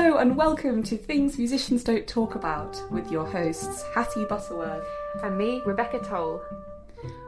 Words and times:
Hello 0.00 0.18
and 0.18 0.36
welcome 0.36 0.80
to 0.84 0.96
Things 0.96 1.38
Musicians 1.38 1.82
Don't 1.82 2.06
Talk 2.06 2.36
About 2.36 2.80
with 2.88 3.10
your 3.10 3.26
hosts 3.26 3.82
Hattie 3.96 4.24
Butterworth 4.26 4.86
and 5.24 5.36
me, 5.36 5.60
Rebecca 5.66 5.98
Toll. 5.98 6.40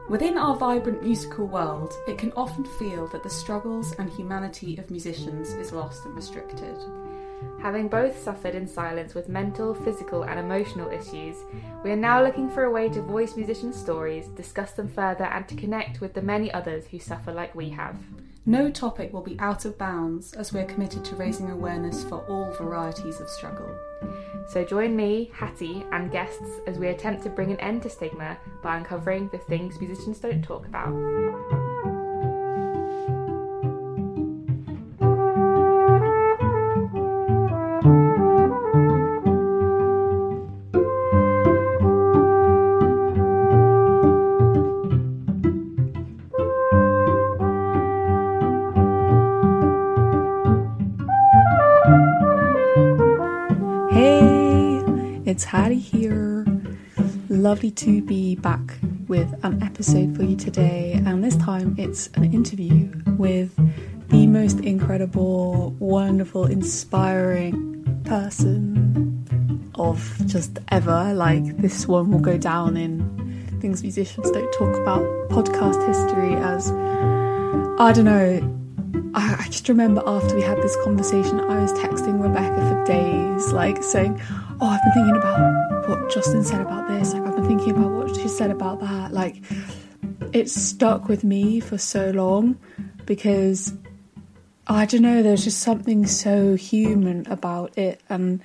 Within 0.07 0.37
our 0.37 0.55
vibrant 0.55 1.03
musical 1.03 1.47
world, 1.47 1.93
it 2.07 2.17
can 2.17 2.31
often 2.31 2.63
feel 2.63 3.07
that 3.07 3.23
the 3.23 3.29
struggles 3.29 3.91
and 3.99 4.09
humanity 4.09 4.77
of 4.77 4.89
musicians 4.89 5.49
is 5.49 5.73
lost 5.73 6.05
and 6.05 6.15
restricted. 6.15 6.77
Having 7.61 7.89
both 7.89 8.17
suffered 8.17 8.55
in 8.55 8.69
silence 8.69 9.13
with 9.13 9.27
mental, 9.27 9.75
physical, 9.75 10.23
and 10.23 10.39
emotional 10.39 10.89
issues, 10.89 11.35
we 11.83 11.91
are 11.91 11.97
now 11.97 12.23
looking 12.23 12.49
for 12.49 12.63
a 12.63 12.71
way 12.71 12.87
to 12.87 13.01
voice 13.01 13.35
musicians' 13.35 13.77
stories, 13.77 14.27
discuss 14.27 14.71
them 14.71 14.87
further, 14.87 15.25
and 15.25 15.45
to 15.49 15.55
connect 15.55 15.99
with 15.99 16.13
the 16.13 16.21
many 16.21 16.49
others 16.53 16.85
who 16.87 16.99
suffer 16.99 17.33
like 17.33 17.53
we 17.53 17.67
have. 17.67 17.97
No 18.45 18.71
topic 18.71 19.13
will 19.13 19.21
be 19.21 19.39
out 19.39 19.65
of 19.65 19.77
bounds 19.77 20.33
as 20.33 20.51
we're 20.51 20.65
committed 20.65 21.05
to 21.05 21.15
raising 21.15 21.51
awareness 21.51 22.03
for 22.03 22.25
all 22.27 22.51
varieties 22.53 23.19
of 23.19 23.29
struggle. 23.29 23.69
So 24.47 24.65
join 24.65 24.95
me, 24.95 25.29
Hattie, 25.31 25.85
and 25.91 26.11
guests 26.11 26.59
as 26.65 26.79
we 26.79 26.87
attempt 26.87 27.21
to 27.23 27.29
bring 27.29 27.51
an 27.51 27.59
end 27.59 27.83
to 27.83 27.89
stigma 27.89 28.37
by 28.63 28.77
uncovering 28.77 29.29
the 29.31 29.37
things 29.37 29.79
musicians 29.79 30.17
don't 30.17 30.43
talk 30.43 30.65
about. 30.65 31.90
It's 55.41 55.47
Hattie 55.47 55.79
here. 55.79 56.45
Lovely 57.27 57.71
to 57.71 58.03
be 58.03 58.35
back 58.35 58.77
with 59.07 59.33
an 59.43 59.63
episode 59.63 60.15
for 60.15 60.21
you 60.21 60.35
today, 60.35 61.01
and 61.03 61.23
this 61.23 61.35
time 61.35 61.73
it's 61.79 62.09
an 62.13 62.31
interview 62.31 62.91
with 63.17 63.55
the 64.09 64.27
most 64.27 64.59
incredible, 64.59 65.71
wonderful, 65.79 66.45
inspiring 66.45 68.03
person 68.05 69.25
of 69.73 70.15
just 70.27 70.59
ever. 70.69 71.11
Like, 71.15 71.57
this 71.57 71.87
one 71.87 72.11
will 72.11 72.19
go 72.19 72.37
down 72.37 72.77
in 72.77 73.01
things 73.61 73.81
musicians 73.81 74.29
don't 74.29 74.53
talk 74.53 74.75
about 74.75 75.01
podcast 75.29 75.83
history 75.87 76.35
as 76.35 76.69
I 77.79 77.91
don't 77.93 78.05
know. 78.05 78.57
I, 79.15 79.47
just 79.49 79.67
remember 79.67 80.03
after 80.05 80.35
we 80.35 80.43
had 80.43 80.57
this 80.61 80.77
conversation, 80.83 81.39
I 81.39 81.61
was 81.61 81.73
texting 81.73 82.21
Rebecca 82.21 82.57
for 82.57 82.85
days, 82.85 83.51
like 83.51 83.81
saying, 83.81 84.21
oh, 84.61 84.67
I've 84.67 84.81
been 84.83 84.93
thinking 84.93 85.15
about 85.17 85.89
what 85.89 86.09
Jocelyn 86.11 86.43
said 86.43 86.61
about 86.61 86.87
this. 86.87 87.13
Like, 87.13 87.23
I've 87.23 87.35
been 87.35 87.47
thinking 87.47 87.71
about 87.71 87.91
what 87.91 88.15
she 88.15 88.27
said 88.27 88.51
about 88.51 88.79
that. 88.81 89.11
Like, 89.11 89.41
it's 90.33 90.53
stuck 90.53 91.07
with 91.07 91.23
me 91.23 91.59
for 91.59 91.77
so 91.77 92.11
long 92.11 92.57
because 93.05 93.73
I 94.67 94.85
don't 94.85 95.01
know, 95.01 95.23
there's 95.23 95.43
just 95.43 95.61
something 95.61 96.05
so 96.05 96.55
human 96.55 97.25
about 97.27 97.77
it 97.77 98.01
and 98.09 98.41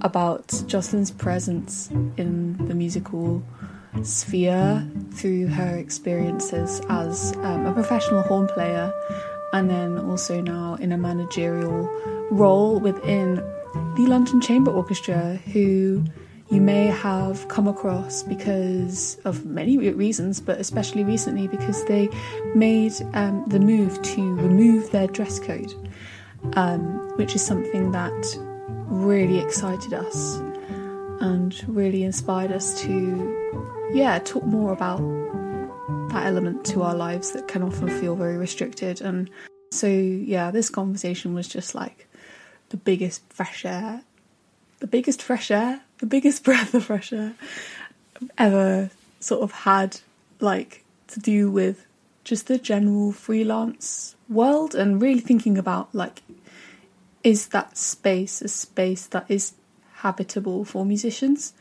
about 0.00 0.62
Jocelyn's 0.66 1.10
presence 1.10 1.90
in 2.16 2.56
the 2.66 2.74
musical 2.74 3.42
sphere 4.02 4.88
through 5.12 5.48
her 5.48 5.76
experiences 5.76 6.80
as 6.88 7.36
um, 7.38 7.66
a 7.66 7.72
professional 7.72 8.22
horn 8.22 8.48
player 8.48 8.92
and 9.52 9.68
then 9.68 9.98
also 9.98 10.40
now 10.40 10.74
in 10.74 10.92
a 10.92 10.98
managerial 10.98 11.88
role 12.30 12.78
within 12.80 13.42
the 13.96 14.06
London 14.06 14.40
Chamber 14.40 14.70
Orchestra, 14.70 15.36
who 15.52 16.04
you 16.50 16.60
may 16.60 16.86
have 16.86 17.46
come 17.48 17.68
across 17.68 18.22
because 18.22 19.18
of 19.24 19.44
many 19.44 19.76
reasons, 19.76 20.40
but 20.40 20.58
especially 20.58 21.04
recently 21.04 21.46
because 21.46 21.84
they 21.84 22.08
made 22.54 22.92
um, 23.14 23.44
the 23.48 23.60
move 23.60 24.00
to 24.02 24.34
remove 24.36 24.90
their 24.90 25.06
dress 25.08 25.38
code, 25.38 25.72
um, 26.54 26.80
which 27.16 27.34
is 27.34 27.44
something 27.44 27.92
that 27.92 28.38
really 28.86 29.38
excited 29.38 29.92
us 29.92 30.36
and 31.20 31.62
really 31.68 32.02
inspired 32.02 32.52
us 32.52 32.80
to, 32.80 33.90
yeah, 33.92 34.18
talk 34.20 34.44
more 34.44 34.72
about 34.72 35.00
that 36.10 36.24
element 36.24 36.64
to 36.64 36.82
our 36.82 36.94
lives 36.94 37.32
that 37.32 37.46
can 37.48 37.62
often 37.62 37.88
feel 38.00 38.16
very 38.16 38.38
restricted. 38.38 39.02
And 39.02 39.28
so, 39.70 39.86
yeah, 39.86 40.50
this 40.50 40.70
conversation 40.70 41.34
was 41.34 41.46
just 41.46 41.74
like 41.74 42.07
the 42.70 42.76
biggest 42.76 43.22
fresh 43.32 43.64
air, 43.64 44.02
the 44.80 44.86
biggest 44.86 45.22
fresh 45.22 45.50
air, 45.50 45.82
the 45.98 46.06
biggest 46.06 46.44
breath 46.48 46.74
of 46.74 46.84
fresh 46.84 47.12
air 47.12 47.34
I've 48.20 48.30
ever 48.38 48.90
sort 49.20 49.42
of 49.42 49.52
had, 49.52 50.00
like 50.40 50.84
to 51.08 51.20
do 51.20 51.50
with 51.50 51.86
just 52.24 52.46
the 52.46 52.58
general 52.58 53.12
freelance 53.12 54.14
world 54.28 54.74
and 54.74 55.00
really 55.00 55.20
thinking 55.20 55.56
about 55.56 55.88
like 55.94 56.22
is 57.24 57.48
that 57.48 57.76
space 57.78 58.42
a 58.42 58.48
space 58.48 59.06
that 59.06 59.24
is 59.28 59.54
habitable 59.94 60.64
for 60.64 60.84
musicians? 60.84 61.54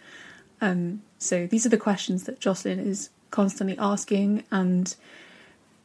Um 0.59 1.01
so 1.18 1.47
these 1.47 1.66
are 1.66 1.69
the 1.69 1.78
questions 1.78 2.25
that 2.25 2.39
Jocelyn 2.39 2.79
is 2.79 3.09
constantly 3.31 3.78
asking 3.78 4.44
and 4.51 4.94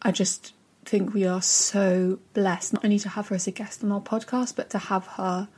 I 0.02 0.10
just 0.10 0.52
think 0.84 1.14
we 1.14 1.26
are 1.26 1.42
so 1.42 2.18
blessed 2.34 2.74
not 2.74 2.84
only 2.84 2.98
to 3.00 3.08
have 3.10 3.28
her 3.28 3.36
as 3.36 3.46
a 3.46 3.50
guest 3.50 3.82
on 3.84 3.92
our 3.92 4.00
podcast, 4.00 4.56
but 4.56 4.70
to 4.70 4.78
have 4.78 5.06
her 5.06 5.48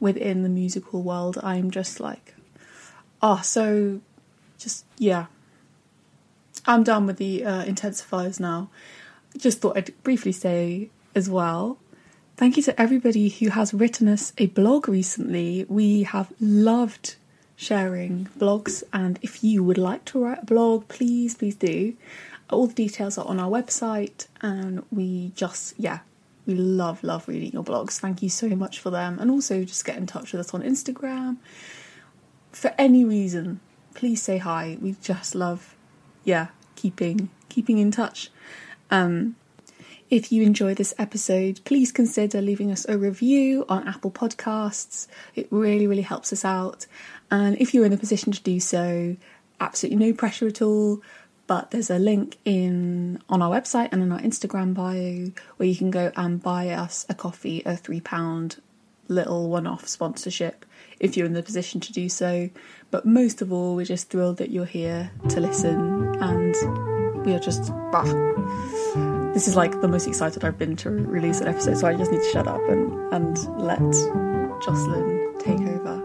within 0.00 0.42
the 0.42 0.48
musical 0.48 1.02
world. 1.02 1.38
I'm 1.42 1.70
just 1.70 2.00
like, 2.00 2.34
oh, 3.22 3.40
so 3.42 4.00
just, 4.58 4.84
yeah. 4.98 5.26
I'm 6.66 6.82
done 6.82 7.06
with 7.06 7.16
the 7.16 7.44
uh, 7.44 7.64
intensifiers 7.64 8.40
now. 8.40 8.70
Just 9.36 9.60
thought 9.60 9.76
I'd 9.76 10.02
briefly 10.02 10.32
say 10.32 10.90
as 11.14 11.28
well. 11.28 11.78
Thank 12.36 12.56
you 12.56 12.62
to 12.64 12.80
everybody 12.80 13.28
who 13.28 13.50
has 13.50 13.72
written 13.72 14.08
us 14.08 14.32
a 14.38 14.46
blog 14.46 14.88
recently. 14.88 15.66
We 15.68 16.02
have 16.04 16.32
loved 16.40 17.16
sharing 17.56 18.28
blogs, 18.38 18.82
and 18.92 19.18
if 19.22 19.44
you 19.44 19.62
would 19.62 19.78
like 19.78 20.04
to 20.06 20.24
write 20.24 20.42
a 20.42 20.46
blog, 20.46 20.88
please, 20.88 21.34
please 21.36 21.54
do. 21.54 21.96
All 22.50 22.66
the 22.66 22.74
details 22.74 23.18
are 23.18 23.26
on 23.26 23.40
our 23.40 23.50
website, 23.50 24.26
and 24.40 24.84
we 24.90 25.32
just, 25.34 25.74
yeah, 25.78 26.00
we 26.46 26.54
love, 26.54 27.02
love 27.02 27.26
reading 27.26 27.52
your 27.52 27.64
blogs. 27.64 27.98
Thank 27.98 28.22
you 28.22 28.28
so 28.28 28.48
much 28.48 28.78
for 28.78 28.90
them. 28.90 29.18
And 29.18 29.30
also 29.30 29.64
just 29.64 29.84
get 29.84 29.96
in 29.96 30.06
touch 30.06 30.32
with 30.32 30.40
us 30.40 30.52
on 30.52 30.62
Instagram. 30.62 31.38
For 32.52 32.72
any 32.78 33.04
reason, 33.04 33.60
please 33.94 34.22
say 34.22 34.38
hi. 34.38 34.78
We 34.80 34.96
just 35.02 35.34
love, 35.34 35.74
yeah, 36.24 36.48
keeping 36.76 37.30
keeping 37.48 37.78
in 37.78 37.90
touch. 37.90 38.30
Um, 38.90 39.36
if 40.10 40.30
you 40.30 40.42
enjoy 40.42 40.74
this 40.74 40.92
episode, 40.98 41.60
please 41.64 41.90
consider 41.90 42.42
leaving 42.42 42.70
us 42.70 42.84
a 42.88 42.98
review 42.98 43.64
on 43.68 43.88
Apple 43.88 44.10
Podcasts. 44.10 45.06
It 45.34 45.48
really, 45.50 45.86
really 45.86 46.02
helps 46.02 46.32
us 46.32 46.44
out. 46.44 46.86
And 47.30 47.56
if 47.58 47.72
you're 47.72 47.86
in 47.86 47.92
a 47.92 47.96
position 47.96 48.32
to 48.32 48.42
do 48.42 48.60
so, 48.60 49.16
absolutely 49.60 50.06
no 50.06 50.12
pressure 50.12 50.46
at 50.46 50.60
all 50.60 51.00
but 51.46 51.70
there's 51.70 51.90
a 51.90 51.98
link 51.98 52.38
in 52.44 53.20
on 53.28 53.42
our 53.42 53.50
website 53.50 53.90
and 53.92 54.02
in 54.02 54.12
our 54.12 54.20
Instagram 54.20 54.74
bio 54.74 55.32
where 55.56 55.68
you 55.68 55.76
can 55.76 55.90
go 55.90 56.12
and 56.16 56.42
buy 56.42 56.70
us 56.70 57.04
a 57.08 57.14
coffee, 57.14 57.62
a 57.66 57.76
three 57.76 58.00
pound 58.00 58.60
little 59.08 59.50
one 59.50 59.66
off 59.66 59.86
sponsorship 59.86 60.64
if 60.98 61.16
you're 61.16 61.26
in 61.26 61.34
the 61.34 61.42
position 61.42 61.80
to 61.80 61.92
do 61.92 62.08
so. 62.08 62.48
But 62.90 63.04
most 63.04 63.42
of 63.42 63.52
all, 63.52 63.76
we're 63.76 63.84
just 63.84 64.10
thrilled 64.10 64.38
that 64.38 64.50
you're 64.50 64.64
here 64.64 65.10
to 65.28 65.40
listen 65.40 66.14
and 66.20 66.54
we 67.26 67.34
are 67.34 67.40
just 67.40 67.70
bah. 67.92 68.04
This 69.34 69.48
is 69.48 69.56
like 69.56 69.80
the 69.80 69.88
most 69.88 70.06
excited 70.06 70.44
I've 70.44 70.58
been 70.58 70.76
to 70.76 70.90
release 70.90 71.40
an 71.40 71.48
episode, 71.48 71.76
so 71.78 71.88
I 71.88 71.94
just 71.94 72.12
need 72.12 72.22
to 72.22 72.30
shut 72.30 72.46
up 72.46 72.60
and, 72.68 73.12
and 73.12 73.60
let 73.60 73.80
Jocelyn 74.62 75.34
take 75.40 75.60
over 75.60 76.03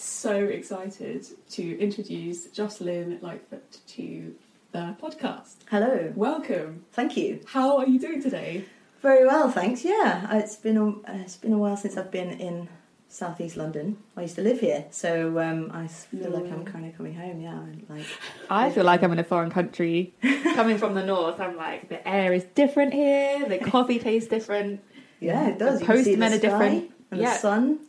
so 0.00 0.34
excited 0.34 1.26
to 1.50 1.78
introduce 1.78 2.46
Jocelyn 2.46 3.18
Lightfoot 3.20 3.78
to 3.88 4.34
the 4.72 4.96
podcast. 5.02 5.56
Hello. 5.70 6.12
Welcome. 6.14 6.84
Thank 6.92 7.16
you. 7.16 7.40
How 7.46 7.78
are 7.78 7.86
you 7.86 7.98
doing 7.98 8.22
today? 8.22 8.64
Very 9.02 9.26
well, 9.26 9.50
thanks. 9.50 9.84
Yeah, 9.84 10.28
uh, 10.30 10.36
it's 10.36 10.56
been 10.56 10.76
a, 10.76 10.88
uh, 10.88 11.22
it's 11.24 11.36
been 11.36 11.52
a 11.52 11.58
while 11.58 11.76
since 11.76 11.96
I've 11.96 12.10
been 12.10 12.30
in 12.40 12.68
southeast 13.08 13.56
London. 13.56 13.98
I 14.16 14.22
used 14.22 14.36
to 14.36 14.42
live 14.42 14.60
here, 14.60 14.86
so 14.90 15.38
um, 15.40 15.70
I 15.72 15.88
feel 15.88 16.30
no. 16.30 16.38
like 16.38 16.52
I'm 16.52 16.64
kind 16.64 16.86
of 16.86 16.96
coming 16.96 17.14
home. 17.14 17.40
Yeah, 17.40 17.60
like 17.94 18.06
I 18.50 18.70
feel 18.70 18.84
like 18.84 19.02
I'm 19.02 19.12
in 19.12 19.18
a 19.18 19.24
foreign 19.24 19.50
country. 19.50 20.14
Coming 20.54 20.78
from 20.78 20.94
the 20.94 21.04
north, 21.04 21.40
I'm 21.40 21.56
like 21.56 21.88
the 21.88 22.06
air 22.06 22.32
is 22.32 22.44
different 22.54 22.94
here. 22.94 23.48
The 23.48 23.58
coffee 23.58 23.98
tastes 23.98 24.28
different. 24.28 24.80
Yeah, 25.20 25.48
it 25.48 25.58
does. 25.58 25.80
The 25.80 25.86
postmen 25.86 26.32
are 26.32 26.38
different. 26.38 26.92
And 27.10 27.20
yeah. 27.20 27.34
the 27.34 27.38
sun. 27.38 27.80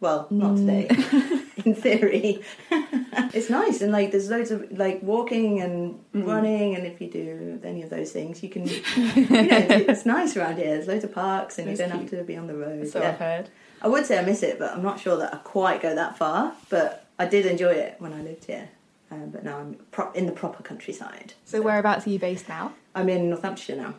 Well, 0.00 0.26
not 0.30 0.56
mm. 0.56 0.88
today. 0.88 1.42
in 1.64 1.74
theory. 1.74 2.42
it's 2.70 3.48
nice 3.50 3.80
and 3.80 3.90
like 3.90 4.10
there's 4.12 4.28
loads 4.30 4.50
of 4.50 4.70
like 4.70 5.02
walking 5.02 5.60
and 5.60 6.00
Mm. 6.14 6.26
running, 6.26 6.74
and 6.74 6.86
if 6.86 7.00
you 7.00 7.10
do 7.10 7.60
any 7.62 7.82
of 7.82 7.90
those 7.90 8.10
things, 8.10 8.42
you 8.42 8.48
can. 8.48 8.66
You 8.66 8.80
know, 9.28 9.66
it's 9.90 10.06
nice 10.06 10.34
around 10.36 10.56
here. 10.56 10.68
There's 10.68 10.86
loads 10.88 11.04
of 11.04 11.12
parks, 11.12 11.58
and 11.58 11.68
That's 11.68 11.78
you 11.78 11.86
don't 11.86 11.98
cute. 11.98 12.10
have 12.10 12.20
to 12.20 12.24
be 12.24 12.36
on 12.36 12.46
the 12.46 12.54
road. 12.54 12.88
So 12.88 13.00
yeah. 13.00 13.10
I've 13.10 13.18
heard. 13.18 13.50
I 13.82 13.88
would 13.88 14.06
say 14.06 14.18
I 14.18 14.22
miss 14.22 14.42
it, 14.42 14.58
but 14.58 14.72
I'm 14.72 14.82
not 14.82 14.98
sure 14.98 15.18
that 15.18 15.34
I 15.34 15.36
quite 15.38 15.82
go 15.82 15.94
that 15.94 16.16
far. 16.16 16.54
But 16.70 17.06
I 17.18 17.26
did 17.26 17.44
enjoy 17.44 17.72
it 17.72 17.96
when 17.98 18.14
I 18.14 18.22
lived 18.22 18.46
here. 18.46 18.70
Um, 19.10 19.28
but 19.30 19.44
now 19.44 19.58
I'm 19.58 19.74
pro- 19.90 20.10
in 20.12 20.24
the 20.26 20.32
proper 20.32 20.62
countryside. 20.62 21.34
So 21.44 21.60
whereabouts 21.60 22.06
are 22.06 22.10
you 22.10 22.18
based 22.18 22.48
now? 22.48 22.72
I'm 22.94 23.08
in 23.10 23.28
Northamptonshire 23.30 23.76
now. 23.76 23.94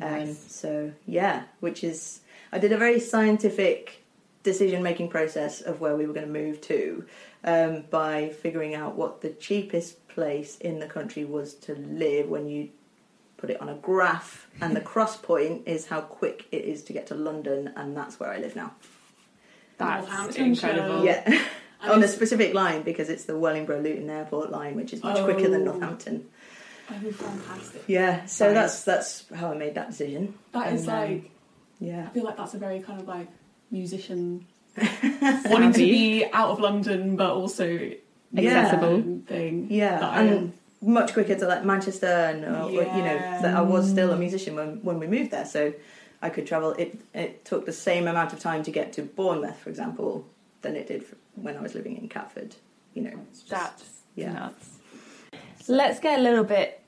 Um, 0.00 0.10
Nice. 0.26 0.52
So 0.52 0.92
yeah, 1.06 1.44
which 1.60 1.84
is 1.84 2.20
I 2.50 2.58
did 2.58 2.72
a 2.72 2.76
very 2.76 2.98
scientific 2.98 4.03
decision 4.44 4.82
making 4.82 5.08
process 5.08 5.60
of 5.60 5.80
where 5.80 5.96
we 5.96 6.06
were 6.06 6.14
going 6.14 6.26
to 6.26 6.32
move 6.32 6.60
to 6.60 7.04
um, 7.42 7.82
by 7.90 8.28
figuring 8.28 8.74
out 8.76 8.94
what 8.94 9.20
the 9.22 9.30
cheapest 9.30 10.06
place 10.06 10.56
in 10.58 10.78
the 10.78 10.86
country 10.86 11.24
was 11.24 11.54
to 11.54 11.74
live 11.74 12.28
when 12.28 12.46
you 12.46 12.68
put 13.36 13.50
it 13.50 13.60
on 13.60 13.68
a 13.68 13.74
graph, 13.74 14.46
and 14.60 14.76
the 14.76 14.80
cross 14.92 15.16
point 15.16 15.62
is 15.66 15.86
how 15.88 16.00
quick 16.00 16.46
it 16.52 16.64
is 16.64 16.82
to 16.84 16.92
get 16.92 17.08
to 17.08 17.14
London, 17.16 17.72
and 17.76 17.96
that's 17.96 18.20
where 18.20 18.30
I 18.30 18.38
live 18.38 18.54
now. 18.54 18.72
That's 19.78 20.06
Northamptonshire. 20.06 20.68
incredible. 20.68 21.04
Yeah. 21.04 21.22
And 21.26 21.40
on 21.92 22.02
a 22.02 22.08
specific 22.08 22.54
line 22.54 22.82
because 22.82 23.10
it's 23.10 23.24
the 23.24 23.36
Wellingborough 23.36 23.80
Luton 23.82 24.08
Airport 24.08 24.50
line, 24.50 24.76
which 24.76 24.92
is 24.92 25.02
much 25.02 25.22
quicker 25.24 25.48
than 25.50 25.62
Oh. 25.62 25.72
Northampton. 25.72 26.28
Oh, 26.90 27.12
fantastic. 27.12 27.82
Yeah, 27.86 28.24
so 28.26 28.52
Nice. 28.52 28.54
that's 28.54 28.84
that's 28.84 29.38
how 29.40 29.50
I 29.52 29.56
made 29.56 29.74
that 29.74 29.88
decision. 29.90 30.34
That 30.52 30.72
is 30.72 30.86
And, 30.86 30.90
um, 30.90 30.96
like, 31.14 31.30
Yeah. 31.80 32.06
I 32.06 32.10
feel 32.14 32.24
like 32.24 32.36
that's 32.36 32.54
a 32.54 32.58
very 32.58 32.80
kind 32.80 33.00
of 33.00 33.08
like 33.08 33.28
musician 33.74 34.46
wanting 35.52 35.72
to 35.72 35.78
be 35.78 36.24
out 36.32 36.50
of 36.50 36.60
London, 36.60 37.16
but 37.16 37.30
also 37.30 37.66
Accessible. 38.36 39.20
thing. 39.26 39.66
Yeah, 39.70 40.00
I 40.00 40.22
and 40.22 40.52
much 40.80 41.12
quicker 41.12 41.34
to 41.34 41.46
like 41.46 41.64
Manchester, 41.64 42.06
and 42.06 42.44
uh, 42.44 42.68
you 42.68 42.82
know 43.08 43.18
that 43.42 43.54
I 43.54 43.60
was 43.60 43.88
still 43.88 44.10
a 44.12 44.16
musician 44.16 44.54
when 44.56 44.82
when 44.82 44.98
we 44.98 45.06
moved 45.06 45.30
there, 45.30 45.44
so 45.44 45.72
I 46.22 46.30
could 46.30 46.46
travel. 46.46 46.72
It 46.72 46.98
it 47.12 47.44
took 47.44 47.66
the 47.66 47.72
same 47.72 48.08
amount 48.08 48.32
of 48.32 48.40
time 48.40 48.62
to 48.64 48.70
get 48.70 48.92
to 48.94 49.02
Bournemouth, 49.02 49.58
for 49.58 49.70
example, 49.70 50.26
than 50.62 50.74
it 50.76 50.86
did 50.88 51.04
when 51.34 51.56
I 51.56 51.60
was 51.60 51.74
living 51.74 51.96
in 51.96 52.08
Catford. 52.08 52.56
You 52.94 53.02
know, 53.02 53.16
just- 53.32 53.48
That's 53.48 53.84
yeah. 54.14 54.32
nuts. 54.32 54.70
Let's 55.66 55.98
get 56.00 56.18
a 56.18 56.22
little 56.22 56.44
bit 56.44 56.80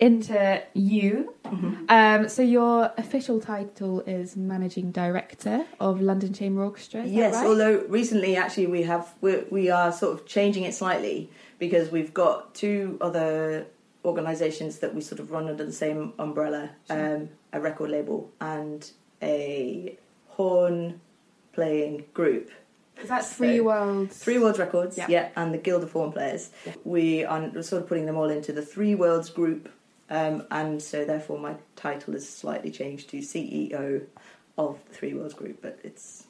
into 0.00 0.62
you. 0.74 1.34
Mhm. 1.44 1.84
Um, 1.88 2.28
so 2.28 2.42
your 2.42 2.92
official 2.96 3.40
title 3.40 4.00
is 4.02 4.36
managing 4.36 4.90
director 4.92 5.64
of 5.80 6.00
London 6.00 6.32
Chamber 6.32 6.62
Orchestra. 6.62 7.04
Yes, 7.04 7.34
right? 7.34 7.46
although 7.46 7.84
recently 7.88 8.36
actually 8.36 8.66
we 8.66 8.82
have 8.82 9.14
we're, 9.20 9.44
we 9.50 9.70
are 9.70 9.90
sort 9.92 10.12
of 10.14 10.26
changing 10.26 10.64
it 10.64 10.74
slightly 10.74 11.30
because 11.58 11.90
we've 11.90 12.14
got 12.14 12.54
two 12.54 12.96
other 13.00 13.66
organisations 14.04 14.78
that 14.78 14.94
we 14.94 15.00
sort 15.00 15.20
of 15.20 15.30
run 15.32 15.48
under 15.48 15.64
the 15.64 15.72
same 15.72 16.12
umbrella, 16.18 16.70
um, 16.90 17.28
a 17.52 17.60
record 17.60 17.90
label 17.90 18.30
and 18.40 18.92
a 19.22 19.98
horn 20.28 21.00
playing 21.52 22.04
group. 22.14 22.50
is 23.02 23.08
that 23.08 23.24
so- 23.24 23.36
Three 23.36 23.60
Worlds? 23.60 24.16
Three 24.18 24.38
Worlds 24.38 24.58
Records, 24.58 24.98
Yeah. 24.98 25.06
yeah, 25.08 25.28
and 25.36 25.54
the 25.54 25.58
Guild 25.58 25.82
of 25.84 25.92
Horn 25.92 26.10
Players. 26.12 26.50
We 26.84 27.24
are 27.24 27.62
sort 27.62 27.82
of 27.82 27.88
putting 27.88 28.06
them 28.06 28.16
all 28.16 28.28
into 28.28 28.52
the 28.52 28.62
Three 28.62 28.94
Worlds 28.96 29.30
group, 29.30 29.68
um, 30.10 30.44
and 30.50 30.82
so 30.82 31.04
therefore 31.04 31.38
my 31.38 31.54
title 31.76 32.14
is 32.14 32.28
slightly 32.28 32.70
changed 32.70 33.10
to 33.10 33.18
CEO 33.18 34.04
of 34.56 34.78
the 34.88 34.94
Three 34.94 35.14
Worlds 35.14 35.34
group, 35.34 35.60
but 35.62 35.78
it's 35.84 36.24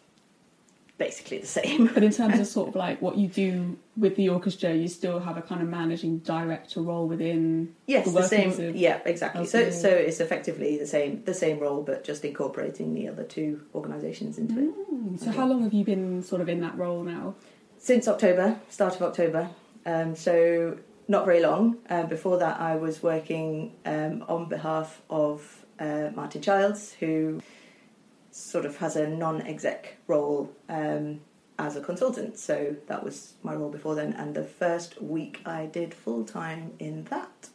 basically 0.98 1.38
the 1.38 1.46
same. 1.46 1.86
But 1.86 2.02
in 2.02 2.10
terms 2.12 2.38
of 2.38 2.46
sort 2.58 2.68
of 2.68 2.76
like 2.76 3.00
what 3.00 3.16
you 3.16 3.28
do 3.28 3.78
with 3.96 4.16
the 4.16 4.28
orchestra, 4.28 4.74
you 4.74 4.88
still 4.88 5.20
have 5.20 5.36
a 5.36 5.42
kind 5.42 5.62
of 5.62 5.68
managing 5.68 6.18
director 6.18 6.82
role 6.82 7.06
within. 7.06 7.74
Yes, 7.86 8.06
The 8.06 8.20
the, 8.20 8.28
same. 8.28 8.76
Yeah, 8.76 9.00
exactly. 9.04 9.46
So, 9.46 9.70
so 9.70 9.88
it's 9.88 10.20
effectively 10.20 10.76
the 10.76 10.86
same, 10.86 11.22
the 11.24 11.34
same 11.34 11.58
role, 11.60 11.82
but 11.82 12.04
just 12.04 12.24
incorporating 12.24 12.94
the 12.94 13.08
other 13.08 13.24
two 13.24 13.62
organisations 13.74 14.38
into 14.38 14.58
it. 14.58 14.92
Mm, 14.92 15.20
So 15.20 15.30
how 15.30 15.46
long 15.46 15.62
have 15.62 15.72
you 15.72 15.84
been 15.84 16.22
sort 16.22 16.42
of 16.42 16.48
in 16.48 16.60
that 16.60 16.76
role 16.76 17.02
now? 17.02 17.34
Since 17.78 18.08
October, 18.08 18.58
start 18.68 18.96
of 18.96 19.02
October. 19.02 19.48
Um, 19.86 20.16
so 20.16 20.76
not 21.08 21.24
very 21.24 21.40
long. 21.40 21.78
Um, 21.88 22.06
before 22.06 22.38
that, 22.38 22.60
I 22.60 22.76
was 22.76 23.02
working 23.02 23.72
um, 23.84 24.24
on 24.28 24.48
behalf 24.48 25.02
of 25.08 25.64
uh, 25.80 26.10
Martin 26.14 26.42
Childs, 26.42 26.92
who 26.92 27.40
sort 28.30 28.66
of 28.66 28.76
has 28.76 28.94
a 28.94 29.08
non-exec 29.08 29.96
role 30.06 30.52
um, 30.68 31.20
as 31.58 31.76
a 31.76 31.80
consultant. 31.80 32.38
So 32.38 32.76
that 32.86 33.02
was 33.02 33.32
my 33.42 33.54
role 33.54 33.70
before 33.70 33.94
then. 33.94 34.12
And 34.12 34.34
the 34.34 34.44
first 34.44 35.00
week 35.02 35.40
I 35.46 35.66
did 35.66 35.94
full 35.94 36.24
time 36.24 36.72
in 36.78 37.04
that 37.04 37.48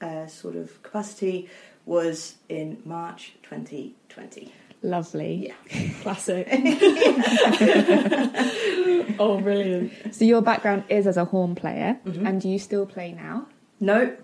uh, 0.00 0.26
sort 0.26 0.54
of 0.54 0.82
capacity 0.82 1.48
was 1.86 2.34
in 2.48 2.82
March 2.84 3.34
2020. 3.42 4.52
Lovely. 4.86 5.48
Yeah. 5.48 5.54
Classic. 6.02 6.46
oh, 9.18 9.40
brilliant. 9.42 10.14
So 10.14 10.24
your 10.24 10.40
background 10.42 10.84
is 10.88 11.08
as 11.08 11.16
a 11.16 11.24
horn 11.24 11.56
player, 11.56 11.98
Mhm. 12.06 12.24
and 12.28 12.40
do 12.40 12.48
you 12.48 12.60
still 12.60 12.86
play 12.86 13.10
now? 13.12 13.46
No, 13.80 14.14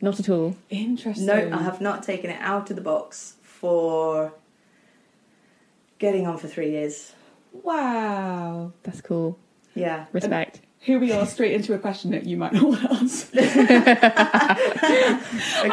Not 0.00 0.18
at 0.20 0.28
all. 0.30 0.56
Interesting. 0.70 1.26
No, 1.26 1.34
I 1.52 1.62
have 1.62 1.80
not 1.82 2.02
taken 2.02 2.30
it 2.30 2.38
out 2.40 2.70
of 2.70 2.76
the 2.76 2.82
box 2.82 3.34
for 3.42 4.32
getting 5.98 6.26
on 6.26 6.38
for 6.38 6.48
three 6.48 6.70
years. 6.70 7.12
Wow. 7.52 8.72
That's 8.84 9.00
cool. 9.02 9.38
Yeah. 9.74 10.06
Respect. 10.12 10.60
Here 10.80 10.98
we 10.98 11.12
are, 11.12 11.26
straight 11.26 11.52
into 11.52 11.74
a 11.74 11.78
question 11.78 12.10
that 12.12 12.24
you 12.24 12.36
might 12.38 12.52
not 12.54 12.62
want 12.62 12.80
to 12.82 12.90
answer. 12.92 13.28
I 13.38 14.56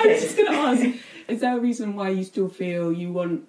was 0.06 0.22
just 0.22 0.36
going 0.38 0.52
to 0.52 0.58
ask: 0.58 0.86
Is 1.30 1.40
there 1.42 1.56
a 1.58 1.62
reason 1.62 1.96
why 1.96 2.10
you 2.10 2.24
still 2.26 2.50
feel 2.50 2.92
you 2.92 3.12
want 3.14 3.48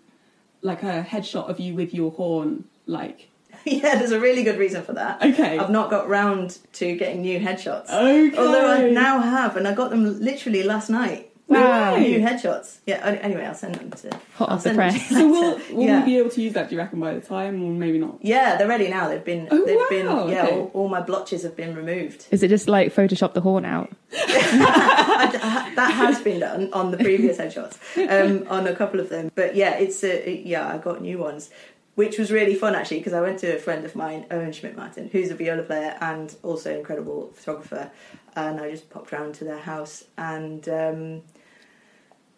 like 0.64 0.82
a 0.82 1.06
headshot 1.08 1.48
of 1.48 1.60
you 1.60 1.74
with 1.74 1.94
your 1.94 2.10
horn? 2.10 2.64
Like, 2.86 3.28
yeah, 3.64 3.96
there's 3.96 4.10
a 4.12 4.18
really 4.18 4.42
good 4.42 4.58
reason 4.58 4.82
for 4.82 4.94
that. 4.94 5.22
okay, 5.22 5.58
I've 5.58 5.70
not 5.70 5.90
got 5.90 6.08
round 6.08 6.58
to 6.74 6.96
getting 6.96 7.22
new 7.22 7.38
headshots. 7.38 7.88
okay. 7.90 8.36
Although 8.36 8.68
I 8.68 8.90
now 8.90 9.20
have, 9.20 9.56
and 9.56 9.68
I 9.68 9.74
got 9.74 9.90
them 9.90 10.20
literally 10.20 10.64
last 10.64 10.90
night. 10.90 11.30
Wow. 11.46 11.96
New 11.96 12.20
headshots. 12.20 12.78
Yeah, 12.86 13.04
anyway, 13.04 13.44
I'll 13.44 13.54
send 13.54 13.74
them 13.74 13.90
to. 13.90 14.10
Hot 14.36 14.48
I'll 14.48 14.56
off 14.56 14.62
the 14.64 14.70
send 14.74 14.78
them 14.78 14.92
to 14.92 14.98
press. 14.98 15.10
you 15.10 15.16
So 15.18 15.28
will, 15.28 15.50
later. 15.58 15.74
will 15.74 15.84
yeah. 15.84 16.00
we 16.00 16.06
be 16.06 16.18
able 16.18 16.30
to 16.30 16.42
use 16.42 16.52
that? 16.54 16.68
Do 16.70 16.74
you 16.74 16.80
reckon 16.80 17.00
by 17.00 17.14
the 17.14 17.20
time, 17.20 17.62
or 17.62 17.70
maybe 17.70 17.98
not? 17.98 18.18
Yeah, 18.22 18.56
they're 18.56 18.66
ready 18.66 18.88
now. 18.88 19.08
They've 19.08 19.22
been. 19.24 19.48
Oh, 19.50 19.64
they've 19.66 19.76
wow, 19.76 19.86
been. 19.90 20.06
Yeah, 20.32 20.46
okay. 20.46 20.56
all, 20.56 20.70
all 20.72 20.88
my 20.88 21.00
blotches 21.02 21.42
have 21.42 21.54
been 21.54 21.74
removed. 21.76 22.26
Is 22.30 22.42
it 22.42 22.48
just 22.48 22.66
like 22.66 22.94
Photoshop 22.94 23.34
the 23.34 23.42
horn 23.42 23.64
out? 23.66 23.92
I- 24.12 25.30
I- 25.70 25.74
that 25.74 25.90
has 25.92 26.20
been 26.22 26.40
done 26.40 26.72
on 26.72 26.90
the 26.92 26.96
previous 26.96 27.36
headshots, 27.38 27.76
um, 28.08 28.46
on 28.48 28.66
a 28.66 28.74
couple 28.74 28.98
of 29.00 29.08
them. 29.10 29.30
But 29.34 29.54
yeah, 29.54 29.74
it's 29.76 30.02
uh, 30.02 30.22
yeah, 30.26 30.66
I 30.72 30.78
got 30.78 31.02
new 31.02 31.18
ones, 31.18 31.50
which 31.94 32.18
was 32.18 32.30
really 32.32 32.54
fun 32.54 32.74
actually 32.74 32.98
because 32.98 33.12
I 33.12 33.20
went 33.20 33.38
to 33.40 33.54
a 33.54 33.58
friend 33.58 33.84
of 33.84 33.94
mine, 33.94 34.24
Owen 34.30 34.52
Schmidt 34.52 34.76
Martin, 34.76 35.08
who's 35.12 35.30
a 35.30 35.34
viola 35.34 35.62
player 35.62 35.96
and 36.00 36.34
also 36.42 36.74
incredible 36.76 37.32
photographer, 37.34 37.90
and 38.34 38.60
I 38.60 38.70
just 38.70 38.88
popped 38.90 39.12
round 39.12 39.34
to 39.36 39.44
their 39.44 39.58
house 39.58 40.04
and 40.16 40.66
um, 40.68 41.22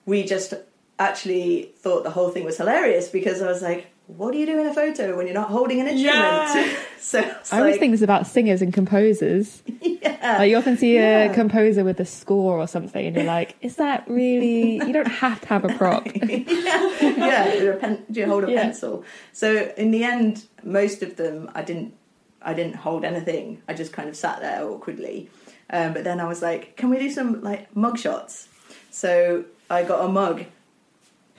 we 0.06 0.24
just 0.24 0.54
actually 0.98 1.72
thought 1.78 2.04
the 2.04 2.10
whole 2.10 2.30
thing 2.30 2.44
was 2.44 2.56
hilarious 2.56 3.08
because 3.08 3.42
I 3.42 3.48
was 3.48 3.62
like. 3.62 3.88
What 4.08 4.30
do 4.30 4.38
you 4.38 4.46
do 4.46 4.60
in 4.60 4.68
a 4.68 4.72
photo 4.72 5.16
when 5.16 5.26
you're 5.26 5.34
not 5.34 5.48
holding 5.48 5.80
an 5.80 5.88
instrument? 5.88 6.14
Yeah. 6.14 6.76
so 7.00 7.18
I 7.50 7.58
always 7.58 7.72
like, 7.72 7.80
think 7.80 7.90
this 7.90 8.02
about 8.02 8.28
singers 8.28 8.62
and 8.62 8.72
composers. 8.72 9.64
yeah. 9.80 10.36
Like 10.38 10.48
you 10.48 10.56
often 10.56 10.76
see 10.76 10.94
Yeah. 10.94 11.24
a 11.24 11.34
composer 11.34 11.82
with 11.82 11.98
a 11.98 12.04
score 12.04 12.56
or 12.56 12.68
something, 12.68 13.04
and 13.04 13.16
you're 13.16 13.24
like, 13.24 13.56
"Is 13.62 13.74
that 13.82 14.04
really? 14.08 14.74
You 14.76 14.92
don't 14.92 15.08
have 15.24 15.40
to 15.40 15.48
have 15.48 15.64
a 15.64 15.74
prop." 15.76 16.06
yeah, 16.06 16.84
yeah. 17.02 17.58
Do, 17.58 17.72
pen, 17.80 18.04
do 18.08 18.20
you 18.20 18.26
hold 18.26 18.44
a 18.44 18.52
Yeah. 18.52 18.62
pencil? 18.62 19.02
So 19.32 19.72
in 19.76 19.90
the 19.90 20.04
end, 20.04 20.44
most 20.62 21.02
of 21.02 21.16
them 21.16 21.50
I 21.56 21.62
didn't. 21.62 21.92
I 22.40 22.54
didn't 22.54 22.76
hold 22.76 23.04
anything. 23.04 23.60
I 23.66 23.74
just 23.74 23.92
kind 23.92 24.08
of 24.08 24.14
sat 24.14 24.38
there 24.40 24.62
awkwardly. 24.64 25.30
Um, 25.68 25.94
but 25.94 26.04
then 26.04 26.20
I 26.20 26.28
was 26.28 26.42
like, 26.42 26.76
"Can 26.76 26.90
we 26.90 26.98
do 27.00 27.10
some 27.10 27.42
like 27.42 27.74
mug 27.74 27.98
shots?" 27.98 28.46
So 28.92 29.46
I 29.70 29.82
got 29.82 30.04
a 30.04 30.08
mug 30.08 30.44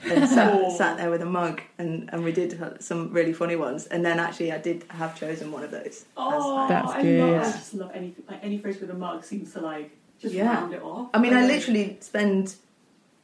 and 0.04 0.28
sat, 0.28 0.52
Oh. 0.62 0.76
sat 0.76 0.96
there 0.98 1.10
with 1.10 1.22
a 1.22 1.26
mug, 1.26 1.60
and, 1.78 2.08
and 2.12 2.22
we 2.24 2.32
did 2.32 2.58
some 2.80 3.12
really 3.12 3.32
funny 3.32 3.56
ones. 3.56 3.86
And 3.86 4.04
then 4.04 4.18
actually, 4.20 4.52
I 4.52 4.58
did 4.58 4.84
have 4.90 5.18
chosen 5.18 5.50
one 5.50 5.62
of 5.64 5.70
those. 5.70 6.04
Oh, 6.16 6.68
That's 6.68 6.90
I 6.92 7.02
good. 7.02 7.20
Love, 7.20 7.40
I 7.40 7.50
just 7.58 7.74
love 7.74 7.90
any 7.94 8.14
like 8.28 8.40
any 8.44 8.58
photo 8.58 8.80
with 8.80 8.90
a 8.90 8.94
mug 8.94 9.24
seems 9.24 9.52
to 9.54 9.60
like 9.60 9.90
just 10.20 10.34
Yeah. 10.34 10.52
round 10.54 10.74
it 10.74 10.82
off. 10.82 11.08
I 11.14 11.18
mean, 11.18 11.32
I 11.34 11.40
don't- 11.40 11.48
literally 11.48 11.96
spend 12.00 12.54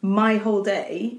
my 0.02 0.36
whole 0.36 0.62
day 0.62 1.18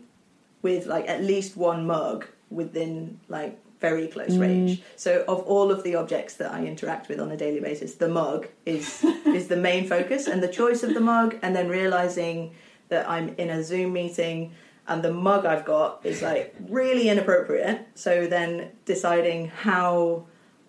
with 0.62 0.86
like 0.88 1.08
at 1.08 1.24
least 1.24 1.56
one 1.58 1.86
mug 1.86 2.26
within 2.50 3.20
like 3.30 3.58
very 3.82 4.08
close 4.08 4.32
Mm. 4.32 4.40
range. 4.42 4.82
So 4.96 5.24
of 5.28 5.40
all 5.46 5.70
of 5.72 5.84
the 5.84 5.96
objects 5.96 6.36
that 6.36 6.52
I 6.52 6.66
interact 6.66 7.08
with 7.10 7.20
on 7.20 7.30
a 7.32 7.38
daily 7.38 7.60
basis, 7.60 7.96
the 7.96 8.08
mug 8.08 8.48
is 8.66 9.04
is 9.26 9.48
the 9.48 9.58
main 9.58 9.88
focus 9.88 10.28
and 10.28 10.42
the 10.42 10.48
choice 10.48 10.82
of 10.84 10.94
the 10.94 11.02
mug 11.02 11.36
and 11.42 11.56
then 11.56 11.68
realizing 11.70 12.52
that 12.90 13.10
I'm 13.10 13.30
in 13.38 13.50
a 13.50 13.64
Zoom 13.64 13.94
meeting 13.94 14.54
and 14.88 15.04
the 15.04 15.12
mug 15.12 15.46
I've 15.46 15.66
got 15.66 16.02
is 16.04 16.22
like 16.22 16.56
really 16.70 17.10
inappropriate. 17.10 17.88
So 17.96 18.28
then 18.28 18.70
deciding 18.86 19.48
how 19.48 20.26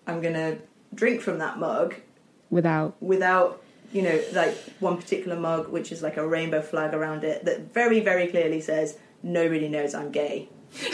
I'm 0.07 0.21
going 0.21 0.33
to 0.33 0.57
drink 0.93 1.21
from 1.21 1.37
that 1.39 1.59
mug 1.59 1.95
Without. 2.49 2.95
without 3.01 3.61
you 3.91 4.01
know 4.01 4.21
like 4.33 4.55
one 4.79 4.95
particular 4.97 5.37
mug 5.37 5.67
which 5.69 5.91
is 5.91 6.01
like 6.01 6.15
a 6.17 6.25
rainbow 6.25 6.61
flag 6.61 6.93
around 6.93 7.23
it 7.25 7.43
that 7.45 7.73
very 7.73 7.99
very 7.99 8.27
clearly 8.27 8.61
says 8.61 8.97
nobody 9.21 9.67
knows 9.67 9.93
i'm 9.93 10.11
gay 10.11 10.47
so 10.71 10.87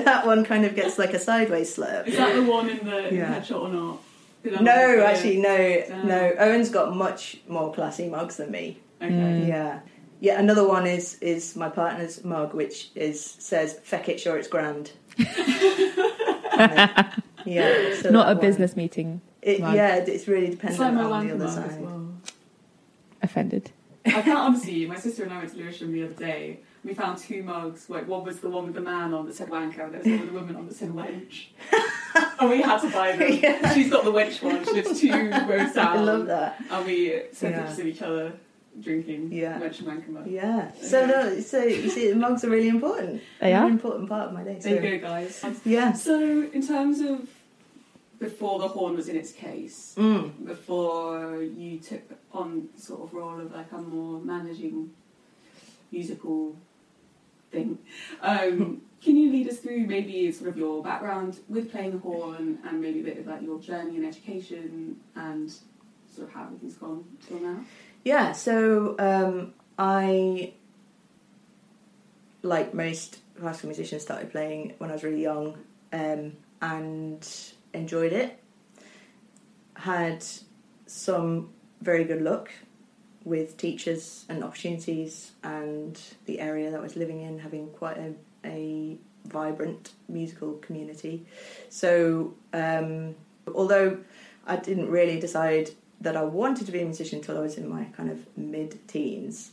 that 0.00 0.22
one 0.26 0.44
kind 0.44 0.64
of 0.66 0.74
gets 0.74 0.98
like 0.98 1.14
a 1.14 1.18
sideways 1.18 1.74
slurp 1.74 2.06
Is 2.06 2.16
that 2.16 2.34
the 2.34 2.42
one 2.42 2.68
in 2.68 2.84
the 2.84 3.14
Yeah. 3.14 3.40
headshot 3.40 3.62
or 3.62 3.68
not? 3.68 3.98
Did 4.42 4.54
I 4.56 4.60
no 4.62 5.04
actually 5.04 5.36
no 5.38 5.56
Damn. 5.56 6.08
no 6.08 6.32
owen's 6.38 6.68
got 6.70 6.94
much 6.96 7.38
more 7.48 7.72
classy 7.72 8.08
mugs 8.08 8.36
than 8.38 8.50
me 8.50 8.78
Okay. 9.00 9.12
Mm. 9.12 9.46
yeah 9.48 9.80
yeah 10.20 10.38
another 10.38 10.66
one 10.66 10.86
is 10.86 11.14
is 11.20 11.56
my 11.56 11.68
partner's 11.68 12.24
mug 12.24 12.54
which 12.54 12.90
is 12.94 13.20
says 13.24 13.78
feck 13.82 14.08
it 14.08 14.20
sure 14.20 14.36
it's 14.36 14.48
grand 14.48 14.92
yeah 17.44 17.94
so 18.00 18.10
Not 18.10 18.28
a 18.30 18.34
one- 18.34 18.40
business 18.40 18.76
meeting. 18.76 19.20
it, 19.42 19.60
mug. 19.60 19.74
yeah 19.74 19.96
it's 19.96 20.28
really 20.28 20.46
It's 20.48 20.56
dependent 20.56 20.80
like 20.80 20.94
my 20.94 21.02
on 21.02 21.26
the 21.26 21.32
wanker 21.34 21.36
other 21.36 21.44
mug 21.46 21.48
as 21.66 21.72
side 21.72 21.80
well. 21.80 22.08
Offended. 23.22 23.70
I 24.06 24.10
can't 24.22 24.28
honestly. 24.38 24.86
My 24.86 24.96
sister 24.96 25.22
and 25.24 25.32
I 25.32 25.38
went 25.38 25.50
to 25.52 25.56
Lewisham 25.58 25.92
the 25.92 26.02
other 26.04 26.14
day. 26.14 26.60
We 26.84 26.94
found 26.94 27.18
two 27.18 27.42
mugs. 27.44 27.88
Like 27.88 28.08
one 28.08 28.24
was 28.24 28.40
the 28.40 28.50
one 28.50 28.64
with 28.66 28.74
the 28.74 28.80
man 28.80 29.14
on 29.14 29.26
that 29.26 29.36
said 29.36 29.48
wanker, 29.48 29.84
and 29.84 29.94
there 29.94 30.00
was 30.00 30.06
one 30.08 30.20
with 30.20 30.28
the 30.28 30.34
woman 30.40 30.56
on 30.56 30.66
that 30.66 30.74
said 30.74 30.90
wench. 30.90 31.46
and 32.40 32.50
we 32.50 32.60
had 32.60 32.80
to 32.80 32.90
buy 32.90 33.16
them. 33.16 33.32
Yeah. 33.40 33.72
She's 33.72 33.88
got 33.90 34.04
the 34.04 34.12
wench 34.12 34.42
one. 34.42 34.64
She 34.64 34.72
lives 34.72 35.00
two 35.00 35.12
rows 35.12 35.72
down. 35.74 35.96
i 35.98 36.00
love 36.00 36.26
that 36.26 36.60
And 36.70 36.86
we 36.86 37.22
sent 37.32 37.54
Yeah. 37.54 37.60
pictures 37.60 37.78
of 37.78 37.86
each 37.86 38.02
other 38.02 38.32
drinking 38.80 39.30
Yeah. 39.32 39.60
wench 39.60 39.78
and 39.78 39.88
wanker 39.88 40.08
mug. 40.08 40.26
Yeah. 40.26 40.72
So 40.80 41.06
no, 41.06 41.38
so 41.40 41.62
you 41.62 41.88
see, 41.88 42.08
the 42.08 42.16
mugs 42.16 42.42
are 42.44 42.50
really 42.50 42.68
important. 42.68 43.22
They 43.40 43.50
They're 43.50 43.60
are. 43.60 43.66
an 43.66 43.72
important 43.72 44.08
part 44.08 44.28
of 44.28 44.34
my 44.34 44.42
day. 44.42 44.58
So. 44.60 44.70
There 44.70 44.84
you 44.84 44.98
go, 44.98 45.06
guys. 45.06 45.44
Yeah. 45.64 45.92
So, 45.92 46.18
in 46.52 46.66
terms 46.66 46.98
of 47.00 47.28
before 48.18 48.58
the 48.58 48.68
horn 48.68 48.96
was 48.96 49.08
in 49.08 49.14
its 49.16 49.30
case, 49.32 49.94
Mm. 49.96 50.46
before 50.46 51.42
you 51.42 51.78
took 51.78 52.02
on 52.32 52.68
sort 52.76 53.02
of 53.02 53.14
role 53.14 53.40
of 53.40 53.52
like 53.54 53.70
a 53.72 53.78
more 53.78 54.20
managing 54.20 54.90
musical 55.90 56.56
thing, 57.52 57.78
um, 58.22 58.82
can 59.02 59.16
you 59.16 59.30
lead 59.30 59.48
us 59.48 59.58
through 59.58 59.86
maybe 59.86 60.30
sort 60.32 60.50
of 60.50 60.56
your 60.56 60.82
background 60.82 61.40
with 61.48 61.70
playing 61.70 61.92
the 61.92 61.98
horn 61.98 62.58
and 62.64 62.80
maybe 62.80 63.00
a 63.00 63.04
bit 63.04 63.18
of 63.18 63.26
like 63.26 63.42
your 63.42 63.58
journey 63.60 63.96
in 63.96 64.04
education 64.04 64.96
and 65.16 65.50
sort 66.14 66.28
of 66.28 66.34
how 66.34 66.44
everything's 66.44 66.74
gone 66.74 67.04
till 67.26 67.40
now? 67.40 67.64
Yeah. 68.04 68.32
So 68.32 68.96
um, 68.98 69.54
I, 69.78 70.52
like 72.42 72.74
most 72.74 73.20
classical 73.38 73.68
musicians, 73.68 74.02
started 74.02 74.30
playing 74.30 74.74
when 74.78 74.90
I 74.90 74.94
was 74.94 75.02
really 75.02 75.22
young 75.22 75.58
um, 75.92 76.32
and 76.60 77.28
enjoyed 77.74 78.12
it. 78.12 78.38
Had 79.74 80.24
some 80.86 81.50
very 81.80 82.04
good 82.04 82.22
luck 82.22 82.50
with 83.24 83.56
teachers 83.56 84.24
and 84.28 84.42
opportunities, 84.42 85.32
and 85.42 86.00
the 86.26 86.40
area 86.40 86.70
that 86.70 86.80
I 86.80 86.82
was 86.82 86.96
living 86.96 87.20
in 87.22 87.38
having 87.38 87.68
quite 87.70 87.98
a, 87.98 88.14
a 88.44 88.96
vibrant 89.26 89.92
musical 90.08 90.54
community. 90.54 91.26
So, 91.68 92.34
um, 92.52 93.14
although 93.54 93.98
I 94.46 94.56
didn't 94.56 94.90
really 94.90 95.20
decide 95.20 95.70
that 96.00 96.16
I 96.16 96.22
wanted 96.22 96.66
to 96.66 96.72
be 96.72 96.80
a 96.80 96.84
musician 96.84 97.18
until 97.20 97.38
I 97.38 97.40
was 97.40 97.56
in 97.56 97.68
my 97.68 97.84
kind 97.96 98.10
of 98.10 98.26
mid 98.36 98.86
teens. 98.88 99.52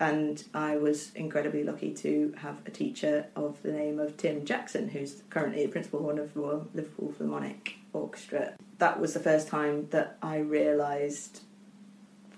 And 0.00 0.42
I 0.52 0.76
was 0.76 1.12
incredibly 1.14 1.62
lucky 1.62 1.94
to 1.94 2.34
have 2.38 2.56
a 2.66 2.70
teacher 2.70 3.26
of 3.36 3.62
the 3.62 3.70
name 3.70 4.00
of 4.00 4.16
Tim 4.16 4.44
Jackson, 4.44 4.88
who's 4.88 5.22
currently 5.30 5.64
the 5.64 5.70
principal 5.70 6.00
horn 6.00 6.18
of 6.18 6.34
the 6.34 6.40
Liverpool 6.74 7.14
Philharmonic 7.16 7.76
Orchestra. 7.92 8.54
That 8.78 9.00
was 9.00 9.14
the 9.14 9.20
first 9.20 9.46
time 9.46 9.86
that 9.90 10.18
I 10.20 10.38
realised 10.38 11.42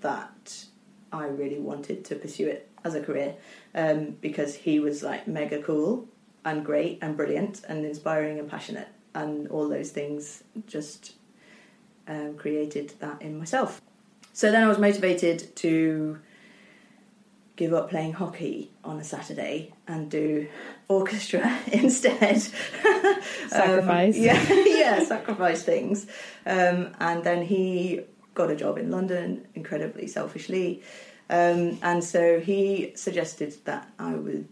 that 0.01 0.65
I 1.11 1.25
really 1.25 1.59
wanted 1.59 2.05
to 2.05 2.15
pursue 2.15 2.47
it 2.47 2.69
as 2.83 2.95
a 2.95 3.01
career 3.01 3.35
um, 3.75 4.17
because 4.21 4.55
he 4.55 4.79
was 4.79 5.03
like 5.03 5.27
mega 5.27 5.61
cool 5.61 6.07
and 6.45 6.65
great 6.65 6.99
and 7.01 7.17
brilliant 7.17 7.63
and 7.67 7.85
inspiring 7.85 8.39
and 8.39 8.49
passionate, 8.49 8.87
and 9.13 9.47
all 9.49 9.67
those 9.67 9.91
things 9.91 10.43
just 10.65 11.13
um, 12.07 12.35
created 12.37 12.93
that 12.99 13.21
in 13.21 13.37
myself. 13.37 13.81
So 14.33 14.51
then 14.51 14.63
I 14.63 14.67
was 14.67 14.77
motivated 14.77 15.55
to 15.57 16.19
give 17.57 17.73
up 17.73 17.89
playing 17.89 18.13
hockey 18.13 18.71
on 18.83 18.99
a 18.99 19.03
Saturday 19.03 19.73
and 19.87 20.09
do 20.11 20.47
orchestra 20.87 21.59
instead. 21.71 22.41
Um, 23.43 23.49
Sacrifice. 23.49 24.17
yeah, 24.17 24.53
yeah, 24.65 25.03
sacrifice 25.03 25.63
things. 25.63 26.05
Um, 26.45 26.93
and 26.99 27.23
then 27.23 27.43
he 27.43 28.01
got 28.37 28.51
a 28.51 28.55
job 28.55 28.77
in 28.77 28.91
London, 28.91 29.47
incredibly 29.55 30.07
selfishly. 30.07 30.83
Um, 31.29 31.79
and 31.81 32.03
so 32.03 32.39
he 32.39 32.93
suggested 32.95 33.55
that 33.65 33.91
I 33.99 34.13
would 34.13 34.47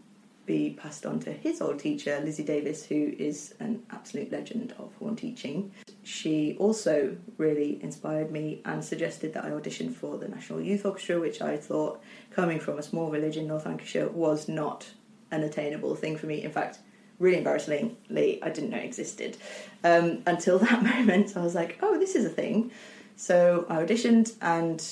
be 0.46 0.72
passed 0.72 1.06
on 1.06 1.20
to 1.22 1.32
his 1.32 1.62
old 1.62 1.80
teacher, 1.80 2.20
Lizzie 2.24 2.44
Davis, 2.44 2.86
who 2.86 3.14
is 3.18 3.56
an 3.60 3.84
absolute 3.92 4.32
legend 4.32 4.74
of 4.78 4.94
horn 5.00 5.16
teaching. 5.16 5.72
She 6.04 6.56
also 6.60 7.16
really 7.38 7.80
inspired 7.82 8.32
me 8.32 8.62
and 8.66 8.84
suggested 8.84 9.34
that 9.34 9.46
I 9.46 9.52
audition 9.52 9.92
for 9.92 10.18
the 10.18 10.28
National 10.28 10.62
Youth 10.62 10.86
Orchestra, 10.86 11.20
which 11.20 11.42
I 11.42 11.56
thought, 11.58 12.02
coming 12.32 12.60
from 12.60 12.78
a 12.78 12.84
small 12.84 13.10
village 13.10 13.38
in 13.38 13.48
North 13.48 13.66
Lancashire, 13.66 14.10
was 14.10 14.48
not 14.48 14.88
an 15.32 15.44
attainable 15.44 15.96
thing 15.96 16.18
for 16.18 16.26
me. 16.26 16.44
In 16.44 16.52
fact, 16.52 16.80
really 17.20 17.38
embarrassingly, 17.38 18.42
I 18.44 18.50
didn't 18.50 18.70
know 18.72 18.78
it 18.78 18.86
existed. 18.86 19.38
Um, 19.84 20.24
until 20.26 20.60
that 20.60 20.84
moment, 20.96 21.36
I 21.36 21.42
was 21.42 21.56
like, 21.56 21.80
oh, 21.82 21.98
this 21.98 22.16
is 22.16 22.26
a 22.26 22.30
thing. 22.30 22.72
So 23.16 23.66
I 23.70 23.78
auditioned 23.78 24.34
and 24.42 24.84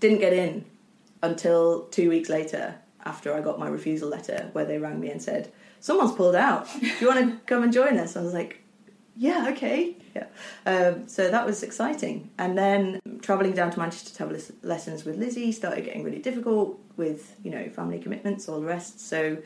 didn't 0.00 0.18
get 0.18 0.32
in 0.32 0.64
until 1.22 1.84
two 1.86 2.08
weeks 2.08 2.28
later 2.28 2.76
after 3.04 3.34
I 3.34 3.40
got 3.40 3.58
my 3.58 3.68
refusal 3.68 4.08
letter 4.08 4.50
where 4.52 4.64
they 4.64 4.78
rang 4.78 5.00
me 5.00 5.10
and 5.10 5.22
said, 5.22 5.52
Someone's 5.80 6.12
pulled 6.12 6.34
out. 6.34 6.68
Do 6.80 6.86
you 7.00 7.06
want 7.06 7.20
to 7.20 7.38
come 7.46 7.62
and 7.62 7.72
join 7.72 7.98
us? 7.98 8.16
I 8.16 8.22
was 8.22 8.34
like, 8.34 8.62
Yeah, 9.16 9.48
okay. 9.50 9.96
Yeah. 10.14 10.26
Um, 10.64 11.08
so 11.08 11.30
that 11.30 11.46
was 11.46 11.62
exciting. 11.62 12.30
And 12.38 12.56
then 12.56 13.00
travelling 13.20 13.52
down 13.52 13.70
to 13.70 13.78
Manchester 13.78 14.14
to 14.14 14.18
have 14.20 14.32
les- 14.32 14.52
lessons 14.62 15.04
with 15.04 15.18
Lizzie 15.18 15.52
started 15.52 15.84
getting 15.84 16.02
really 16.02 16.18
difficult 16.18 16.78
with, 16.96 17.36
you 17.42 17.50
know, 17.50 17.68
family 17.68 17.98
commitments, 17.98 18.48
all 18.48 18.60
the 18.60 18.66
rest. 18.66 19.00
So 19.00 19.36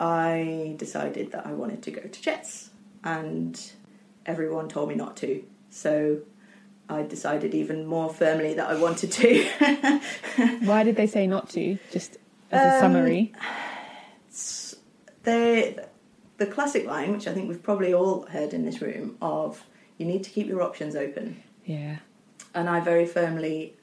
I 0.00 0.74
decided 0.76 1.32
that 1.32 1.46
I 1.46 1.52
wanted 1.52 1.82
to 1.84 1.90
go 1.90 2.02
to 2.02 2.20
Chet's 2.20 2.70
and 3.04 3.60
everyone 4.26 4.68
told 4.68 4.88
me 4.88 4.94
not 4.94 5.16
to. 5.18 5.42
So 5.70 6.18
I 6.88 7.02
decided 7.02 7.54
even 7.54 7.86
more 7.86 8.08
firmly 8.12 8.54
that 8.54 8.68
I 8.68 8.74
wanted 8.80 9.12
to. 9.12 10.00
Why 10.64 10.82
did 10.84 10.96
they 10.96 11.06
say 11.06 11.26
not 11.26 11.50
to? 11.50 11.78
Just 11.90 12.16
as 12.50 12.60
a 12.72 12.74
Um, 12.76 12.80
summary. 12.80 13.32
the 15.24 15.86
the 16.38 16.46
classic 16.46 16.86
line, 16.86 17.12
which 17.12 17.26
I 17.26 17.32
think 17.34 17.48
we've 17.48 17.62
probably 17.62 17.92
all 17.92 18.22
heard 18.26 18.54
in 18.54 18.64
this 18.64 18.80
room, 18.80 19.16
of 19.20 19.64
you 19.98 20.06
need 20.06 20.22
to 20.24 20.30
keep 20.30 20.46
your 20.46 20.62
options 20.62 20.94
open. 20.94 21.42
Yeah. 21.64 21.96
And 22.54 22.68
I 22.68 22.78
very 22.80 23.06
firmly 23.06 23.74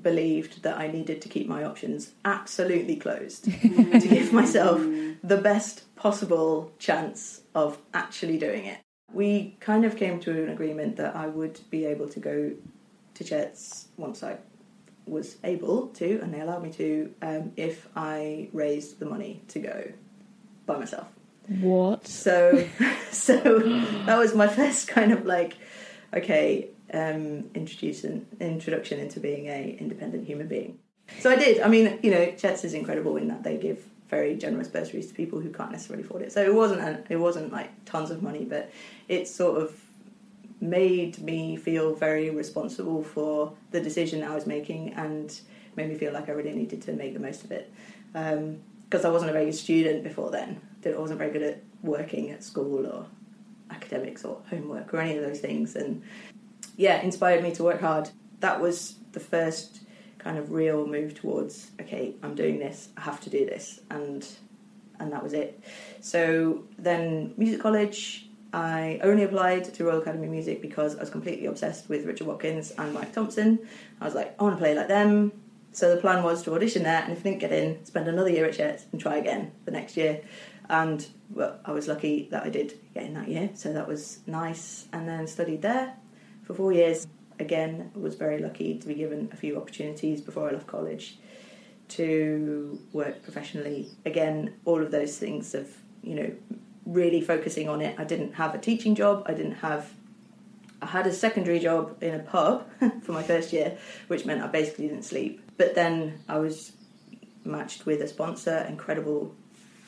believed 0.00 0.62
that 0.62 0.78
I 0.78 0.86
needed 0.88 1.20
to 1.22 1.28
keep 1.28 1.48
my 1.48 1.64
options 1.64 2.12
absolutely 2.24 2.96
closed 2.96 3.44
to 3.62 4.08
give 4.08 4.32
myself 4.32 4.80
the 5.22 5.36
best 5.36 5.94
possible 5.96 6.72
chance 6.78 7.42
of 7.54 7.78
actually 7.92 8.38
doing 8.38 8.64
it. 8.64 8.78
We 9.12 9.56
kind 9.60 9.84
of 9.84 9.96
came 9.96 10.18
to 10.20 10.30
an 10.30 10.48
agreement 10.48 10.96
that 10.96 11.14
I 11.14 11.26
would 11.26 11.60
be 11.70 11.84
able 11.84 12.08
to 12.08 12.20
go 12.20 12.52
to 13.14 13.24
Chet's 13.24 13.88
once 13.96 14.22
I 14.22 14.38
was 15.06 15.36
able 15.44 15.88
to, 15.88 16.20
and 16.20 16.32
they 16.32 16.40
allowed 16.40 16.62
me 16.62 16.72
to, 16.72 17.14
um, 17.22 17.52
if 17.56 17.88
I 17.94 18.48
raised 18.52 18.98
the 18.98 19.06
money 19.06 19.42
to 19.48 19.58
go 19.58 19.92
by 20.66 20.78
myself. 20.78 21.08
What? 21.60 22.06
So, 22.06 22.66
so 23.10 23.58
that 24.06 24.18
was 24.18 24.34
my 24.34 24.48
first 24.48 24.88
kind 24.88 25.12
of 25.12 25.26
like, 25.26 25.54
okay, 26.12 26.70
um, 26.92 27.50
introduction 27.54 28.26
introduction 28.40 29.00
into 29.00 29.20
being 29.20 29.46
a 29.46 29.76
independent 29.78 30.26
human 30.26 30.48
being. 30.48 30.78
So 31.20 31.30
I 31.30 31.36
did. 31.36 31.60
I 31.60 31.68
mean, 31.68 31.98
you 32.02 32.10
know, 32.10 32.32
Chet's 32.32 32.64
is 32.64 32.72
incredible 32.72 33.16
in 33.16 33.28
that 33.28 33.42
they 33.42 33.58
give 33.58 33.84
very 34.08 34.36
generous 34.36 34.68
bursaries 34.68 35.08
to 35.08 35.14
people 35.14 35.40
who 35.40 35.50
can't 35.50 35.72
necessarily 35.72 36.04
afford 36.04 36.22
it. 36.22 36.32
So 36.32 36.42
it 36.42 36.54
wasn't 36.54 36.80
a, 36.80 37.02
it 37.08 37.16
wasn't 37.16 37.52
like 37.52 37.84
tons 37.84 38.10
of 38.10 38.22
money, 38.22 38.44
but 38.44 38.70
it 39.08 39.26
sort 39.26 39.60
of 39.60 39.78
made 40.60 41.18
me 41.18 41.56
feel 41.56 41.94
very 41.94 42.30
responsible 42.30 43.02
for 43.02 43.52
the 43.70 43.80
decision 43.80 44.22
I 44.22 44.34
was 44.34 44.46
making 44.46 44.94
and 44.94 45.38
made 45.76 45.88
me 45.88 45.94
feel 45.96 46.12
like 46.12 46.28
I 46.28 46.32
really 46.32 46.54
needed 46.54 46.82
to 46.82 46.92
make 46.92 47.14
the 47.14 47.20
most 47.20 47.44
of 47.44 47.52
it. 47.52 47.72
Um, 48.14 48.60
because 48.88 49.04
I 49.04 49.10
wasn't 49.10 49.30
a 49.30 49.32
very 49.32 49.46
good 49.46 49.54
student 49.54 50.04
before 50.04 50.30
then. 50.30 50.60
I 50.84 50.90
wasn't 50.90 51.18
very 51.18 51.32
good 51.32 51.42
at 51.42 51.62
working 51.82 52.30
at 52.30 52.44
school 52.44 52.86
or 52.86 53.06
academics 53.70 54.24
or 54.24 54.40
homework 54.50 54.92
or 54.92 55.00
any 55.00 55.16
of 55.16 55.24
those 55.24 55.40
things. 55.40 55.74
And 55.74 56.02
yeah, 56.76 57.00
inspired 57.00 57.42
me 57.42 57.52
to 57.56 57.64
work 57.64 57.80
hard. 57.80 58.10
That 58.40 58.60
was 58.60 58.96
the 59.12 59.20
first 59.20 59.80
kind 60.24 60.38
of 60.38 60.50
real 60.50 60.86
move 60.86 61.14
towards 61.14 61.70
okay, 61.80 62.14
I'm 62.22 62.34
doing 62.34 62.58
this, 62.58 62.88
I 62.96 63.02
have 63.02 63.20
to 63.20 63.30
do 63.30 63.44
this, 63.44 63.80
and 63.90 64.26
and 64.98 65.12
that 65.12 65.22
was 65.22 65.34
it. 65.34 65.62
So 66.00 66.64
then 66.78 67.34
music 67.36 67.60
college, 67.60 68.26
I 68.52 69.00
only 69.02 69.24
applied 69.24 69.64
to 69.74 69.84
Royal 69.84 70.00
Academy 70.00 70.26
of 70.26 70.32
Music 70.32 70.62
because 70.62 70.96
I 70.96 71.00
was 71.00 71.10
completely 71.10 71.46
obsessed 71.46 71.88
with 71.88 72.06
Richard 72.06 72.26
Watkins 72.26 72.70
and 72.78 72.94
Mike 72.94 73.12
Thompson. 73.12 73.58
I 74.00 74.04
was 74.04 74.14
like, 74.14 74.34
I 74.38 74.42
want 74.44 74.56
to 74.56 74.58
play 74.58 74.74
like 74.74 74.88
them. 74.88 75.32
So 75.72 75.92
the 75.92 76.00
plan 76.00 76.22
was 76.22 76.42
to 76.44 76.54
audition 76.54 76.84
there, 76.84 77.02
and 77.02 77.12
if 77.12 77.18
I 77.18 77.22
didn't 77.22 77.40
get 77.40 77.52
in, 77.52 77.84
spend 77.84 78.06
another 78.08 78.30
year 78.30 78.46
at 78.46 78.54
Chet 78.54 78.84
and 78.92 79.00
try 79.00 79.16
again 79.16 79.52
the 79.64 79.72
next 79.72 79.96
year. 79.96 80.22
And 80.70 81.06
well, 81.30 81.58
I 81.64 81.72
was 81.72 81.88
lucky 81.88 82.28
that 82.30 82.44
I 82.44 82.48
did 82.48 82.78
get 82.94 83.02
in 83.02 83.14
that 83.14 83.28
year, 83.28 83.50
so 83.54 83.72
that 83.72 83.86
was 83.86 84.20
nice. 84.26 84.86
And 84.92 85.08
then 85.08 85.26
studied 85.26 85.62
there 85.62 85.96
for 86.44 86.54
four 86.54 86.72
years. 86.72 87.08
Again, 87.44 87.90
was 87.94 88.14
very 88.26 88.38
lucky 88.46 88.70
to 88.78 88.86
be 88.92 88.94
given 88.94 89.20
a 89.32 89.36
few 89.36 89.52
opportunities 89.60 90.18
before 90.28 90.48
I 90.48 90.52
left 90.52 90.66
college 90.66 91.04
to 91.88 92.78
work 92.92 93.22
professionally. 93.22 93.88
Again, 94.06 94.54
all 94.64 94.80
of 94.82 94.90
those 94.90 95.18
things 95.18 95.54
of 95.54 95.66
you 96.02 96.14
know 96.14 96.30
really 96.86 97.20
focusing 97.20 97.68
on 97.68 97.80
it. 97.80 97.92
I 97.98 98.04
didn't 98.04 98.32
have 98.34 98.54
a 98.54 98.58
teaching 98.58 98.94
job. 98.94 99.24
I 99.26 99.32
didn't 99.34 99.58
have. 99.68 99.82
I 100.82 100.86
had 100.86 101.06
a 101.06 101.12
secondary 101.12 101.60
job 101.60 101.82
in 102.02 102.14
a 102.14 102.18
pub 102.18 102.66
for 103.04 103.12
my 103.12 103.22
first 103.22 103.52
year, 103.52 103.78
which 104.08 104.24
meant 104.26 104.42
I 104.42 104.48
basically 104.48 104.88
didn't 104.88 105.04
sleep. 105.04 105.40
But 105.56 105.74
then 105.74 106.18
I 106.28 106.38
was 106.38 106.72
matched 107.44 107.86
with 107.86 108.00
a 108.02 108.08
sponsor, 108.08 108.56
incredible, 108.68 109.34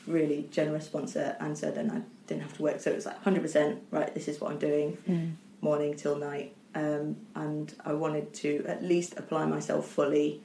really 0.07 0.47
generous 0.51 0.85
sponsor, 0.85 1.35
and 1.39 1.57
so 1.57 1.69
then 1.71 1.91
I 1.91 2.01
didn't 2.27 2.43
have 2.43 2.53
to 2.57 2.61
work. 2.63 2.79
So 2.79 2.91
it 2.91 2.95
was 2.95 3.05
like 3.05 3.23
100% 3.23 3.79
right. 3.91 4.13
This 4.13 4.27
is 4.27 4.39
what 4.41 4.51
I'm 4.51 4.59
doing, 4.59 4.97
Mm. 5.09 5.33
morning 5.61 5.95
till 5.95 6.15
night, 6.17 6.55
um, 6.77 7.17
and 7.33 7.73
I 7.83 7.93
wanted 7.93 8.35
to 8.35 8.63
at 8.67 8.83
least 8.83 9.15
apply 9.17 9.47
myself 9.47 9.87
fully 9.87 10.43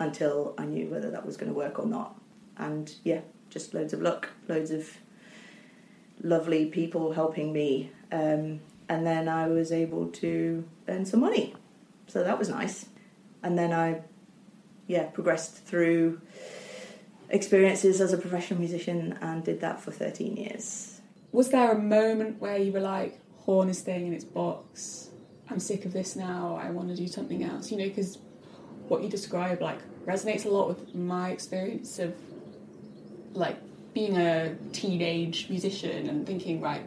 until 0.00 0.52
I 0.58 0.64
knew 0.64 0.88
whether 0.88 1.12
that 1.12 1.24
was 1.24 1.36
going 1.36 1.52
to 1.52 1.56
work 1.56 1.78
or 1.78 1.86
not. 1.86 2.20
And 2.58 2.92
yeah, 3.04 3.20
just 3.50 3.72
loads 3.72 3.92
of 3.92 4.02
luck, 4.02 4.30
loads 4.48 4.72
of 4.72 4.90
lovely 6.20 6.66
people 6.66 7.12
helping 7.12 7.52
me, 7.52 7.92
um, 8.10 8.60
and 8.88 9.06
then 9.06 9.28
I 9.28 9.46
was 9.46 9.70
able 9.70 10.08
to 10.08 10.64
earn 10.88 11.06
some 11.06 11.20
money. 11.20 11.54
So 12.08 12.24
that 12.24 12.36
was 12.36 12.48
nice. 12.48 12.86
And 13.44 13.56
then 13.56 13.72
I, 13.72 14.02
yeah, 14.88 15.04
progressed 15.04 15.64
through 15.64 16.20
experiences 17.30 18.00
as 18.00 18.12
a 18.12 18.18
professional 18.18 18.58
musician 18.58 19.16
and 19.20 19.44
did 19.44 19.60
that 19.60 19.80
for 19.80 19.92
13 19.92 20.36
years. 20.36 21.00
Was 21.30 21.50
there 21.50 21.70
a 21.70 21.78
moment 21.78 22.40
where 22.40 22.58
you 22.58 22.72
were 22.72 22.80
like, 22.80 23.20
Horn 23.44 23.68
is 23.68 23.78
staying 23.78 24.08
in 24.08 24.12
its 24.14 24.24
box? 24.24 25.10
I'm 25.50 25.60
sick 25.60 25.84
of 25.84 25.92
this 25.92 26.16
now. 26.16 26.58
I 26.60 26.70
want 26.70 26.88
to 26.88 26.96
do 26.96 27.06
something 27.06 27.42
else. 27.42 27.70
You 27.70 27.78
know, 27.78 27.84
because 27.84 28.18
what 28.88 29.02
you 29.02 29.08
describe 29.08 29.60
like 29.60 29.78
resonates 30.04 30.44
a 30.44 30.48
lot 30.48 30.68
with 30.68 30.94
my 30.94 31.30
experience 31.30 31.98
of 31.98 32.14
like 33.32 33.56
being 33.94 34.16
a 34.16 34.54
teenage 34.72 35.48
musician 35.48 36.08
and 36.08 36.26
thinking, 36.26 36.60
right, 36.60 36.82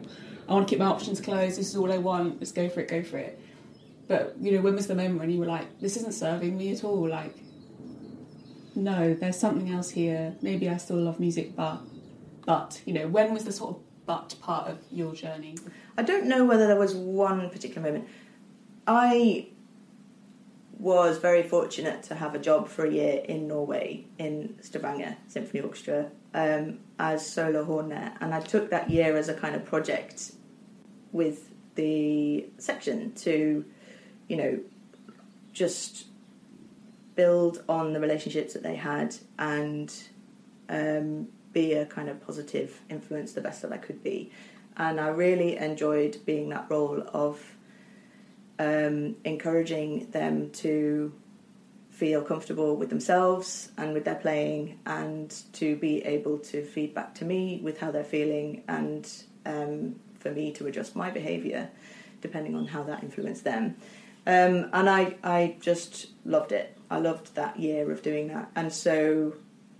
I 0.48 0.52
want 0.52 0.66
to 0.66 0.70
keep 0.70 0.78
my 0.78 0.86
options 0.86 1.20
closed. 1.20 1.58
This 1.58 1.68
is 1.68 1.76
all 1.76 1.92
I 1.92 1.98
want. 1.98 2.40
Let's 2.40 2.52
go 2.52 2.68
for 2.68 2.80
it. 2.80 2.88
Go 2.88 3.02
for 3.02 3.18
it. 3.18 3.40
But 4.06 4.36
you 4.40 4.52
know, 4.52 4.62
when 4.62 4.74
was 4.74 4.86
the 4.86 4.94
moment 4.94 5.20
when 5.20 5.30
you 5.30 5.38
were 5.38 5.46
like, 5.46 5.80
this 5.80 5.96
isn't 5.98 6.14
serving 6.14 6.56
me 6.56 6.72
at 6.72 6.82
all? 6.84 7.06
Like, 7.08 7.36
no, 8.74 9.14
there's 9.14 9.38
something 9.38 9.70
else 9.70 9.90
here. 9.90 10.34
Maybe 10.40 10.68
I 10.68 10.78
still 10.78 10.96
love 10.96 11.20
music, 11.20 11.54
but, 11.54 11.80
but 12.46 12.80
you 12.86 12.94
know, 12.94 13.08
when 13.08 13.34
was 13.34 13.44
the 13.44 13.52
sort 13.52 13.76
of 13.76 13.82
but 14.06 14.34
part 14.40 14.68
of 14.68 14.78
your 14.90 15.14
journey? 15.14 15.58
I 15.98 16.02
don't 16.02 16.24
know 16.26 16.46
whether 16.46 16.66
there 16.66 16.78
was 16.78 16.94
one 16.94 17.50
particular 17.50 17.86
moment. 17.86 18.08
I 18.88 19.48
was 20.78 21.18
very 21.18 21.42
fortunate 21.42 22.02
to 22.04 22.14
have 22.14 22.34
a 22.34 22.38
job 22.38 22.68
for 22.68 22.86
a 22.86 22.90
year 22.90 23.22
in 23.22 23.46
Norway 23.46 24.06
in 24.16 24.56
Stavanger 24.62 25.18
Symphony 25.26 25.60
Orchestra 25.60 26.10
um, 26.32 26.78
as 26.98 27.28
solo 27.30 27.64
hornist, 27.64 28.16
and 28.22 28.32
I 28.32 28.40
took 28.40 28.70
that 28.70 28.88
year 28.88 29.14
as 29.16 29.28
a 29.28 29.34
kind 29.34 29.54
of 29.54 29.66
project 29.66 30.32
with 31.12 31.50
the 31.74 32.46
section 32.56 33.12
to, 33.16 33.64
you 34.26 34.36
know, 34.36 34.58
just 35.52 36.06
build 37.14 37.62
on 37.68 37.92
the 37.92 38.00
relationships 38.00 38.54
that 38.54 38.62
they 38.62 38.76
had 38.76 39.14
and 39.38 39.92
um, 40.70 41.28
be 41.52 41.74
a 41.74 41.84
kind 41.84 42.08
of 42.08 42.24
positive 42.24 42.80
influence 42.88 43.32
the 43.32 43.42
best 43.42 43.60
that 43.60 43.72
I 43.72 43.76
could 43.76 44.02
be. 44.02 44.30
And 44.78 44.98
I 44.98 45.08
really 45.08 45.58
enjoyed 45.58 46.18
being 46.24 46.48
that 46.50 46.70
role 46.70 47.02
of 47.12 47.42
um, 48.58 49.16
encouraging 49.24 50.10
them 50.10 50.50
to 50.50 51.12
feel 51.90 52.22
comfortable 52.22 52.76
with 52.76 52.90
themselves 52.90 53.70
and 53.76 53.92
with 53.92 54.04
their 54.04 54.14
playing 54.14 54.78
and 54.86 55.34
to 55.52 55.76
be 55.76 56.04
able 56.04 56.38
to 56.38 56.64
feed 56.64 56.94
back 56.94 57.14
to 57.14 57.24
me 57.24 57.60
with 57.62 57.78
how 57.80 57.90
they're 57.90 58.04
feeling 58.04 58.62
and 58.68 59.10
um, 59.46 59.96
for 60.20 60.30
me 60.30 60.52
to 60.52 60.66
adjust 60.66 60.94
my 60.94 61.10
behaviour 61.10 61.68
depending 62.20 62.54
on 62.54 62.66
how 62.66 62.82
that 62.82 63.02
influenced 63.02 63.44
them. 63.44 63.76
Um, 64.26 64.68
and 64.72 64.90
I, 64.90 65.16
I 65.24 65.56
just 65.60 66.08
loved 66.24 66.52
it. 66.52 66.76
I 66.90 66.98
loved 66.98 67.34
that 67.34 67.58
year 67.58 67.90
of 67.90 68.02
doing 68.02 68.28
that. 68.28 68.50
And 68.54 68.72
so 68.72 69.34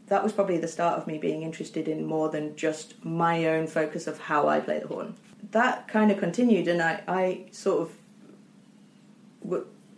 that 0.07 0.23
was 0.23 0.33
probably 0.33 0.59
the 0.59 0.69
start 0.69 0.99
of 0.99 1.07
me 1.07 1.19
being 1.19 1.43
interested 1.43 1.87
in 1.87 2.05
more 2.05 2.31
than 2.31 2.57
just 2.57 3.05
my 3.05 3.47
own 3.47 3.67
focus 3.67 4.07
of 4.07 4.19
how 4.19 4.49
I 4.49 4.61
play 4.61 4.81
the 4.81 4.89
horn. 4.89 5.15
That 5.51 5.87
kind 5.89 6.11
of 6.11 6.19
continued, 6.19 6.67
and 6.69 6.83
I, 6.83 7.03
I 7.07 7.45
sort 7.53 7.83
of, 7.83 7.95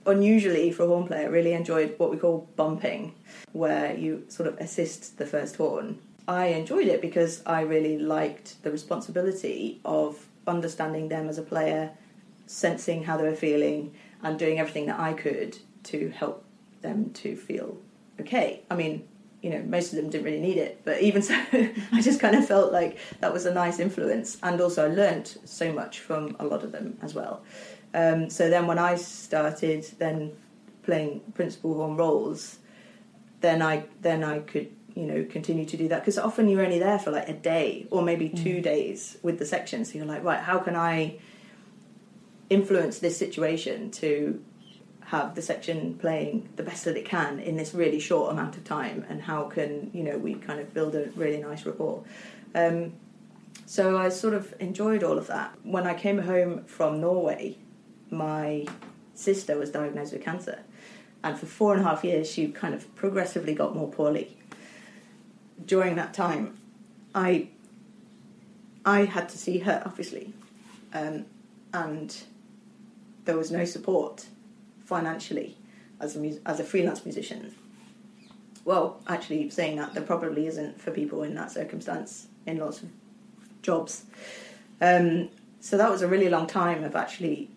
unusually 0.06 0.72
for 0.72 0.84
a 0.84 0.86
horn 0.86 1.06
player, 1.06 1.30
really 1.30 1.52
enjoyed 1.52 1.94
what 1.98 2.10
we 2.10 2.16
call 2.16 2.48
bumping, 2.56 3.14
where 3.52 3.94
you 3.96 4.24
sort 4.28 4.48
of 4.48 4.58
assist 4.58 5.18
the 5.18 5.26
first 5.26 5.56
horn. 5.56 5.98
I 6.26 6.46
enjoyed 6.46 6.86
it 6.86 7.00
because 7.00 7.42
I 7.46 7.62
really 7.62 7.98
liked 7.98 8.62
the 8.62 8.70
responsibility 8.70 9.80
of 9.84 10.26
understanding 10.46 11.08
them 11.08 11.28
as 11.28 11.38
a 11.38 11.42
player, 11.42 11.90
sensing 12.46 13.04
how 13.04 13.16
they 13.16 13.24
were 13.24 13.34
feeling, 13.34 13.94
and 14.22 14.38
doing 14.38 14.58
everything 14.58 14.86
that 14.86 15.00
I 15.00 15.12
could 15.12 15.58
to 15.84 16.10
help 16.10 16.44
them 16.82 17.10
to 17.12 17.36
feel 17.36 17.76
okay. 18.20 18.62
I 18.70 18.76
mean, 18.76 19.06
you 19.42 19.50
know, 19.50 19.62
most 19.62 19.92
of 19.92 19.96
them 19.96 20.10
didn't 20.10 20.24
really 20.24 20.40
need 20.40 20.58
it, 20.58 20.82
but 20.84 21.00
even 21.00 21.22
so, 21.30 21.34
I 21.92 22.00
just 22.00 22.20
kind 22.20 22.36
of 22.36 22.46
felt 22.46 22.72
like 22.72 22.98
that 23.20 23.32
was 23.32 23.46
a 23.46 23.54
nice 23.54 23.78
influence, 23.78 24.36
and 24.42 24.60
also 24.60 24.90
I 24.90 24.94
learned 24.94 25.38
so 25.44 25.72
much 25.72 26.00
from 26.00 26.36
a 26.38 26.44
lot 26.44 26.62
of 26.62 26.72
them 26.72 26.98
as 27.02 27.14
well. 27.14 27.42
Um, 27.92 28.30
so 28.30 28.48
then, 28.48 28.66
when 28.66 28.78
I 28.78 28.96
started 28.96 29.84
then 29.98 30.32
playing 30.82 31.20
principal 31.34 31.74
horn 31.74 31.96
roles, 31.96 32.58
then 33.40 33.62
I 33.62 33.84
then 34.00 34.22
I 34.22 34.40
could 34.40 34.68
you 34.94 35.04
know 35.04 35.24
continue 35.24 35.64
to 35.66 35.76
do 35.76 35.88
that. 35.88 36.00
Because 36.00 36.18
often 36.18 36.48
you're 36.48 36.64
only 36.64 36.78
there 36.78 36.98
for 36.98 37.10
like 37.10 37.28
a 37.28 37.32
day 37.34 37.86
or 37.90 38.02
maybe 38.02 38.28
two 38.28 38.60
days 38.60 39.18
with 39.22 39.38
the 39.38 39.46
section, 39.46 39.84
so 39.84 39.98
you're 39.98 40.06
like, 40.06 40.22
right, 40.22 40.40
how 40.40 40.58
can 40.58 40.76
I 40.76 41.18
influence 42.48 42.98
this 42.98 43.16
situation 43.16 43.90
to 43.92 44.42
have 45.06 45.34
the 45.34 45.42
section 45.42 45.94
playing 45.94 46.48
the 46.54 46.62
best 46.62 46.84
that 46.84 46.96
it 46.96 47.04
can 47.04 47.40
in 47.40 47.56
this 47.56 47.74
really 47.74 47.98
short 47.98 48.30
amount 48.30 48.56
of 48.56 48.62
time? 48.62 49.04
And 49.08 49.22
how 49.22 49.44
can 49.44 49.90
you 49.92 50.04
know 50.04 50.16
we 50.16 50.34
kind 50.34 50.60
of 50.60 50.72
build 50.72 50.94
a 50.94 51.10
really 51.16 51.42
nice 51.42 51.66
rapport? 51.66 52.04
Um, 52.54 52.92
so 53.66 53.96
i 53.96 54.08
sort 54.08 54.34
of 54.34 54.52
enjoyed 54.58 55.04
all 55.04 55.18
of 55.18 55.26
that. 55.28 55.56
When 55.62 55.86
i 55.86 55.94
came 55.94 56.18
home 56.18 56.64
from 56.64 57.00
norway 57.00 57.56
my 58.10 58.66
sister 59.14 59.56
was 59.56 59.70
diagnosed 59.70 60.12
with 60.12 60.22
cancer 60.22 60.60
and 61.22 61.38
for 61.38 61.46
four 61.46 61.74
and 61.74 61.84
a 61.84 61.88
half 61.88 62.02
years 62.04 62.30
she 62.30 62.48
kind 62.48 62.74
of 62.74 62.94
progressively 62.94 63.54
got 63.54 63.74
more 63.74 63.88
poorly 63.88 64.36
during 65.66 65.96
that 65.96 66.14
time 66.14 66.56
i 67.14 67.48
i 68.84 69.04
had 69.04 69.28
to 69.28 69.36
see 69.36 69.58
her 69.58 69.82
obviously 69.84 70.32
um, 70.92 71.24
and 71.72 72.24
there 73.24 73.36
was 73.36 73.50
no 73.50 73.64
support 73.64 74.26
financially 74.84 75.56
as 76.00 76.16
a 76.16 76.18
mus- 76.18 76.40
as 76.46 76.58
a 76.58 76.64
freelance 76.64 77.04
musician. 77.04 77.54
Well, 78.64 79.00
actually, 79.06 79.50
saying 79.50 79.76
that 79.76 79.94
there 79.94 80.02
probably 80.02 80.46
isn't 80.46 80.80
for 80.80 80.90
people 80.90 81.22
in 81.22 81.34
that 81.34 81.52
circumstance 81.52 82.26
in 82.46 82.58
lots 82.58 82.82
of 82.82 82.88
jobs. 83.62 84.04
Um, 84.80 85.28
so 85.60 85.76
that 85.76 85.90
was 85.90 86.02
a 86.02 86.08
really 86.08 86.28
long 86.28 86.46
time 86.46 86.84
of 86.84 86.96
actually 86.96 87.50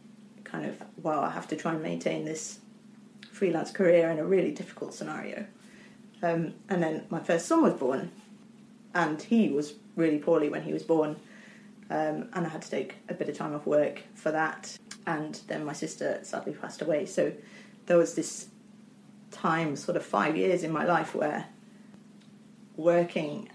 kind 0.53 0.65
of 0.65 0.81
wow, 1.03 1.21
I 1.21 1.31
have 1.31 1.49
to 1.49 1.57
try 1.57 1.73
and 1.73 1.83
maintain 1.83 2.23
this 2.23 2.59
freelance 3.29 3.71
career 3.71 4.09
in 4.09 4.19
a 4.19 4.25
really 4.25 4.51
difficult 4.51 4.93
scenario. 4.93 5.45
Um, 6.21 6.53
and 6.69 6.81
then 6.81 7.05
my 7.09 7.19
first 7.19 7.47
son 7.47 7.61
was 7.61 7.73
born, 7.73 8.11
and 8.93 9.21
he 9.21 9.49
was 9.49 9.73
really 9.97 10.19
poorly 10.19 10.47
when 10.47 10.61
he 10.61 10.71
was 10.71 10.83
born, 10.83 11.17
um, 11.89 12.29
and 12.33 12.45
I 12.45 12.49
had 12.49 12.61
to 12.61 12.69
take 12.69 12.95
a 13.09 13.13
bit 13.13 13.27
of 13.27 13.35
time 13.35 13.53
off 13.53 13.65
work 13.65 14.01
for 14.15 14.31
that 14.31 14.77
and 15.05 15.41
then 15.47 15.65
my 15.65 15.73
sister 15.73 16.19
sadly 16.23 16.53
passed 16.53 16.81
away. 16.81 17.05
So 17.05 17.33
there 17.85 17.97
was 17.97 18.15
this 18.15 18.47
time, 19.31 19.75
sort 19.75 19.97
of 19.97 20.05
five 20.05 20.37
years 20.37 20.63
in 20.63 20.71
my 20.71 20.85
life, 20.85 21.13
where 21.13 21.45
working 22.75 23.49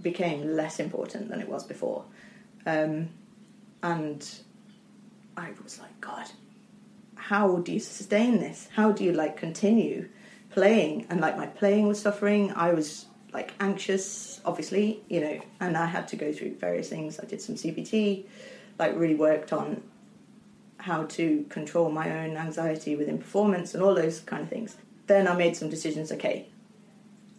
became 0.00 0.56
less 0.56 0.80
important 0.80 1.28
than 1.28 1.40
it 1.40 1.48
was 1.48 1.64
before. 1.64 2.04
Um, 2.66 3.08
and 3.82 4.28
I 5.36 5.50
was 5.62 5.78
like, 5.78 6.00
God, 6.00 6.26
how 7.14 7.58
do 7.58 7.72
you 7.72 7.80
sustain 7.80 8.38
this? 8.40 8.68
How 8.74 8.92
do 8.92 9.04
you 9.04 9.12
like 9.12 9.36
continue 9.36 10.08
playing? 10.50 11.06
And 11.08 11.20
like 11.20 11.36
my 11.36 11.46
playing 11.46 11.88
was 11.88 12.00
suffering. 12.00 12.52
I 12.52 12.72
was 12.72 13.06
like 13.32 13.54
anxious, 13.60 14.40
obviously, 14.44 15.02
you 15.08 15.20
know, 15.20 15.40
and 15.60 15.76
I 15.76 15.86
had 15.86 16.08
to 16.08 16.16
go 16.16 16.32
through 16.32 16.56
various 16.56 16.88
things. 16.88 17.18
I 17.18 17.24
did 17.24 17.40
some 17.40 17.54
CBT 17.54 18.26
like 18.78 18.96
really 18.96 19.14
worked 19.14 19.52
on 19.52 19.82
how 20.78 21.04
to 21.04 21.44
control 21.48 21.90
my 21.90 22.24
own 22.24 22.36
anxiety 22.36 22.96
within 22.96 23.18
performance 23.18 23.74
and 23.74 23.82
all 23.82 23.94
those 23.94 24.20
kind 24.20 24.42
of 24.42 24.48
things. 24.48 24.76
Then 25.06 25.28
I 25.28 25.34
made 25.34 25.56
some 25.56 25.70
decisions. 25.70 26.10
Okay, 26.12 26.48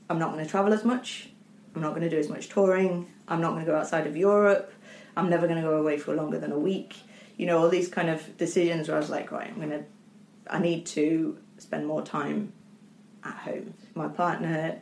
I'm 0.10 0.19
not 0.19 0.32
going 0.32 0.43
to 0.43 0.49
travel 0.49 0.73
as 0.73 0.84
much. 0.84 1.29
I'm 1.75 1.82
not 1.82 1.89
going 1.89 2.03
to 2.03 2.10
do 2.10 2.17
as 2.17 2.29
much 2.29 2.49
touring. 2.49 3.08
I'm 3.27 3.41
not 3.41 3.51
going 3.51 3.65
to 3.65 3.71
go 3.71 3.77
outside 3.77 4.08
of 4.08 4.15
Europe. 4.15 4.71
I'm 5.15 5.29
never 5.29 5.47
going 5.47 5.62
to 5.62 5.67
go 5.67 5.77
away 5.77 5.97
for 5.97 6.15
longer 6.15 6.39
than 6.39 6.51
a 6.51 6.60
week. 6.60 6.95
You 7.43 7.47
know, 7.47 7.60
all 7.60 7.67
these 7.67 7.89
kind 7.89 8.10
of 8.10 8.38
decisions 8.38 8.88
where 8.88 8.95
I 8.95 9.01
was 9.01 9.10
like, 9.10 9.29
right, 9.29 9.51
I'm 9.53 9.69
to, 9.69 9.84
I 10.49 10.60
need 10.60 10.86
to 10.86 11.38
spend 11.58 11.86
more 11.86 12.01
time 12.01 12.53
at 13.21 13.36
home. 13.36 13.73
My 13.95 14.08
partner 14.08 14.82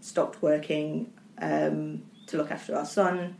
stopped 0.00 0.42
working 0.42 1.12
um, 1.40 2.02
to 2.26 2.36
look 2.36 2.50
after 2.50 2.74
our 2.74 2.84
son, 2.84 3.36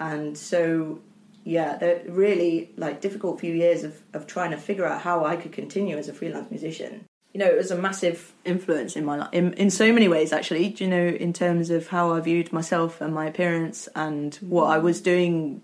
and 0.00 0.38
so 0.38 1.02
yeah, 1.44 1.76
they're 1.76 2.04
really 2.08 2.70
like 2.78 3.02
difficult 3.02 3.38
few 3.38 3.52
years 3.52 3.84
of, 3.84 4.00
of 4.14 4.26
trying 4.26 4.52
to 4.52 4.56
figure 4.56 4.86
out 4.86 5.02
how 5.02 5.26
I 5.26 5.36
could 5.36 5.52
continue 5.52 5.98
as 5.98 6.08
a 6.08 6.14
freelance 6.14 6.50
musician. 6.50 7.04
You 7.34 7.40
know, 7.40 7.48
it 7.48 7.58
was 7.58 7.70
a 7.70 7.76
massive 7.76 8.32
influence 8.46 8.96
in 8.96 9.04
my 9.04 9.18
life 9.18 9.28
in, 9.34 9.52
in 9.52 9.68
so 9.68 9.92
many 9.92 10.08
ways, 10.08 10.32
actually. 10.32 10.74
You 10.78 10.88
know, 10.88 11.06
in 11.06 11.34
terms 11.34 11.68
of 11.68 11.88
how 11.88 12.14
I 12.14 12.20
viewed 12.20 12.50
myself 12.50 13.02
and 13.02 13.12
my 13.12 13.26
appearance 13.26 13.90
and 13.94 14.34
what 14.36 14.68
I 14.68 14.78
was 14.78 15.02
doing 15.02 15.60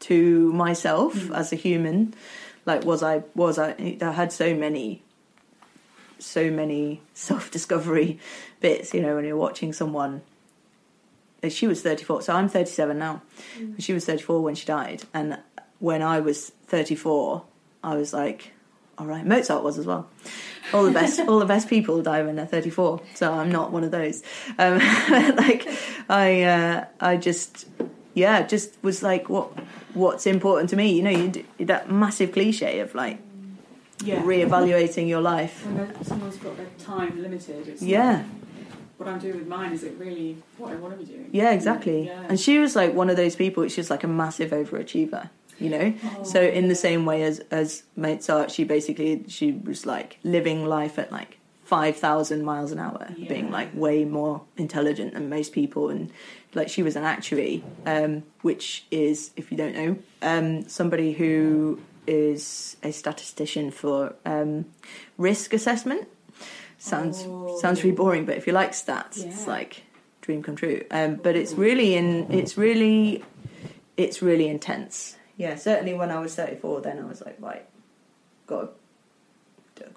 to 0.00 0.52
myself 0.52 1.14
Mm. 1.14 1.36
as 1.36 1.52
a 1.52 1.56
human. 1.56 2.14
Like, 2.66 2.84
was 2.84 3.02
I, 3.02 3.22
was 3.34 3.58
I, 3.58 3.96
I 4.00 4.12
had 4.12 4.32
so 4.32 4.54
many, 4.54 5.02
so 6.18 6.50
many 6.50 7.00
self 7.14 7.50
discovery 7.50 8.18
bits, 8.60 8.92
you 8.94 9.00
know, 9.00 9.16
when 9.16 9.24
you're 9.24 9.36
watching 9.36 9.72
someone. 9.72 10.22
She 11.48 11.66
was 11.66 11.80
34, 11.80 12.20
so 12.22 12.34
I'm 12.34 12.50
37 12.50 12.98
now. 12.98 13.22
She 13.78 13.94
was 13.94 14.04
34 14.04 14.42
when 14.42 14.54
she 14.54 14.66
died, 14.66 15.04
and 15.14 15.38
when 15.78 16.02
I 16.02 16.20
was 16.20 16.50
34, 16.66 17.42
I 17.82 17.96
was 17.96 18.12
like, 18.12 18.52
all 18.98 19.06
right, 19.06 19.24
Mozart 19.24 19.64
was 19.64 19.78
as 19.78 19.86
well. 19.86 20.06
All 20.74 20.84
the 20.84 20.90
best, 20.90 21.18
all 21.28 21.38
the 21.38 21.46
best 21.46 21.66
people 21.66 22.02
die 22.02 22.22
when 22.22 22.36
they're 22.36 22.44
34, 22.44 23.00
so 23.14 23.32
I'm 23.32 23.50
not 23.50 23.72
one 23.72 23.84
of 23.84 23.90
those. 23.90 24.22
Um, 24.58 24.76
like, 25.36 25.66
I, 26.10 26.42
uh, 26.42 26.84
I 27.00 27.16
just, 27.16 27.64
yeah, 28.14 28.42
just 28.42 28.76
was 28.82 29.02
like, 29.02 29.28
what, 29.28 29.50
what's 29.94 30.26
important 30.26 30.70
to 30.70 30.76
me? 30.76 30.92
You 30.92 31.02
know, 31.02 31.10
you 31.10 31.44
that 31.66 31.90
massive 31.90 32.32
cliche 32.32 32.80
of 32.80 32.94
like 32.94 33.18
Yeah. 34.02 34.22
reevaluating 34.22 35.08
your 35.08 35.20
life. 35.20 35.66
When 35.66 36.04
someone's 36.04 36.36
got 36.36 36.56
their 36.56 36.66
time 36.78 37.20
limited, 37.22 37.68
it's 37.68 37.82
Yeah. 37.82 38.12
like, 38.16 38.24
what 38.98 39.08
I'm 39.08 39.18
doing 39.18 39.36
with 39.38 39.46
mine 39.48 39.72
is 39.72 39.82
it 39.82 39.94
really 39.98 40.36
what 40.58 40.72
I 40.72 40.76
want 40.76 40.98
to 40.98 41.04
be 41.04 41.10
doing? 41.12 41.28
Yeah, 41.32 41.52
exactly. 41.52 42.06
Yeah. 42.06 42.26
And 42.28 42.38
she 42.38 42.58
was 42.58 42.76
like 42.76 42.94
one 42.94 43.08
of 43.10 43.16
those 43.16 43.36
people. 43.36 43.66
She 43.68 43.80
was 43.80 43.90
like 43.90 44.04
a 44.04 44.08
massive 44.08 44.50
overachiever, 44.50 45.30
you 45.58 45.70
know. 45.70 45.94
Oh, 46.04 46.22
so 46.22 46.40
in 46.42 46.68
the 46.68 46.74
same 46.74 47.04
way 47.06 47.22
as 47.22 47.40
as 47.50 47.84
Mozart, 47.96 48.50
she 48.50 48.64
basically 48.64 49.24
she 49.28 49.52
was 49.52 49.86
like 49.86 50.18
living 50.22 50.66
life 50.66 50.98
at 50.98 51.10
like 51.12 51.38
five 51.64 51.96
thousand 51.96 52.44
miles 52.44 52.72
an 52.72 52.78
hour, 52.78 53.14
being 53.28 53.50
like 53.50 53.68
way 53.74 54.04
more 54.04 54.42
intelligent 54.56 55.14
than 55.14 55.28
most 55.30 55.52
people, 55.52 55.88
and 55.88 56.10
like 56.54 56.68
she 56.68 56.82
was 56.82 56.96
an 56.96 57.04
actuary, 57.04 57.62
um, 57.86 58.22
which 58.42 58.84
is 58.90 59.30
if 59.36 59.50
you 59.50 59.56
don't 59.56 59.74
know, 59.74 59.96
um, 60.22 60.68
somebody 60.68 61.12
who 61.12 61.80
is 62.06 62.76
a 62.82 62.92
statistician 62.92 63.70
for 63.70 64.14
um, 64.24 64.64
risk 65.18 65.52
assessment. 65.52 66.08
Sounds 66.78 67.22
Oh. 67.26 67.58
sounds 67.60 67.84
really 67.84 67.94
boring, 67.94 68.24
but 68.24 68.36
if 68.36 68.46
you 68.46 68.52
like 68.54 68.72
stats, 68.72 69.22
it's 69.24 69.46
like 69.46 69.82
dream 70.22 70.42
come 70.42 70.56
true. 70.56 70.82
Um, 70.90 71.16
but 71.16 71.36
it's 71.36 71.52
really 71.52 71.94
in 71.94 72.32
it's 72.32 72.56
really 72.56 73.22
it's 73.98 74.22
really 74.22 74.48
intense. 74.48 75.16
Yeah, 75.36 75.56
certainly 75.56 75.94
when 75.94 76.10
I 76.10 76.18
was 76.20 76.34
34, 76.34 76.80
then 76.82 76.98
I 76.98 77.04
was 77.04 77.20
like, 77.22 77.36
right, 77.38 77.66
got 78.46 78.72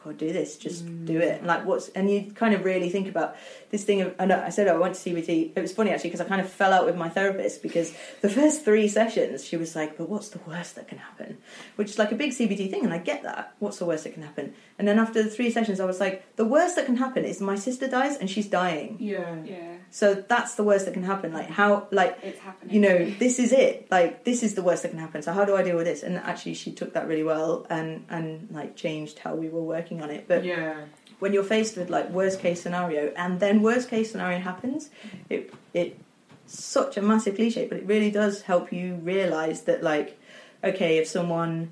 to, 0.04 0.10
got 0.10 0.20
to 0.20 0.26
do 0.28 0.34
this, 0.34 0.58
just 0.58 0.86
do 1.06 1.20
mm. 1.20 1.22
it. 1.22 1.40
And 1.40 1.48
like, 1.48 1.66
what's 1.66 1.90
and 1.90 2.10
you 2.10 2.32
kind 2.34 2.54
of 2.54 2.66
really 2.66 2.90
think 2.90 3.08
about 3.08 3.36
this 3.70 3.84
thing 3.84 4.02
of. 4.02 4.16
I 4.20 4.26
know 4.26 4.42
I 4.42 4.50
said 4.50 4.68
oh, 4.68 4.76
I 4.76 4.78
went 4.78 4.96
to 4.96 5.10
CBT. 5.10 5.54
It 5.56 5.62
was 5.62 5.72
funny 5.72 5.92
actually 5.92 6.10
because 6.10 6.22
I 6.22 6.26
kind 6.26 6.42
of 6.42 6.50
fell 6.50 6.74
out 6.74 6.86
with 6.86 6.96
my 6.96 7.10
therapist 7.10 7.62
because 7.62 7.94
the 8.22 8.30
first 8.30 8.64
three 8.64 8.88
sessions 8.88 9.46
she 9.46 9.58
was 9.58 9.76
like, 9.76 9.98
"But 9.98 10.10
what's 10.10 10.30
the 10.30 10.40
worst 10.48 10.76
that 10.76 10.88
can 10.88 10.98
happen?" 10.98 11.38
Which 11.76 11.90
is 11.90 12.00
like 12.00 12.12
a 12.12 12.16
big 12.16 12.32
CBT 12.32 12.70
thing, 12.70 12.84
and 12.84 12.94
I 12.94 12.98
get 12.98 13.24
that. 13.24 13.56
What's 13.60 13.80
the 13.80 13.86
worst 13.86 14.04
that 14.04 14.14
can 14.14 14.24
happen? 14.24 14.54
And 14.78 14.88
then 14.88 15.00
after 15.00 15.24
the 15.24 15.30
three 15.30 15.52
sessions, 15.52 15.80
I 15.80 15.86
was 15.86 16.00
like, 16.00 16.36
"The 16.36 16.46
worst 16.46 16.76
that 16.76 16.86
can 16.86 16.98
happen 16.98 17.26
is 17.26 17.42
my 17.42 17.56
sister 17.56 17.88
dies 17.88 18.18
and 18.18 18.30
she's 18.30 18.48
dying." 18.48 18.98
Yeah. 19.00 19.36
Yeah, 19.44 19.78
So 19.94 20.16
that's 20.16 20.56
the 20.56 20.64
worst 20.64 20.86
that 20.86 20.96
can 20.96 21.04
happen. 21.04 21.34
Like 21.34 21.52
how 21.52 21.88
like 21.92 22.18
it's 22.24 22.40
happening. 22.40 22.74
you 22.74 22.82
know, 22.82 23.06
this 23.20 23.38
is 23.38 23.52
it. 23.52 23.88
Like 23.92 24.24
this 24.24 24.42
is 24.42 24.56
the 24.56 24.64
worst 24.64 24.82
that 24.82 24.90
can 24.90 24.98
happen. 24.98 25.22
So 25.22 25.32
how 25.32 25.46
do 25.46 25.56
I 25.56 25.62
deal 25.62 25.76
with 25.76 25.86
this? 25.86 26.02
And 26.02 26.18
actually, 26.18 26.56
she 26.56 26.72
took 26.72 26.94
that 26.96 27.08
really 27.08 27.22
well 27.22 27.68
and 27.70 28.04
and 28.10 28.48
like 28.50 28.76
changed 28.76 29.20
how 29.20 29.36
we 29.36 29.50
were 29.50 29.62
working 29.62 30.02
on 30.02 30.10
it. 30.10 30.28
But 30.28 30.44
yeah. 30.46 30.86
when 31.20 31.32
you're 31.32 31.44
faced 31.44 31.78
with 31.78 31.92
like 31.92 32.10
worst 32.10 32.40
case 32.40 32.60
scenario, 32.60 33.14
and 33.16 33.40
then 33.40 33.62
worst 33.62 33.88
case 33.88 34.12
scenario 34.12 34.40
happens, 34.40 34.90
it 35.30 35.54
it 35.76 36.00
such 36.48 36.98
a 36.98 37.02
massive 37.04 37.36
cliche, 37.36 37.68
but 37.68 37.78
it 37.78 37.86
really 37.86 38.10
does 38.10 38.42
help 38.42 38.74
you 38.74 38.96
realize 38.96 39.62
that 39.66 39.84
like, 39.84 40.20
okay, 40.64 40.98
if 40.98 41.08
someone, 41.08 41.72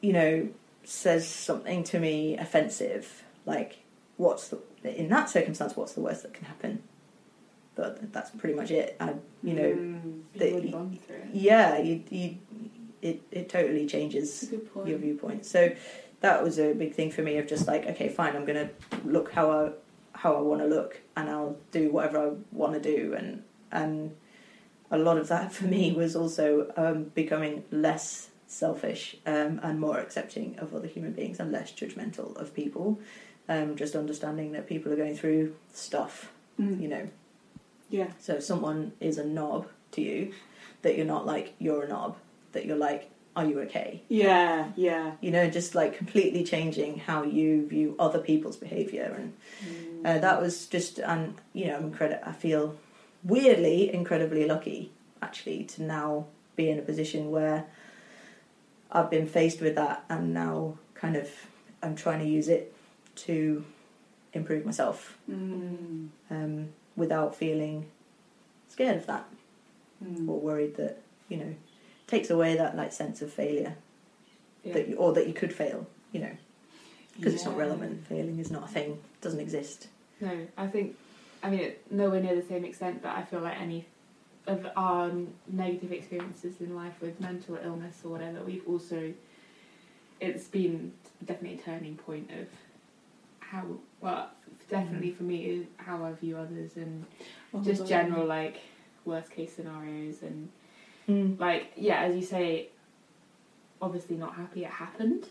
you 0.00 0.12
know, 0.12 0.48
says 0.84 1.26
something 1.26 1.82
to 1.82 1.98
me 1.98 2.38
offensive, 2.38 3.24
like 3.44 3.80
what's 4.18 4.46
the 4.50 4.58
in 4.88 5.08
that 5.08 5.28
circumstance, 5.30 5.76
what's 5.76 5.92
the 5.92 6.00
worst 6.00 6.22
that 6.22 6.34
can 6.34 6.44
happen? 6.46 6.82
But 7.74 8.12
that's 8.12 8.30
pretty 8.30 8.54
much 8.54 8.70
it. 8.70 8.96
I, 9.00 9.14
you 9.42 9.54
know, 9.54 9.62
Mm, 9.62 10.22
You've 10.34 10.38
that 10.40 10.52
already 10.52 10.68
you- 10.68 10.98
it. 11.08 11.26
yeah, 11.34 11.78
you, 11.78 12.02
you, 12.10 12.36
it 13.02 13.20
it 13.30 13.48
totally 13.48 13.86
changes 13.86 14.42
a 14.44 14.46
good 14.46 14.72
point. 14.72 14.88
your 14.88 14.98
viewpoint. 14.98 15.44
So 15.44 15.72
that 16.20 16.42
was 16.42 16.58
a 16.58 16.72
big 16.72 16.94
thing 16.94 17.10
for 17.10 17.22
me 17.22 17.36
of 17.36 17.46
just 17.46 17.66
like, 17.66 17.86
okay, 17.86 18.08
fine, 18.08 18.34
I'm 18.34 18.44
gonna 18.46 18.70
look 19.04 19.32
how 19.32 19.50
I 19.50 19.70
how 20.12 20.34
I 20.34 20.40
want 20.40 20.62
to 20.62 20.66
look, 20.66 21.00
and 21.16 21.28
I'll 21.28 21.56
do 21.72 21.90
whatever 21.90 22.18
I 22.18 22.30
want 22.52 22.72
to 22.74 22.80
do, 22.80 23.12
and 23.14 23.42
and 23.70 24.16
a 24.90 24.96
lot 24.96 25.18
of 25.18 25.28
that 25.28 25.52
for 25.56 25.64
me 25.66 25.92
was 25.92 26.16
also 26.16 26.72
um, 26.78 27.04
becoming 27.14 27.64
less 27.70 28.30
selfish 28.46 29.16
um, 29.26 29.60
and 29.62 29.78
more 29.80 29.98
accepting 29.98 30.56
of 30.60 30.72
other 30.74 30.86
human 30.86 31.12
beings 31.12 31.38
and 31.40 31.52
less 31.52 31.72
judgmental 31.72 32.34
of 32.40 32.54
people. 32.54 32.98
Um, 33.48 33.76
just 33.76 33.94
understanding 33.94 34.52
that 34.52 34.66
people 34.66 34.92
are 34.92 34.96
going 34.96 35.16
through 35.16 35.54
stuff, 35.72 36.32
Mm. 36.60 36.80
you 36.80 36.88
know. 36.88 37.08
Yeah. 37.90 38.08
So 38.18 38.34
if 38.34 38.42
someone 38.42 38.92
is 38.98 39.18
a 39.18 39.24
knob 39.24 39.68
to 39.92 40.00
you, 40.00 40.32
that 40.82 40.96
you're 40.96 41.06
not 41.06 41.26
like 41.26 41.54
you're 41.60 41.84
a 41.84 41.88
knob, 41.88 42.16
that 42.52 42.64
you're 42.66 42.76
like, 42.76 43.08
are 43.36 43.44
you 43.44 43.60
okay? 43.60 44.02
Yeah. 44.08 44.72
Yeah. 44.76 45.12
You 45.20 45.30
know, 45.30 45.48
just 45.48 45.74
like 45.76 45.96
completely 45.96 46.42
changing 46.42 46.98
how 46.98 47.22
you 47.22 47.66
view 47.68 47.94
other 48.00 48.18
people's 48.18 48.56
behaviour, 48.56 49.14
and 49.16 49.32
uh, 50.06 50.18
that 50.18 50.40
was 50.40 50.66
just, 50.66 50.98
and 50.98 51.34
you 51.52 51.66
know, 51.68 51.76
I'm 51.76 51.92
incredi- 51.92 52.26
I 52.26 52.32
feel 52.32 52.74
weirdly 53.22 53.92
incredibly 53.92 54.46
lucky 54.46 54.90
actually 55.22 55.64
to 55.64 55.82
now 55.82 56.26
be 56.56 56.68
in 56.70 56.78
a 56.78 56.82
position 56.82 57.30
where 57.30 57.66
I've 58.90 59.10
been 59.10 59.26
faced 59.26 59.60
with 59.60 59.74
that, 59.76 60.04
and 60.08 60.32
now 60.34 60.78
kind 60.94 61.14
of 61.16 61.28
I'm 61.82 61.94
trying 61.94 62.20
to 62.20 62.26
use 62.26 62.48
it 62.48 62.72
to 63.16 63.64
improve 64.32 64.64
myself 64.64 65.16
Mm. 65.30 66.08
um, 66.30 66.68
without 66.96 67.34
feeling 67.34 67.86
scared 68.68 68.96
of 68.96 69.06
that. 69.06 69.26
Mm. 70.04 70.28
or 70.28 70.38
worried 70.38 70.76
that 70.76 71.00
you 71.30 71.38
know 71.38 71.54
takes 72.06 72.28
away 72.28 72.54
that 72.54 72.76
like 72.76 72.92
sense 72.92 73.22
of 73.22 73.32
failure. 73.32 73.76
Yeah. 74.62 74.74
that 74.74 74.88
you, 74.88 74.96
or 74.96 75.12
that 75.14 75.26
you 75.26 75.32
could 75.32 75.52
fail 75.54 75.86
you 76.12 76.20
know. 76.20 76.36
Because 77.16 77.32
it's 77.34 77.44
not 77.46 77.56
relevant. 77.56 78.06
Failing 78.06 78.38
is 78.38 78.50
not 78.50 78.64
a 78.64 78.68
thing. 78.68 78.90
It 78.92 79.20
doesn't 79.22 79.40
exist. 79.40 79.88
No, 80.20 80.46
I 80.58 80.66
think, 80.66 80.96
I 81.42 81.48
mean, 81.48 81.72
nowhere 81.90 82.20
near 82.20 82.34
the 82.34 82.46
same 82.46 82.62
extent, 82.64 83.02
but 83.02 83.16
I 83.16 83.22
feel 83.22 83.40
like 83.40 83.58
any 83.58 83.86
of 84.46 84.66
our 84.76 85.10
negative 85.50 85.92
experiences 85.92 86.60
in 86.60 86.76
life 86.76 86.92
with 87.00 87.18
mental 87.18 87.58
illness 87.64 88.00
or 88.04 88.10
whatever, 88.10 88.42
we've 88.42 88.66
also, 88.68 89.14
it's 90.20 90.44
been 90.44 90.92
definitely 91.24 91.58
a 91.58 91.62
turning 91.62 91.96
point 91.96 92.30
of 92.30 92.48
how, 93.50 93.64
well, 94.00 94.30
definitely 94.68 95.08
mm-hmm. 95.08 95.16
for 95.16 95.22
me, 95.24 95.44
is 95.44 95.66
how 95.76 96.04
I 96.04 96.12
view 96.12 96.36
others 96.36 96.76
and 96.76 97.04
Oh, 97.54 97.62
just 97.62 97.80
God. 97.82 97.88
general, 97.88 98.26
like, 98.26 98.58
worst 99.04 99.30
case 99.30 99.54
scenarios 99.54 100.22
and, 100.22 100.48
mm. 101.08 101.38
like, 101.38 101.72
yeah, 101.76 102.00
as 102.02 102.16
you 102.16 102.22
say, 102.22 102.68
obviously 103.80 104.16
not 104.16 104.34
happy 104.34 104.64
it 104.64 104.70
happened, 104.70 105.26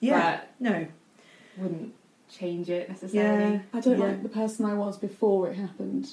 yeah 0.00 0.40
no 0.60 0.86
wouldn't 1.56 1.92
change 2.30 2.70
it 2.70 2.88
necessarily. 2.88 3.54
yeah 3.54 3.60
I 3.74 3.80
don't 3.80 3.98
Yeah. 3.98 4.04
like 4.06 4.22
the 4.22 4.28
person 4.28 4.64
I 4.66 4.74
was 4.74 4.96
before 4.96 5.48
it 5.50 5.56
happened. 5.56 6.08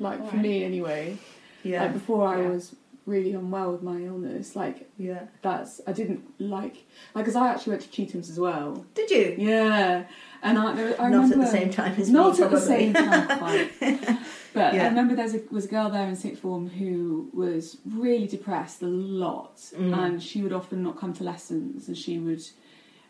Like 0.00 0.18
for 0.18 0.36
Right. 0.36 0.42
me, 0.42 0.64
anyway. 0.64 1.16
yeah 1.62 1.82
Like 1.84 1.92
before 1.94 2.26
I 2.26 2.40
Yeah. 2.42 2.48
was 2.48 2.74
really 3.10 3.32
unwell 3.32 3.72
with 3.72 3.82
my 3.82 3.98
illness. 4.10 4.46
Like 4.62 4.88
yeah 4.98 5.22
that's 5.42 5.80
I 5.86 5.92
didn't 5.92 6.22
like 6.40 6.76
like 7.14 7.24
because 7.24 7.36
I 7.36 7.48
actually 7.52 7.72
went 7.72 7.82
to 7.82 7.90
Chetham's 7.90 8.30
as 8.30 8.38
well. 8.46 8.84
did 8.94 9.10
you 9.10 9.26
Yeah, 9.38 10.04
and 10.42 10.58
I, 10.58 10.74
there, 10.74 11.00
I 11.00 11.08
not 11.08 11.22
remember 11.24 11.34
at 11.34 11.40
the 11.40 11.58
same 11.58 11.70
time 11.70 11.94
as 12.00 12.06
me. 12.08 12.14
not 12.14 12.38
me 12.38 12.44
at 12.44 12.50
the 12.50 12.60
same 12.60 12.92
time 12.94 13.26
quite. 13.38 13.70
But 14.52 14.74
Yeah. 14.74 14.84
I 14.86 14.88
remember 14.88 15.14
there 15.14 15.26
was 15.30 15.36
a, 15.36 15.42
was 15.50 15.64
a 15.66 15.68
girl 15.68 15.90
there 15.90 16.08
in 16.08 16.16
sixth 16.16 16.42
form 16.42 16.68
who 16.68 17.28
was 17.32 17.76
really 17.86 18.26
depressed 18.26 18.82
a 18.82 18.86
lot, 18.86 19.56
Mm. 19.78 19.96
and 20.02 20.22
she 20.22 20.42
would 20.42 20.52
often 20.60 20.82
not 20.82 20.94
come 20.98 21.12
to 21.14 21.22
lessons, 21.32 21.86
and 21.88 21.96
she 21.96 22.18
would, 22.18 22.42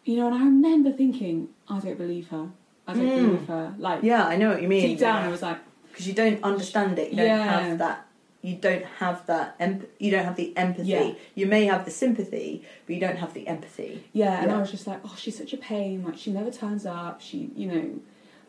you 0.04 0.16
know, 0.16 0.26
and 0.26 0.34
I 0.34 0.44
remember 0.44 0.92
thinking, 0.92 1.48
I 1.66 1.78
don't 1.80 1.96
believe 1.96 2.28
her. 2.28 2.44
I 2.86 2.92
don't 2.92 3.08
Mm. 3.08 3.16
believe 3.24 3.46
her. 3.48 3.74
Like 3.78 4.02
Yeah, 4.02 4.24
I 4.26 4.36
know 4.36 4.50
what 4.50 4.60
you 4.60 4.68
mean. 4.68 4.82
deep 4.88 4.98
down, 4.98 5.22
I 5.24 5.30
was 5.36 5.40
like, 5.48 5.58
because 5.90 6.06
you 6.06 6.12
don't 6.22 6.42
understand 6.44 6.98
it. 6.98 7.10
You 7.10 7.16
don't 7.16 7.26
Yeah. 7.26 7.60
have 7.68 7.78
that. 7.78 8.06
You 8.42 8.56
don't 8.56 8.84
have 9.00 9.26
that. 9.26 9.54
Emp- 9.60 9.88
you 9.98 10.10
don't 10.10 10.24
have 10.24 10.36
the 10.36 10.56
empathy. 10.56 10.88
Yeah. 10.88 11.12
You 11.34 11.46
may 11.46 11.66
have 11.66 11.84
the 11.84 11.90
sympathy, 11.90 12.64
but 12.86 12.94
you 12.94 13.00
don't 13.00 13.16
have 13.18 13.34
the 13.34 13.46
empathy. 13.46 14.04
yeah, 14.12 14.40
and 14.40 14.50
Yeah. 14.50 14.56
I 14.56 14.60
was 14.60 14.70
just 14.70 14.86
like, 14.86 15.00
oh, 15.04 15.14
she's 15.18 15.36
such 15.36 15.52
a 15.52 15.58
pain. 15.58 16.04
Like 16.04 16.16
she 16.16 16.30
never 16.32 16.50
turns 16.50 16.86
up. 16.86 17.20
She, 17.20 17.50
you 17.54 17.66
know, 17.70 18.00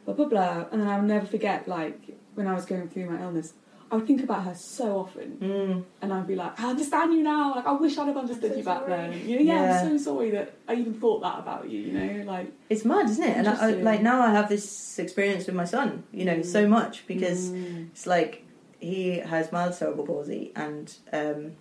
blah 0.05 0.13
blah 0.13 0.25
blah. 0.27 0.65
And 0.71 0.81
then 0.81 0.87
I'll 0.87 1.01
never 1.01 1.25
forget, 1.25 1.67
like 1.67 1.99
when 2.35 2.47
I 2.47 2.53
was 2.53 2.65
going 2.65 2.87
through 2.87 3.09
my 3.09 3.21
illness, 3.21 3.53
I 3.91 3.95
would 3.95 4.07
think 4.07 4.23
about 4.23 4.45
her 4.45 4.55
so 4.55 4.99
often. 4.99 5.37
Mm. 5.41 5.83
And 6.01 6.13
I'd 6.13 6.25
be 6.25 6.35
like, 6.35 6.57
I 6.57 6.69
understand 6.69 7.11
you 7.13 7.21
now. 7.23 7.53
Like, 7.53 7.65
I 7.67 7.73
wish 7.73 7.97
I'd 7.97 8.07
have 8.07 8.15
understood 8.15 8.51
so 8.53 8.57
you 8.59 8.63
back 8.63 8.85
sorry. 8.85 8.89
then. 8.91 9.27
You 9.27 9.39
know, 9.39 9.41
yeah, 9.53 9.63
Yeah. 9.65 9.81
I'm 9.81 9.97
so 9.99 10.13
sorry 10.13 10.31
that 10.31 10.53
I 10.69 10.75
even 10.75 10.93
thought 10.93 11.19
that 11.23 11.39
about 11.39 11.69
you. 11.69 11.81
You 11.81 11.91
know, 11.99 12.23
like, 12.23 12.49
It's 12.69 12.85
mad, 12.85 13.09
isn't 13.09 13.21
it? 13.21 13.35
And 13.35 13.49
I, 13.49 13.67
I, 13.67 13.71
like 13.73 14.01
now, 14.01 14.21
I 14.21 14.31
have 14.31 14.47
this 14.47 14.97
experience 14.97 15.45
with 15.47 15.55
my 15.55 15.65
son. 15.65 16.05
You 16.13 16.23
know, 16.23 16.35
Mm. 16.37 16.45
so 16.45 16.65
much 16.69 17.05
because 17.05 17.49
Mm. 17.49 17.89
it's 17.91 18.07
like 18.07 18.40
he 18.81 19.19
has 19.19 19.51
mild 19.51 19.73
cerebral 19.75 20.05
palsy 20.05 20.51
and 20.55 20.93
um, 21.13 21.51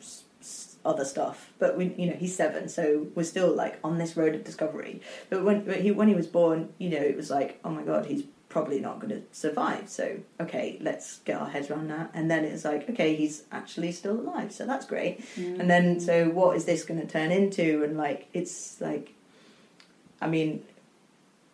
s- 0.00 0.24
s- 0.40 0.76
other 0.84 1.04
stuff. 1.04 1.52
But 1.58 1.76
we, 1.76 1.94
you 1.96 2.06
know, 2.06 2.16
he's 2.16 2.36
seven, 2.36 2.68
so 2.68 3.06
we're 3.14 3.24
still 3.24 3.52
like 3.54 3.78
on 3.82 3.98
this 3.98 4.16
road 4.16 4.34
of 4.34 4.44
discovery. 4.44 5.00
But 5.30 5.42
when 5.44 5.64
but 5.64 5.80
he 5.80 5.90
when 5.90 6.08
he 6.08 6.14
was 6.14 6.26
born, 6.26 6.68
you 6.78 6.90
know, 6.90 6.98
it 6.98 7.16
was 7.16 7.30
like, 7.30 7.58
oh 7.64 7.70
my 7.70 7.82
god, 7.82 8.06
he's 8.06 8.24
probably 8.50 8.78
not 8.78 9.00
going 9.00 9.10
to 9.10 9.22
survive. 9.32 9.88
So 9.88 10.18
okay, 10.40 10.78
let's 10.80 11.18
get 11.20 11.40
our 11.40 11.48
heads 11.48 11.70
around 11.70 11.88
that. 11.90 12.10
And 12.14 12.30
then 12.30 12.44
it's 12.44 12.64
like, 12.64 12.88
okay, 12.90 13.16
he's 13.16 13.42
actually 13.50 13.90
still 13.92 14.20
alive, 14.20 14.52
so 14.52 14.64
that's 14.66 14.86
great. 14.86 15.24
And 15.60 15.68
then, 15.68 15.98
so 15.98 16.28
what 16.30 16.56
is 16.56 16.64
this 16.66 16.84
going 16.84 17.00
to 17.00 17.06
turn 17.06 17.32
into? 17.32 17.82
And 17.82 17.96
like, 17.96 18.28
it's 18.32 18.80
like, 18.80 19.14
I 20.20 20.28
mean, 20.28 20.62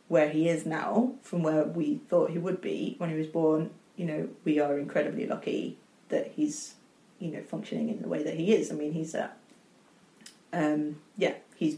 where 0.09 0.29
he 0.29 0.49
is 0.49 0.67
now 0.67 1.13
from 1.23 1.43
where 1.43 1.63
we 1.65 2.01
thought 2.11 2.31
he 2.33 2.39
would 2.39 2.61
be 2.61 2.97
when 2.99 3.09
he 3.11 3.17
was 3.17 3.29
born, 3.29 3.71
you 4.01 4.07
know, 4.07 4.29
we 4.47 4.59
are 4.59 4.79
incredibly 4.79 5.27
lucky 5.27 5.77
that 6.09 6.33
he's, 6.35 6.73
you 7.19 7.31
know, 7.31 7.43
functioning 7.43 7.91
in 7.91 8.01
the 8.01 8.09
way 8.09 8.23
that 8.23 8.33
he 8.33 8.55
is. 8.55 8.73
I 8.73 8.75
mean, 8.75 8.95
he's 8.95 9.15
a, 9.15 9.31
um, 10.55 10.97
yeah, 11.19 11.35
he's 11.55 11.77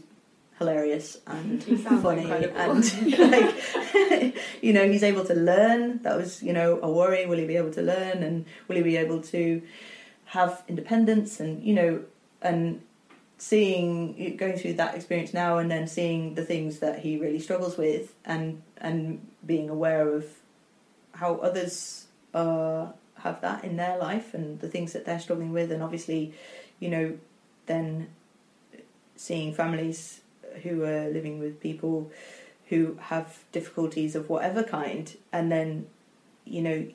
hilarious 0.57 1.17
and 1.27 1.61
funny 2.01 2.21
incredible. 2.21 2.55
and 2.57 3.19
like, 3.19 4.37
you 4.61 4.71
know, 4.71 4.89
he's 4.89 5.03
able 5.03 5.25
to 5.25 5.33
learn. 5.33 6.01
That 6.03 6.15
was, 6.15 6.41
you 6.41 6.53
know, 6.53 6.79
a 6.81 6.89
worry. 6.89 7.25
Will 7.25 7.37
he 7.37 7.45
be 7.45 7.57
able 7.57 7.73
to 7.73 7.81
learn 7.81 8.23
and 8.23 8.45
will 8.69 8.77
he 8.77 8.83
be 8.83 8.95
able 8.95 9.21
to 9.23 9.61
have 10.27 10.63
independence 10.69 11.41
and, 11.41 11.61
you 11.61 11.73
know, 11.73 12.03
and 12.41 12.81
seeing 13.37 14.37
going 14.37 14.57
through 14.57 14.75
that 14.75 14.95
experience 14.95 15.33
now 15.33 15.57
and 15.57 15.69
then 15.69 15.87
seeing 15.87 16.35
the 16.35 16.45
things 16.45 16.79
that 16.79 16.99
he 16.99 17.17
really 17.17 17.39
struggles 17.39 17.77
with 17.77 18.15
and 18.23 18.61
and 18.77 19.27
being 19.45 19.69
aware 19.69 20.07
of 20.07 20.25
how 21.15 21.35
others 21.35 22.02
uh, 22.33 22.87
have 23.19 23.39
that 23.41 23.63
in 23.63 23.75
their 23.77 23.97
life 23.97 24.33
and 24.33 24.59
the 24.59 24.67
things 24.67 24.93
that 24.93 25.05
they're 25.05 25.19
struggling 25.19 25.51
with 25.53 25.71
and 25.71 25.81
obviously 25.83 26.33
you 26.79 26.89
know 26.89 27.13
then 27.67 28.07
seeing 29.15 29.53
families 29.53 30.21
who 30.63 30.83
are 30.83 31.07
living 31.09 31.39
with 31.39 31.59
people 31.59 32.11
who 32.69 32.97
have 33.01 33.39
difficulties 33.51 34.15
of 34.15 34.29
whatever 34.29 34.63
kind 34.63 35.15
and 35.31 35.51
then 35.51 35.87
you 36.45 36.61
know 36.61 36.85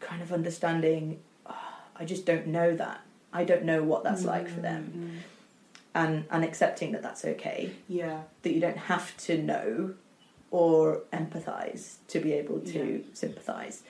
kind 0.00 0.22
of 0.22 0.32
understanding 0.32 1.20
"Ah, 1.46 1.80
I 1.96 2.04
just 2.04 2.26
don't 2.26 2.46
know 2.46 2.74
that 2.76 3.00
I 3.32 3.44
don't 3.44 3.64
know 3.64 3.82
what 3.82 4.02
that's 4.04 4.24
like 4.24 4.48
for 4.48 4.60
them 4.60 4.92
Mm. 4.96 5.20
and 5.94 6.24
and 6.30 6.44
accepting 6.44 6.92
that 6.92 7.02
that's 7.02 7.24
okay 7.24 7.70
Yeah. 7.88 8.22
that 8.42 8.52
you 8.52 8.60
don't 8.60 8.76
have 8.94 9.16
to 9.28 9.40
know 9.42 9.94
or 10.50 11.02
empathize 11.12 11.96
to 12.08 12.18
be 12.20 12.32
able 12.32 12.60
to 12.60 12.84
Yeah. 12.98 13.04
sympathize 13.14 13.82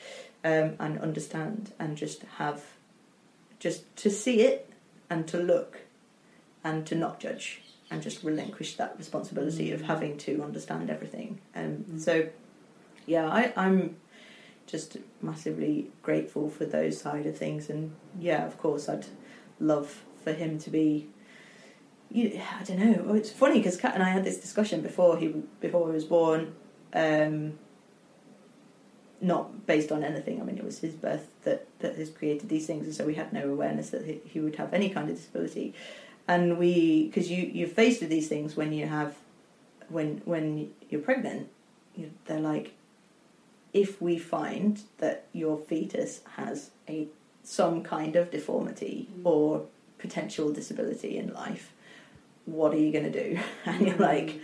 um, 0.44 0.74
and 0.79 0.98
understand 1.00 1.72
and 1.79 1.96
just 1.96 2.22
have 2.38 2.64
just 3.59 3.94
to 3.96 4.11
see 4.11 4.40
it 4.42 4.70
and 5.11 5.26
to 5.29 5.38
look 5.38 5.83
and 6.64 6.87
to 6.87 6.94
not 6.94 7.20
judge 7.20 7.61
and 7.90 8.03
just 8.03 8.22
relinquish 8.22 8.76
that 8.76 8.94
responsibility 8.96 9.72
of 9.72 9.81
Mm. 9.83 9.87
having 9.87 10.16
to 10.18 10.42
understand 10.42 10.90
everything 10.90 11.40
um, 11.55 11.85
Mm. 11.90 12.00
so 12.00 12.29
yeah 13.07 13.29
I, 13.29 13.53
i'm 13.57 13.96
just 14.66 14.96
massively 15.20 15.90
grateful 16.03 16.48
for 16.48 16.64
those 16.64 17.00
side 17.00 17.26
of 17.26 17.37
things 17.37 17.68
and 17.68 17.92
yeah 18.18 18.46
of 18.46 18.57
course 18.59 18.88
i'd 18.88 19.07
love 19.59 20.05
for 20.24 20.33
him 20.33 20.59
to 20.61 20.70
be 20.70 21.09
you, 22.12 22.40
I 22.61 22.64
don't 22.64 22.79
know. 22.81 23.14
It's 23.14 23.31
funny 23.31 23.59
because 23.59 23.76
Kat 23.76 23.94
and 23.94 24.03
I 24.03 24.09
had 24.11 24.24
this 24.24 24.38
discussion 24.38 24.81
before 24.81 25.16
he 25.16 25.29
before 25.61 25.87
he 25.87 25.94
was 25.94 26.05
born, 26.05 26.55
um, 26.92 27.57
not 29.20 29.66
based 29.66 29.92
on 29.92 30.02
anything. 30.02 30.40
I 30.40 30.44
mean, 30.44 30.56
it 30.59 30.64
was 30.64 30.78
his 30.80 30.94
birth 30.94 31.28
that 31.44 31.66
that 31.80 31.96
has 31.96 32.11
created 32.11 32.48
these 32.48 32.66
things, 32.66 32.87
and 32.87 32.94
so 32.94 33.04
we 33.04 33.14
had 33.14 33.33
no 33.33 33.48
awareness 33.50 33.90
that 33.90 34.04
he, 34.06 34.20
he 34.24 34.40
would 34.40 34.56
have 34.56 34.72
any 34.74 34.88
kind 34.90 35.09
of 35.11 35.16
disability. 35.16 35.74
And 36.28 36.59
we, 36.59 37.06
because 37.06 37.30
you 37.30 37.42
you're 37.52 37.68
faced 37.68 38.00
with 38.00 38.11
these 38.11 38.28
things 38.28 38.56
when 38.56 38.72
you 38.72 38.87
have, 38.87 39.16
when 39.88 40.22
when 40.24 40.70
you're 40.88 41.00
pregnant, 41.00 41.48
you, 41.96 42.11
they're 42.26 42.40
like, 42.40 42.74
if 43.72 44.00
we 44.00 44.18
find 44.18 44.80
that 44.98 45.26
your 45.33 45.56
fetus 45.59 46.20
has 46.37 46.70
a 46.88 47.09
some 47.42 47.83
kind 47.83 48.16
of 48.16 48.30
deformity 48.30 49.09
Mm. 49.18 49.26
or 49.26 49.66
potential 49.98 50.52
disability 50.52 51.16
in 51.18 51.33
life, 51.33 51.72
what 52.46 52.72
are 52.74 52.78
you 52.78 52.92
going 52.92 53.11
to 53.12 53.24
do? 53.24 53.38
And 53.66 53.87
you're 53.87 53.96
like, 53.96 54.30
Ooh. 54.30 54.40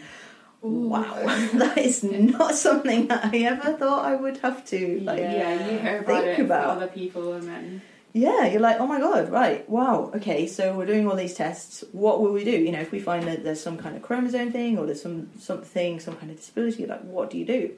Wow, 0.62 1.14
that 1.54 1.78
is 1.78 2.02
not 2.04 2.54
something 2.54 3.08
that 3.08 3.26
I 3.32 3.38
ever 3.38 3.72
thought 3.74 4.04
I 4.04 4.16
would 4.16 4.38
have 4.38 4.64
to 4.66 5.00
like. 5.00 5.18
Yeah. 5.20 5.70
you 5.72 5.78
hear 5.78 5.98
about 6.00 6.24
think 6.24 6.38
about- 6.40 6.76
other 6.76 6.86
people, 6.88 7.34
and 7.34 7.46
then 7.48 7.82
Yeah, 8.12 8.46
you're 8.46 8.60
like, 8.60 8.80
oh 8.80 8.86
my 8.86 8.98
god, 8.98 9.30
right, 9.30 9.68
wow, 9.68 10.10
okay, 10.16 10.46
so 10.46 10.76
we're 10.76 10.86
doing 10.86 11.06
all 11.08 11.16
these 11.16 11.34
tests. 11.34 11.84
What 11.92 12.20
will 12.20 12.32
we 12.32 12.44
do? 12.44 12.50
You 12.52 12.72
know, 12.72 12.80
if 12.80 12.90
we 12.90 12.98
find 13.00 13.26
that 13.28 13.44
there's 13.44 13.60
some 13.60 13.76
kind 13.76 13.94
of 13.96 14.02
chromosome 14.02 14.50
thing 14.52 14.78
or 14.78 14.86
there's 14.86 15.02
some 15.02 15.30
something, 15.38 16.00
some 16.00 16.16
kind 16.16 16.30
of 16.30 16.36
disability, 16.38 16.86
like, 16.86 17.02
what 17.02 17.30
do 17.30 17.38
you 17.38 17.44
do? 17.44 17.72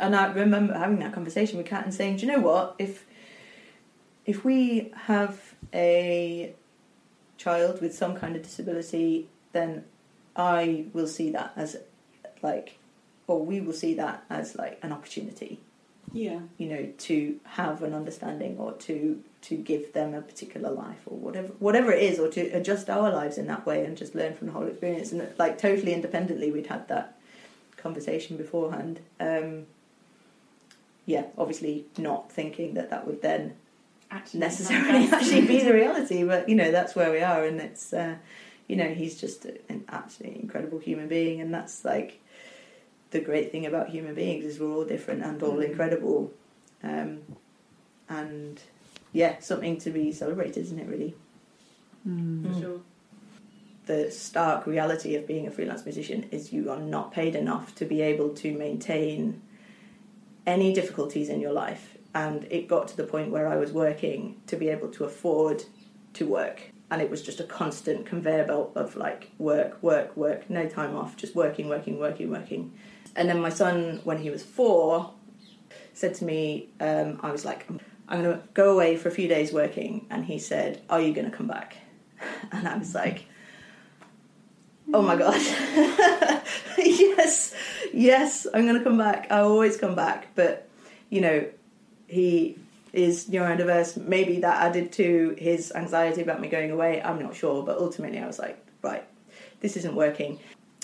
And 0.00 0.16
I 0.16 0.32
remember 0.32 0.72
having 0.74 0.98
that 1.00 1.12
conversation 1.12 1.58
with 1.58 1.66
Kat 1.66 1.84
and 1.84 1.94
saying, 1.94 2.16
do 2.16 2.26
you 2.26 2.32
know 2.32 2.40
what? 2.40 2.74
If 2.78 3.04
if 4.24 4.44
we 4.44 4.90
have 5.06 5.54
a 5.74 6.54
child 7.36 7.80
with 7.80 7.94
some 7.94 8.14
kind 8.16 8.34
of 8.36 8.42
disability, 8.42 9.28
then 9.52 9.84
I 10.36 10.86
will 10.92 11.06
see 11.06 11.30
that 11.30 11.52
as 11.56 11.76
like, 12.42 12.78
or 13.26 13.44
we 13.44 13.60
will 13.60 13.72
see 13.72 13.94
that 13.94 14.24
as 14.30 14.56
like 14.56 14.78
an 14.82 14.92
opportunity. 14.92 15.60
Yeah. 16.14 16.40
you 16.58 16.68
know 16.68 16.92
to 16.98 17.40
have 17.44 17.82
an 17.82 17.94
understanding 17.94 18.58
or 18.58 18.72
to 18.72 19.22
to 19.42 19.56
give 19.56 19.94
them 19.94 20.12
a 20.12 20.20
particular 20.20 20.70
life 20.70 20.98
or 21.06 21.16
whatever 21.16 21.48
whatever 21.58 21.90
it 21.90 22.02
is 22.02 22.18
or 22.18 22.28
to 22.28 22.40
adjust 22.50 22.90
our 22.90 23.10
lives 23.10 23.38
in 23.38 23.46
that 23.46 23.64
way 23.64 23.84
and 23.86 23.96
just 23.96 24.14
learn 24.14 24.34
from 24.34 24.48
the 24.48 24.52
whole 24.52 24.66
experience. 24.66 25.12
And 25.12 25.26
like 25.38 25.56
totally 25.58 25.94
independently 25.94 26.50
we'd 26.52 26.66
had 26.66 26.86
that 26.88 27.18
conversation 27.78 28.36
beforehand. 28.36 29.00
Um 29.20 29.66
yeah 31.06 31.24
obviously 31.38 31.86
not 31.96 32.30
thinking 32.30 32.74
that 32.74 32.90
that 32.90 33.06
would 33.06 33.22
then 33.22 33.54
actually 34.10 34.40
necessarily 34.40 35.08
actually 35.12 35.46
be 35.46 35.60
the 35.62 35.72
reality 35.72 36.22
but 36.24 36.48
you 36.48 36.54
know 36.54 36.70
that's 36.70 36.94
where 36.94 37.10
we 37.10 37.20
are 37.22 37.44
and 37.44 37.60
it's 37.60 37.92
uh 37.92 38.14
you 38.68 38.76
know 38.76 38.88
he's 38.88 39.20
just 39.20 39.44
an 39.68 39.84
absolutely 39.88 40.40
incredible 40.40 40.78
human 40.78 41.08
being 41.08 41.40
and 41.40 41.52
that's 41.52 41.84
like 41.84 42.20
the 43.10 43.20
great 43.20 43.52
thing 43.52 43.66
about 43.66 43.90
human 43.90 44.14
beings 44.14 44.44
is 44.44 44.58
we're 44.58 44.72
all 44.72 44.84
different 44.84 45.22
and 45.22 45.42
all 45.42 45.56
Mm. 45.56 45.64
incredible 45.70 46.32
um 46.82 47.20
and 48.08 48.60
yeah 49.12 49.38
something 49.40 49.76
to 49.78 49.90
be 49.90 50.12
celebrated 50.12 50.58
isn't 50.58 50.78
it 50.78 50.88
really 50.88 51.14
Mm. 52.08 52.42
For 52.42 52.48
Mm. 52.48 52.60
sure. 52.60 52.80
the 53.86 54.10
stark 54.12 54.64
reality 54.66 55.16
of 55.16 55.26
being 55.26 55.46
a 55.46 55.50
freelance 55.50 55.84
musician 55.84 56.26
is 56.30 56.52
you 56.52 56.70
are 56.70 56.78
not 56.80 57.10
paid 57.12 57.34
enough 57.34 57.74
to 57.74 57.84
be 57.84 58.00
able 58.00 58.30
to 58.30 58.52
maintain 58.52 59.42
any 60.46 60.72
difficulties 60.72 61.28
in 61.28 61.40
your 61.40 61.52
life. 61.52 61.96
And 62.14 62.46
it 62.50 62.68
got 62.68 62.88
to 62.88 62.96
the 62.96 63.04
point 63.04 63.30
where 63.30 63.46
I 63.48 63.56
was 63.56 63.72
working 63.72 64.40
to 64.46 64.56
be 64.56 64.68
able 64.68 64.88
to 64.92 65.04
afford 65.04 65.64
to 66.14 66.26
work. 66.26 66.71
And 66.92 67.00
it 67.00 67.08
was 67.08 67.22
just 67.22 67.40
a 67.40 67.44
constant 67.44 68.04
conveyor 68.04 68.44
belt 68.44 68.72
of 68.74 68.96
like 68.96 69.30
work, 69.38 69.82
work, 69.82 70.14
work, 70.14 70.50
no 70.50 70.68
time 70.68 70.94
off, 70.94 71.16
just 71.16 71.34
working, 71.34 71.70
working, 71.70 71.98
working, 71.98 72.30
working. 72.30 72.70
And 73.16 73.30
then 73.30 73.40
my 73.40 73.48
son, 73.48 74.02
when 74.04 74.18
he 74.18 74.28
was 74.28 74.42
four, 74.42 75.10
said 75.94 76.14
to 76.16 76.26
me, 76.26 76.68
um, 76.80 77.18
I 77.22 77.32
was 77.32 77.46
like, 77.46 77.64
I'm 78.10 78.20
going 78.20 78.38
to 78.38 78.42
go 78.52 78.74
away 78.74 78.98
for 78.98 79.08
a 79.08 79.10
few 79.10 79.26
days 79.26 79.54
working. 79.54 80.06
And 80.10 80.26
he 80.26 80.38
said, 80.38 80.82
Are 80.90 81.00
you 81.00 81.14
going 81.14 81.30
to 81.30 81.34
come 81.34 81.46
back? 81.46 81.78
And 82.52 82.68
I 82.68 82.76
was 82.76 82.94
like, 82.94 83.24
Oh 84.92 85.00
my 85.00 85.16
god. 85.16 85.40
yes, 86.76 87.54
yes, 87.94 88.46
I'm 88.52 88.66
going 88.66 88.76
to 88.76 88.84
come 88.84 88.98
back. 88.98 89.28
I 89.30 89.38
always 89.38 89.78
come 89.78 89.94
back. 89.94 90.28
But, 90.34 90.68
you 91.08 91.22
know, 91.22 91.46
he 92.06 92.58
is 92.92 93.28
neurodiverse. 93.28 93.96
Maybe 93.96 94.40
that 94.40 94.62
added 94.62 94.92
to 94.92 95.34
his 95.38 95.72
anxiety 95.74 96.22
about 96.22 96.40
me 96.40 96.48
going 96.48 96.70
away. 96.70 97.02
I'm 97.02 97.22
not 97.22 97.34
sure, 97.34 97.62
but 97.62 97.78
ultimately 97.78 98.18
I 98.18 98.26
was 98.26 98.38
like, 98.38 98.64
right, 98.82 99.04
this 99.60 99.76
isn't 99.76 99.94
working. 99.94 100.38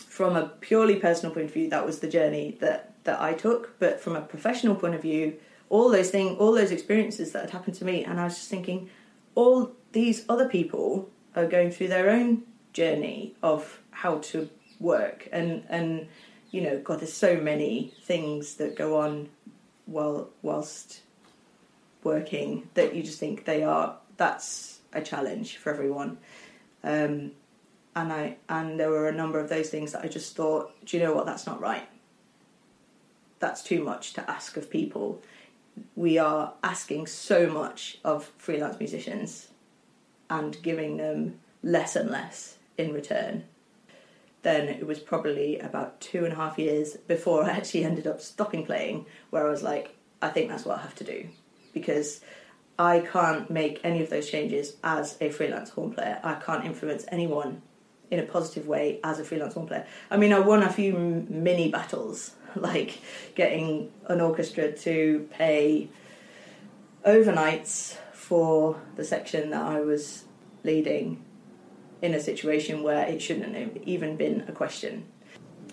From 0.09 0.37
a 0.37 0.49
purely 0.61 0.97
personal 0.97 1.35
point 1.35 1.47
of 1.47 1.53
view, 1.53 1.71
that 1.71 1.85
was 1.85 2.01
the 2.01 2.09
journey 2.09 2.57
that 2.61 2.93
that 3.05 3.21
I 3.21 3.35
took. 3.35 3.79
But 3.79 4.01
from 4.01 4.17
a 4.17 4.21
professional 4.21 4.75
point 4.75 4.95
of 4.95 5.03
view, 5.03 5.39
all 5.69 5.91
those 5.91 6.11
things, 6.11 6.39
all 6.39 6.53
those 6.53 6.71
experiences 6.71 7.33
that 7.33 7.43
had 7.43 7.51
happened 7.51 7.77
to 7.77 7.85
me, 7.85 8.05
and 8.05 8.19
I 8.19 8.25
was 8.25 8.37
just 8.37 8.49
thinking, 8.49 8.91
all 9.35 9.73
these 9.93 10.25
other 10.29 10.49
people 10.49 11.11
are 11.37 11.47
going 11.47 11.71
through 11.71 11.89
their 11.89 12.11
own 12.11 12.43
journey 12.73 13.35
of 13.43 13.81
how 13.91 14.19
to 14.19 14.49
work, 14.81 15.29
and 15.31 15.65
and 15.69 16.09
you 16.51 16.63
know, 16.63 16.81
God, 16.81 17.01
there's 17.01 17.13
so 17.13 17.37
many 17.37 17.93
things 18.05 18.55
that 18.55 18.75
go 18.77 18.99
on 18.99 19.29
while 19.85 20.31
whilst 20.43 21.03
working 22.05 22.69
that 22.75 22.95
you 22.95 23.03
just 23.03 23.19
think 23.19 23.45
they 23.45 23.63
are. 23.63 23.97
That's 24.17 24.81
a 24.93 25.03
challenge 25.03 25.57
for 25.57 25.73
everyone. 25.73 26.19
Um, 26.83 27.33
and 27.97 28.13
I 28.13 28.37
and 28.49 28.79
there 28.79 28.91
were 28.91 29.09
a 29.09 29.15
number 29.15 29.39
of 29.41 29.49
those 29.49 29.71
things 29.71 29.93
that 29.93 30.05
I 30.05 30.09
just 30.09 30.37
thought, 30.37 30.73
do 30.85 30.97
you 30.97 31.03
know 31.03 31.15
what? 31.15 31.27
That's 31.27 31.47
not 31.47 31.61
right. 31.61 31.89
That's 33.41 33.63
too 33.63 33.83
much 33.83 34.13
to 34.15 34.31
ask 34.31 34.57
of 34.57 34.71
people. 34.71 35.23
We 35.95 36.19
are 36.19 36.55
asking 36.63 37.07
so 37.07 37.49
much 37.49 37.99
of 38.05 38.33
freelance 38.37 38.79
musicians 38.79 39.49
and 40.29 40.61
giving 40.63 40.97
them 40.97 41.39
less 41.63 41.95
and 41.97 42.11
less 42.11 42.59
in 42.77 42.93
return. 42.93 43.45
Then 44.43 44.69
it 44.69 44.87
was 44.87 44.99
probably 44.99 45.59
about 45.59 46.01
two 46.01 46.25
and 46.25 46.33
a 46.33 46.37
half 46.37 46.59
years 46.59 46.97
before 46.97 47.45
I 47.45 47.51
actually 47.51 47.85
ended 47.91 48.07
up 48.07 48.21
stopping 48.21 48.65
playing, 48.65 49.07
where 49.31 49.47
I 49.47 49.51
was 49.51 49.63
like, 49.63 49.97
I 50.21 50.29
think 50.29 50.49
that's 50.49 50.65
what 50.65 50.79
I 50.79 50.83
have 50.83 50.97
to 50.97 51.05
do 51.05 51.29
because 51.73 52.21
I 52.79 53.01
can't 53.01 53.51
make 53.51 53.81
any 53.83 54.03
of 54.03 54.11
those 54.11 54.31
changes 54.31 54.77
as 54.85 55.17
a 55.21 55.31
freelance 55.31 55.71
horn 55.71 55.93
player. 55.93 56.21
I 56.23 56.35
can't 56.35 56.65
influence 56.65 57.05
anyone 57.09 57.63
in 58.11 58.19
a 58.19 58.23
positive 58.23 58.67
way 58.67 59.01
as 59.05 59.19
a 59.19 59.25
freelance 59.25 59.55
horn 59.55 59.67
player. 59.67 59.87
I 60.11 60.17
mean, 60.17 60.33
I 60.33 60.39
won 60.39 60.63
a 60.63 60.73
few 60.73 60.93
mini 61.29 61.71
battles, 61.71 62.33
like 62.55 62.99
getting 63.35 63.91
an 64.07 64.21
orchestra 64.21 64.73
to 64.73 65.29
pay 65.31 65.89
overnights 67.05 67.97
for 68.13 68.81
the 68.97 69.05
section 69.05 69.51
that 69.51 69.63
I 69.63 69.81
was 69.81 70.25
leading 70.65 71.25
in 72.01 72.15
a 72.15 72.21
situation 72.21 72.83
where 72.83 73.07
it 73.07 73.21
shouldn't 73.21 73.55
have 73.55 73.77
even 73.85 74.17
been 74.17 74.45
a 74.47 74.53
question. 74.53 75.07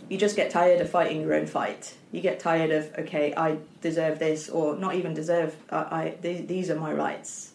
You 0.09 0.17
just 0.17 0.35
get 0.35 0.51
tired 0.51 0.81
of 0.81 0.89
fighting 0.89 1.21
your 1.21 1.33
own 1.33 1.47
fight. 1.47 1.95
You 2.11 2.21
get 2.21 2.39
tired 2.39 2.71
of 2.71 2.93
okay, 2.99 3.33
I 3.35 3.57
deserve 3.81 4.19
this, 4.19 4.49
or 4.49 4.75
not 4.75 4.95
even 4.95 5.13
deserve. 5.13 5.55
I, 5.69 5.77
I 5.77 6.17
these 6.21 6.69
are 6.69 6.75
my 6.75 6.93
rights. 6.93 7.53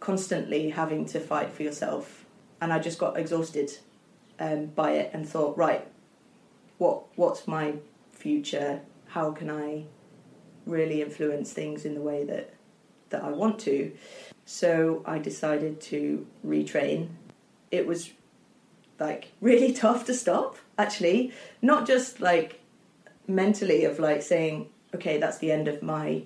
Constantly 0.00 0.70
having 0.70 1.04
to 1.06 1.20
fight 1.20 1.52
for 1.52 1.62
yourself, 1.62 2.24
and 2.60 2.72
I 2.72 2.78
just 2.78 2.98
got 2.98 3.18
exhausted 3.18 3.70
um, 4.38 4.66
by 4.66 4.92
it 4.92 5.10
and 5.12 5.28
thought, 5.28 5.58
right, 5.58 5.86
what 6.78 7.02
what's 7.16 7.46
my 7.46 7.74
future? 8.12 8.80
How 9.08 9.32
can 9.32 9.50
I 9.50 9.84
really 10.66 11.02
influence 11.02 11.52
things 11.52 11.84
in 11.84 11.94
the 11.94 12.00
way 12.00 12.24
that 12.24 12.54
that 13.10 13.22
I 13.22 13.28
want 13.28 13.58
to? 13.60 13.92
So 14.46 15.02
I 15.04 15.18
decided 15.18 15.80
to 15.82 16.26
retrain. 16.44 17.08
It 17.70 17.86
was 17.86 18.10
like 18.98 19.32
really 19.40 19.72
tough 19.72 20.06
to 20.06 20.14
stop, 20.14 20.56
actually. 20.80 21.32
Not 21.62 21.86
just 21.86 22.20
like 22.20 22.60
mentally 23.26 23.84
of 23.84 23.98
like 23.98 24.22
saying, 24.22 24.68
okay, 24.94 25.18
that's 25.18 25.38
the 25.38 25.52
end 25.52 25.68
of 25.68 25.82
my 25.82 26.24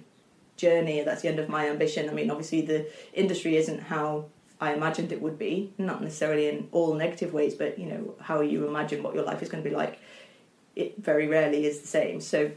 journey, 0.57 1.03
that's 1.03 1.23
the 1.23 1.29
end 1.29 1.39
of 1.39 1.49
my 1.49 1.69
ambition. 1.69 2.09
I 2.09 2.13
mean, 2.13 2.31
obviously 2.31 2.63
the 2.63 2.89
industry 3.13 3.57
isn't 3.57 3.81
how 3.81 4.27
I 4.61 4.73
imagined 4.73 5.13
it 5.13 5.21
would 5.21 5.39
be, 5.39 5.73
not 5.79 6.03
necessarily 6.03 6.49
in 6.49 6.69
all 6.73 6.95
negative 6.95 7.33
ways, 7.33 7.55
but 7.55 7.79
you 7.79 7.87
know, 7.87 8.15
how 8.21 8.41
you 8.41 8.67
imagine 8.67 9.03
what 9.03 9.15
your 9.15 9.25
life 9.25 9.43
is 9.43 9.49
going 9.49 9.63
to 9.63 9.69
be 9.69 9.75
like, 9.75 9.99
it 10.77 10.97
very 10.99 11.27
rarely 11.27 11.67
is 11.67 11.81
the 11.81 11.89
same. 11.89 12.21
So 12.21 12.53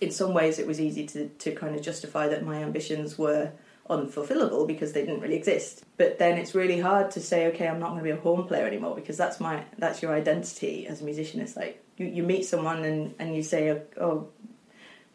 in 0.00 0.10
some 0.10 0.32
ways 0.32 0.58
it 0.58 0.66
was 0.66 0.80
easy 0.80 1.06
to, 1.06 1.28
to 1.28 1.52
kind 1.52 1.74
of 1.74 1.82
justify 1.82 2.28
that 2.28 2.44
my 2.44 2.62
ambitions 2.62 3.18
were 3.18 3.52
unfulfillable 3.88 4.66
because 4.66 4.92
they 4.92 5.04
didn't 5.04 5.20
really 5.20 5.36
exist. 5.36 5.84
But 5.96 6.18
then 6.18 6.38
it's 6.38 6.54
really 6.54 6.80
hard 6.80 7.10
to 7.12 7.20
say, 7.20 7.46
okay, 7.48 7.66
I'm 7.66 7.80
not 7.80 7.90
going 7.90 7.98
to 7.98 8.04
be 8.04 8.10
a 8.10 8.16
horn 8.16 8.44
player 8.44 8.66
anymore 8.66 8.94
because 8.94 9.16
that's 9.16 9.40
my 9.40 9.64
that's 9.78 10.02
your 10.02 10.14
identity 10.14 10.86
as 10.86 11.00
a 11.00 11.04
musician. 11.04 11.40
It's 11.40 11.56
like 11.56 11.82
you, 11.96 12.06
you 12.06 12.22
meet 12.22 12.44
someone 12.44 12.84
and, 12.84 13.14
and 13.18 13.34
you 13.34 13.42
say, 13.42 13.70
oh, 13.70 13.82
oh 14.00 14.28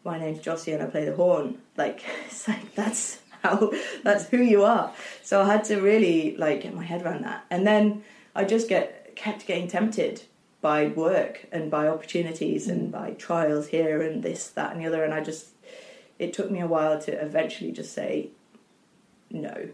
my 0.04 0.18
name's 0.18 0.40
Josie 0.40 0.72
and 0.72 0.82
I 0.82 0.86
play 0.86 1.04
the 1.04 1.14
horn. 1.14 1.58
Like 1.76 2.02
it's 2.26 2.48
like 2.48 2.74
that's 2.74 3.20
how 3.42 3.72
that's 4.02 4.28
who 4.28 4.38
you 4.38 4.64
are. 4.64 4.92
So 5.22 5.42
I 5.42 5.46
had 5.46 5.64
to 5.64 5.80
really 5.80 6.36
like 6.36 6.62
get 6.62 6.74
my 6.74 6.84
head 6.84 7.02
around 7.02 7.24
that. 7.24 7.44
And 7.50 7.66
then 7.66 8.04
I 8.34 8.44
just 8.44 8.68
get 8.68 9.16
kept 9.16 9.46
getting 9.46 9.68
tempted 9.68 10.22
by 10.60 10.86
work 10.86 11.46
and 11.52 11.70
by 11.70 11.86
opportunities 11.86 12.68
and 12.68 12.90
by 12.90 13.10
trials 13.12 13.68
here 13.68 14.00
and 14.00 14.22
this, 14.22 14.48
that 14.48 14.72
and 14.72 14.80
the 14.80 14.86
other 14.86 15.04
and 15.04 15.12
I 15.12 15.20
just 15.20 15.48
it 16.18 16.32
took 16.32 16.50
me 16.50 16.60
a 16.60 16.66
while 16.66 16.98
to 17.02 17.12
eventually 17.12 17.72
just 17.72 17.92
say 17.92 18.30
no, 19.30 19.68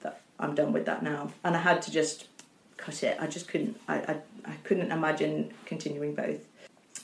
that 0.00 0.20
I'm 0.38 0.54
done 0.54 0.72
with 0.72 0.86
that 0.86 1.02
now. 1.02 1.32
And 1.44 1.56
I 1.56 1.60
had 1.60 1.82
to 1.82 1.90
just 1.90 2.28
cut 2.76 3.02
it. 3.02 3.16
I 3.20 3.26
just 3.26 3.48
couldn't. 3.48 3.78
I, 3.88 3.96
I, 3.96 4.16
I 4.44 4.54
couldn't 4.64 4.92
imagine 4.92 5.52
continuing 5.64 6.14
both. 6.14 6.46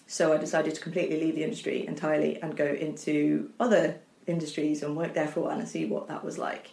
So 0.07 0.33
I 0.33 0.37
decided 0.37 0.75
to 0.75 0.81
completely 0.81 1.21
leave 1.21 1.35
the 1.35 1.45
industry 1.45 1.87
entirely 1.87 2.41
and 2.41 2.57
go 2.57 2.67
into 2.67 3.51
other 3.59 3.97
industries 4.27 4.83
and 4.83 4.97
work 4.97 5.15
there 5.15 5.29
for 5.29 5.41
a 5.41 5.43
while 5.45 5.59
and 5.59 5.69
see 5.69 5.87
what 5.87 6.09
that 6.09 6.25
was 6.25 6.39
like. 6.39 6.71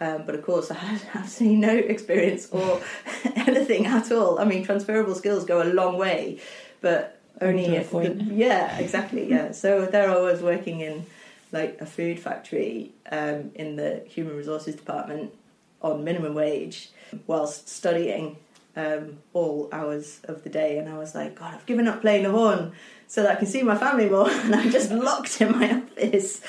Um, 0.00 0.24
but 0.24 0.34
of 0.34 0.42
course, 0.42 0.70
I 0.70 0.74
had 0.74 1.02
absolutely 1.14 1.58
no 1.58 1.74
experience 1.74 2.48
or 2.50 2.80
anything 3.36 3.86
at 3.86 4.10
all. 4.10 4.38
I 4.38 4.44
mean, 4.44 4.64
transferable 4.64 5.14
skills 5.14 5.44
go 5.44 5.62
a 5.62 5.70
long 5.72 5.98
way, 5.98 6.40
but 6.80 7.20
only 7.40 7.66
if 7.76 7.90
the, 7.90 8.14
yeah, 8.30 8.76
exactly, 8.78 9.28
yeah. 9.28 9.52
So 9.52 9.86
there 9.86 10.10
I 10.10 10.18
was 10.18 10.42
working 10.42 10.80
in 10.80 11.06
like 11.52 11.80
a 11.80 11.86
food 11.86 12.20
factory 12.20 12.92
um, 13.10 13.50
in 13.54 13.76
the 13.76 14.02
human 14.06 14.36
resources 14.36 14.74
department 14.76 15.34
on 15.82 16.04
minimum 16.04 16.34
wage 16.34 16.90
whilst 17.26 17.68
studying 17.68 18.36
um, 18.76 19.18
all 19.32 19.68
hours 19.72 20.20
of 20.24 20.44
the 20.44 20.50
day. 20.50 20.78
And 20.78 20.88
I 20.88 20.98
was 20.98 21.14
like, 21.14 21.38
God, 21.38 21.54
I've 21.54 21.66
given 21.66 21.88
up 21.88 22.00
playing 22.00 22.24
the 22.24 22.30
horn 22.30 22.72
so 23.06 23.22
that 23.22 23.32
I 23.32 23.34
can 23.36 23.46
see 23.46 23.62
my 23.62 23.76
family 23.76 24.08
more. 24.08 24.30
And 24.30 24.54
I'm 24.54 24.70
just 24.70 24.90
locked 24.90 25.40
in 25.40 25.52
my 25.52 25.82
office 25.98 26.40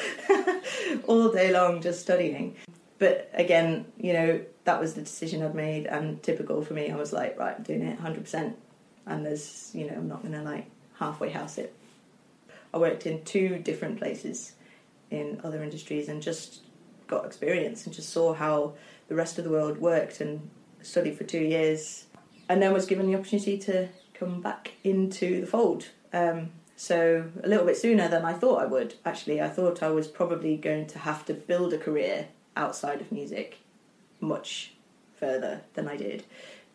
all 1.08 1.32
day 1.32 1.52
long 1.52 1.82
just 1.82 2.02
studying. 2.02 2.56
But 3.00 3.32
again, 3.34 3.86
you 3.98 4.14
know, 4.14 4.42
that 4.66 4.80
was 4.80 4.94
the 4.94 5.02
decision 5.02 5.42
I'd 5.42 5.56
made. 5.56 5.88
And 5.88 6.22
typical 6.22 6.64
for 6.64 6.74
me, 6.74 6.92
I 6.92 6.96
was 6.96 7.12
like, 7.12 7.40
right, 7.40 7.56
I'm 7.58 7.64
doing 7.64 7.84
it 7.84 8.00
100%. 8.00 8.54
And 9.08 9.26
there's, 9.26 9.72
you 9.74 9.88
know, 9.88 9.96
I'm 9.96 10.08
not 10.08 10.22
going 10.22 10.34
to 10.34 10.44
like 10.44 10.70
halfway 11.00 11.32
house 11.32 11.58
it. 11.58 11.74
I 12.74 12.78
worked 12.78 13.06
in 13.06 13.24
two 13.24 13.58
different 13.58 13.98
places 13.98 14.54
in 15.12 15.40
other 15.44 15.62
industries 15.62 16.08
and 16.08 16.22
just 16.22 16.62
got 17.08 17.26
experience 17.26 17.86
and 17.86 17.94
just 17.94 18.10
saw 18.10 18.34
how 18.34 18.74
the 19.10 19.16
rest 19.16 19.38
of 19.38 19.44
the 19.44 19.50
world 19.52 19.78
worked 19.78 20.22
and 20.22 20.50
studied 20.82 21.18
for 21.18 21.26
two 21.26 21.44
years 21.44 22.06
and 22.50 22.62
then 22.62 22.74
was 22.74 22.86
given 22.86 23.06
the 23.06 23.16
opportunity 23.16 23.58
to 23.58 23.90
come 24.14 24.42
back 24.42 24.72
into 24.84 25.42
the 25.42 25.48
fold. 25.48 25.90
Um, 26.14 26.52
so 26.76 27.26
a 27.44 27.48
little 27.48 27.66
bit 27.66 27.78
sooner 27.78 28.08
than 28.08 28.26
I 28.26 28.34
thought 28.34 28.62
I 28.62 28.66
would. 28.66 28.96
Actually, 29.06 29.42
I 29.42 29.50
thought 29.50 29.84
I 29.84 29.90
was 29.90 30.08
probably 30.08 30.58
going 30.58 30.88
to 30.88 31.00
have 31.00 31.26
to 31.26 31.34
build 31.34 31.74
a 31.74 31.78
career 31.78 32.30
outside 32.58 33.02
of 33.02 33.12
music 33.12 33.60
much 34.20 34.74
further 35.20 35.62
than 35.76 35.88
I 35.88 35.98
did 35.98 36.24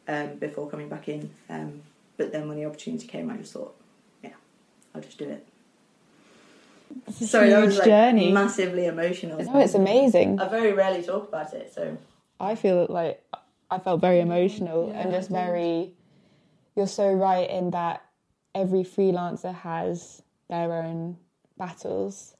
um, 0.06 0.36
before 0.36 0.70
coming 0.70 0.88
back 0.88 1.08
in. 1.08 1.30
Um, 1.48 1.82
but 2.16 2.32
then 2.32 2.48
when 2.48 2.56
the 2.56 2.66
opportunity 2.66 3.06
came, 3.06 3.30
I 3.30 3.36
just 3.36 3.52
thought, 3.52 3.74
yeah, 4.22 4.30
I'll 4.94 5.00
just 5.00 5.18
do 5.18 5.28
it. 5.28 5.46
Sorry, 7.12 7.50
that 7.50 7.64
was 7.64 7.76
like 7.78 7.86
journey. 7.86 8.32
massively 8.32 8.86
emotional. 8.86 9.42
No, 9.42 9.60
it's 9.60 9.74
amazing. 9.74 10.40
I 10.40 10.48
very 10.48 10.72
rarely 10.72 11.02
talk 11.02 11.28
about 11.28 11.52
it, 11.54 11.72
so 11.72 11.96
I 12.40 12.54
feel 12.54 12.86
like 12.88 13.22
I 13.70 13.78
felt 13.78 14.00
very 14.00 14.20
emotional 14.20 14.88
yeah, 14.88 15.00
and 15.00 15.12
just 15.12 15.30
very. 15.30 15.92
You're 16.74 16.86
so 16.86 17.10
right 17.10 17.48
in 17.48 17.70
that 17.70 18.02
every 18.54 18.84
freelancer 18.84 19.54
has 19.54 20.22
their 20.48 20.72
own 20.72 21.16
battles. 21.56 22.34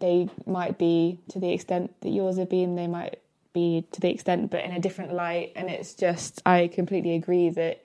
They 0.00 0.28
might 0.46 0.78
be 0.78 1.20
to 1.28 1.38
the 1.38 1.52
extent 1.52 1.94
that 2.00 2.10
yours 2.10 2.38
have 2.38 2.48
been. 2.48 2.74
They 2.74 2.88
might 2.88 3.20
be 3.52 3.86
to 3.92 4.00
the 4.00 4.10
extent, 4.10 4.50
but 4.50 4.64
in 4.64 4.72
a 4.72 4.80
different 4.80 5.12
light. 5.12 5.52
And 5.54 5.68
it's 5.68 5.94
just, 5.94 6.42
I 6.44 6.68
completely 6.68 7.14
agree 7.14 7.50
that 7.50 7.84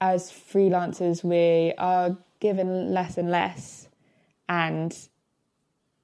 as 0.00 0.30
freelancers, 0.30 1.22
we 1.22 1.72
are 1.78 2.16
given 2.40 2.92
less 2.92 3.16
and 3.16 3.30
less 3.30 3.81
and 4.52 5.08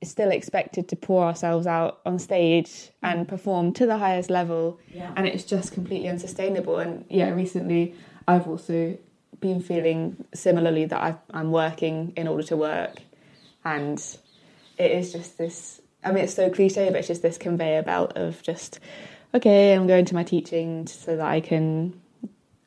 still 0.03 0.30
expected 0.30 0.88
to 0.88 0.96
pour 0.96 1.24
ourselves 1.24 1.66
out 1.66 2.01
on 2.07 2.18
stage 2.18 2.90
and 3.03 3.26
perform 3.26 3.72
to 3.72 3.84
the 3.84 3.99
highest 3.99 4.30
level 4.30 4.78
yeah. 4.94 5.12
and 5.16 5.26
it's 5.26 5.42
just 5.44 5.72
completely 5.72 6.09
unsustainable 6.09 6.78
and 6.78 7.05
yeah 7.09 7.30
recently 7.30 7.92
i've 8.28 8.46
also 8.46 8.96
been 9.40 9.61
feeling 9.61 10.24
similarly 10.32 10.84
that 10.84 11.03
i 11.03 11.38
am 11.40 11.51
working 11.51 12.12
in 12.16 12.28
order 12.28 12.44
to 12.44 12.57
work 12.57 13.03
and 13.64 14.18
it 14.78 14.92
is 14.92 15.12
just 15.12 15.36
this. 15.38 15.80
I 16.05 16.12
mean, 16.12 16.24
it's 16.24 16.34
so 16.34 16.49
cliche, 16.51 16.88
but 16.88 16.99
it's 16.99 17.09
just 17.09 17.22
this 17.22 17.38
conveyor 17.38 17.82
belt 17.82 18.16
of 18.16 18.42
just 18.42 18.80
okay, 19.34 19.74
I'm 19.74 19.86
going 19.86 20.07
to 20.07 20.14
my 20.14 20.22
teaching 20.22 20.86
so 20.86 21.16
that 21.16 21.26
I 21.26 21.40
can 21.40 22.01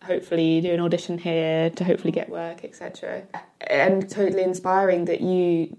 hopefully 0.04 0.62
do 0.62 0.74
an 0.74 0.80
audition 0.80 1.18
here 1.18 1.70
to 1.72 1.84
hopefully 1.84 2.12
get 2.12 2.30
work, 2.30 2.64
etc. 2.64 3.24
And 3.60 4.10
totally 4.10 4.44
inspiring 4.44 5.06
that 5.06 5.22
you 5.22 5.78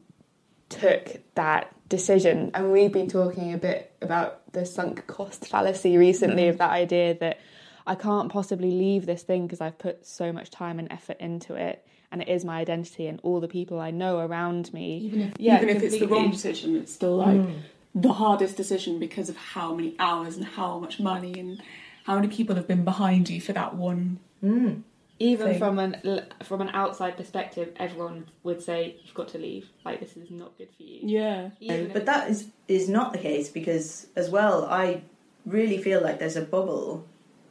took 0.68 1.20
that 1.34 1.74
decision. 1.88 2.50
And 2.54 2.72
we've 2.72 2.92
been 2.92 3.08
talking 3.08 3.52
a 3.52 3.58
bit 3.58 3.92
about 4.00 4.52
the 4.52 4.64
sunk 4.64 5.06
cost 5.06 5.46
fallacy 5.48 5.96
recently 5.96 6.48
of 6.48 6.58
that 6.58 6.70
idea 6.70 7.14
that 7.18 7.40
I 7.86 7.94
can't 7.94 8.30
possibly 8.30 8.70
leave 8.70 9.06
this 9.06 9.22
thing 9.22 9.46
because 9.46 9.60
I've 9.60 9.78
put 9.78 10.06
so 10.06 10.32
much 10.32 10.50
time 10.50 10.78
and 10.78 10.90
effort 10.92 11.18
into 11.20 11.54
it 11.54 11.86
and 12.12 12.22
it 12.22 12.28
is 12.28 12.44
my 12.44 12.58
identity 12.58 13.06
and 13.06 13.18
all 13.22 13.40
the 13.40 13.48
people 13.48 13.80
I 13.80 13.90
know 13.90 14.18
around 14.18 14.72
me. 14.72 14.98
Even 14.98 15.20
if, 15.22 15.32
yeah, 15.38 15.56
even 15.56 15.70
if 15.70 15.82
it's 15.82 15.98
the 15.98 16.06
wrong 16.06 16.30
decision, 16.30 16.76
it's 16.76 16.92
still 16.92 17.16
like 17.16 17.38
mm. 17.38 17.60
the 17.94 18.12
hardest 18.12 18.56
decision 18.56 18.98
because 18.98 19.30
of 19.30 19.36
how 19.36 19.74
many 19.74 19.96
hours 19.98 20.36
and 20.36 20.44
how 20.44 20.78
much 20.78 21.00
money 21.00 21.38
and 21.40 21.62
how 22.04 22.16
many 22.16 22.28
people 22.28 22.56
have 22.56 22.66
been 22.66 22.84
behind 22.84 23.28
you 23.28 23.40
for 23.40 23.52
that 23.52 23.74
one. 23.74 24.18
Mm. 24.42 24.82
Even 25.18 25.48
thing. 25.50 25.58
from 25.58 25.78
an 25.78 26.26
from 26.42 26.60
an 26.60 26.70
outside 26.70 27.16
perspective, 27.16 27.72
everyone 27.76 28.26
would 28.42 28.60
say 28.60 28.96
you've 29.04 29.14
got 29.14 29.28
to 29.28 29.38
leave. 29.38 29.68
Like 29.84 30.00
this 30.00 30.16
is 30.16 30.30
not 30.30 30.56
good 30.58 30.68
for 30.76 30.82
you. 30.82 31.00
Yeah, 31.02 31.50
but 31.92 32.06
that 32.06 32.28
is 32.28 32.48
is 32.66 32.88
not 32.88 33.12
the 33.12 33.18
case 33.18 33.48
because 33.48 34.08
as 34.16 34.30
well, 34.30 34.64
I 34.64 35.02
really 35.46 35.78
feel 35.78 36.02
like 36.02 36.18
there's 36.18 36.36
a 36.36 36.42
bubble 36.42 37.06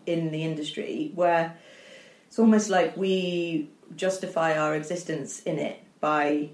in 0.05 0.31
the 0.31 0.43
industry 0.43 1.11
where 1.15 1.57
it's 2.27 2.39
almost 2.39 2.69
like 2.69 2.97
we 2.97 3.69
justify 3.95 4.57
our 4.57 4.75
existence 4.75 5.41
in 5.43 5.57
it 5.59 5.81
by 5.99 6.49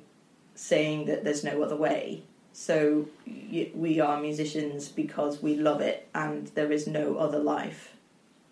saying 0.56 1.06
that 1.06 1.24
there's 1.24 1.44
no 1.44 1.64
other 1.64 1.76
way. 1.76 2.24
So 2.60 3.06
we 3.46 4.00
are 4.00 4.20
musicians 4.20 4.90
because 4.90 5.44
we 5.44 5.58
love 5.58 5.80
it 5.80 6.10
and 6.16 6.48
there 6.48 6.72
is 6.72 6.88
no 6.88 7.18
other 7.18 7.38
life 7.38 7.96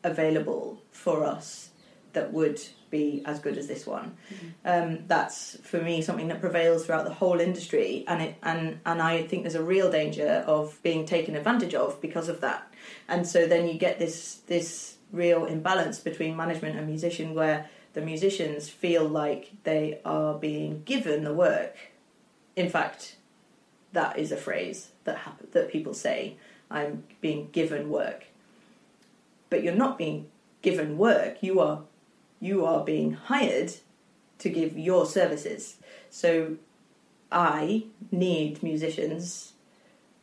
available 0.04 0.80
for 0.92 1.24
us 1.24 1.72
that 2.14 2.32
would 2.32 2.62
be 2.92 3.24
as 3.26 3.40
good 3.40 3.58
as 3.58 3.66
this 3.66 3.88
one. 3.88 4.16
Mm-hmm. 4.32 4.48
Um, 4.64 5.00
that's 5.08 5.58
for 5.64 5.82
me 5.82 6.04
something 6.04 6.28
that 6.28 6.40
prevails 6.40 6.86
throughout 6.86 7.06
the 7.06 7.16
whole 7.16 7.40
industry, 7.40 8.06
and 8.08 8.22
it 8.22 8.36
and 8.44 8.80
and 8.86 9.02
I 9.02 9.24
think 9.24 9.42
there's 9.42 9.56
a 9.56 9.64
real 9.64 9.90
danger 9.92 10.46
of 10.46 10.80
being 10.84 11.08
taken 11.08 11.36
advantage 11.36 11.74
of 11.74 12.00
because 12.00 12.30
of 12.30 12.42
that. 12.42 12.72
And 13.08 13.28
so 13.28 13.48
then 13.48 13.68
you 13.68 13.74
get 13.74 13.98
this 13.98 14.42
this 14.46 14.98
real 15.12 15.46
imbalance 15.46 15.98
between 16.00 16.38
management 16.38 16.78
and 16.78 16.86
musician 16.88 17.34
where 17.34 17.72
the 17.94 18.02
musicians 18.02 18.70
feel 18.70 19.04
like 19.04 19.52
they 19.64 20.00
are 20.06 20.36
being 20.36 20.84
given 20.84 21.24
the 21.24 21.34
work. 21.34 21.76
In 22.56 22.70
fact, 22.70 23.16
that 23.96 24.20
is 24.20 24.32
a 24.32 24.38
phrase 24.38 24.90
that 25.06 25.20
that 25.52 25.72
people 25.72 25.94
say. 25.94 26.38
I'm 26.70 27.04
being 27.22 27.50
given 27.52 27.90
work, 27.90 28.26
but 29.50 29.64
you're 29.64 29.76
not 29.76 29.98
being 29.98 30.28
given 30.62 30.98
work. 30.98 31.42
You 31.42 31.60
are 31.60 31.82
you 32.40 32.66
are 32.66 32.84
being 32.84 33.14
hired 33.14 33.74
to 34.40 34.50
give 34.50 34.78
your 34.78 35.06
services. 35.06 35.78
So 36.10 36.58
I 37.32 37.86
need 38.12 38.62
musicians 38.62 39.54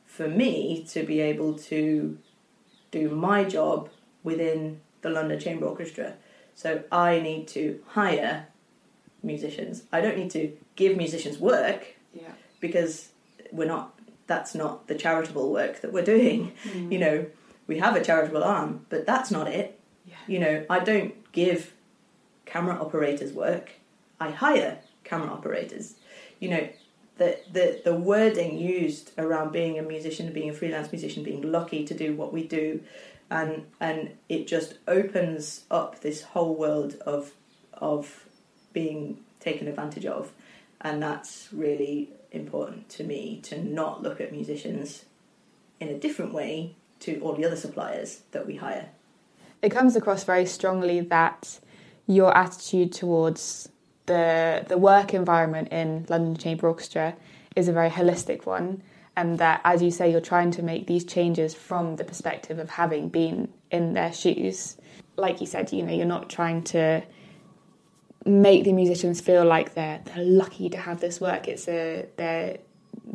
for 0.06 0.28
me 0.28 0.84
to 0.90 1.04
be 1.04 1.20
able 1.20 1.54
to 1.54 2.18
do 2.90 3.08
my 3.08 3.44
job 3.44 3.88
within 4.22 4.80
the 5.00 5.10
London 5.10 5.40
Chamber 5.40 5.66
Orchestra. 5.66 6.14
So 6.54 6.84
I 6.92 7.20
need 7.20 7.48
to 7.48 7.80
hire 7.88 8.46
musicians. 9.22 9.84
I 9.92 10.00
don't 10.00 10.18
need 10.18 10.30
to 10.32 10.52
give 10.76 10.96
musicians 10.96 11.38
work 11.38 11.96
yeah. 12.12 12.32
because 12.60 13.11
we're 13.53 13.68
not. 13.68 13.98
That's 14.26 14.55
not 14.55 14.88
the 14.88 14.94
charitable 14.94 15.53
work 15.53 15.80
that 15.80 15.92
we're 15.92 16.05
doing. 16.05 16.53
Mm. 16.64 16.92
You 16.92 16.98
know, 16.98 17.26
we 17.66 17.78
have 17.78 17.96
a 17.96 18.03
charitable 18.03 18.42
arm, 18.42 18.86
but 18.88 19.07
that's 19.07 19.30
not 19.30 19.46
it. 19.48 19.78
Yeah. 20.07 20.14
You 20.26 20.38
know, 20.38 20.66
I 20.70 20.80
don't 20.80 21.14
give 21.32 21.74
camera 22.46 22.74
operators 22.80 23.32
work. 23.32 23.72
I 24.20 24.30
hire 24.30 24.78
camera 25.05 25.30
operators. 25.30 25.94
You 26.38 26.50
know, 26.50 26.68
the, 27.18 27.38
the, 27.53 27.80
the 27.84 27.94
wording 27.94 28.59
used 28.59 29.12
around 29.18 29.53
being 29.53 29.78
a 29.78 29.82
musician, 29.82 30.32
being 30.32 30.50
a 30.50 30.53
freelance 30.53 30.90
musician, 30.90 31.22
being 31.22 31.53
lucky 31.53 31.84
to 31.84 31.94
do 31.94 32.14
what 32.14 32.32
we 32.32 32.44
do, 32.44 32.80
and 33.30 33.66
and 33.80 34.12
it 34.28 34.46
just 34.46 34.74
opens 34.86 35.64
up 35.70 36.00
this 36.00 36.22
whole 36.22 36.55
world 36.55 36.96
of 37.07 37.32
of 37.74 38.26
being 38.72 39.18
taken 39.40 39.68
advantage 39.68 40.07
of, 40.07 40.32
and 40.80 41.03
that's 41.03 41.48
really 41.53 42.11
important 42.33 42.89
to 42.91 43.05
me 43.05 43.41
to 43.45 43.62
not 43.62 44.03
look 44.03 44.20
at 44.20 44.33
musicians 44.33 45.05
in 45.80 45.89
a 45.89 45.99
different 45.99 46.33
way 46.33 46.74
to 47.01 47.20
all 47.20 47.35
the 47.35 47.45
other 47.45 47.57
suppliers 47.57 48.22
that 48.33 48.47
we 48.47 48.57
hire. 48.57 48.89
It 49.61 49.70
comes 49.70 49.95
across 49.97 50.24
very 50.24 50.47
strongly 50.47 51.01
that 51.01 51.61
your 52.07 52.37
attitude 52.37 52.93
towards 52.93 53.68
the 54.07 54.64
the 54.68 54.76
work 54.78 55.14
environment 55.14 55.68
in 55.70 56.07
London 56.09 56.37
Chamber 56.37 56.66
Orchestra 56.66 57.14
is 57.55 57.68
a 57.68 57.72
very 57.72 57.91
holistic 57.91 58.47
one 58.47 58.83
and 59.16 59.39
that 59.39 59.61
as 59.64 59.83
you 59.83 59.91
say 59.91 60.11
you're 60.11 60.20
trying 60.20 60.51
to 60.51 60.62
make 60.62 60.87
these 60.87 61.05
changes 61.05 61.55
from 61.55 61.97
the 61.97 62.05
perspective 62.05 62.59
of 62.59 62.70
having 62.70 63.09
been 63.09 63.49
in 63.70 63.93
their 63.93 64.12
shoes 64.12 64.76
like 65.16 65.41
you 65.41 65.47
said 65.47 65.72
you 65.72 65.83
know 65.83 65.93
you're 65.93 66.07
not 66.07 66.28
trying 66.28 66.62
to 66.62 67.03
make 68.24 68.64
the 68.64 68.72
musicians 68.72 69.20
feel 69.20 69.44
like 69.44 69.74
they're 69.74 70.00
they're 70.04 70.24
lucky 70.24 70.68
to 70.68 70.76
have 70.76 71.00
this 71.00 71.20
work 71.20 71.48
it's 71.48 71.68
a 71.68 72.06
they're 72.16 72.58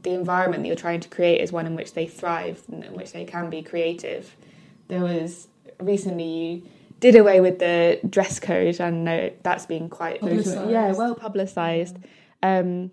the 0.04 0.12
environment 0.12 0.64
that 0.64 0.68
you're 0.68 0.76
trying 0.76 1.00
to 1.00 1.10
create 1.10 1.42
is 1.42 1.52
one 1.52 1.66
in 1.66 1.76
which 1.76 1.94
they 1.94 2.06
thrive 2.06 2.62
and 2.72 2.84
in 2.84 2.94
which 2.94 3.14
they 3.14 3.24
can 3.24 3.50
be 3.50 3.62
creative 3.62 4.36
there 4.88 5.02
was 5.02 5.48
recently 5.80 6.26
you 6.26 6.62
did 7.00 7.16
away 7.16 7.40
with 7.40 7.60
the 7.60 8.00
dress 8.10 8.40
code 8.40 8.80
and 8.80 9.06
know 9.06 9.32
that's 9.44 9.66
been 9.66 9.88
quite 9.88 10.22
yeah 10.24 10.92
well 10.94 11.16
publicized 11.16 11.98
um, 12.44 12.92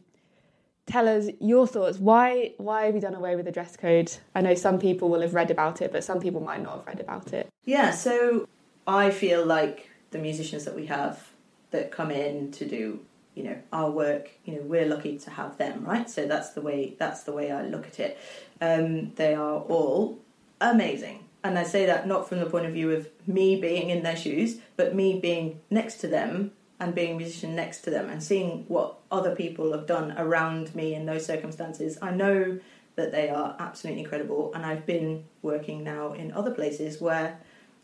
tell 0.87 1.09
us 1.09 1.29
your 1.41 1.67
thoughts. 1.67 1.99
Why 1.99 2.53
why 2.59 2.87
have 2.87 2.95
you 2.95 3.01
done 3.01 3.15
away 3.15 3.37
with 3.37 3.45
the 3.45 3.53
dress 3.53 3.77
code? 3.77 4.13
I 4.35 4.41
know 4.41 4.55
some 4.55 4.79
people 4.79 5.09
will 5.09 5.21
have 5.23 5.35
read 5.35 5.51
about 5.51 5.83
it, 5.83 5.93
but 5.93 6.05
some 6.05 6.21
people 6.21 6.41
might 6.41 6.63
not 6.63 6.79
have 6.79 6.87
read 6.87 7.01
about 7.01 7.33
it. 7.33 7.49
Yeah, 7.65 7.91
so 7.91 8.49
I 8.87 9.11
feel 9.11 9.45
like 9.45 9.91
the 10.11 10.19
musicians 10.19 10.65
that 10.65 10.75
we 10.75 10.87
have 10.87 11.31
that 11.75 11.91
come 11.91 12.11
in 12.11 12.51
to 12.53 12.65
do 12.65 13.01
you 13.35 13.43
know 13.43 13.59
our 13.73 13.91
work 13.91 14.31
you 14.45 14.55
know 14.55 14.63
we're 14.63 14.87
lucky 14.87 15.19
to 15.19 15.31
have 15.31 15.59
them 15.59 15.85
right? 15.85 16.09
So 16.09 16.27
that's 16.27 16.51
the 16.51 16.61
way 16.61 16.97
that's 16.99 17.25
the 17.25 17.33
way 17.33 17.51
i 17.51 17.63
look 17.63 17.87
at 17.87 18.01
it. 18.01 18.19
Um, 18.61 19.13
they 19.15 19.35
are 19.35 19.59
all 19.59 20.19
amazing. 20.61 21.25
And 21.43 21.59
i 21.59 21.65
say 21.65 21.87
that 21.87 22.07
not 22.07 22.29
from 22.29 22.41
the 22.41 22.47
point 22.47 22.67
of 22.67 22.73
view 22.73 22.91
of 22.93 23.09
me 23.27 23.61
being 23.61 23.91
in 23.91 24.03
their 24.03 24.17
shoes 24.17 24.57
but 24.77 24.95
me 24.95 25.21
being 25.21 25.61
next 25.71 25.97
to 25.99 26.09
them 26.09 26.53
and 26.81 26.95
being 26.95 27.15
a 27.15 27.17
musician 27.17 27.55
next 27.55 27.83
to 27.83 27.91
them 27.91 28.11
and 28.11 28.23
seeing 28.23 28.65
what 28.69 28.97
other 29.11 29.35
people 29.35 29.73
have 29.73 29.87
done 29.87 30.15
around 30.17 30.75
me 30.75 30.95
in 30.95 31.07
those 31.07 31.25
circumstances, 31.25 31.99
I 32.03 32.11
know 32.11 32.59
that 32.97 33.13
they 33.13 33.29
are 33.29 33.57
absolutely 33.59 34.03
incredible. 34.03 34.53
And 34.55 34.65
I've 34.65 34.87
been 34.87 35.25
working 35.43 35.83
now 35.83 36.13
in 36.13 36.33
other 36.33 36.51
places 36.51 37.01
where 37.01 37.39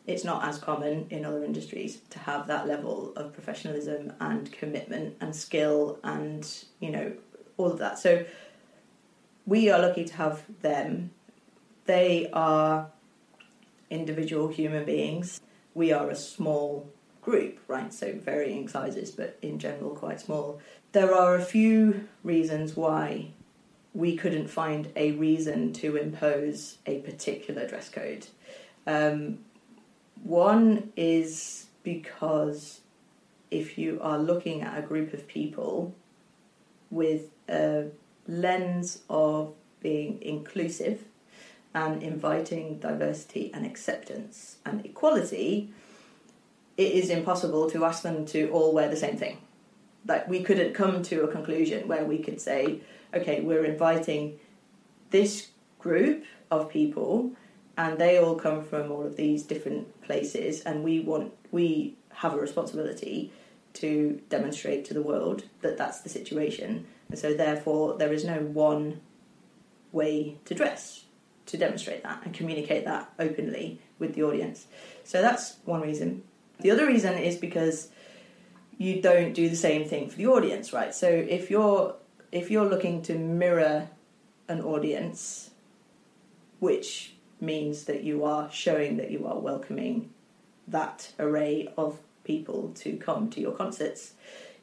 it's 0.07 0.24
not 0.24 0.44
as 0.44 0.59
common 0.59 1.07
in 1.11 1.24
other 1.24 1.44
industries 1.44 2.01
to 2.11 2.18
have 2.18 2.46
that 2.46 2.66
level 2.66 3.12
of 3.16 3.32
professionalism 3.32 4.12
and 4.20 4.51
commitment 4.53 5.16
and 5.20 5.34
skill 5.34 5.98
and, 6.03 6.64
you 6.80 6.90
know, 6.90 7.12
all 7.57 7.70
of 7.70 7.78
that. 7.78 7.98
So 7.98 8.24
we 9.46 9.70
are 9.70 9.78
lucky 9.78 10.05
to 10.05 10.14
have 10.14 10.42
them. 10.62 11.11
They 11.84 12.30
are 12.32 12.90
individual 13.90 14.48
human 14.48 14.84
beings. 14.84 15.40
We 15.74 15.92
are 15.92 16.11
a 16.11 16.16
small 16.16 16.88
group, 17.20 17.61
right? 17.68 17.92
So 17.92 18.12
varying 18.12 18.68
sizes, 18.68 19.11
but 19.11 19.38
in 19.42 19.59
general 19.59 19.90
quite 19.90 20.20
small. 20.20 20.61
There 20.92 21.14
are 21.14 21.34
a 21.36 21.42
few 21.44 22.09
reasons 22.24 22.76
why 22.76 23.32
we 23.92 24.16
couldn't 24.16 24.48
find 24.48 24.90
a 24.96 25.12
reason 25.12 25.72
to 25.74 25.96
impose 25.96 26.78
a 26.86 27.01
particular 27.01 27.66
dress 27.66 27.88
code. 27.88 28.26
Um, 28.86 29.40
one 30.22 30.92
is 30.96 31.66
because 31.82 32.80
if 33.50 33.78
you 33.78 33.98
are 34.02 34.18
looking 34.18 34.62
at 34.62 34.78
a 34.78 34.82
group 34.82 35.12
of 35.12 35.26
people 35.26 35.94
with 36.90 37.30
a 37.48 37.86
lens 38.26 39.02
of 39.08 39.54
being 39.80 40.20
inclusive 40.22 41.04
and 41.74 42.02
inviting 42.02 42.78
diversity 42.78 43.50
and 43.54 43.64
acceptance 43.64 44.56
and 44.64 44.84
equality, 44.84 45.72
it 46.76 46.92
is 46.92 47.10
impossible 47.10 47.70
to 47.70 47.84
ask 47.84 48.02
them 48.02 48.24
to 48.26 48.50
all 48.50 48.72
wear 48.72 48.88
the 48.88 48.96
same 48.96 49.16
thing. 49.16 49.38
Like 50.06 50.28
we 50.28 50.42
couldn't 50.42 50.74
come 50.74 51.02
to 51.04 51.24
a 51.24 51.28
conclusion 51.28 51.88
where 51.88 52.04
we 52.04 52.18
could 52.18 52.40
say, 52.40 52.80
okay, 53.14 53.40
we're 53.40 53.64
inviting 53.64 54.38
this 55.10 55.48
group 55.78 56.24
of 56.50 56.68
people 56.68 57.32
and 57.76 57.98
they 57.98 58.18
all 58.18 58.34
come 58.34 58.62
from 58.62 58.90
all 58.90 59.04
of 59.04 59.16
these 59.16 59.42
different 59.42 60.00
places 60.02 60.60
and 60.62 60.84
we 60.84 61.00
want 61.00 61.32
we 61.50 61.96
have 62.14 62.34
a 62.34 62.38
responsibility 62.38 63.32
to 63.72 64.20
demonstrate 64.28 64.84
to 64.84 64.94
the 64.94 65.02
world 65.02 65.44
that 65.60 65.78
that's 65.78 66.00
the 66.00 66.08
situation 66.08 66.86
and 67.08 67.18
so 67.18 67.34
therefore 67.34 67.96
there 67.98 68.12
is 68.12 68.24
no 68.24 68.38
one 68.40 69.00
way 69.92 70.36
to 70.44 70.54
dress 70.54 71.04
to 71.50 71.56
demonstrate 71.56 72.02
that 72.04 72.22
and 72.24 72.32
communicate 72.32 72.84
that 72.84 73.12
openly 73.18 73.80
with 73.98 74.14
the 74.14 74.22
audience. 74.22 74.66
So 75.04 75.20
that's 75.20 75.56
one 75.64 75.80
reason. 75.80 76.22
The 76.60 76.70
other 76.70 76.86
reason 76.86 77.18
is 77.18 77.36
because 77.36 77.88
you 78.78 79.02
don't 79.02 79.32
do 79.32 79.48
the 79.48 79.56
same 79.56 79.86
thing 79.86 80.08
for 80.08 80.16
the 80.16 80.28
audience, 80.28 80.72
right? 80.72 80.94
So 80.94 81.08
if 81.08 81.50
you're 81.50 81.96
if 82.30 82.50
you're 82.50 82.68
looking 82.68 83.02
to 83.02 83.18
mirror 83.18 83.88
an 84.48 84.60
audience, 84.62 85.50
which 86.60 87.14
means 87.41 87.84
that 87.84 88.03
you 88.05 88.24
are 88.24 88.51
showing 88.51 88.97
that 88.97 89.11
you 89.11 89.26
are 89.26 89.38
welcoming 89.38 90.11
that 90.68 91.12
array 91.18 91.72
of 91.76 91.99
people 92.24 92.72
to 92.76 92.97
come 92.97 93.28
to 93.30 93.41
your 93.41 93.53
concerts, 93.53 94.14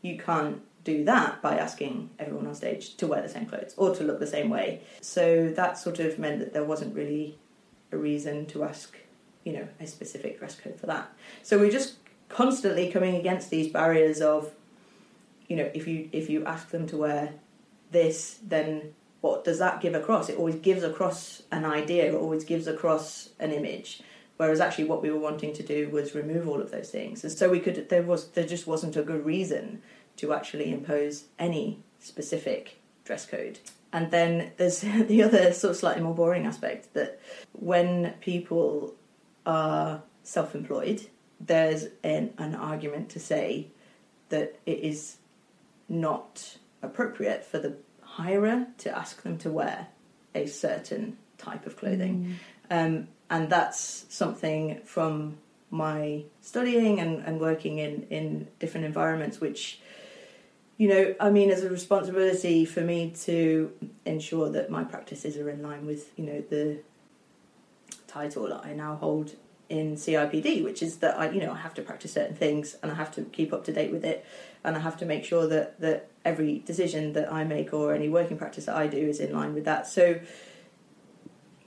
you 0.01 0.17
can't 0.17 0.61
do 0.83 1.03
that 1.03 1.41
by 1.41 1.57
asking 1.57 2.09
everyone 2.17 2.47
on 2.47 2.55
stage 2.55 2.95
to 2.95 3.07
wear 3.07 3.21
the 3.21 3.27
same 3.27 3.45
clothes 3.45 3.73
or 3.75 3.93
to 3.93 4.03
look 4.03 4.19
the 4.19 4.27
same 4.27 4.49
way. 4.49 4.81
So 5.01 5.49
that 5.49 5.77
sort 5.77 5.99
of 5.99 6.17
meant 6.17 6.39
that 6.39 6.53
there 6.53 6.63
wasn't 6.63 6.95
really 6.95 7.37
a 7.91 7.97
reason 7.97 8.45
to 8.47 8.63
ask, 8.63 8.97
you 9.43 9.53
know, 9.53 9.67
a 9.79 9.87
specific 9.87 10.39
dress 10.39 10.55
code 10.55 10.79
for 10.79 10.85
that. 10.85 11.11
So 11.43 11.59
we're 11.59 11.71
just 11.71 11.95
constantly 12.29 12.89
coming 12.89 13.15
against 13.15 13.49
these 13.49 13.67
barriers 13.71 14.21
of, 14.21 14.53
you 15.47 15.57
know, 15.57 15.69
if 15.73 15.87
you 15.87 16.09
if 16.11 16.29
you 16.29 16.45
ask 16.45 16.69
them 16.69 16.87
to 16.87 16.97
wear 16.97 17.33
this, 17.91 18.39
then 18.43 18.93
what 19.21 19.43
does 19.43 19.59
that 19.59 19.81
give 19.81 19.95
across? 19.95 20.29
It 20.29 20.37
always 20.37 20.55
gives 20.55 20.83
across 20.83 21.43
an 21.51 21.65
idea, 21.65 22.07
it 22.07 22.13
always 22.13 22.43
gives 22.43 22.67
across 22.67 23.29
an 23.39 23.51
image. 23.51 24.01
Whereas 24.37 24.59
actually, 24.59 24.85
what 24.85 25.01
we 25.01 25.09
were 25.09 25.19
wanting 25.19 25.53
to 25.53 25.63
do 25.63 25.89
was 25.89 26.13
remove 26.13 26.47
all 26.47 26.61
of 26.61 26.69
those 26.69 26.91
things, 26.91 27.23
and 27.23 27.33
so 27.33 27.49
we 27.49 27.59
could. 27.59 27.89
There 27.89 28.03
was 28.03 28.27
there 28.29 28.45
just 28.45 28.67
wasn't 28.67 28.95
a 28.95 29.01
good 29.01 29.25
reason 29.25 29.81
to 30.17 30.33
actually 30.33 30.71
impose 30.71 31.25
any 31.39 31.79
specific 31.99 32.79
dress 33.03 33.25
code. 33.25 33.59
And 33.91 34.11
then 34.11 34.51
there's 34.57 34.81
the 35.11 35.23
other 35.23 35.53
sort 35.53 35.71
of 35.71 35.77
slightly 35.77 36.03
more 36.03 36.13
boring 36.13 36.45
aspect 36.45 36.93
that 36.93 37.19
when 37.53 38.13
people 38.19 38.93
are 39.45 40.03
self-employed, 40.23 41.07
there's 41.39 41.87
an, 42.03 42.33
an 42.37 42.53
argument 42.53 43.09
to 43.09 43.19
say 43.19 43.67
that 44.29 44.59
it 44.65 44.79
is 44.79 45.17
not 45.87 46.57
appropriate 46.81 47.45
for 47.45 47.59
the 47.59 47.77
hirer 48.17 48.67
to 48.79 48.97
ask 48.97 49.21
them 49.23 49.37
to 49.39 49.49
wear 49.49 49.87
a 50.33 50.47
certain 50.47 51.17
type 51.37 51.65
of 51.65 51.77
clothing. 51.77 52.37
Mm. 52.69 52.85
Um, 52.85 53.07
and 53.29 53.49
that's 53.49 54.05
something 54.09 54.81
from 54.83 55.37
my 55.69 56.23
studying 56.41 56.99
and, 56.99 57.23
and 57.25 57.39
working 57.39 57.79
in, 57.79 58.07
in 58.09 58.47
different 58.59 58.85
environments, 58.85 59.39
which, 59.41 59.79
you 60.77 60.87
know, 60.87 61.15
I 61.19 61.29
mean, 61.29 61.49
as 61.49 61.63
a 61.63 61.69
responsibility 61.69 62.65
for 62.65 62.81
me 62.81 63.11
to 63.23 63.71
ensure 64.05 64.49
that 64.49 64.69
my 64.69 64.83
practices 64.83 65.37
are 65.37 65.49
in 65.49 65.61
line 65.61 65.85
with, 65.85 66.11
you 66.17 66.25
know, 66.25 66.41
the 66.41 66.79
title 68.07 68.47
that 68.47 68.65
I 68.65 68.73
now 68.73 68.95
hold 68.95 69.35
in 69.69 69.95
CIPD, 69.95 70.63
which 70.63 70.81
is 70.81 70.97
that 70.97 71.19
I, 71.19 71.29
you 71.29 71.41
know, 71.41 71.51
I 71.51 71.57
have 71.57 71.73
to 71.73 71.81
practice 71.81 72.13
certain 72.13 72.35
things 72.35 72.77
and 72.81 72.89
I 72.91 72.95
have 72.95 73.11
to 73.15 73.23
keep 73.23 73.51
up 73.51 73.65
to 73.65 73.73
date 73.73 73.91
with 73.91 74.05
it, 74.05 74.25
and 74.63 74.75
I 74.75 74.79
have 74.79 74.97
to 74.97 75.05
make 75.05 75.25
sure 75.25 75.47
that 75.47 75.79
that 75.81 76.07
every 76.27 76.59
decision 76.59 77.13
that 77.13 77.31
I 77.31 77.43
make 77.43 77.73
or 77.73 77.93
any 77.93 78.09
working 78.09 78.37
practice 78.37 78.65
that 78.65 78.75
I 78.75 78.87
do 78.87 78.97
is 78.97 79.19
in 79.19 79.31
line 79.33 79.53
with 79.53 79.65
that. 79.65 79.87
So, 79.87 80.19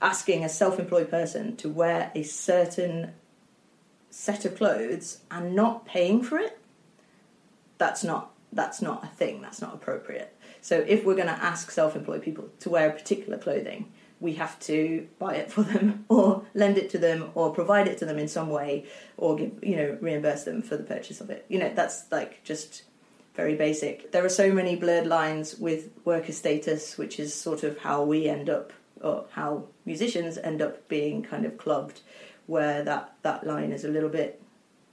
asking 0.01 0.43
a 0.43 0.49
self-employed 0.49 1.09
person 1.09 1.55
to 1.57 1.69
wear 1.69 2.11
a 2.15 2.23
certain 2.23 3.13
set 4.09 4.45
of 4.45 4.55
clothes 4.55 5.19
and 5.29 5.55
not 5.55 5.85
paying 5.85 6.21
for 6.21 6.37
it, 6.37 6.57
that's 7.77 8.03
not 8.03 8.31
that's 8.53 8.81
not 8.81 9.03
a 9.03 9.07
thing. 9.07 9.41
That's 9.41 9.61
not 9.61 9.73
appropriate. 9.73 10.37
So, 10.61 10.85
if 10.87 11.03
we're 11.03 11.15
going 11.15 11.27
to 11.35 11.43
ask 11.43 11.71
self-employed 11.71 12.21
people 12.21 12.49
to 12.59 12.69
wear 12.69 12.89
a 12.89 12.93
particular 12.93 13.37
clothing 13.37 13.91
we 14.21 14.33
have 14.33 14.59
to 14.59 15.07
buy 15.17 15.33
it 15.33 15.51
for 15.51 15.63
them 15.63 16.05
or 16.09 16.45
lend 16.53 16.77
it 16.77 16.91
to 16.91 16.99
them 16.99 17.31
or 17.33 17.51
provide 17.51 17.87
it 17.87 17.97
to 17.97 18.05
them 18.05 18.19
in 18.19 18.27
some 18.27 18.49
way 18.49 18.85
or 19.17 19.35
give 19.35 19.51
you 19.63 19.75
know 19.75 19.97
reimburse 19.99 20.43
them 20.43 20.61
for 20.61 20.77
the 20.77 20.83
purchase 20.83 21.19
of 21.19 21.29
it 21.31 21.43
you 21.49 21.57
know 21.57 21.71
that's 21.73 22.09
like 22.11 22.41
just 22.43 22.83
very 23.33 23.55
basic 23.55 24.11
there 24.11 24.25
are 24.25 24.29
so 24.29 24.51
many 24.51 24.75
blurred 24.75 25.07
lines 25.07 25.57
with 25.57 25.89
worker 26.03 26.31
status 26.31 26.97
which 26.97 27.19
is 27.19 27.33
sort 27.33 27.63
of 27.63 27.77
how 27.79 28.03
we 28.03 28.27
end 28.27 28.49
up 28.49 28.73
or 29.01 29.25
how 29.31 29.63
musicians 29.85 30.37
end 30.37 30.61
up 30.61 30.87
being 30.87 31.23
kind 31.23 31.45
of 31.45 31.57
clubbed 31.57 32.01
where 32.47 32.83
that 32.83 33.13
that 33.21 33.45
line 33.45 33.71
is 33.71 33.85
a 33.85 33.89
little 33.89 34.09
bit 34.09 34.41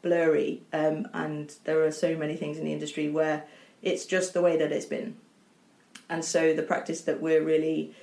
blurry 0.03 0.63
um, 0.73 1.09
and 1.13 1.57
there 1.65 1.83
are 1.85 1.91
so 1.91 2.17
many 2.17 2.37
things 2.37 2.59
in 2.59 2.65
the 2.65 2.73
industry 2.73 3.09
where 3.09 3.45
it's 3.83 4.07
just 4.07 4.33
the 4.33 4.41
way 4.41 4.57
that 4.57 4.71
it's 4.71 4.87
been 4.87 5.17
and 6.09 6.25
so 6.25 6.55
the 6.55 6.63
practice 6.63 7.03
that 7.03 7.21
we're 7.21 7.43
really 7.43 7.95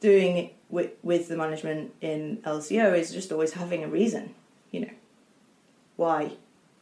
doing 0.00 0.50
with, 0.68 0.92
with 1.02 1.28
the 1.28 1.36
management 1.36 1.94
in 2.00 2.38
LCO 2.38 2.98
is 2.98 3.12
just 3.12 3.32
always 3.32 3.52
having 3.52 3.84
a 3.84 3.88
reason. 3.88 4.34
You 4.70 4.80
know, 4.80 4.90
why 5.96 6.32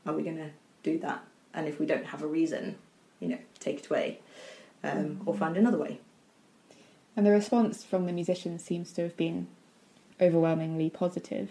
are 0.07 0.15
we 0.15 0.23
going 0.23 0.39
to 0.39 0.51
do 0.83 0.99
that? 1.01 1.25
And 1.53 1.69
if 1.69 1.79
we 1.79 1.87
don't 1.87 2.07
have 2.07 2.23
a 2.23 2.27
reason, 2.27 2.77
you 3.21 3.29
know, 3.29 3.39
take 3.61 3.81
it 3.81 3.87
away 3.89 4.21
um, 4.83 5.21
or 5.27 5.35
find 5.35 5.57
another 5.57 5.79
way. 5.79 6.01
And 7.17 7.25
the 7.25 7.31
response 7.31 7.85
from 7.85 8.07
the 8.07 8.13
musicians 8.13 8.65
seems 8.65 8.93
to 8.93 9.03
have 9.03 9.17
been 9.17 9.47
overwhelmingly 10.21 10.91
positive. 10.91 11.51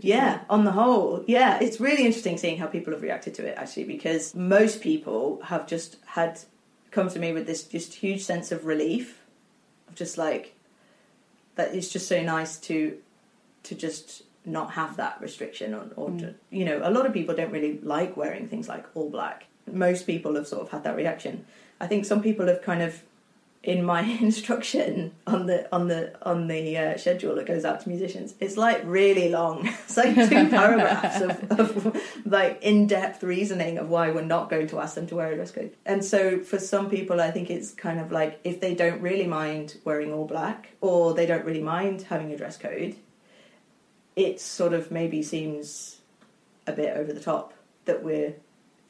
Yeah, 0.00 0.40
on 0.48 0.64
the 0.64 0.72
whole, 0.72 1.22
yeah, 1.26 1.58
it's 1.60 1.78
really 1.78 2.06
interesting 2.06 2.38
seeing 2.38 2.56
how 2.58 2.66
people 2.66 2.92
have 2.92 3.02
reacted 3.02 3.34
to 3.34 3.46
it 3.46 3.58
actually, 3.58 3.84
because 3.84 4.34
most 4.34 4.80
people 4.80 5.40
have 5.44 5.66
just 5.66 5.96
had 6.06 6.40
come 6.90 7.10
to 7.10 7.18
me 7.18 7.32
with 7.32 7.46
this 7.46 7.64
just 7.64 7.94
huge 7.94 8.22
sense 8.22 8.52
of 8.52 8.64
relief 8.64 9.22
of 9.88 9.94
just 9.94 10.16
like, 10.16 10.54
that 11.56 11.74
it's 11.74 11.90
just 11.90 12.08
so 12.08 12.22
nice 12.22 12.56
to 12.58 12.96
to 13.64 13.74
just 13.74 14.22
not 14.44 14.72
have 14.72 14.96
that 14.96 15.20
restriction 15.20 15.74
or, 15.74 15.88
or 15.96 16.08
mm. 16.08 16.18
to, 16.18 16.34
you 16.50 16.64
know 16.64 16.80
a 16.82 16.90
lot 16.90 17.06
of 17.06 17.12
people 17.12 17.34
don't 17.34 17.52
really 17.52 17.78
like 17.82 18.16
wearing 18.16 18.48
things 18.48 18.68
like 18.68 18.84
all 18.94 19.08
black 19.08 19.46
most 19.70 20.06
people 20.06 20.34
have 20.34 20.46
sort 20.46 20.62
of 20.62 20.70
had 20.70 20.84
that 20.84 20.96
reaction. 20.96 21.46
I 21.80 21.86
think 21.86 22.04
some 22.04 22.22
people 22.22 22.46
have 22.46 22.62
kind 22.62 22.82
of 22.82 23.02
in 23.62 23.84
my 23.84 24.00
instruction 24.20 25.12
on 25.26 25.46
the 25.46 25.72
on 25.74 25.88
the 25.88 26.12
on 26.26 26.48
the 26.48 26.76
uh, 26.76 26.96
schedule 26.96 27.34
that 27.36 27.46
goes 27.46 27.64
out 27.64 27.80
to 27.80 27.88
musicians 27.88 28.34
it's 28.40 28.56
like 28.56 28.82
really 28.84 29.28
long. 29.28 29.68
It's 29.84 29.96
like 29.96 30.14
two 30.14 30.48
paragraphs 30.48 31.20
of, 31.20 31.60
of 31.60 32.02
like 32.24 32.62
in-depth 32.62 33.22
reasoning 33.22 33.78
of 33.78 33.88
why 33.88 34.10
we're 34.10 34.22
not 34.22 34.48
going 34.48 34.68
to 34.68 34.80
ask 34.80 34.94
them 34.94 35.06
to 35.08 35.16
wear 35.16 35.32
a 35.32 35.34
dress 35.36 35.52
code. 35.52 35.76
And 35.84 36.04
so 36.04 36.40
for 36.40 36.58
some 36.58 36.90
people 36.90 37.20
i 37.20 37.30
think 37.30 37.50
it's 37.50 37.72
kind 37.72 38.00
of 38.00 38.10
like 38.10 38.40
if 38.44 38.60
they 38.60 38.74
don't 38.74 39.00
really 39.00 39.26
mind 39.26 39.78
wearing 39.84 40.12
all 40.12 40.26
black 40.26 40.70
or 40.80 41.14
they 41.14 41.26
don't 41.26 41.44
really 41.44 41.62
mind 41.62 42.02
having 42.02 42.32
a 42.32 42.36
dress 42.36 42.56
code 42.56 42.96
it 44.16 44.40
sort 44.40 44.72
of 44.72 44.90
maybe 44.90 45.22
seems 45.22 45.98
a 46.66 46.72
bit 46.72 46.96
over 46.96 47.12
the 47.12 47.20
top 47.20 47.54
that 47.84 48.02
we're 48.02 48.34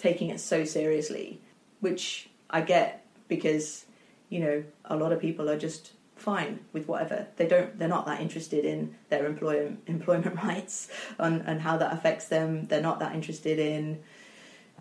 taking 0.03 0.29
it 0.31 0.41
so 0.41 0.65
seriously 0.65 1.41
which 1.81 2.29
i 2.51 2.61
get 2.61 3.07
because 3.29 3.87
you 4.33 4.41
know, 4.41 4.65
a 4.87 4.97
lot 4.97 5.13
of 5.13 5.21
people 5.21 5.51
are 5.51 5.59
just 5.59 5.93
fine 6.17 6.61
with 6.73 6.89
whatever. 6.89 7.27
They 7.37 7.47
don't. 7.47 7.79
They're 7.79 7.87
not 7.87 8.07
that 8.07 8.23
interested 8.23 8.65
in 8.65 8.97
their 9.11 9.27
employ, 9.27 9.77
employment 9.87 10.43
rights 10.43 10.89
and, 11.19 11.43
and 11.47 11.61
how 11.61 11.77
that 11.77 11.93
affects 11.93 12.29
them. 12.29 12.67
They're 12.67 12.81
not 12.81 12.99
that 13.01 13.15
interested 13.15 13.59
in, 13.59 14.03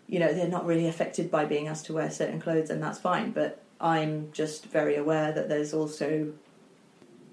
you 0.07 0.19
know, 0.19 0.34
they're 0.34 0.47
not 0.47 0.65
really 0.65 0.88
affected 0.88 1.30
by 1.30 1.43
being 1.43 1.67
asked 1.67 1.88
to 1.88 1.93
wear 1.93 2.09
certain 2.09 2.39
clothes, 2.39 2.69
and 2.69 2.82
that's 2.82 2.97
fine. 2.97 3.32
But 3.32 3.61
I'm 3.82 4.32
just 4.32 4.67
very 4.67 4.95
aware 4.95 5.34
that 5.34 5.49
there's 5.49 5.74
also, 5.74 6.32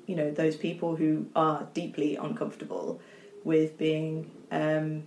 you 0.07 0.17
know, 0.17 0.33
those 0.33 0.57
people 0.57 0.97
who 0.97 1.27
are 1.37 1.69
deeply 1.73 2.17
uncomfortable 2.17 3.01
with 3.45 3.79
being 3.79 4.29
um, 4.51 5.05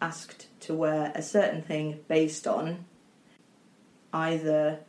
asked 0.00 0.46
to 0.60 0.74
wear 0.74 1.12
a 1.14 1.22
certain 1.22 1.62
thing 1.62 2.00
based 2.08 2.46
on 2.46 2.84
either 4.12 4.80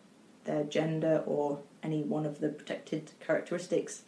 their 0.46 0.64
gender 0.64 1.24
or 1.26 1.60
any 1.84 2.04
one 2.04 2.26
of 2.26 2.40
the 2.40 2.50
protected 2.50 3.12
characteristics, 3.20 4.04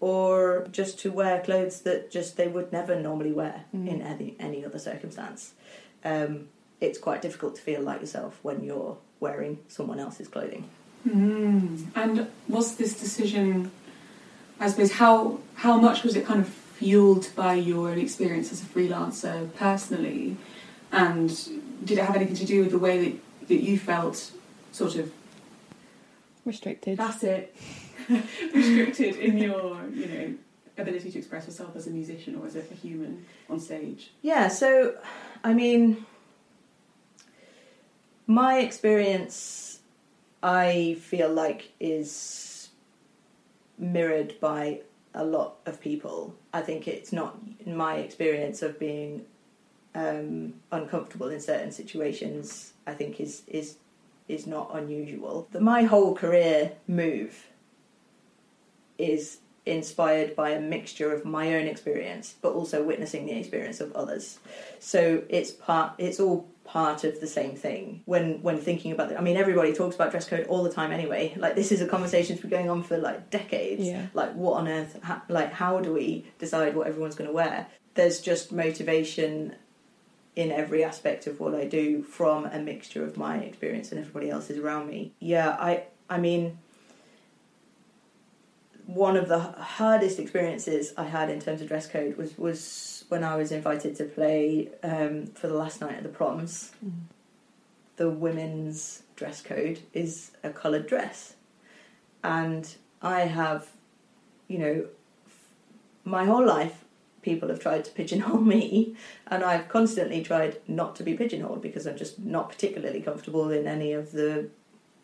or 0.00 0.66
just 0.70 0.98
to 1.00 1.10
wear 1.10 1.40
clothes 1.42 1.80
that 1.82 2.10
just 2.10 2.36
they 2.36 2.48
would 2.48 2.72
never 2.72 2.98
normally 3.00 3.32
wear 3.32 3.64
mm. 3.74 3.88
in 3.88 4.02
any, 4.02 4.36
any 4.38 4.64
other 4.64 4.78
circumstance. 4.78 5.54
Um, 6.04 6.48
it's 6.80 6.98
quite 6.98 7.22
difficult 7.22 7.56
to 7.56 7.62
feel 7.62 7.82
like 7.82 8.00
yourself 8.00 8.38
when 8.42 8.62
you're 8.62 8.98
wearing 9.20 9.58
someone 9.68 9.98
else's 9.98 10.28
clothing. 10.28 10.68
Mm. 11.08 11.86
And 11.94 12.30
was 12.48 12.76
this 12.76 12.98
decision, 12.98 13.70
I 14.60 14.68
suppose, 14.68 14.92
how 14.92 15.40
how 15.54 15.78
much 15.78 16.02
was 16.02 16.16
it 16.16 16.26
kind 16.26 16.40
of 16.40 16.48
fueled 16.78 17.30
by 17.36 17.54
your 17.54 17.90
own 17.90 17.98
experience 17.98 18.52
as 18.52 18.62
a 18.62 18.66
freelancer 18.66 19.52
personally, 19.54 20.36
and 20.92 21.28
did 21.84 21.98
it 21.98 22.04
have 22.04 22.16
anything 22.16 22.36
to 22.36 22.44
do 22.44 22.62
with 22.62 22.70
the 22.70 22.78
way 22.78 23.04
that, 23.04 23.48
that 23.48 23.62
you 23.62 23.78
felt, 23.78 24.30
sort 24.72 24.96
of 24.96 25.12
restricted. 26.44 26.98
That's 26.98 27.22
it. 27.22 27.54
restricted 28.54 29.16
in 29.16 29.38
your, 29.38 29.80
you 29.90 30.06
know, 30.06 30.34
ability 30.76 31.10
to 31.10 31.18
express 31.18 31.46
yourself 31.46 31.76
as 31.76 31.86
a 31.86 31.90
musician 31.90 32.36
or 32.36 32.46
as 32.46 32.56
a, 32.56 32.60
a 32.60 32.74
human 32.74 33.24
on 33.48 33.60
stage. 33.60 34.10
Yeah. 34.22 34.48
So, 34.48 34.94
I 35.42 35.54
mean, 35.54 36.04
my 38.26 38.58
experience, 38.58 39.80
I 40.42 40.96
feel 41.00 41.32
like 41.32 41.72
is 41.80 42.68
mirrored 43.78 44.38
by 44.40 44.80
a 45.14 45.24
lot 45.24 45.56
of 45.66 45.80
people. 45.80 46.34
I 46.52 46.60
think 46.60 46.88
it's 46.88 47.12
not 47.12 47.38
my 47.66 47.96
experience 47.96 48.62
of 48.62 48.78
being 48.78 49.24
um, 49.94 50.54
uncomfortable 50.72 51.28
in 51.28 51.40
certain 51.40 51.72
situations. 51.72 52.72
I 52.86 52.94
think 52.94 53.20
is 53.20 53.42
is 53.46 53.76
is 54.28 54.46
not 54.46 54.70
unusual. 54.74 55.48
The, 55.52 55.60
my 55.60 55.82
whole 55.82 56.14
career 56.14 56.72
move 56.88 57.46
is 58.98 59.38
inspired 59.66 60.36
by 60.36 60.50
a 60.50 60.60
mixture 60.60 61.12
of 61.12 61.24
my 61.24 61.54
own 61.54 61.66
experience, 61.66 62.34
but 62.42 62.52
also 62.52 62.82
witnessing 62.82 63.26
the 63.26 63.32
experience 63.32 63.80
of 63.80 63.92
others. 63.94 64.38
So 64.78 65.22
it's 65.28 65.50
part. 65.50 65.94
It's 65.98 66.20
all 66.20 66.48
part 66.64 67.04
of 67.04 67.20
the 67.20 67.26
same 67.26 67.54
thing 67.54 68.02
when 68.06 68.42
when 68.42 68.58
thinking 68.58 68.92
about 68.92 69.12
it. 69.12 69.18
I 69.18 69.20
mean, 69.20 69.36
everybody 69.36 69.72
talks 69.72 69.94
about 69.94 70.10
dress 70.10 70.28
code 70.28 70.46
all 70.46 70.62
the 70.62 70.72
time 70.72 70.90
anyway. 70.90 71.34
Like 71.36 71.54
this 71.54 71.70
is 71.70 71.80
a 71.80 71.86
conversation 71.86 72.34
that's 72.34 72.42
been 72.42 72.50
going 72.50 72.70
on 72.70 72.82
for 72.82 72.98
like 72.98 73.30
decades. 73.30 73.82
Yeah. 73.82 74.06
Like 74.14 74.34
what 74.34 74.54
on 74.58 74.68
earth? 74.68 74.98
How, 75.02 75.22
like 75.28 75.52
how 75.52 75.80
do 75.80 75.92
we 75.92 76.26
decide 76.38 76.74
what 76.74 76.86
everyone's 76.86 77.14
going 77.14 77.28
to 77.28 77.34
wear? 77.34 77.68
There's 77.94 78.20
just 78.20 78.50
motivation 78.50 79.54
in 80.34 80.50
every 80.50 80.82
aspect 80.82 81.26
of 81.26 81.38
what 81.38 81.54
I 81.54 81.64
do 81.64 82.02
from 82.02 82.46
a 82.46 82.58
mixture 82.58 83.04
of 83.04 83.16
my 83.16 83.38
experience 83.38 83.92
and 83.92 84.00
everybody 84.00 84.30
else's 84.30 84.58
around 84.58 84.88
me. 84.88 85.12
Yeah, 85.20 85.50
I 85.50 85.84
I 86.10 86.18
mean 86.18 86.58
one 88.86 89.16
of 89.16 89.28
the 89.28 89.38
hardest 89.38 90.18
experiences 90.18 90.92
I 90.96 91.04
had 91.04 91.30
in 91.30 91.40
terms 91.40 91.62
of 91.62 91.68
dress 91.68 91.86
code 91.86 92.16
was 92.16 92.36
was 92.36 93.04
when 93.08 93.24
I 93.24 93.36
was 93.36 93.52
invited 93.52 93.96
to 93.96 94.04
play 94.04 94.70
um, 94.82 95.26
for 95.26 95.48
the 95.48 95.54
last 95.54 95.80
night 95.80 95.94
at 95.94 96.02
the 96.02 96.08
proms. 96.08 96.72
Mm. 96.84 96.92
The 97.96 98.10
women's 98.10 99.02
dress 99.16 99.40
code 99.40 99.80
is 99.92 100.32
a 100.42 100.50
coloured 100.50 100.86
dress, 100.86 101.34
and 102.22 102.74
I 103.00 103.20
have, 103.20 103.68
you 104.48 104.58
know, 104.58 104.86
my 106.04 106.24
whole 106.24 106.44
life 106.44 106.84
people 107.22 107.48
have 107.48 107.60
tried 107.60 107.84
to 107.86 107.90
pigeonhole 107.92 108.40
me, 108.54 108.96
and 109.26 109.42
I've 109.42 109.68
constantly 109.68 110.22
tried 110.22 110.60
not 110.68 110.94
to 110.96 111.02
be 111.02 111.14
pigeonholed 111.14 111.62
because 111.62 111.86
I'm 111.86 111.96
just 111.96 112.18
not 112.18 112.50
particularly 112.50 113.00
comfortable 113.00 113.50
in 113.50 113.66
any 113.66 113.92
of 113.92 114.12
the 114.12 114.50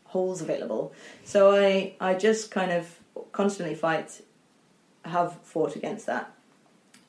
holes 0.05 0.43
available. 0.43 0.93
So 1.24 1.55
I 1.57 1.95
I 2.01 2.14
just 2.14 2.51
kind 2.51 2.72
of 2.72 2.99
constantly 3.32 3.74
fight, 3.74 4.22
have 5.04 5.38
fought 5.42 5.76
against 5.76 6.06
that. 6.06 6.32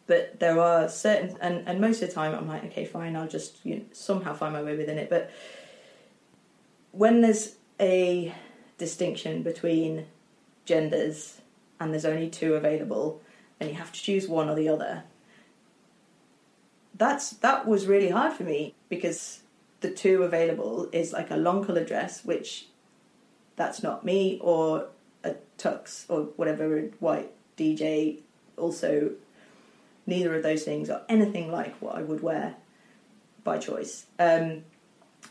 But 0.07 0.39
there 0.39 0.59
are 0.59 0.89
certain, 0.89 1.37
and, 1.41 1.67
and 1.67 1.79
most 1.79 2.01
of 2.01 2.09
the 2.09 2.13
time 2.13 2.35
I'm 2.35 2.47
like, 2.47 2.65
okay, 2.65 2.85
fine, 2.85 3.15
I'll 3.15 3.27
just 3.27 3.65
you 3.65 3.75
know, 3.75 3.81
somehow 3.91 4.33
find 4.33 4.53
my 4.53 4.61
way 4.61 4.75
within 4.75 4.97
it. 4.97 5.09
But 5.09 5.31
when 6.91 7.21
there's 7.21 7.55
a 7.79 8.33
distinction 8.77 9.43
between 9.43 10.07
genders 10.65 11.39
and 11.79 11.91
there's 11.91 12.05
only 12.05 12.29
two 12.29 12.55
available, 12.55 13.21
and 13.59 13.69
you 13.69 13.75
have 13.75 13.91
to 13.91 14.01
choose 14.01 14.27
one 14.27 14.49
or 14.49 14.55
the 14.55 14.67
other, 14.69 15.03
that's 16.95 17.31
that 17.31 17.67
was 17.67 17.87
really 17.87 18.09
hard 18.09 18.33
for 18.33 18.43
me 18.43 18.75
because 18.89 19.41
the 19.79 19.89
two 19.89 20.23
available 20.23 20.89
is 20.91 21.13
like 21.13 21.31
a 21.31 21.37
long 21.37 21.63
colour 21.63 21.83
dress, 21.83 22.23
which 22.25 22.67
that's 23.55 23.81
not 23.83 24.03
me, 24.03 24.39
or 24.41 24.87
a 25.23 25.35
tux 25.57 26.05
or 26.09 26.23
whatever 26.35 26.77
a 26.77 26.81
white 26.99 27.31
DJ. 27.57 28.19
Also, 28.57 29.11
neither 30.05 30.35
of 30.35 30.43
those 30.43 30.63
things 30.63 30.89
are 30.89 31.01
anything 31.09 31.51
like 31.51 31.75
what 31.81 31.95
I 31.95 32.01
would 32.01 32.21
wear 32.21 32.55
by 33.43 33.57
choice. 33.57 34.05
Um, 34.19 34.63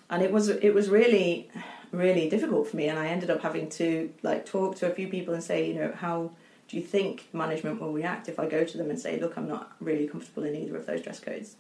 and 0.09 0.23
it 0.23 0.33
was 0.33 0.49
it 0.49 0.75
was 0.75 0.89
really 0.89 1.49
really 1.93 2.29
difficult 2.29 2.69
for 2.69 2.77
me, 2.77 2.89
and 2.89 2.99
I 2.99 3.09
ended 3.09 3.31
up 3.31 3.43
having 3.43 3.69
to 3.71 4.13
like 4.23 4.47
talk 4.47 4.77
to 4.77 4.91
a 4.91 4.95
few 4.95 5.09
people 5.09 5.35
and 5.35 5.43
say, 5.43 5.67
you 5.67 5.75
know, 5.75 5.93
how 5.97 6.31
do 6.69 6.77
you 6.77 6.83
think 6.83 7.29
management 7.33 7.81
will 7.81 7.93
react 7.93 8.29
if 8.29 8.39
I 8.39 8.47
go 8.47 8.65
to 8.65 8.79
them 8.79 8.91
and 8.91 8.99
say, 8.99 9.19
look, 9.19 9.37
I'm 9.37 9.49
not 9.49 9.73
really 9.81 10.07
comfortable 10.07 10.45
in 10.45 10.55
either 10.55 10.77
of 10.77 10.87
those 10.87 11.03
dress 11.03 11.19
codes? 11.19 11.57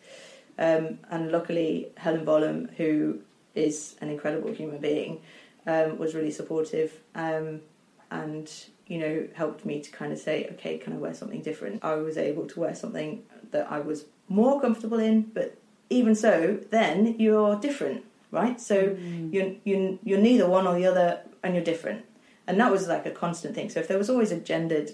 Um, 0.56 0.98
and 1.10 1.32
luckily, 1.32 1.88
Helen 1.96 2.24
Bollum, 2.24 2.72
who 2.74 3.20
is 3.54 3.96
an 4.00 4.08
incredible 4.08 4.52
human 4.52 4.78
being, 4.78 5.20
um, 5.66 5.98
was 5.98 6.14
really 6.14 6.30
supportive. 6.30 6.92
Um, 7.14 7.62
and 8.10 8.50
you 8.86 8.98
know 8.98 9.28
helped 9.34 9.64
me 9.64 9.80
to 9.80 9.90
kind 9.90 10.12
of 10.12 10.18
say 10.18 10.48
okay 10.52 10.78
can 10.78 10.92
i 10.92 10.96
wear 10.96 11.14
something 11.14 11.42
different? 11.42 11.84
I 11.84 11.94
was 11.94 12.16
able 12.18 12.46
to 12.48 12.60
wear 12.60 12.74
something 12.74 13.22
that 13.52 13.70
i 13.70 13.78
was 13.80 14.04
more 14.28 14.60
comfortable 14.60 14.98
in 14.98 15.22
but 15.22 15.56
even 15.90 16.14
so 16.14 16.58
then 16.70 17.16
you're 17.18 17.56
different 17.56 18.04
right? 18.32 18.60
So 18.60 18.76
Mm. 18.90 19.32
you're, 19.34 19.52
you're 19.64 19.98
you're 20.04 20.20
neither 20.20 20.46
one 20.48 20.64
or 20.68 20.74
the 20.76 20.86
other 20.86 21.20
and 21.42 21.54
you're 21.54 21.64
different. 21.64 22.04
And 22.46 22.60
that 22.60 22.70
was 22.70 22.86
like 22.86 23.04
a 23.06 23.10
constant 23.10 23.56
thing. 23.56 23.68
So 23.70 23.80
if 23.80 23.88
there 23.88 23.98
was 23.98 24.08
always 24.08 24.30
a 24.30 24.38
gendered 24.38 24.90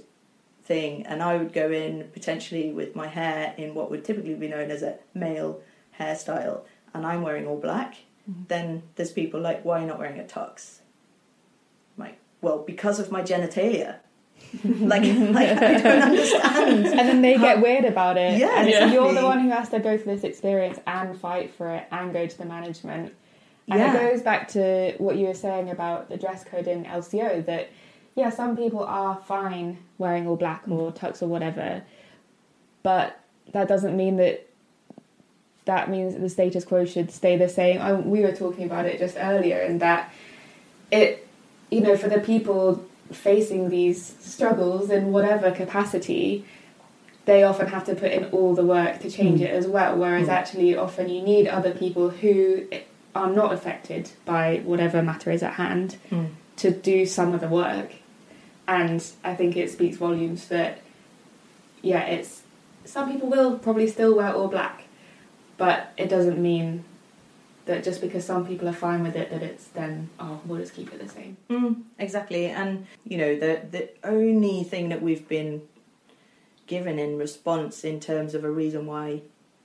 thing 0.65 1.07
and 1.07 1.23
i 1.23 1.37
would 1.37 1.53
go 1.53 1.71
in 1.71 2.09
potentially 2.13 2.73
with 2.73 2.97
my 2.97 3.07
hair 3.07 3.55
in 3.57 3.73
what 3.75 3.89
would 3.91 4.05
typically 4.05 4.35
be 4.35 4.49
known 4.49 4.69
as 4.71 4.83
a 4.83 4.97
male 5.15 5.61
hairstyle 5.99 6.63
and 6.93 7.07
i'm 7.07 7.23
wearing 7.23 7.47
all 7.47 7.57
black 7.69 7.95
Mhm. 8.29 8.49
then 8.49 8.83
there's 8.97 9.13
people 9.13 9.39
like 9.41 9.65
why 9.65 9.79
are 9.79 9.81
you 9.83 9.87
not 9.87 10.01
wearing 10.01 10.19
a 10.19 10.25
tux 10.25 10.81
well 12.41 12.59
because 12.59 12.99
of 12.99 13.11
my 13.11 13.23
genitalia 13.23 13.97
like, 14.65 15.03
like 15.03 15.51
i 15.59 15.75
don't 15.79 16.03
understand 16.03 16.87
and 16.87 17.09
then 17.09 17.23
they 17.23 17.37
get 17.37 17.61
weird 17.61 17.85
about 17.85 18.17
it. 18.17 18.39
Yeah, 18.39 18.59
and 18.61 18.69
exactly. 18.69 18.95
you're 18.95 19.13
the 19.13 19.25
one 19.25 19.41
who 19.41 19.51
has 19.51 19.69
to 19.71 19.81
go 19.81 19.97
through 19.99 20.15
this 20.15 20.25
experience 20.25 20.79
and 20.87 21.19
fight 21.19 21.53
for 21.55 21.71
it 21.75 21.87
and 21.91 22.13
go 22.13 22.27
to 22.27 22.39
the 22.39 22.45
management. 22.45 23.13
And 23.69 23.81
Yeah. 23.81 23.95
it 23.97 24.11
goes 24.13 24.23
back 24.23 24.49
to 24.49 24.95
what 24.99 25.17
you 25.17 25.27
were 25.27 25.35
saying 25.35 25.71
about 25.71 26.09
the 26.09 26.17
dress 26.17 26.45
code 26.45 26.69
in 26.69 26.85
LCO 26.85 27.45
that, 27.47 27.71
yeah, 28.15 28.31
some 28.31 28.57
people 28.57 28.85
are 28.85 29.17
fine 29.27 29.79
wearing 29.99 30.29
all 30.29 30.37
black 30.37 30.63
or 30.69 30.93
tux 30.93 31.23
or 31.23 31.27
whatever, 31.27 31.83
but 32.83 33.19
that 33.53 33.67
doesn't 33.69 33.97
mean 33.97 34.17
that 34.17 34.47
that 35.65 35.91
means 35.91 36.13
that 36.15 36.21
the 36.21 36.29
status 36.29 36.65
quo 36.65 36.85
should 36.85 37.11
stay 37.11 37.37
the 37.37 37.49
same. 37.49 37.81
I, 37.81 37.95
we 37.95 38.21
were 38.21 38.33
talking 38.33 38.65
about 38.65 38.87
it 38.87 39.01
just 39.01 39.17
earlier, 39.19 39.61
and 39.61 39.81
that 39.81 40.13
it, 40.93 41.26
you 41.71 41.81
know, 41.81 41.97
for 41.97 42.09
the 42.09 42.21
people 42.21 42.85
facing 43.13 43.69
these 43.69 44.15
struggles 44.21 44.91
in 44.91 45.13
whatever 45.13 45.51
capacity, 45.51 46.45
they 47.25 47.43
often 47.43 47.67
have 47.69 47.85
to 47.85 47.95
put 47.95 48.13
in 48.13 48.25
all 48.27 48.55
the 48.55 48.65
work 48.65 49.01
to 49.01 49.11
change 49.11 49.41
Mm. 49.41 49.45
it 49.45 49.51
as 49.51 49.67
well. 49.67 49.97
Whereas 49.97 50.29
Mm. 50.29 50.33
actually, 50.33 50.77
often 50.77 51.09
you 51.09 51.23
need 51.23 51.49
other 51.49 51.73
people 51.73 52.11
who 52.11 52.63
are 53.15 53.31
not 53.31 53.53
affected 53.53 54.11
by 54.25 54.61
whatever 54.65 55.03
matter 55.03 55.31
is 55.31 55.43
at 55.43 55.55
hand 55.55 55.97
Mm. 56.11 56.27
to 56.57 56.71
do 56.71 57.05
some 57.07 57.33
of 57.35 57.41
the 57.41 57.49
work. 57.49 57.93
And 58.69 59.05
I 59.25 59.35
think 59.35 59.57
it 59.57 59.71
speaks 59.71 59.97
volumes 59.97 60.49
that, 60.49 60.79
yeah, 61.83 62.03
it's 62.07 62.43
some 62.85 63.11
people 63.13 63.29
will 63.29 63.59
probably 63.59 63.89
still 63.89 64.15
wear 64.17 64.33
all 64.33 64.49
black, 64.49 64.85
but 65.57 65.89
it 65.97 66.09
doesn't 66.09 66.39
mean 66.39 66.85
that 67.67 67.85
just 67.85 68.01
because 68.01 68.25
some 68.25 68.47
people 68.47 68.69
are 68.69 68.73
fine 68.73 69.03
with 69.03 69.17
it, 69.17 69.31
that 69.31 69.43
it's 69.43 69.67
then 69.69 70.09
oh 70.19 70.41
we'll 70.47 70.61
just 70.61 70.75
keep 70.75 70.93
it 70.93 71.01
the 71.01 71.09
same. 71.09 71.37
Mm, 71.51 71.83
exactly, 71.99 72.47
and 72.47 72.87
you 73.05 73.19
know 73.19 73.39
the 73.39 73.61
the 73.71 73.91
only 74.05 74.65
thing 74.65 74.89
that 74.89 75.03
we've 75.03 75.29
been 75.29 75.63
given 76.67 76.99
in 76.99 77.19
response 77.19 77.85
in 77.85 78.01
terms 78.01 78.35
of 78.35 78.45
a 78.45 78.51
reason 78.51 78.87
why 78.87 79.23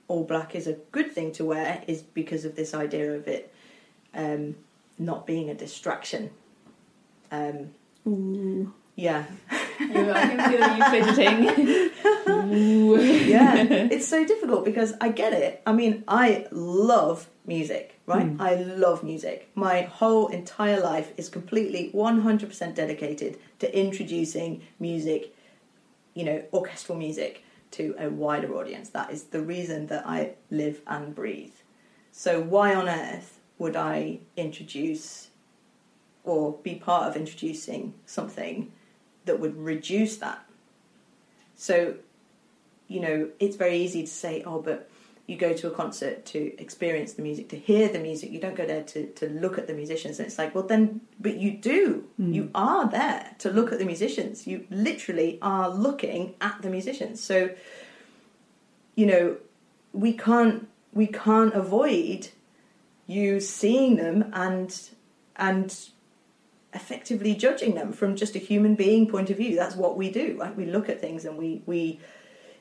all 0.08 0.24
black 0.24 0.54
is 0.54 0.66
a 0.66 0.74
good 0.92 1.10
thing 1.10 1.32
to 1.32 1.44
wear 1.44 1.82
is 1.86 2.02
because 2.02 2.44
of 2.44 2.54
this 2.54 2.74
idea 2.74 3.12
of 3.12 3.26
it 3.26 3.52
um, 4.14 4.54
not 4.98 5.26
being 5.26 5.48
a 5.50 5.54
distraction. 5.54 6.30
Um, 7.30 7.70
Ooh. 8.96 9.24
yeah, 9.90 10.12
I 10.14 10.28
can 10.28 10.50
feel 10.50 10.76
you 10.76 10.84
fidgeting. 11.14 11.90
yeah, 13.28 13.54
it's 13.90 14.06
so 14.06 14.24
difficult 14.24 14.64
because 14.64 14.94
I 15.00 15.08
get 15.08 15.32
it. 15.32 15.62
I 15.66 15.72
mean, 15.72 16.04
I 16.06 16.46
love 16.50 17.28
music, 17.46 17.98
right? 18.06 18.36
Mm. 18.36 18.40
I 18.40 18.54
love 18.56 19.02
music. 19.02 19.50
My 19.54 19.82
whole 19.82 20.28
entire 20.28 20.80
life 20.80 21.12
is 21.16 21.28
completely 21.28 21.90
100% 21.94 22.74
dedicated 22.74 23.38
to 23.60 23.78
introducing 23.78 24.62
music, 24.78 25.34
you 26.14 26.24
know, 26.24 26.42
orchestral 26.52 26.98
music 26.98 27.44
to 27.72 27.94
a 27.98 28.08
wider 28.10 28.54
audience. 28.54 28.90
That 28.90 29.10
is 29.10 29.24
the 29.24 29.40
reason 29.40 29.86
that 29.86 30.06
I 30.06 30.32
live 30.50 30.80
and 30.86 31.14
breathe. 31.14 31.54
So, 32.12 32.40
why 32.40 32.74
on 32.74 32.88
earth 32.88 33.40
would 33.58 33.74
I 33.74 34.20
introduce 34.36 35.28
or 36.24 36.52
be 36.62 36.74
part 36.74 37.08
of 37.08 37.16
introducing 37.16 37.94
something 38.06 38.70
that 39.24 39.40
would 39.40 39.56
reduce 39.56 40.16
that? 40.18 40.44
So, 41.56 41.94
you 42.88 43.00
know, 43.00 43.28
it's 43.38 43.56
very 43.56 43.78
easy 43.78 44.02
to 44.02 44.10
say, 44.10 44.42
oh, 44.44 44.60
but 44.60 44.88
you 45.26 45.36
go 45.36 45.52
to 45.52 45.68
a 45.68 45.70
concert 45.70 46.24
to 46.26 46.60
experience 46.60 47.12
the 47.12 47.22
music, 47.22 47.48
to 47.50 47.56
hear 47.56 47.88
the 47.88 48.00
music. 48.00 48.32
You 48.32 48.40
don't 48.40 48.56
go 48.56 48.66
there 48.66 48.82
to, 48.82 49.06
to 49.06 49.28
look 49.28 49.56
at 49.56 49.66
the 49.66 49.74
musicians. 49.74 50.18
And 50.18 50.26
it's 50.26 50.38
like, 50.38 50.54
well, 50.54 50.66
then, 50.66 51.00
but 51.20 51.36
you 51.36 51.52
do. 51.52 52.08
Mm. 52.20 52.34
You 52.34 52.50
are 52.54 52.88
there 52.90 53.34
to 53.38 53.50
look 53.50 53.72
at 53.72 53.78
the 53.78 53.84
musicians. 53.84 54.46
You 54.46 54.66
literally 54.70 55.38
are 55.40 55.70
looking 55.70 56.34
at 56.40 56.60
the 56.62 56.70
musicians. 56.70 57.22
So, 57.22 57.50
you 58.96 59.06
know, 59.06 59.36
we 59.92 60.12
can't 60.12 60.68
we 60.92 61.06
can't 61.06 61.54
avoid 61.54 62.28
you 63.06 63.40
seeing 63.40 63.96
them 63.96 64.30
and 64.32 64.90
and 65.36 65.88
effectively 66.74 67.34
judging 67.34 67.74
them 67.74 67.92
from 67.92 68.16
just 68.16 68.34
a 68.34 68.38
human 68.38 68.74
being 68.74 69.08
point 69.08 69.30
of 69.30 69.36
view. 69.36 69.56
That's 69.56 69.76
what 69.76 69.96
we 69.96 70.10
do, 70.10 70.36
right? 70.40 70.56
We 70.56 70.66
look 70.66 70.88
at 70.88 71.00
things 71.00 71.24
and 71.24 71.36
we 71.36 71.62
we 71.66 72.00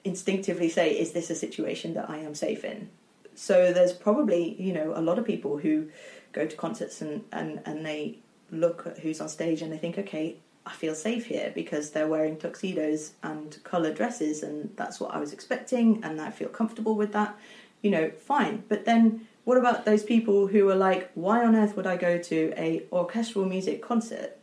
instinctively 0.03 0.69
say, 0.69 0.97
"Is 0.97 1.11
this 1.11 1.29
a 1.29 1.35
situation 1.35 1.93
that 1.93 2.09
I 2.09 2.17
am 2.17 2.35
safe 2.35 2.63
in?" 2.65 2.89
So 3.35 3.71
there's 3.71 3.93
probably 3.93 4.55
you 4.61 4.73
know 4.73 4.93
a 4.95 5.01
lot 5.01 5.17
of 5.17 5.25
people 5.25 5.57
who 5.57 5.87
go 6.33 6.45
to 6.45 6.55
concerts 6.55 7.01
and 7.01 7.23
and 7.31 7.61
and 7.65 7.85
they 7.85 8.17
look 8.51 8.85
at 8.85 8.99
who's 8.99 9.21
on 9.21 9.29
stage 9.29 9.61
and 9.61 9.71
they 9.71 9.77
think, 9.77 9.97
"Okay, 9.97 10.35
I 10.65 10.73
feel 10.73 10.95
safe 10.95 11.25
here 11.27 11.51
because 11.55 11.91
they're 11.91 12.07
wearing 12.07 12.37
tuxedos 12.37 13.13
and 13.23 13.57
coloured 13.63 13.95
dresses, 13.95 14.43
and 14.43 14.71
that's 14.75 14.99
what 14.99 15.13
I 15.13 15.19
was 15.19 15.31
expecting, 15.31 16.03
and 16.03 16.19
I 16.19 16.31
feel 16.31 16.49
comfortable 16.49 16.95
with 16.95 17.13
that." 17.13 17.37
You 17.81 17.91
know, 17.91 18.11
fine. 18.11 18.63
But 18.67 18.85
then 18.85 19.27
what 19.43 19.57
about 19.57 19.85
those 19.85 20.03
people 20.03 20.47
who 20.47 20.69
are 20.69 20.75
like, 20.75 21.11
why 21.15 21.43
on 21.43 21.55
earth 21.55 21.75
would 21.75 21.87
I 21.87 21.97
go 21.97 22.17
to 22.17 22.53
a 22.55 22.83
orchestral 22.91 23.45
music 23.45 23.81
concert 23.81 24.37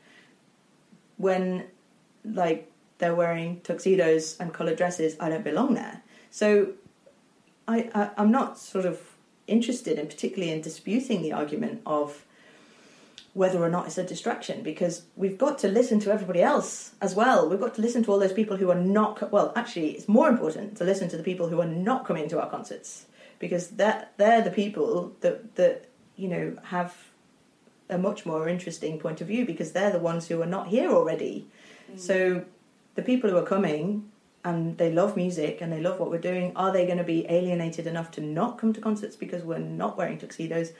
when 1.17 1.65
like 2.25 2.71
they're 2.99 3.15
wearing 3.15 3.61
tuxedos 3.61 4.37
and 4.39 4.53
coloured 4.53 4.77
dresses? 4.77 5.17
I 5.21 5.29
don't 5.29 5.45
belong 5.45 5.75
there. 5.75 6.03
So 6.31 6.73
I, 7.67 7.91
I 7.95 8.11
I'm 8.17 8.31
not 8.31 8.59
sort 8.59 8.87
of 8.87 9.01
interested 9.47 9.99
in 9.99 10.07
particularly 10.07 10.53
in 10.53 10.61
disputing 10.61 11.23
the 11.23 11.33
argument 11.33 11.81
of 11.87 12.25
whether 13.35 13.63
or 13.63 13.69
not 13.69 13.87
it's 13.87 13.99
a 13.99 14.05
distraction 14.05 14.63
because 14.63 15.03
we've 15.15 15.39
got 15.39 15.59
to 15.59 15.69
listen 15.69 16.01
to 16.01 16.13
everybody 16.13 16.43
else 16.43 16.93
as 17.01 17.15
well. 17.15 17.49
We've 17.49 17.61
got 17.61 17.75
to 17.77 17.81
listen 17.81 18.03
to 18.05 18.11
all 18.11 18.19
those 18.19 18.33
people 18.33 18.57
who 18.57 18.69
are 18.69 18.75
not 18.75 19.31
well, 19.31 19.53
actually 19.55 19.91
it's 19.93 20.09
more 20.09 20.29
important 20.29 20.77
to 20.79 20.85
listen 20.85 21.09
to 21.11 21.17
the 21.17 21.23
people 21.23 21.49
who 21.49 21.61
are 21.61 21.67
not 21.67 22.05
coming 22.05 22.29
to 22.31 22.41
our 22.41 22.51
concerts 22.51 23.07
because 23.39 23.69
that 23.71 24.13
they're 24.17 24.43
the 24.43 24.51
people 24.51 25.13
that 25.21 25.55
that 25.57 25.87
you 26.17 26.29
know 26.29 26.57
have 26.65 26.97
a 27.91 27.99
much 27.99 28.27
more 28.27 28.49
interesting 28.49 28.99
point 28.99 29.21
of 29.21 29.27
view 29.27 29.47
because 29.47 29.73
they're 29.73 29.91
the 29.91 29.99
ones 29.99 30.29
who 30.29 30.43
are 30.43 30.47
not 30.47 30.69
here 30.69 30.91
already. 30.91 31.47
Mm. 31.91 31.99
So 31.99 32.45
the 32.95 33.03
people 33.03 33.31
who 33.31 33.37
are 33.37 33.47
coming 33.47 34.11
and 34.45 34.77
they 34.79 34.93
love 34.93 35.17
music 35.17 35.61
and 35.61 35.73
they 35.73 35.81
love 35.81 35.99
what 35.99 36.11
we're 36.11 36.19
doing, 36.19 36.53
are 36.55 36.73
they 36.73 36.85
going 36.87 36.99
to 36.99 37.05
be 37.05 37.27
alienated 37.29 37.87
enough 37.87 38.11
to 38.13 38.21
not 38.21 38.59
come 38.59 38.73
to 38.73 38.81
concerts 38.81 39.17
because 39.17 39.43
we're 39.43 39.59
not 39.59 39.97
wearing 39.97 40.19
tuxedos? 40.19 40.73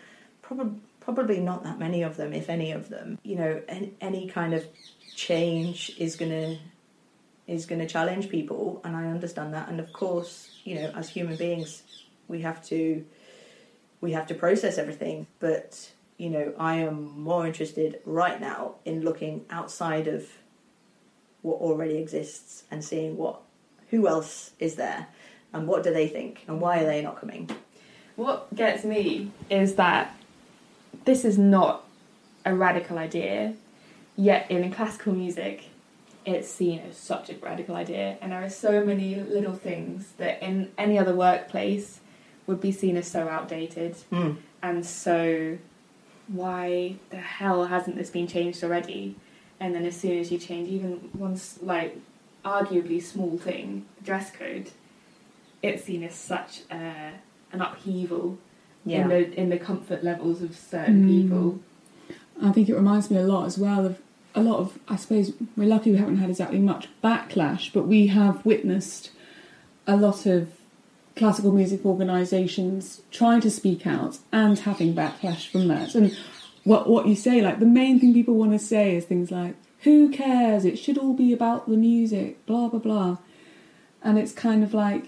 Probably 0.43 0.81
probably 1.01 1.41
not 1.41 1.65
that 1.65 1.79
many 1.79 2.03
of 2.03 2.19
them, 2.19 2.35
if 2.35 2.51
any 2.51 2.71
of 2.71 2.91
them. 2.91 3.19
You 3.23 3.37
know, 3.37 3.63
any, 3.67 3.95
any 3.99 4.29
kind 4.29 4.53
of 4.53 4.67
change 5.15 5.91
is 5.99 6.17
going 6.17 6.31
to 6.31 6.59
is 7.47 7.65
going 7.65 7.79
to 7.81 7.87
challenge 7.87 8.29
people, 8.29 8.81
and 8.85 8.95
I 8.95 9.07
understand 9.07 9.55
that. 9.55 9.71
And 9.71 9.81
of 9.81 9.91
course, 9.95 10.51
you 10.65 10.75
know, 10.75 10.93
as 10.95 11.09
human 11.09 11.37
beings, 11.37 11.83
we 12.29 12.43
have 12.43 12.65
to 12.67 13.05
we 14.01 14.13
have 14.13 14.27
to 14.29 14.35
process 14.35 14.79
everything. 14.79 15.27
But 15.41 15.91
you 16.19 16.29
know 16.29 16.53
i 16.59 16.75
am 16.75 17.19
more 17.21 17.47
interested 17.47 18.01
right 18.05 18.41
now 18.41 18.75
in 18.85 19.03
looking 19.03 19.45
outside 19.51 20.09
of 20.09 20.29
what 21.43 21.61
already 21.61 21.97
exists 21.97 22.65
and 22.73 22.85
seeing 22.85 23.17
what 23.17 23.41
who 23.91 24.09
else 24.09 24.51
is 24.59 24.75
there 24.75 25.07
and 25.53 25.67
what 25.67 25.83
do 25.85 25.93
they 25.93 26.09
think 26.09 26.45
and 26.47 26.61
why 26.61 26.81
are 26.81 26.85
they 26.85 27.01
not 27.01 27.19
coming. 27.19 27.49
What 28.17 28.55
gets 28.55 28.85
me 28.85 29.31
is 29.49 29.77
that 29.77 30.15
this 31.05 31.25
is 31.25 31.39
not 31.39 31.87
a 32.45 32.55
radical 32.55 32.99
idea 32.99 33.55
yet 34.17 34.51
in 34.51 34.71
classical 34.73 35.15
music 35.15 35.65
it's 36.27 36.51
seen 36.51 36.81
as 36.81 36.99
such 36.99 37.31
a 37.31 37.37
radical 37.37 37.75
idea. 37.75 38.19
And 38.21 38.33
there 38.33 38.45
are 38.45 38.51
so 38.51 38.85
many 38.85 39.15
little 39.15 39.55
things 39.55 40.13
that 40.19 40.43
in 40.43 40.71
any 40.77 40.99
other 40.99 41.15
workplace 41.15 42.01
would 42.49 42.61
be 42.61 42.73
seen 42.73 42.97
as 42.97 43.07
so 43.07 43.29
outdated. 43.29 43.97
Mm. 44.11 44.39
And 44.61 44.85
so, 44.85 45.59
why 46.27 46.97
the 47.11 47.19
hell 47.19 47.67
hasn't 47.67 47.97
this 47.97 48.11
been 48.11 48.27
changed 48.27 48.65
already? 48.65 49.15
And 49.61 49.75
then, 49.75 49.85
as 49.85 49.97
soon 49.97 50.19
as 50.19 50.33
you 50.33 50.39
change 50.39 50.69
even 50.69 51.11
one, 51.13 51.39
like, 51.63 51.97
arguably 52.45 53.01
small 53.01 53.39
thing, 53.39 53.87
dress 54.03 54.33
code, 54.33 54.71
it's 55.63 55.85
seen 55.85 56.03
as 56.03 56.15
such 56.15 56.63
a, 56.71 57.13
an 57.53 57.61
upheaval 57.61 58.39
yeah. 58.85 59.03
in 59.03 59.09
the 59.09 59.41
in 59.41 59.49
the 59.51 59.59
comfort 59.59 60.03
levels 60.03 60.43
of 60.43 60.57
certain 60.57 61.05
mm. 61.05 61.23
people. 61.23 61.61
I 62.43 62.53
think 62.53 62.69
it 62.69 62.75
reminds 62.75 63.11
me 63.11 63.19
a 63.19 63.23
lot 63.23 63.47
as 63.47 63.59
well 63.59 63.87
of 63.87 64.01
a 64.35 64.41
lot 64.41 64.59
of. 64.59 64.79
I 64.89 64.97
suppose 64.97 65.33
we're 65.57 65.69
lucky 65.69 65.93
we 65.93 65.99
haven't 65.99 66.19
had 66.19 66.31
exactly 66.31 66.61
much 66.61 66.89
backlash, 67.05 67.73
but 67.73 67.87
we 67.87 68.07
have 68.09 68.45
witnessed 68.47 69.11
a 69.87 69.97
lot 69.97 70.27
of 70.27 70.58
classical 71.19 71.53
music 71.53 71.85
organisations 71.85 73.03
trying 73.11 73.41
to 73.41 73.51
speak 73.51 73.87
out 73.87 74.19
and 74.33 74.61
having 74.61 74.95
backlash 74.95 75.51
from 75.51 75.69
that. 75.69 75.95
And 75.95 76.17
what 76.65 76.89
what 76.89 77.07
you 77.07 77.15
say, 77.15 77.43
like 77.43 77.59
the 77.59 77.67
main 77.67 78.01
thing 78.01 78.15
people 78.15 78.35
want 78.35 78.53
to 78.53 78.59
say 78.59 78.97
is 78.97 79.05
things 79.05 79.31
like, 79.31 79.57
"Who 79.81 80.11
cares? 80.11 80.65
It 80.65 80.79
should 80.79 80.97
all 80.97 81.15
be 81.15 81.33
about 81.33 81.69
the 81.69 81.77
music." 81.77 82.45
Blah 82.47 82.69
blah 82.69 82.81
blah. 82.81 83.17
And 84.03 84.19
it's 84.19 84.33
kind 84.33 84.63
of 84.63 84.73
like 84.73 85.07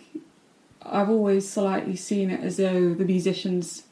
I've 0.82 1.08
always 1.08 1.48
slightly 1.48 1.96
seen 1.96 2.30
it 2.30 2.40
as 2.40 2.56
though 2.56 2.94
the 2.94 3.04
musicians 3.04 3.84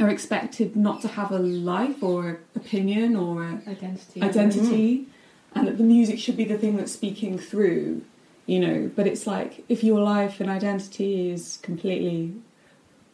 are 0.00 0.08
expected 0.08 0.74
not 0.74 1.00
to 1.02 1.08
have 1.08 1.30
a 1.30 1.38
life 1.38 2.02
or 2.02 2.28
an 2.28 2.38
opinion 2.56 3.14
or 3.14 3.44
a 3.44 3.62
identity, 3.68 4.22
identity, 4.22 4.98
mm-hmm. 4.98 5.58
and 5.58 5.68
that 5.68 5.78
the 5.78 5.84
music 5.84 6.18
should 6.18 6.36
be 6.36 6.44
the 6.44 6.58
thing 6.58 6.76
that's 6.76 6.92
speaking 6.92 7.38
through 7.38 8.02
you 8.46 8.60
know 8.60 8.90
but 8.94 9.06
it's 9.06 9.26
like 9.26 9.64
if 9.68 9.82
your 9.82 10.00
life 10.00 10.40
and 10.40 10.50
identity 10.50 11.30
is 11.30 11.58
completely 11.62 12.34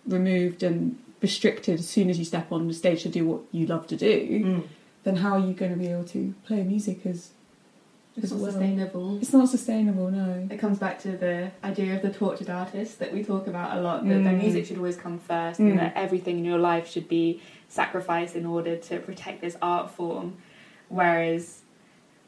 removed 0.07 0.63
and 0.63 0.99
restricted 1.23 1.79
as 1.79 1.89
soon 1.89 2.09
as 2.09 2.19
you 2.19 2.25
step 2.25 2.51
on 2.51 2.67
the 2.67 2.75
stage 2.75 3.03
to 3.03 3.09
do 3.09 3.27
what 3.27 3.41
you 3.53 3.67
love 3.67 3.87
to 3.87 3.97
do 3.97 4.45
mm. 4.45 4.69
then 5.05 5.17
how 5.17 5.33
are 5.33 5.47
you 5.47 5.53
going 5.53 5.71
to 5.71 5.79
be 5.79 5.87
able 5.87 6.05
to 6.05 6.35
play 6.45 6.63
music 6.63 7.05
as 7.07 7.31
it's 8.17 8.33
not 8.33 8.41
well? 8.41 8.51
sustainable 8.51 9.19
it's 9.19 9.33
not 9.33 9.49
sustainable 9.49 10.11
no 10.11 10.49
it 10.51 10.59
comes 10.59 10.79
back 10.79 10.99
to 10.99 11.17
the 11.17 11.51
idea 11.63 11.95
of 11.95 12.03
the 12.03 12.11
tortured 12.11 12.51
artist 12.51 12.99
that 12.99 13.13
we 13.13 13.23
talk 13.23 13.47
about 13.47 13.77
a 13.77 13.81
lot 13.81 14.03
that 14.09 14.15
mm. 14.15 14.25
their 14.25 14.33
music 14.33 14.67
should 14.67 14.77
always 14.77 14.97
come 14.97 15.19
first 15.19 15.61
mm. 15.61 15.71
and 15.71 15.79
that 15.79 15.93
everything 15.95 16.39
in 16.39 16.45
your 16.45 16.59
life 16.59 16.91
should 16.91 17.09
be 17.09 17.41
sacrificed 17.69 18.35
in 18.35 18.45
order 18.45 18.77
to 18.77 18.99
protect 18.99 19.41
this 19.41 19.57
art 19.63 19.91
form 19.91 20.37
whereas 20.89 21.61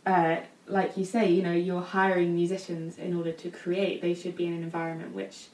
uh, 0.06 0.36
like 0.72 0.96
you 0.96 1.04
say, 1.04 1.30
you 1.30 1.42
know, 1.42 1.52
you're 1.52 1.82
hiring 1.82 2.34
musicians 2.34 2.96
in 2.96 3.14
order 3.14 3.32
to 3.32 3.50
create. 3.50 4.00
They 4.00 4.14
should 4.14 4.36
be 4.36 4.46
in 4.46 4.54
an 4.54 4.62
environment 4.62 5.14
which 5.14 5.48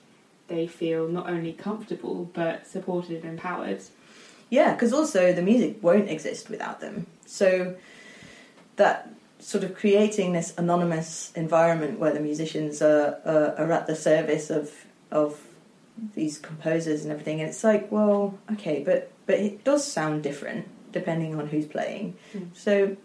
they 0.46 0.66
feel 0.66 1.08
not 1.08 1.28
only 1.28 1.52
comfortable 1.52 2.30
but 2.32 2.66
supported 2.66 3.24
and 3.24 3.32
empowered. 3.32 3.82
Yeah, 4.48 4.72
because 4.72 4.92
also 4.92 5.32
the 5.32 5.42
music 5.42 5.82
won't 5.82 6.08
exist 6.08 6.48
without 6.48 6.80
them. 6.80 7.06
So 7.26 7.76
that 8.76 9.12
sort 9.40 9.64
of 9.64 9.74
creating 9.74 10.32
this 10.32 10.54
anonymous 10.56 11.32
environment 11.34 11.98
where 11.98 12.12
the 12.12 12.20
musicians 12.20 12.80
are 12.80 13.18
are, 13.24 13.54
are 13.58 13.72
at 13.72 13.86
the 13.86 13.96
service 13.96 14.50
of 14.50 14.72
of 15.10 15.40
these 16.14 16.38
composers 16.38 17.02
and 17.02 17.10
everything, 17.10 17.40
and 17.40 17.50
it's 17.50 17.64
like, 17.64 17.90
well, 17.90 18.38
okay, 18.52 18.82
but 18.84 19.10
but 19.26 19.38
it 19.38 19.64
does 19.64 19.84
sound 19.84 20.22
different 20.22 20.68
depending 20.92 21.34
on 21.34 21.48
who's 21.48 21.66
playing. 21.66 22.16
Mm. 22.32 22.48
So 22.54 22.96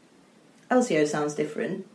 LCO 0.71 1.05
sounds 1.07 1.33
different 1.33 1.85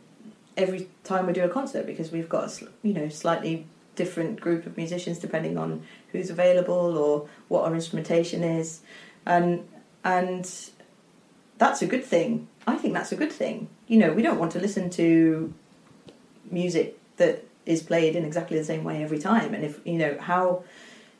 every 0.59 0.87
time 1.03 1.25
we 1.25 1.33
do 1.33 1.43
a 1.43 1.49
concert 1.49 1.85
because 1.85 2.11
we've 2.11 2.29
got 2.29 2.61
a 2.61 2.67
you 2.83 2.93
know 2.93 3.09
slightly 3.09 3.65
different 3.95 4.39
group 4.39 4.65
of 4.65 4.77
musicians 4.77 5.17
depending 5.19 5.57
on 5.57 5.83
who's 6.11 6.29
available 6.29 6.97
or 6.97 7.27
what 7.47 7.63
our 7.65 7.73
instrumentation 7.73 8.43
is. 8.43 8.81
And 9.25 9.67
and 10.03 10.49
that's 11.57 11.81
a 11.81 11.87
good 11.87 12.03
thing. 12.03 12.47
I 12.67 12.75
think 12.75 12.93
that's 12.93 13.11
a 13.11 13.15
good 13.15 13.31
thing. 13.31 13.69
You 13.87 13.97
know 13.97 14.13
we 14.13 14.21
don't 14.21 14.39
want 14.39 14.51
to 14.53 14.59
listen 14.59 14.89
to 14.91 15.53
music 16.51 16.97
that 17.17 17.45
is 17.65 17.83
played 17.83 18.15
in 18.15 18.25
exactly 18.25 18.57
the 18.57 18.63
same 18.63 18.83
way 18.83 19.03
every 19.03 19.19
time. 19.19 19.53
And 19.53 19.63
if 19.63 19.79
you 19.85 19.97
know 19.97 20.17
how 20.19 20.63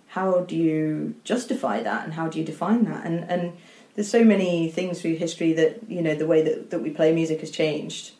how 0.08 0.42
do 0.42 0.56
you 0.56 1.16
justify 1.24 1.84
that 1.84 2.04
and 2.04 2.14
how 2.14 2.28
do 2.28 2.40
you 2.40 2.46
define 2.46 2.86
that? 2.86 3.06
And 3.06 3.30
and 3.30 3.54
there's 3.96 4.10
so 4.10 4.24
many 4.24 4.70
things 4.70 5.02
through 5.02 5.16
history 5.16 5.54
that 5.54 5.90
you 5.90 6.02
know 6.02 6.16
the 6.16 6.28
way 6.28 6.42
that, 6.42 6.70
that 6.72 6.80
we 6.80 6.90
play 6.90 7.14
music 7.14 7.40
has 7.40 7.52
changed 7.52 8.12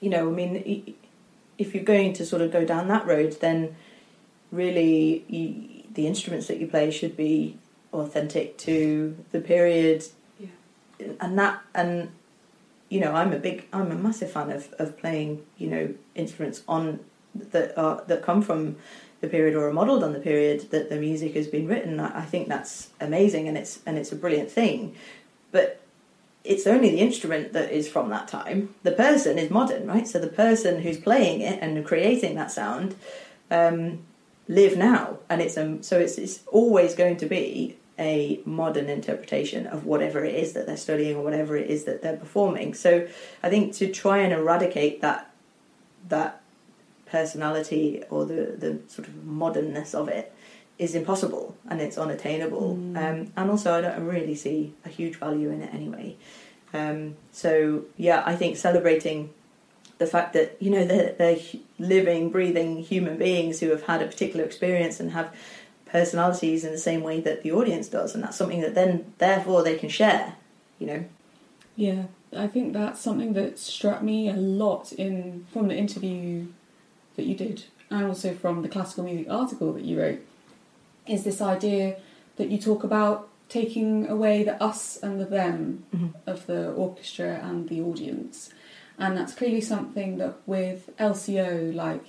you 0.00 0.10
know, 0.10 0.28
I 0.28 0.32
mean, 0.32 0.96
if 1.58 1.74
you're 1.74 1.84
going 1.84 2.12
to 2.14 2.26
sort 2.26 2.42
of 2.42 2.50
go 2.50 2.64
down 2.64 2.88
that 2.88 3.06
road, 3.06 3.36
then 3.40 3.76
really 4.50 5.24
you, 5.28 5.84
the 5.92 6.06
instruments 6.06 6.46
that 6.48 6.58
you 6.58 6.66
play 6.66 6.90
should 6.90 7.16
be 7.16 7.58
authentic 7.92 8.56
to 8.58 9.16
the 9.32 9.40
period, 9.40 10.04
yeah. 10.38 10.48
and 11.20 11.38
that 11.38 11.62
and 11.74 12.10
you 12.90 12.98
know, 12.98 13.14
I'm 13.14 13.32
a 13.32 13.38
big, 13.38 13.66
I'm 13.72 13.92
a 13.92 13.94
massive 13.94 14.32
fan 14.32 14.50
of, 14.50 14.74
of 14.78 14.98
playing, 14.98 15.44
you 15.56 15.68
know, 15.68 15.94
instruments 16.16 16.62
on 16.66 17.00
that 17.34 17.78
are 17.78 18.02
that 18.08 18.22
come 18.22 18.42
from 18.42 18.76
the 19.20 19.28
period 19.28 19.54
or 19.54 19.68
are 19.68 19.72
modelled 19.72 20.02
on 20.02 20.12
the 20.12 20.18
period 20.18 20.70
that 20.72 20.88
the 20.90 20.96
music 20.96 21.34
has 21.34 21.46
been 21.46 21.68
written. 21.68 22.00
I, 22.00 22.20
I 22.20 22.24
think 22.24 22.48
that's 22.48 22.88
amazing, 23.00 23.48
and 23.48 23.56
it's 23.56 23.78
and 23.86 23.96
it's 23.96 24.12
a 24.12 24.16
brilliant 24.16 24.50
thing. 24.50 24.96
But 25.52 25.80
it's 26.44 26.66
only 26.66 26.90
the 26.90 27.00
instrument 27.00 27.52
that 27.52 27.70
is 27.70 27.88
from 27.88 28.08
that 28.10 28.28
time. 28.28 28.74
The 28.82 28.92
person 28.92 29.38
is 29.38 29.50
modern, 29.50 29.86
right? 29.86 30.08
So 30.08 30.18
the 30.18 30.26
person 30.26 30.82
who's 30.82 30.98
playing 30.98 31.42
it 31.42 31.58
and 31.62 31.84
creating 31.84 32.34
that 32.36 32.50
sound 32.50 32.96
um, 33.50 34.00
live 34.48 34.76
now, 34.76 35.18
and 35.28 35.40
it's 35.42 35.56
um, 35.58 35.82
so 35.82 35.98
it's 35.98 36.16
it's 36.18 36.40
always 36.46 36.94
going 36.94 37.16
to 37.18 37.26
be 37.26 37.76
a 37.98 38.40
modern 38.46 38.88
interpretation 38.88 39.66
of 39.66 39.84
whatever 39.84 40.24
it 40.24 40.34
is 40.34 40.54
that 40.54 40.66
they're 40.66 40.76
studying 40.76 41.16
or 41.16 41.22
whatever 41.22 41.56
it 41.56 41.68
is 41.68 41.84
that 41.84 42.00
they're 42.00 42.16
performing. 42.16 42.72
So 42.72 43.06
I 43.42 43.50
think 43.50 43.74
to 43.74 43.92
try 43.92 44.18
and 44.18 44.32
eradicate 44.32 45.02
that 45.02 45.30
that 46.08 46.40
personality 47.06 48.02
or 48.08 48.24
the, 48.24 48.54
the 48.56 48.78
sort 48.88 49.06
of 49.06 49.24
modernness 49.24 49.94
of 49.94 50.08
it 50.08 50.32
is 50.80 50.94
impossible 50.94 51.54
and 51.68 51.80
it's 51.80 51.98
unattainable. 51.98 52.76
Mm. 52.76 52.96
Um, 52.96 53.32
and 53.36 53.50
also, 53.50 53.76
I 53.76 53.82
don't 53.82 54.06
really 54.06 54.34
see 54.34 54.72
a 54.84 54.88
huge 54.88 55.16
value 55.16 55.50
in 55.50 55.62
it 55.62 55.72
anyway. 55.74 56.16
Um, 56.72 57.16
so 57.32 57.84
yeah, 57.98 58.22
I 58.24 58.34
think 58.34 58.56
celebrating 58.56 59.30
the 59.98 60.06
fact 60.06 60.32
that 60.32 60.56
you 60.58 60.70
know 60.70 60.86
they're, 60.86 61.12
they're 61.12 61.38
living, 61.78 62.30
breathing 62.30 62.82
human 62.82 63.18
beings 63.18 63.60
who 63.60 63.68
have 63.68 63.82
had 63.82 64.00
a 64.00 64.06
particular 64.06 64.44
experience 64.44 64.98
and 64.98 65.12
have 65.12 65.34
personalities 65.84 66.64
in 66.64 66.72
the 66.72 66.78
same 66.78 67.02
way 67.02 67.20
that 67.20 67.42
the 67.42 67.52
audience 67.52 67.88
does, 67.88 68.14
and 68.14 68.24
that's 68.24 68.38
something 68.38 68.62
that 68.62 68.74
then 68.74 69.12
therefore 69.18 69.62
they 69.62 69.76
can 69.76 69.90
share. 69.90 70.36
You 70.78 70.86
know. 70.86 71.04
Yeah, 71.76 72.04
I 72.34 72.46
think 72.46 72.72
that's 72.72 73.00
something 73.00 73.34
that 73.34 73.58
struck 73.58 74.02
me 74.02 74.30
a 74.30 74.34
lot 74.34 74.92
in 74.92 75.46
from 75.52 75.68
the 75.68 75.76
interview 75.76 76.46
that 77.16 77.26
you 77.26 77.34
did, 77.34 77.64
and 77.90 78.06
also 78.06 78.32
from 78.32 78.62
the 78.62 78.68
classical 78.68 79.04
music 79.04 79.26
article 79.28 79.74
that 79.74 79.84
you 79.84 80.00
wrote. 80.00 80.20
Is 81.10 81.24
this 81.24 81.40
idea 81.42 81.96
that 82.36 82.50
you 82.50 82.58
talk 82.58 82.84
about 82.84 83.28
taking 83.48 84.08
away 84.08 84.44
the 84.44 84.62
us 84.62 84.96
and 85.02 85.20
the 85.20 85.24
them 85.24 85.84
Mhm. 85.92 86.14
of 86.24 86.46
the 86.46 86.70
orchestra 86.72 87.40
and 87.42 87.68
the 87.68 87.80
audience, 87.80 88.50
and 88.96 89.16
that's 89.16 89.34
clearly 89.34 89.60
something 89.60 90.18
that 90.18 90.36
with 90.46 90.90
LCO, 90.98 91.72
like 91.74 92.04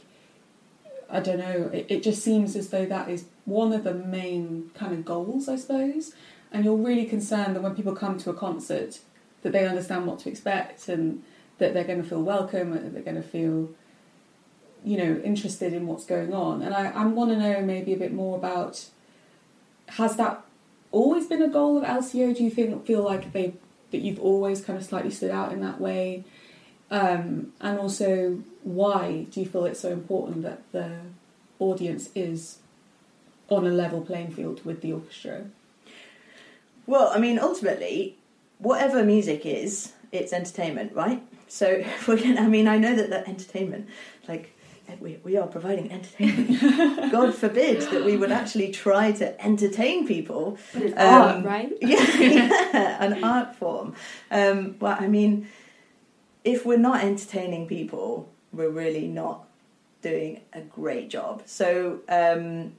I 1.10 1.20
don't 1.20 1.40
know, 1.40 1.70
it, 1.74 1.88
it 1.90 2.04
just 2.04 2.24
seems 2.24 2.56
as 2.56 2.70
though 2.70 2.86
that 2.86 3.10
is 3.10 3.26
one 3.46 3.74
of 3.74 3.84
the 3.84 3.94
main 3.94 4.72
kind 4.76 4.94
of 4.94 5.04
goals, 5.04 5.50
I 5.50 5.58
suppose. 5.58 6.14
And 6.54 6.64
you're 6.64 6.78
really 6.78 7.04
concerned 7.06 7.54
that 7.56 7.62
when 7.64 7.76
people 7.76 7.94
come 7.96 8.18
to 8.20 8.30
a 8.30 8.34
concert, 8.34 9.00
that 9.42 9.52
they 9.52 9.68
understand 9.68 10.06
what 10.08 10.20
to 10.20 10.30
expect 10.30 10.88
and 10.88 11.22
that 11.58 11.74
they're 11.74 11.84
going 11.92 12.02
to 12.02 12.08
feel 12.08 12.24
welcome 12.24 12.72
and 12.72 12.86
that 12.86 12.94
they're 12.94 13.04
going 13.12 13.22
to 13.22 13.28
feel, 13.28 13.72
you 14.84 14.98
know, 14.98 15.22
interested 15.24 15.74
in 15.74 15.88
what's 15.88 16.06
going 16.06 16.34
on. 16.34 16.62
And 16.62 16.74
I, 16.74 16.92
I 16.92 17.06
want 17.06 17.32
to 17.32 17.38
know 17.38 17.62
maybe 17.62 17.94
a 17.94 17.98
bit 17.98 18.14
more 18.14 18.38
about 18.38 18.86
has 19.90 20.16
that 20.18 20.44
always 20.92 21.28
been 21.28 21.42
a 21.42 21.50
goal 21.50 21.78
of 21.78 21.84
LCO? 21.84 22.36
Do 22.36 22.44
you 22.44 22.50
think 22.50 22.86
feel 22.86 23.04
like 23.04 23.34
they 23.34 23.54
that 23.92 24.00
you've 24.00 24.20
always 24.20 24.62
kind 24.62 24.78
of 24.80 24.86
slightly 24.86 25.12
stood 25.12 25.32
out 25.32 25.52
in 25.52 25.62
that 25.62 25.80
way? 25.80 26.24
Um, 26.90 27.54
and 27.62 27.80
also, 27.80 28.44
why 28.64 29.26
do 29.32 29.40
you 29.40 29.46
feel 29.46 29.66
it's 29.66 29.80
so 29.80 29.92
important 29.92 30.44
that 30.44 30.62
the 30.72 31.00
audience 31.60 32.10
is 32.16 32.58
on 33.50 33.66
a 33.66 33.70
level 33.70 34.02
playing 34.02 34.32
field 34.32 34.64
with 34.66 34.82
the 34.82 34.94
orchestra? 34.94 35.46
Well, 36.86 37.12
I 37.14 37.20
mean, 37.20 37.40
ultimately, 37.40 38.18
whatever 38.60 39.04
music 39.04 39.46
is, 39.46 39.94
it's 40.12 40.34
entertainment, 40.34 40.94
right? 40.94 41.24
So, 41.48 41.84
I 42.08 42.48
mean, 42.48 42.68
I 42.68 42.78
know 42.78 42.96
that 42.96 43.10
that 43.10 43.28
entertainment, 43.28 43.88
like, 44.28 44.54
we, 45.00 45.20
we 45.24 45.38
are 45.38 45.48
providing 45.48 45.92
entertainment. 45.92 47.12
God 47.12 47.34
forbid 47.34 47.82
that 47.82 48.04
we 48.04 48.18
would 48.18 48.32
actually 48.32 48.72
try 48.72 49.12
to 49.14 49.42
entertain 49.44 50.08
people. 50.08 50.58
But 50.74 50.82
it's 50.84 50.94
Um, 50.98 51.22
art, 51.22 51.46
right? 51.46 51.72
Yeah, 51.82 52.18
yeah, 52.20 53.04
an 53.04 53.24
art 53.24 53.56
form. 53.56 53.96
Um, 54.30 54.76
well, 54.80 54.98
I 55.00 55.08
mean, 55.08 55.48
if 56.44 56.66
we're 56.66 56.78
not 56.78 57.04
entertaining 57.04 57.68
people, 57.68 58.30
we're 58.52 58.70
really 58.70 59.08
not 59.08 59.48
doing 60.02 60.42
a 60.54 60.62
great 60.62 61.10
job. 61.10 61.44
So, 61.46 62.00
um, 62.10 62.74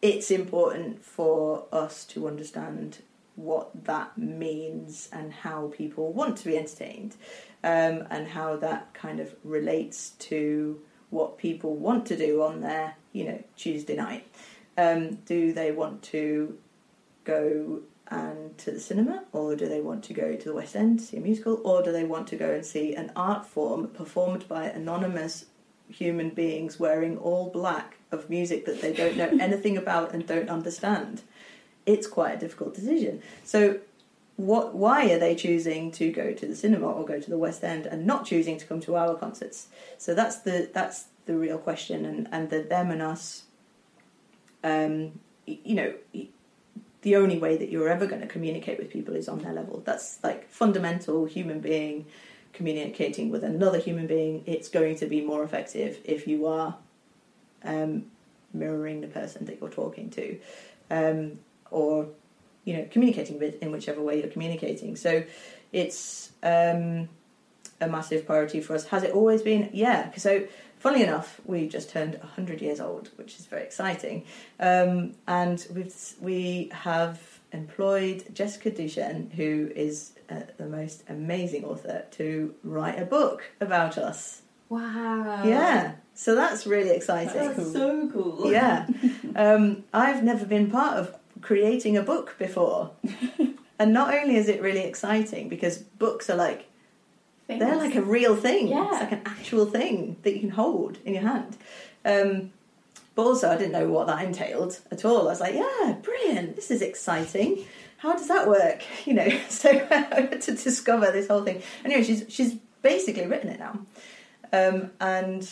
it's 0.00 0.30
important 0.30 1.02
for 1.02 1.64
us 1.72 2.04
to 2.04 2.28
understand 2.28 2.98
what 3.36 3.84
that 3.84 4.16
means 4.16 5.08
and 5.12 5.32
how 5.32 5.72
people 5.74 6.12
want 6.12 6.36
to 6.36 6.44
be 6.44 6.56
entertained 6.56 7.16
um, 7.64 8.06
and 8.10 8.28
how 8.28 8.56
that 8.56 8.92
kind 8.94 9.18
of 9.18 9.34
relates 9.42 10.10
to 10.10 10.78
what 11.10 11.38
people 11.38 11.74
want 11.74 12.06
to 12.06 12.16
do 12.16 12.42
on 12.42 12.60
their 12.60 12.96
you 13.12 13.24
know 13.24 13.42
Tuesday 13.56 13.96
night 13.96 14.26
um, 14.76 15.16
do 15.26 15.52
they 15.52 15.70
want 15.70 16.02
to 16.02 16.58
go 17.24 17.80
and 18.08 18.56
to 18.58 18.70
the 18.70 18.80
cinema 18.80 19.24
or 19.32 19.56
do 19.56 19.68
they 19.68 19.80
want 19.80 20.04
to 20.04 20.12
go 20.12 20.36
to 20.36 20.44
the 20.44 20.54
West 20.54 20.76
End 20.76 20.98
to 20.98 21.04
see 21.04 21.16
a 21.16 21.20
musical 21.20 21.60
or 21.64 21.82
do 21.82 21.90
they 21.90 22.04
want 22.04 22.26
to 22.28 22.36
go 22.36 22.50
and 22.50 22.64
see 22.64 22.94
an 22.94 23.10
art 23.16 23.46
form 23.46 23.88
performed 23.88 24.46
by 24.46 24.64
anonymous 24.64 25.46
human 25.88 26.30
beings 26.30 26.78
wearing 26.78 27.16
all 27.18 27.50
black 27.50 27.96
of 28.10 28.28
music 28.30 28.64
that 28.66 28.80
they 28.80 28.92
don't 28.92 29.16
know 29.16 29.28
anything 29.40 29.76
about 29.76 30.12
and 30.12 30.26
don't 30.26 30.48
understand. 30.48 31.22
It's 31.86 32.06
quite 32.06 32.34
a 32.34 32.38
difficult 32.38 32.74
decision. 32.74 33.22
So, 33.44 33.80
what? 34.36 34.74
Why 34.74 35.10
are 35.10 35.18
they 35.18 35.34
choosing 35.34 35.90
to 35.92 36.10
go 36.10 36.32
to 36.32 36.46
the 36.46 36.56
cinema 36.56 36.90
or 36.90 37.04
go 37.04 37.20
to 37.20 37.30
the 37.30 37.38
West 37.38 37.62
End 37.62 37.86
and 37.86 38.06
not 38.06 38.26
choosing 38.26 38.58
to 38.58 38.66
come 38.66 38.80
to 38.80 38.96
our 38.96 39.14
concerts? 39.14 39.68
So 39.98 40.14
that's 40.14 40.38
the 40.38 40.70
that's 40.72 41.06
the 41.26 41.36
real 41.36 41.58
question, 41.58 42.04
and 42.04 42.28
and 42.32 42.50
the 42.50 42.62
them 42.62 42.90
and 42.90 43.02
us. 43.02 43.44
Um, 44.62 45.20
you 45.46 45.74
know, 45.74 45.94
the 47.02 47.16
only 47.16 47.38
way 47.38 47.56
that 47.56 47.70
you're 47.70 47.88
ever 47.88 48.06
going 48.06 48.22
to 48.22 48.26
communicate 48.26 48.78
with 48.78 48.90
people 48.90 49.14
is 49.14 49.28
on 49.28 49.40
their 49.40 49.52
level. 49.52 49.82
That's 49.84 50.18
like 50.24 50.48
fundamental 50.48 51.26
human 51.26 51.60
being 51.60 52.06
communicating 52.54 53.30
with 53.30 53.44
another 53.44 53.78
human 53.78 54.06
being. 54.06 54.42
It's 54.46 54.68
going 54.68 54.96
to 54.96 55.06
be 55.06 55.20
more 55.20 55.44
effective 55.44 55.98
if 56.04 56.26
you 56.26 56.46
are 56.46 56.76
um, 57.64 58.06
mirroring 58.54 59.00
the 59.02 59.08
person 59.08 59.44
that 59.46 59.60
you're 59.60 59.70
talking 59.70 60.08
to, 60.10 60.38
um, 60.90 61.38
or 61.70 62.06
you 62.64 62.76
know, 62.76 62.88
communicating 62.90 63.38
with 63.38 63.62
in 63.62 63.70
whichever 63.70 64.00
way 64.02 64.20
you're 64.20 64.30
communicating. 64.30 64.96
So 64.96 65.24
it's 65.72 66.30
um, 66.42 67.08
a 67.80 67.88
massive 67.88 68.26
priority 68.26 68.60
for 68.60 68.74
us. 68.74 68.86
Has 68.86 69.02
it 69.02 69.12
always 69.12 69.42
been? 69.42 69.70
Yeah. 69.72 70.12
So, 70.16 70.46
funnily 70.78 71.02
enough, 71.02 71.40
we 71.44 71.68
just 71.68 71.90
turned 71.90 72.14
100 72.18 72.60
years 72.60 72.80
old, 72.80 73.10
which 73.16 73.38
is 73.38 73.46
very 73.46 73.62
exciting. 73.62 74.24
Um, 74.60 75.12
and 75.26 75.66
we've, 75.74 75.94
we 76.20 76.70
have 76.72 77.20
employed 77.52 78.24
Jessica 78.34 78.70
Duchen, 78.70 79.32
who 79.32 79.70
is 79.74 80.12
uh, 80.30 80.40
the 80.56 80.66
most 80.66 81.04
amazing 81.08 81.64
author, 81.64 82.04
to 82.12 82.54
write 82.62 83.00
a 83.00 83.04
book 83.04 83.44
about 83.60 83.98
us. 83.98 84.42
Wow. 84.68 85.44
Yeah. 85.44 85.94
So 86.14 86.34
that's 86.34 86.66
really 86.66 86.90
exciting. 86.90 87.34
That's 87.34 87.72
so 87.72 88.08
cool. 88.12 88.50
Yeah. 88.50 88.86
Um, 89.36 89.82
I've 89.92 90.22
never 90.22 90.44
been 90.46 90.70
part 90.70 90.96
of 90.96 91.16
creating 91.44 91.96
a 91.96 92.02
book 92.02 92.34
before. 92.38 92.90
and 93.78 93.92
not 93.92 94.14
only 94.14 94.36
is 94.36 94.48
it 94.48 94.62
really 94.62 94.80
exciting 94.80 95.48
because 95.48 95.78
books 95.78 96.30
are 96.30 96.36
like 96.36 96.66
they're 97.46 97.76
like 97.76 97.94
a 97.94 98.02
real 98.02 98.34
thing. 98.34 98.68
Yeah. 98.68 98.88
It's 98.90 99.00
like 99.00 99.12
an 99.12 99.22
actual 99.26 99.66
thing 99.66 100.16
that 100.22 100.32
you 100.32 100.40
can 100.40 100.50
hold 100.50 100.96
in 101.04 101.12
your 101.12 101.24
hand. 101.24 101.58
Um, 102.04 102.52
but 103.14 103.24
also, 103.24 103.50
I 103.50 103.56
didn't 103.56 103.72
know 103.72 103.88
what 103.88 104.06
that 104.06 104.24
entailed 104.24 104.80
at 104.90 105.04
all. 105.04 105.28
I 105.28 105.32
was 105.32 105.40
like, 105.40 105.54
yeah, 105.54 105.96
brilliant. 106.02 106.56
This 106.56 106.70
is 106.70 106.80
exciting. 106.80 107.64
How 107.98 108.14
does 108.14 108.28
that 108.28 108.48
work? 108.48 108.82
You 109.04 109.14
know, 109.14 109.28
so 109.50 109.70
I 109.70 109.94
had 109.94 110.40
to 110.42 110.52
discover 110.52 111.12
this 111.12 111.28
whole 111.28 111.42
thing. 111.42 111.62
Anyway, 111.84 112.02
she's 112.02 112.24
she's 112.28 112.54
basically 112.80 113.26
written 113.26 113.50
it 113.50 113.60
now. 113.60 113.78
Um, 114.52 114.92
and 115.00 115.48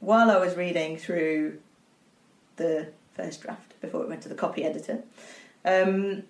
while 0.00 0.30
I 0.30 0.38
was 0.38 0.56
reading 0.56 0.96
through 0.96 1.58
the 2.56 2.88
first 3.14 3.42
draft 3.42 3.73
before 3.84 4.02
it 4.02 4.08
went 4.08 4.22
to 4.22 4.28
the 4.28 4.34
copy 4.34 4.64
editor, 4.64 5.02
um, 5.64 6.24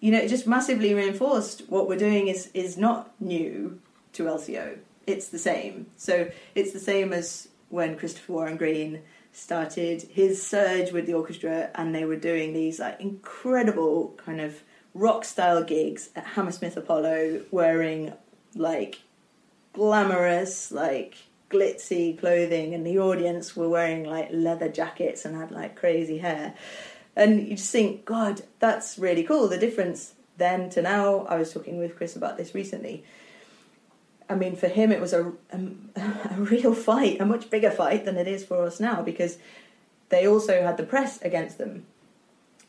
you 0.00 0.10
know, 0.10 0.18
it 0.18 0.28
just 0.28 0.46
massively 0.46 0.94
reinforced 0.94 1.68
what 1.68 1.88
we're 1.88 1.98
doing 1.98 2.28
is 2.28 2.50
is 2.54 2.76
not 2.76 3.14
new 3.20 3.80
to 4.14 4.24
LCO. 4.24 4.78
It's 5.06 5.28
the 5.28 5.38
same. 5.38 5.86
So 5.96 6.30
it's 6.54 6.72
the 6.72 6.80
same 6.80 7.12
as 7.12 7.48
when 7.68 7.96
Christopher 7.96 8.32
Warren 8.32 8.56
Green 8.56 9.02
started 9.32 10.02
his 10.02 10.44
surge 10.44 10.92
with 10.92 11.06
the 11.06 11.14
orchestra, 11.14 11.70
and 11.74 11.94
they 11.94 12.04
were 12.04 12.16
doing 12.16 12.52
these 12.52 12.80
like 12.80 13.00
incredible 13.00 14.14
kind 14.24 14.40
of 14.40 14.62
rock 14.94 15.24
style 15.24 15.62
gigs 15.64 16.10
at 16.14 16.24
Hammersmith 16.24 16.76
Apollo, 16.76 17.42
wearing 17.50 18.12
like 18.54 19.00
glamorous, 19.72 20.70
like 20.70 21.16
glitzy 21.52 22.18
clothing, 22.18 22.74
and 22.74 22.86
the 22.86 22.98
audience 22.98 23.54
were 23.54 23.68
wearing 23.68 24.04
like 24.04 24.28
leather 24.32 24.68
jackets 24.68 25.24
and 25.24 25.36
had 25.36 25.50
like 25.50 25.76
crazy 25.76 26.18
hair. 26.18 26.54
And 27.14 27.46
you 27.46 27.56
just 27.56 27.70
think, 27.70 28.04
God, 28.04 28.42
that's 28.58 28.98
really 28.98 29.22
cool. 29.22 29.48
The 29.48 29.58
difference 29.58 30.14
then 30.38 30.70
to 30.70 30.82
now, 30.82 31.26
I 31.26 31.36
was 31.36 31.52
talking 31.52 31.78
with 31.78 31.96
Chris 31.96 32.16
about 32.16 32.36
this 32.38 32.54
recently. 32.54 33.04
I 34.28 34.34
mean, 34.34 34.56
for 34.56 34.68
him, 34.68 34.90
it 34.90 35.00
was 35.00 35.12
a, 35.12 35.32
a, 35.52 35.60
a 36.30 36.36
real 36.36 36.74
fight, 36.74 37.20
a 37.20 37.26
much 37.26 37.50
bigger 37.50 37.70
fight 37.70 38.04
than 38.04 38.16
it 38.16 38.26
is 38.26 38.44
for 38.44 38.64
us 38.64 38.80
now 38.80 39.02
because 39.02 39.36
they 40.08 40.26
also 40.26 40.62
had 40.62 40.76
the 40.76 40.84
press 40.84 41.20
against 41.22 41.58
them. 41.58 41.86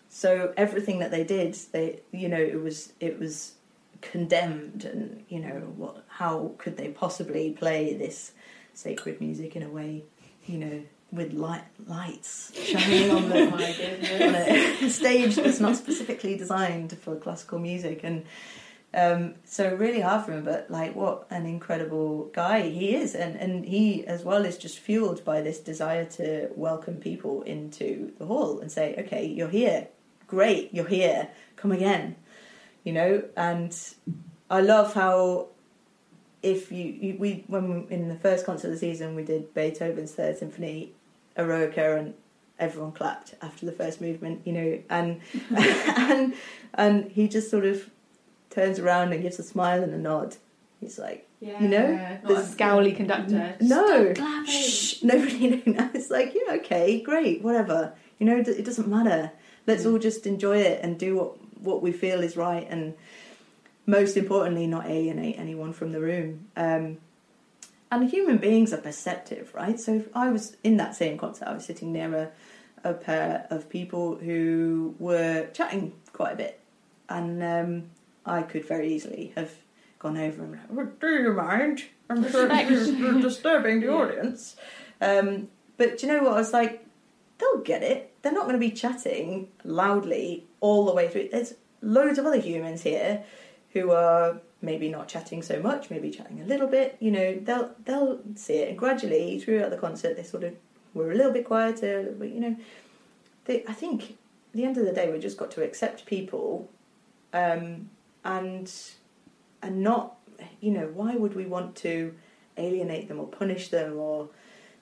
So 0.09 0.53
everything 0.57 0.99
that 0.99 1.09
they 1.09 1.23
did, 1.23 1.55
they, 1.71 2.01
you 2.11 2.29
know, 2.29 2.39
it 2.39 2.61
was 2.61 2.93
it 2.99 3.19
was 3.19 3.53
condemned, 4.01 4.85
and 4.85 5.23
you 5.27 5.39
know, 5.39 5.73
what? 5.75 6.03
How 6.07 6.51
could 6.59 6.77
they 6.77 6.89
possibly 6.89 7.51
play 7.51 7.95
this 7.95 8.33
sacred 8.73 9.21
music 9.21 9.55
in 9.55 9.63
a 9.63 9.69
way, 9.69 10.03
you 10.45 10.57
know, 10.57 10.83
with 11.13 11.31
light 11.33 11.63
lights 11.85 12.51
shining 12.55 13.11
on 13.15 13.29
the 13.29 13.51
on 13.51 14.35
a 14.83 14.89
stage 14.89 15.35
that's 15.35 15.59
not 15.59 15.75
specifically 15.75 16.35
designed 16.35 16.97
for 16.97 17.15
classical 17.15 17.59
music. 17.59 18.01
And 18.03 18.25
um, 18.95 19.35
so 19.45 19.73
really 19.75 20.01
hard 20.01 20.25
for 20.25 20.33
him 20.33 20.43
but 20.43 20.69
like 20.69 20.95
what 20.95 21.25
an 21.29 21.45
incredible 21.45 22.25
guy 22.33 22.61
he 22.61 22.95
is. 22.95 23.15
And, 23.15 23.35
and 23.35 23.65
he 23.65 24.05
as 24.07 24.23
well 24.23 24.43
is 24.43 24.57
just 24.57 24.79
fueled 24.79 25.23
by 25.23 25.41
this 25.41 25.59
desire 25.59 26.05
to 26.05 26.49
welcome 26.55 26.97
people 26.97 27.43
into 27.43 28.11
the 28.17 28.25
hall 28.25 28.59
and 28.59 28.71
say 28.71 28.95
okay 28.99 29.25
you're 29.25 29.49
here. 29.49 29.87
Great 30.27 30.73
you're 30.73 30.87
here. 30.87 31.29
Come 31.55 31.71
again. 31.71 32.15
You 32.83 32.93
know? 32.93 33.23
And 33.37 33.77
i 34.49 34.61
love 34.61 34.93
how 34.93 35.47
if 36.43 36.71
you, 36.71 36.85
you 36.85 37.17
we 37.17 37.43
when 37.47 37.87
we, 37.87 37.95
in 37.95 38.09
the 38.09 38.15
first 38.15 38.45
concert 38.45 38.67
of 38.67 38.73
the 38.73 38.79
season 38.79 39.15
we 39.15 39.23
did 39.23 39.53
beethoven's 39.53 40.11
third 40.11 40.37
symphony 40.37 40.91
eroica 41.37 41.97
and 41.97 42.13
everyone 42.59 42.91
clapped 42.91 43.35
after 43.41 43.65
the 43.65 43.71
first 43.71 44.01
movement, 44.01 44.41
you 44.45 44.53
know, 44.53 44.79
and 44.89 45.21
and 45.55 46.33
and 46.73 47.11
he 47.11 47.27
just 47.27 47.49
sort 47.49 47.65
of 47.65 47.89
turns 48.49 48.79
around 48.79 49.13
and 49.13 49.21
gives 49.21 49.39
a 49.39 49.43
smile 49.43 49.83
and 49.83 49.93
a 49.93 49.97
nod. 49.97 50.35
He's 50.79 50.99
like, 50.99 51.27
Yeah. 51.39 51.61
You 51.61 51.69
know, 51.69 52.19
not 52.23 52.31
a 52.31 52.41
scowly 52.41 52.95
conductor. 52.95 53.55
no, 53.59 54.13
shh, 54.45 55.01
nobody 55.03 55.63
knows. 55.65 55.89
It's 55.93 56.09
like, 56.09 56.33
yeah, 56.35 56.55
okay, 56.55 57.01
great, 57.01 57.41
whatever. 57.41 57.93
You 58.19 58.25
know, 58.25 58.37
it 58.37 58.65
doesn't 58.65 58.87
matter. 58.87 59.31
Let's 59.65 59.83
mm. 59.83 59.93
all 59.93 59.99
just 59.99 60.25
enjoy 60.25 60.59
it 60.59 60.81
and 60.81 60.97
do 60.97 61.15
what 61.15 61.37
what 61.59 61.81
we 61.81 61.91
feel 61.93 62.21
is 62.21 62.35
right, 62.35 62.67
and 62.69 62.93
most 63.85 64.17
importantly, 64.17 64.67
not 64.67 64.85
alienate 64.87 65.37
anyone 65.37 65.73
from 65.73 65.91
the 65.91 65.99
room. 65.99 66.47
Um, 66.55 66.97
and 67.91 68.09
human 68.09 68.37
beings 68.37 68.73
are 68.73 68.77
perceptive, 68.77 69.53
right? 69.53 69.79
So 69.79 69.93
if 69.95 70.07
I 70.15 70.29
was 70.29 70.57
in 70.63 70.77
that 70.77 70.95
same 70.95 71.17
concert, 71.17 71.47
I 71.47 71.53
was 71.53 71.65
sitting 71.65 71.91
near 71.93 72.31
a, 72.83 72.89
a 72.89 72.93
pair 72.93 73.45
of 73.49 73.69
people 73.69 74.15
who 74.15 74.95
were 74.97 75.47
chatting 75.53 75.93
quite 76.11 76.33
a 76.33 76.35
bit, 76.37 76.59
and 77.09 77.43
um, 77.43 77.83
I 78.25 78.41
could 78.41 78.65
very 78.65 78.91
easily 78.93 79.33
have 79.35 79.51
gone 79.99 80.17
over 80.17 80.43
and 80.43 80.51
like, 80.53 80.61
"Oh, 80.71 80.85
do 80.99 81.07
you 81.07 81.33
mind? 81.33 81.83
I'm 82.09 82.29
sure 82.31 82.51
you're 82.51 83.21
disturbing 83.21 83.81
the 83.81 83.87
Yeah. 83.87 83.93
audience. 83.93 84.55
Um, 84.99 85.49
but 85.77 85.97
do 85.97 86.07
you 86.07 86.13
know 86.13 86.23
what? 86.23 86.33
I 86.33 86.37
was 86.37 86.53
like, 86.53 86.85
they'll 87.37 87.61
get 87.61 87.83
it. 87.83 88.13
They're 88.21 88.31
not 88.33 88.43
going 88.43 88.53
to 88.53 88.59
be 88.59 88.71
chatting 88.71 89.49
loudly 89.63 90.45
all 90.61 90.85
the 90.85 90.93
way 90.93 91.09
through. 91.09 91.29
There's 91.31 91.53
loads 91.81 92.17
of 92.17 92.25
other 92.25 92.39
humans 92.39 92.81
here 92.83 93.23
who 93.73 93.91
are 93.91 94.39
maybe 94.61 94.87
not 94.87 95.07
chatting 95.07 95.41
so 95.41 95.59
much, 95.59 95.89
maybe 95.89 96.09
chatting 96.09 96.41
a 96.41 96.45
little 96.45 96.67
bit. 96.67 96.95
You 96.99 97.11
know, 97.11 97.35
they'll 97.35 97.71
they'll 97.85 98.19
see 98.35 98.55
it, 98.55 98.69
and 98.69 98.77
gradually 98.77 99.39
throughout 99.39 99.71
the 99.71 99.77
concert, 99.77 100.15
they 100.15 100.23
sort 100.23 100.43
of 100.43 100.53
were 100.93 101.11
a 101.11 101.15
little 101.15 101.31
bit 101.31 101.45
quieter. 101.45 102.13
But 102.17 102.29
you 102.29 102.39
know, 102.39 102.55
they, 103.45 103.63
I 103.67 103.73
think 103.73 104.11
at 104.11 104.53
the 104.53 104.65
end 104.65 104.77
of 104.77 104.85
the 104.85 104.93
day, 104.93 105.11
we 105.11 105.19
just 105.19 105.37
got 105.37 105.51
to 105.51 105.63
accept 105.63 106.05
people, 106.05 106.69
um, 107.33 107.89
and 108.23 108.71
and 109.61 109.81
not, 109.81 110.17
you 110.61 110.71
know, 110.71 110.87
why 110.93 111.15
would 111.15 111.35
we 111.35 111.45
want 111.45 111.75
to 111.77 112.13
alienate 112.57 113.07
them 113.07 113.19
or 113.19 113.27
punish 113.27 113.69
them 113.69 113.97
or 113.97 114.29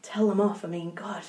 tell 0.02 0.28
them 0.28 0.42
off? 0.42 0.66
I 0.66 0.68
mean, 0.68 0.94
God, 0.94 1.24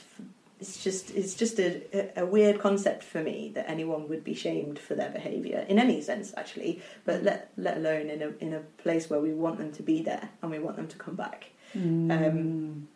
it's 0.63 0.85
just 0.85 1.11
it's 1.11 1.35
just 1.35 1.59
a, 1.59 2.21
a, 2.21 2.25
weird 2.25 2.61
concept 2.61 3.03
for 3.03 3.21
me 3.21 3.51
that 3.57 3.69
anyone 3.69 4.09
would 4.09 4.23
be 4.23 4.33
shamed 4.33 4.79
for 4.79 4.95
their 4.95 5.11
behaviour 5.11 5.67
in 5.69 5.81
any 5.81 6.01
sense, 6.01 6.33
actually. 6.37 6.81
But 7.05 7.25
let 7.25 7.51
let 7.57 7.79
alone 7.79 8.09
in 8.09 8.23
a 8.23 8.29
in 8.39 8.53
a 8.55 8.61
place 8.79 9.11
where 9.11 9.21
we 9.21 9.35
want 9.35 9.59
them 9.59 9.73
to 9.73 9.83
be 9.83 10.03
there 10.03 10.31
and 10.41 10.53
we 10.53 10.61
want 10.61 10.77
them 10.77 10.87
to 10.87 10.97
come 10.97 11.17
back. 11.17 11.51
Um, 11.75 12.89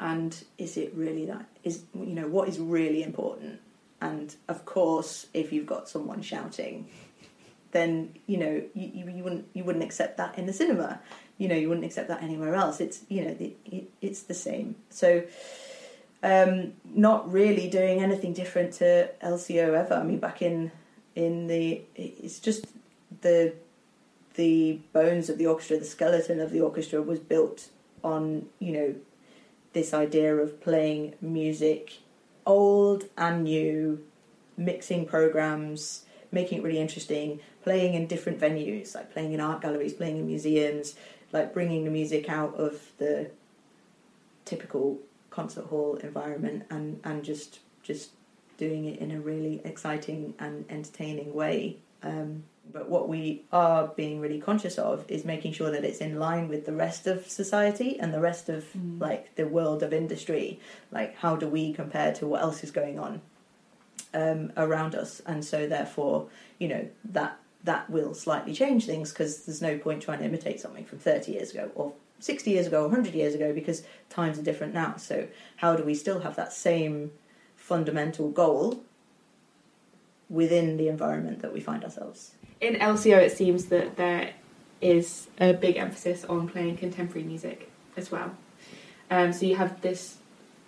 and 0.00 0.44
is 0.58 0.76
it 0.76 0.92
really 0.94 1.26
that 1.26 1.46
is 1.62 1.82
you 1.94 2.14
know 2.18 2.26
what 2.26 2.48
is 2.48 2.58
really 2.58 3.04
important? 3.04 3.60
And 4.00 4.34
of 4.48 4.64
course, 4.64 5.28
if 5.32 5.52
you've 5.52 5.66
got 5.66 5.88
someone 5.88 6.20
shouting, 6.20 6.88
then 7.70 8.16
you 8.26 8.38
know 8.38 8.62
you, 8.74 8.90
you, 8.92 9.08
you 9.08 9.22
wouldn't 9.22 9.46
you 9.52 9.62
wouldn't 9.62 9.84
accept 9.84 10.16
that 10.16 10.36
in 10.36 10.46
the 10.46 10.52
cinema. 10.52 11.00
You 11.38 11.46
know 11.46 11.54
you 11.54 11.68
wouldn't 11.68 11.86
accept 11.86 12.08
that 12.08 12.24
anywhere 12.24 12.56
else. 12.56 12.80
It's 12.80 13.02
you 13.08 13.24
know 13.24 13.36
it, 13.38 13.56
it, 13.66 13.90
it's 14.02 14.22
the 14.22 14.34
same. 14.34 14.74
So 14.90 15.22
um, 16.24 16.72
not 16.94 17.30
really 17.30 17.68
doing 17.68 18.02
anything 18.02 18.32
different 18.32 18.72
to 18.74 19.10
LCO 19.22 19.74
ever. 19.74 19.94
I 19.94 20.02
mean, 20.02 20.18
back 20.18 20.40
in 20.40 20.72
in 21.14 21.46
the 21.46 21.82
it's 21.94 22.40
just 22.40 22.66
the 23.20 23.52
the 24.34 24.80
bones 24.92 25.28
of 25.28 25.36
the 25.38 25.46
orchestra, 25.46 25.78
the 25.78 25.84
skeleton 25.84 26.40
of 26.40 26.50
the 26.50 26.60
orchestra 26.60 27.02
was 27.02 27.20
built 27.20 27.68
on 28.02 28.46
you 28.58 28.72
know 28.72 28.94
this 29.74 29.92
idea 29.92 30.34
of 30.34 30.62
playing 30.62 31.14
music, 31.20 31.98
old 32.46 33.04
and 33.18 33.44
new, 33.44 34.02
mixing 34.56 35.04
programs, 35.04 36.06
making 36.32 36.58
it 36.58 36.64
really 36.64 36.78
interesting, 36.78 37.38
playing 37.62 37.92
in 37.92 38.06
different 38.06 38.40
venues, 38.40 38.94
like 38.94 39.12
playing 39.12 39.34
in 39.34 39.40
art 39.40 39.60
galleries, 39.60 39.92
playing 39.92 40.16
in 40.16 40.26
museums, 40.26 40.94
like 41.32 41.52
bringing 41.52 41.84
the 41.84 41.90
music 41.90 42.30
out 42.30 42.54
of 42.54 42.80
the 42.96 43.30
typical 44.46 44.98
concert 45.34 45.66
hall 45.66 45.96
environment 45.96 46.64
and, 46.70 47.00
and 47.04 47.24
just 47.24 47.60
just 47.82 48.10
doing 48.56 48.84
it 48.84 48.98
in 49.00 49.10
a 49.10 49.20
really 49.20 49.60
exciting 49.64 50.34
and 50.38 50.64
entertaining 50.70 51.34
way. 51.34 51.76
Um, 52.02 52.44
but 52.72 52.88
what 52.88 53.08
we 53.08 53.42
are 53.52 53.88
being 53.88 54.20
really 54.20 54.40
conscious 54.40 54.78
of 54.78 55.04
is 55.08 55.24
making 55.24 55.52
sure 55.52 55.70
that 55.70 55.84
it's 55.84 55.98
in 55.98 56.18
line 56.18 56.48
with 56.48 56.64
the 56.64 56.72
rest 56.72 57.06
of 57.06 57.26
society 57.26 57.98
and 57.98 58.14
the 58.14 58.20
rest 58.20 58.48
of 58.48 58.64
like 59.00 59.34
the 59.34 59.46
world 59.46 59.82
of 59.82 59.92
industry. 59.92 60.60
Like, 60.90 61.16
how 61.16 61.36
do 61.36 61.48
we 61.48 61.72
compare 61.72 62.12
to 62.14 62.26
what 62.26 62.40
else 62.40 62.64
is 62.64 62.70
going 62.70 62.98
on 62.98 63.20
um, 64.14 64.52
around 64.56 64.94
us? 64.94 65.20
And 65.26 65.44
so, 65.44 65.66
therefore, 65.66 66.28
you 66.58 66.68
know 66.68 66.88
that 67.12 67.38
that 67.64 67.88
will 67.90 68.14
slightly 68.14 68.54
change 68.54 68.86
things 68.86 69.10
because 69.10 69.44
there's 69.44 69.62
no 69.62 69.76
point 69.78 70.02
trying 70.02 70.18
to 70.18 70.24
imitate 70.24 70.60
something 70.60 70.84
from 70.84 70.98
30 70.98 71.32
years 71.32 71.50
ago 71.50 71.70
or 71.74 71.92
60 72.24 72.50
years 72.50 72.66
ago 72.66 72.80
or 72.80 72.88
100 72.88 73.14
years 73.14 73.34
ago 73.34 73.52
because 73.52 73.82
times 74.08 74.38
are 74.38 74.42
different 74.42 74.72
now. 74.72 74.96
So, 74.96 75.28
how 75.56 75.76
do 75.76 75.82
we 75.82 75.94
still 75.94 76.20
have 76.20 76.36
that 76.36 76.52
same 76.52 77.12
fundamental 77.54 78.30
goal 78.30 78.82
within 80.30 80.76
the 80.76 80.88
environment 80.88 81.42
that 81.42 81.52
we 81.52 81.60
find 81.60 81.84
ourselves? 81.84 82.32
In 82.60 82.76
LCO, 82.76 83.18
it 83.18 83.36
seems 83.36 83.66
that 83.66 83.96
there 83.96 84.30
is 84.80 85.28
a 85.38 85.52
big 85.52 85.76
emphasis 85.76 86.24
on 86.24 86.48
playing 86.48 86.76
contemporary 86.78 87.26
music 87.26 87.70
as 87.96 88.10
well. 88.10 88.34
Um, 89.10 89.32
so 89.32 89.44
you 89.46 89.56
have 89.56 89.80
this 89.82 90.16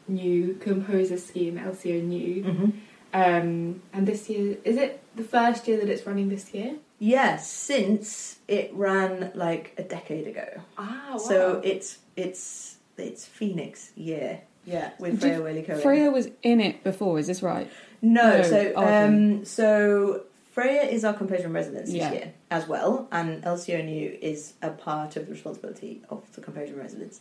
new 0.09 0.55
composer 0.61 1.17
scheme, 1.19 1.59
LCO 1.59 2.03
New, 2.03 2.45
Mm-hmm. 2.45 2.71
um, 3.15 3.83
and 3.93 4.07
this 4.07 4.29
year 4.29 4.59
is 4.63 4.77
it 4.77 5.03
the 5.17 5.25
first 5.25 5.67
year 5.67 5.79
that 5.79 5.89
it's 5.89 6.07
running 6.07 6.29
this 6.29 6.53
year? 6.53 6.77
Yes, 6.99 7.51
since 7.51 8.39
it 8.49 8.71
ran 8.75 9.33
like 9.35 9.75
a 9.77 9.83
decade 9.83 10.27
ago. 10.27 10.49
Ah, 10.79 11.11
wow. 11.13 11.19
So 11.19 11.61
it's 11.63 11.99
it's 12.17 12.77
it's 12.97 13.25
Phoenix 13.27 13.93
year. 13.97 14.41
Yeah, 14.65 14.91
with 14.99 15.21
Freya 15.21 15.41
Waley 15.41 15.65
Cohen. 15.65 15.81
Freya 15.81 16.11
was 16.11 16.29
in 16.43 16.61
it 16.61 16.83
before, 16.83 17.19
is 17.21 17.29
this 17.29 17.41
right? 17.43 17.71
No, 18.03 18.39
No, 18.39 18.43
so 18.43 18.73
oh, 18.75 18.83
okay. 18.83 19.05
um, 19.05 19.45
so 19.45 20.23
Freya 20.53 20.83
is 20.83 21.05
our 21.05 21.13
composer 21.15 21.45
in 21.45 21.53
residence 21.53 21.91
Yeah. 21.91 22.09
this 22.11 22.19
year 22.19 22.33
as 22.51 22.67
well, 22.67 23.07
and 23.13 23.45
LCO 23.45 23.85
New 23.85 24.19
is 24.21 24.55
a 24.63 24.71
part 24.71 25.15
of 25.17 25.27
the 25.27 25.33
responsibility 25.33 26.03
of 26.11 26.25
the 26.35 26.41
composer 26.41 26.73
in 26.73 26.79
residence. 26.81 27.21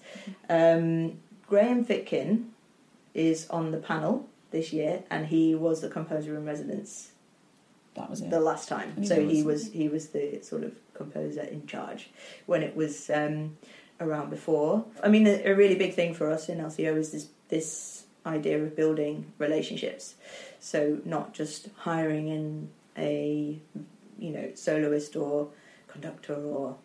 Um, 0.50 1.20
Graham 1.48 1.86
Fitkin 1.86 2.46
is 3.14 3.48
on 3.50 3.70
the 3.72 3.78
panel 3.78 4.26
this 4.50 4.74
year, 4.74 5.04
and 5.12 5.28
he 5.28 5.54
was 5.54 5.82
the 5.82 5.90
composer 5.90 6.36
in 6.36 6.46
residence 6.46 7.12
That 7.96 8.10
was 8.10 8.22
it. 8.22 8.30
the 8.30 8.40
last 8.40 8.68
time. 8.70 9.04
So 9.06 9.16
he 9.28 9.42
was- 9.44 9.66
was 9.66 9.72
he 9.74 9.88
was 9.90 10.10
the 10.10 10.42
sort 10.42 10.64
of 10.64 10.74
composer 10.94 11.42
in 11.42 11.66
charge 11.68 12.10
when 12.46 12.62
it 12.64 12.76
was 12.76 13.10
um, 13.10 13.58
around 14.00 14.30
before. 14.30 14.86
I 15.04 15.10
mean, 15.10 15.26
a, 15.28 15.44
a 15.52 15.54
really 15.56 15.76
big 15.76 15.94
thing 15.94 16.14
for 16.14 16.30
us 16.30 16.50
in 16.50 16.60
LCO 16.60 16.96
is 16.98 17.12
this 17.12 17.28
this 17.50 18.04
idea 18.26 18.62
of 18.64 18.76
building 18.76 19.32
relationships. 19.38 20.16
So 20.60 21.00
not 21.06 21.34
just 21.34 21.70
hiring 21.78 22.28
in 22.28 22.70
a 22.98 23.60
you 24.20 24.32
know 24.32 24.52
soloist 24.56 25.16
or 25.16 25.50
conductor 25.88 26.36
or 26.36 26.76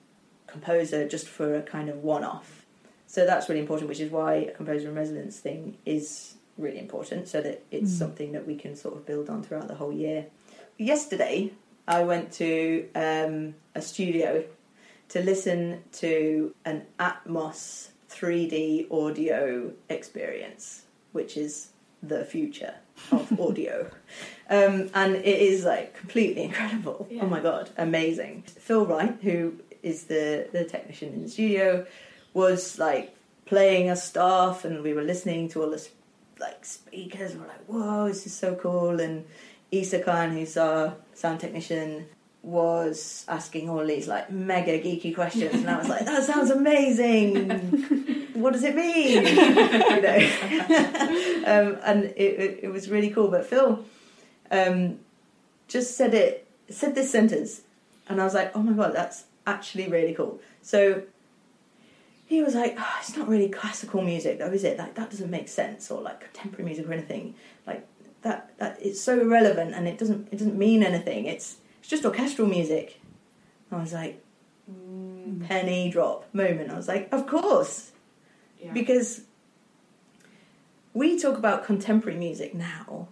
composer 0.46 1.06
just 1.08 1.26
for 1.28 1.54
a 1.56 1.62
kind 1.62 1.88
of 1.88 2.02
one 2.02 2.24
off. 2.24 2.66
So 3.06 3.26
that's 3.26 3.48
really 3.48 3.60
important, 3.60 3.88
which 3.88 4.00
is 4.00 4.10
why 4.10 4.34
a 4.34 4.52
composer 4.52 4.88
in 4.88 4.94
residence 4.94 5.38
thing 5.38 5.76
is 5.84 6.34
really 6.58 6.78
important, 6.78 7.26
so 7.28 7.40
that 7.40 7.62
it's 7.70 7.90
Mm. 7.92 7.98
something 7.98 8.32
that 8.32 8.46
we 8.46 8.54
can 8.54 8.76
sort 8.76 8.94
of 8.96 9.06
build 9.06 9.28
on 9.30 9.42
throughout 9.42 9.66
the 9.68 9.74
whole 9.76 9.92
year. 9.92 10.26
Yesterday, 10.80 11.52
I 11.86 12.04
went 12.04 12.32
to 12.32 12.88
um, 12.94 13.54
a 13.74 13.82
studio 13.82 14.42
to 15.10 15.20
listen 15.20 15.84
to 15.92 16.54
an 16.64 16.86
Atmos 16.98 17.88
3D 18.08 18.90
audio 18.90 19.72
experience, 19.90 20.84
which 21.12 21.36
is 21.36 21.72
the 22.02 22.24
future 22.24 22.76
of 23.12 23.30
audio. 23.40 23.90
Um, 24.48 24.88
and 24.94 25.16
it 25.16 25.26
is 25.26 25.66
like 25.66 25.92
completely 25.92 26.44
incredible. 26.44 27.06
Yeah. 27.10 27.24
Oh 27.24 27.26
my 27.26 27.40
god, 27.40 27.68
amazing. 27.76 28.44
Phil 28.46 28.86
Wright, 28.86 29.18
who 29.20 29.56
is 29.82 30.04
the, 30.04 30.48
the 30.50 30.64
technician 30.64 31.12
in 31.12 31.24
the 31.24 31.28
studio, 31.28 31.84
was 32.32 32.78
like 32.78 33.14
playing 33.44 33.90
a 33.90 33.96
staff, 33.96 34.64
and 34.64 34.82
we 34.82 34.94
were 34.94 35.02
listening 35.02 35.50
to 35.50 35.62
all 35.62 35.68
this 35.68 35.90
like 36.40 36.64
speakers 36.64 37.36
were 37.36 37.46
like, 37.46 37.64
"Whoa, 37.66 38.08
this 38.08 38.24
is 38.24 38.32
so 38.32 38.54
cool!" 38.54 38.98
And 38.98 39.26
Isa 39.70 40.00
Khan, 40.00 40.32
who's 40.32 40.56
our 40.56 40.94
sound 41.14 41.40
technician, 41.40 42.06
was 42.42 43.24
asking 43.28 43.68
all 43.68 43.84
these 43.86 44.08
like 44.08 44.30
mega 44.30 44.78
geeky 44.78 45.14
questions, 45.14 45.54
and 45.54 45.68
I 45.68 45.78
was 45.78 45.88
like, 45.88 46.04
"That 46.06 46.24
sounds 46.24 46.50
amazing! 46.50 47.50
what 48.34 48.52
does 48.52 48.64
it 48.64 48.74
mean?" 48.74 49.26
you 49.26 50.02
know, 50.02 50.16
um, 51.46 51.78
and 51.84 52.04
it, 52.16 52.40
it, 52.40 52.60
it 52.64 52.68
was 52.72 52.88
really 52.88 53.10
cool. 53.10 53.28
But 53.28 53.46
Phil 53.46 53.84
um, 54.50 54.98
just 55.68 55.96
said 55.96 56.14
it, 56.14 56.46
said 56.68 56.94
this 56.94 57.12
sentence, 57.12 57.62
and 58.08 58.20
I 58.20 58.24
was 58.24 58.34
like, 58.34 58.56
"Oh 58.56 58.62
my 58.62 58.72
god, 58.72 58.94
that's 58.94 59.24
actually 59.46 59.88
really 59.88 60.14
cool." 60.14 60.40
So 60.62 61.02
he 62.26 62.42
was 62.42 62.54
like, 62.54 62.76
oh, 62.78 62.96
"It's 63.00 63.16
not 63.16 63.28
really 63.28 63.50
classical 63.50 64.02
music, 64.02 64.38
though, 64.38 64.50
is 64.50 64.64
it? 64.64 64.78
Like 64.78 64.94
that 64.94 65.10
doesn't 65.10 65.30
make 65.30 65.48
sense, 65.48 65.90
or 65.90 66.00
like 66.00 66.20
contemporary 66.20 66.64
music 66.64 66.88
or 66.88 66.92
anything. 66.94 67.34
Like 67.66 67.86
that, 68.22 68.56
that 68.58 68.78
it's 68.80 69.00
so 69.00 69.20
irrelevant, 69.20 69.74
and 69.74 69.88
it 69.88 69.98
doesn't, 69.98 70.28
it 70.32 70.36
doesn't 70.38 70.58
mean 70.58 70.82
anything. 70.82 71.26
It's, 71.26 71.56
it's 71.80 71.88
just 71.88 72.04
orchestral 72.04 72.48
music." 72.48 73.00
I 73.72 73.80
was 73.80 73.92
like, 73.92 74.22
mm, 74.70 75.46
penny 75.46 75.90
drop 75.90 76.26
moment. 76.34 76.70
I 76.70 76.76
was 76.76 76.88
like, 76.88 77.08
"Of 77.12 77.26
course." 77.26 77.92
Yeah. 78.62 78.72
because 78.74 79.22
we 80.92 81.18
talk 81.18 81.38
about 81.38 81.64
contemporary 81.64 82.18
music 82.18 82.54
now 82.54 83.08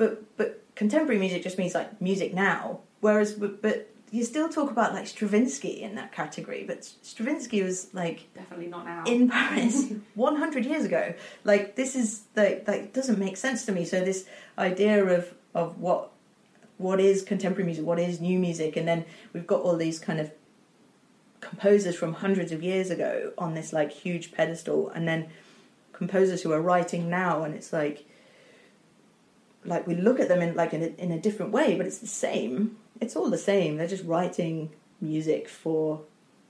but 0.00 0.36
but 0.38 0.62
contemporary 0.74 1.20
music 1.20 1.42
just 1.42 1.58
means 1.58 1.74
like 1.74 2.00
music 2.00 2.32
now 2.32 2.80
whereas 3.00 3.32
but, 3.32 3.60
but 3.60 3.89
you 4.10 4.24
still 4.24 4.48
talk 4.48 4.70
about 4.70 4.92
like 4.92 5.06
Stravinsky 5.06 5.82
in 5.82 5.94
that 5.94 6.12
category 6.12 6.64
but 6.66 6.84
Stravinsky 7.02 7.62
was 7.62 7.92
like 7.94 8.28
Definitely 8.34 8.66
not 8.66 8.84
now. 8.84 9.04
in 9.06 9.28
Paris 9.28 9.92
100 10.14 10.64
years 10.64 10.84
ago. 10.84 11.14
Like 11.44 11.76
this 11.76 11.94
is 11.94 12.22
like 12.36 12.66
like 12.66 12.92
doesn't 12.92 13.18
make 13.18 13.36
sense 13.36 13.64
to 13.66 13.72
me. 13.72 13.84
So 13.84 14.04
this 14.04 14.26
idea 14.58 15.04
of 15.04 15.32
of 15.54 15.78
what 15.78 16.10
what 16.78 16.98
is 16.98 17.22
contemporary 17.22 17.64
music 17.64 17.84
what 17.84 17.98
is 17.98 18.20
new 18.22 18.38
music 18.38 18.74
and 18.74 18.88
then 18.88 19.04
we've 19.34 19.46
got 19.46 19.60
all 19.60 19.76
these 19.76 19.98
kind 19.98 20.18
of 20.18 20.32
composers 21.40 21.94
from 21.94 22.14
hundreds 22.14 22.52
of 22.52 22.62
years 22.62 22.90
ago 22.90 23.32
on 23.36 23.54
this 23.54 23.72
like 23.72 23.92
huge 23.92 24.32
pedestal 24.32 24.88
and 24.90 25.06
then 25.06 25.28
composers 25.92 26.42
who 26.42 26.52
are 26.52 26.60
writing 26.60 27.10
now 27.10 27.42
and 27.44 27.54
it's 27.54 27.72
like 27.72 28.06
like 29.64 29.86
we 29.86 29.94
look 29.94 30.18
at 30.20 30.28
them 30.28 30.40
in 30.40 30.54
like 30.54 30.72
in 30.72 30.82
a, 30.82 30.86
in 31.02 31.12
a 31.12 31.18
different 31.18 31.52
way 31.52 31.76
but 31.76 31.84
it's 31.86 31.98
the 31.98 32.06
same 32.06 32.76
it's 33.00 33.16
all 33.16 33.30
the 33.30 33.38
same. 33.38 33.76
They're 33.76 33.86
just 33.86 34.04
writing 34.04 34.70
music 35.00 35.48
for 35.48 36.02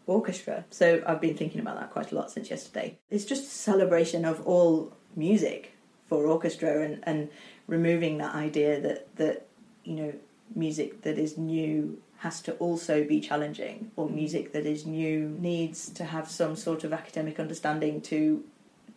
orchestra. 0.06 0.64
So 0.70 1.02
i've 1.06 1.20
been 1.20 1.36
thinking 1.36 1.60
about 1.60 1.78
that 1.78 1.90
quite 1.90 2.10
a 2.12 2.14
lot 2.14 2.30
since 2.30 2.50
yesterday. 2.50 2.98
It's 3.10 3.24
just 3.24 3.44
a 3.44 3.50
celebration 3.50 4.24
of 4.24 4.44
all 4.46 4.92
music 5.14 5.74
for 6.06 6.26
orchestra 6.26 6.82
and 6.82 7.02
and 7.04 7.28
removing 7.66 8.18
that 8.18 8.34
idea 8.34 8.80
that 8.80 9.16
that 9.16 9.46
you 9.84 9.94
know 9.94 10.12
music 10.54 11.02
that 11.02 11.16
is 11.16 11.38
new 11.38 12.02
has 12.18 12.42
to 12.42 12.52
also 12.54 13.04
be 13.04 13.20
challenging 13.20 13.90
or 13.96 14.08
mm. 14.08 14.14
music 14.14 14.52
that 14.52 14.66
is 14.66 14.84
new 14.84 15.28
needs 15.38 15.88
to 15.90 16.04
have 16.04 16.28
some 16.28 16.54
sort 16.56 16.84
of 16.84 16.92
academic 16.92 17.38
understanding 17.38 18.00
to 18.00 18.44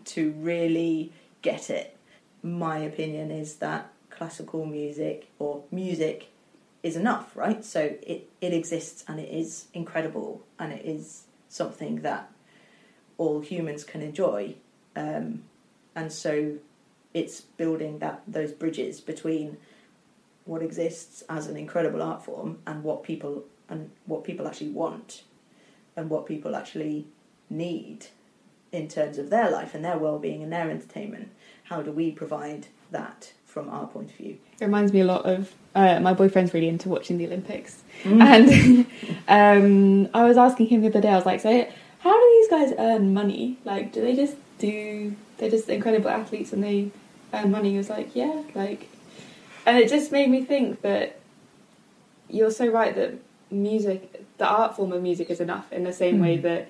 to 0.05 0.31
really 0.31 1.13
get 1.41 1.69
it. 1.69 1.95
My 2.41 2.79
opinion 2.79 3.31
is 3.31 3.55
that 3.57 3.91
classical 4.09 4.65
music 4.65 5.29
or 5.39 5.63
music 5.71 6.29
is 6.83 6.95
enough 6.97 7.35
right? 7.35 7.63
So 7.65 7.95
it 8.03 8.29
it 8.41 8.53
exists 8.53 9.03
and 9.07 9.19
it 9.19 9.29
is 9.29 9.67
incredible 9.73 10.43
and 10.59 10.71
it 10.71 10.85
is 10.85 11.23
something 11.47 12.01
that 12.01 12.29
all 13.17 13.39
humans 13.39 13.83
can 13.83 14.01
enjoy. 14.01 14.55
Um, 14.95 15.43
and 15.95 16.11
so 16.11 16.57
it's 17.13 17.41
building 17.41 17.99
that 17.99 18.21
those 18.27 18.51
bridges 18.51 18.99
between 18.99 19.57
what 20.45 20.61
exists 20.61 21.23
as 21.29 21.47
an 21.47 21.55
incredible 21.55 22.01
art 22.01 22.23
form 22.25 22.59
and 22.67 22.83
what 22.83 23.03
people 23.03 23.45
and 23.69 23.91
what 24.05 24.23
people 24.23 24.47
actually 24.47 24.69
want 24.69 25.23
and 25.95 26.09
what 26.09 26.25
people 26.25 26.55
actually 26.55 27.07
need 27.49 28.07
in 28.71 28.87
terms 28.87 29.17
of 29.17 29.29
their 29.29 29.49
life 29.49 29.75
and 29.75 29.85
their 29.85 29.97
well-being 29.97 30.41
and 30.41 30.51
their 30.51 30.69
entertainment. 30.69 31.29
How 31.65 31.81
do 31.81 31.91
we 31.91 32.11
provide 32.11 32.67
that 32.91 33.33
from 33.53 33.69
our 33.69 33.85
point 33.87 34.09
of 34.09 34.15
view 34.17 34.35
It 34.59 34.65
reminds 34.65 34.91
me 34.91 34.99
a 35.01 35.05
lot 35.05 35.25
of 35.25 35.53
uh, 35.75 35.99
my 35.99 36.13
boyfriend's 36.13 36.53
really 36.53 36.67
into 36.67 36.89
watching 36.89 37.17
the 37.17 37.25
Olympics, 37.27 37.81
Mm. 38.03 38.21
and 38.21 38.85
um, 39.27 40.09
I 40.13 40.23
was 40.27 40.37
asking 40.37 40.67
him 40.67 40.81
the 40.81 40.87
other 40.89 41.01
day. 41.01 41.09
I 41.09 41.15
was 41.15 41.25
like, 41.25 41.39
"So, 41.39 41.51
how 41.99 42.13
do 42.21 42.25
these 42.37 42.49
guys 42.49 42.73
earn 42.77 43.13
money? 43.13 43.57
Like, 43.65 43.93
do 43.93 44.01
they 44.01 44.15
just 44.15 44.35
do? 44.59 45.15
They're 45.37 45.49
just 45.57 45.69
incredible 45.69 46.09
athletes 46.09 46.51
and 46.53 46.63
they 46.63 46.89
earn 47.33 47.49
money." 47.51 47.71
He 47.71 47.77
was 47.77 47.89
like, 47.89 48.15
"Yeah, 48.15 48.41
like," 48.55 48.89
and 49.65 49.77
it 49.77 49.87
just 49.89 50.11
made 50.11 50.29
me 50.29 50.43
think 50.43 50.81
that 50.81 51.17
you're 52.29 52.51
so 52.51 52.67
right 52.67 52.93
that 52.95 53.13
music, 53.51 53.99
the 54.37 54.45
art 54.47 54.75
form 54.75 54.91
of 54.91 55.01
music, 55.01 55.29
is 55.29 55.39
enough 55.39 55.71
in 55.71 55.83
the 55.83 55.93
same 55.93 56.19
way 56.19 56.37
Mm. 56.37 56.41
that 56.43 56.67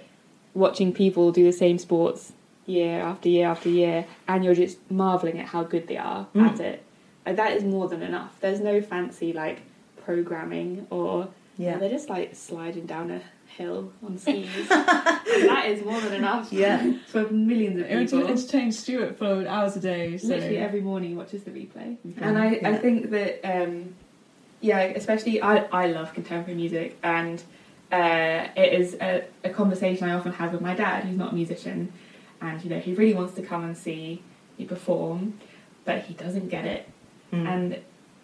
watching 0.53 0.93
people 0.93 1.31
do 1.31 1.43
the 1.43 1.51
same 1.65 1.77
sports 1.77 2.31
year 2.66 3.01
after 3.01 3.30
year 3.30 3.47
after 3.47 3.70
year, 3.70 4.05
and 4.28 4.43
you're 4.45 4.55
just 4.55 4.78
marveling 4.89 5.39
at 5.39 5.47
how 5.47 5.64
good 5.64 5.88
they 5.88 5.97
are 5.97 6.28
Mm. 6.36 6.49
at 6.49 6.59
it. 6.59 6.84
Like, 7.26 7.36
that 7.38 7.53
is 7.57 7.64
more 7.64 7.88
than 7.88 8.01
enough. 8.01 8.36
There's 8.41 8.59
no 8.59 8.82
fancy 8.82 9.34
like 9.34 9.59
programming 10.05 10.86
or 10.89 11.30
yeah 11.57 11.78
they're 11.78 11.89
just 11.89 12.09
like 12.09 12.36
sliding 12.36 12.86
down 12.86 13.09
a 13.11 13.22
hill 13.57 13.91
on 14.05 14.18
skis. 14.24 14.68
that 14.68 15.66
is 15.68 15.84
more 15.86 15.99
than 16.01 16.14
enough. 16.16 16.51
Yeah. 16.51 16.93
for 17.07 17.30
millions 17.30 17.80
of 17.80 17.86
It 17.89 17.95
would 17.95 18.09
people. 18.09 18.28
entertain 18.28 18.72
Stuart 18.72 19.18
for 19.18 19.47
hours 19.47 19.76
a 19.76 19.80
day. 19.80 20.18
So. 20.18 20.28
Literally 20.28 20.57
every 20.57 20.82
morning 20.82 21.09
he 21.11 21.16
watches 21.16 21.43
the 21.43 21.51
replay. 21.51 21.97
Mhm. 22.05 22.22
And 22.22 22.38
I, 22.38 22.47
I 22.66 22.76
think 22.78 23.11
that, 23.11 23.39
um, 23.45 23.93
yeah, 24.61 24.80
especially 24.80 25.41
I, 25.41 25.57
I 25.72 25.88
love 25.88 26.14
contemporary 26.14 26.55
music, 26.55 26.97
and 27.03 27.41
uh, 27.91 28.47
it 28.55 28.74
is 28.82 28.95
a, 28.99 29.24
a 29.43 29.49
conversation 29.49 30.09
I 30.09 30.14
often 30.16 30.32
have 30.34 30.51
with 30.51 30.61
my 30.61 30.74
dad, 30.74 31.03
who's 31.03 31.18
not 31.18 31.34
a 31.34 31.36
musician, 31.36 31.91
and 32.43 32.63
you 32.63 32.69
know 32.69 32.79
he 32.79 32.93
really 32.93 33.13
wants 33.13 33.33
to 33.35 33.41
come 33.41 33.63
and 33.63 33.77
see 33.77 34.21
me 34.57 34.65
perform, 34.65 35.39
but 35.85 36.03
he 36.03 36.13
doesn't 36.13 36.49
get 36.49 36.65
it, 36.65 36.87
Mm. 37.31 37.47
and 37.47 37.77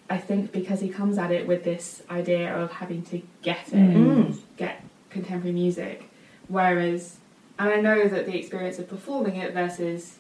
I 0.09 0.17
think 0.17 0.51
because 0.51 0.79
he 0.81 0.89
comes 0.89 1.17
at 1.17 1.31
it 1.31 1.47
with 1.47 1.63
this 1.63 2.03
idea 2.09 2.55
of 2.55 2.71
having 2.73 3.01
to 3.03 3.21
get 3.41 3.67
it, 3.69 3.73
Mm. 3.95 4.37
get 4.57 4.83
contemporary 5.09 5.53
music, 5.53 6.03
whereas, 6.47 7.17
and 7.57 7.69
I 7.69 7.79
know 7.81 8.07
that 8.07 8.25
the 8.25 8.37
experience 8.37 8.77
of 8.79 8.87
performing 8.87 9.35
it 9.37 9.53
versus 9.53 10.17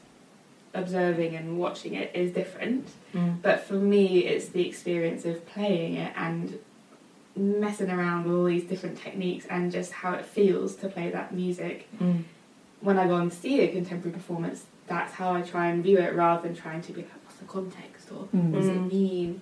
observing 0.73 1.35
and 1.35 1.57
watching 1.59 1.93
it 1.95 2.11
is 2.13 2.31
different. 2.31 2.87
Mm. 3.13 3.41
But 3.41 3.61
for 3.61 3.73
me, 3.75 4.19
it's 4.25 4.49
the 4.49 4.67
experience 4.67 5.25
of 5.25 5.45
playing 5.47 5.95
it 5.95 6.13
and 6.15 6.59
messing 7.35 7.89
around 7.89 8.25
with 8.25 8.35
all 8.35 8.43
these 8.45 8.63
different 8.65 8.97
techniques 8.97 9.45
and 9.49 9.71
just 9.71 9.91
how 9.91 10.13
it 10.13 10.25
feels 10.25 10.75
to 10.77 10.87
play 10.89 11.09
that 11.09 11.33
music. 11.33 11.87
Mm. 11.99 12.23
When 12.81 12.97
I 12.97 13.07
go 13.07 13.15
and 13.17 13.31
see 13.31 13.61
a 13.61 13.67
contemporary 13.67 14.13
performance, 14.13 14.65
that's 14.87 15.13
how 15.13 15.33
I 15.33 15.41
try 15.41 15.67
and 15.67 15.83
view 15.83 15.97
it 15.99 16.15
rather 16.15 16.41
than 16.47 16.55
trying 16.55 16.81
to 16.83 16.93
be 16.93 17.01
like, 17.01 17.11
what's 17.25 17.37
the 17.37 17.45
context 17.45 18.11
or 18.11 18.27
Mm. 18.33 18.51
what 18.51 18.59
does 18.59 18.69
it 18.69 18.77
Mm. 18.77 18.91
mean? 18.91 19.41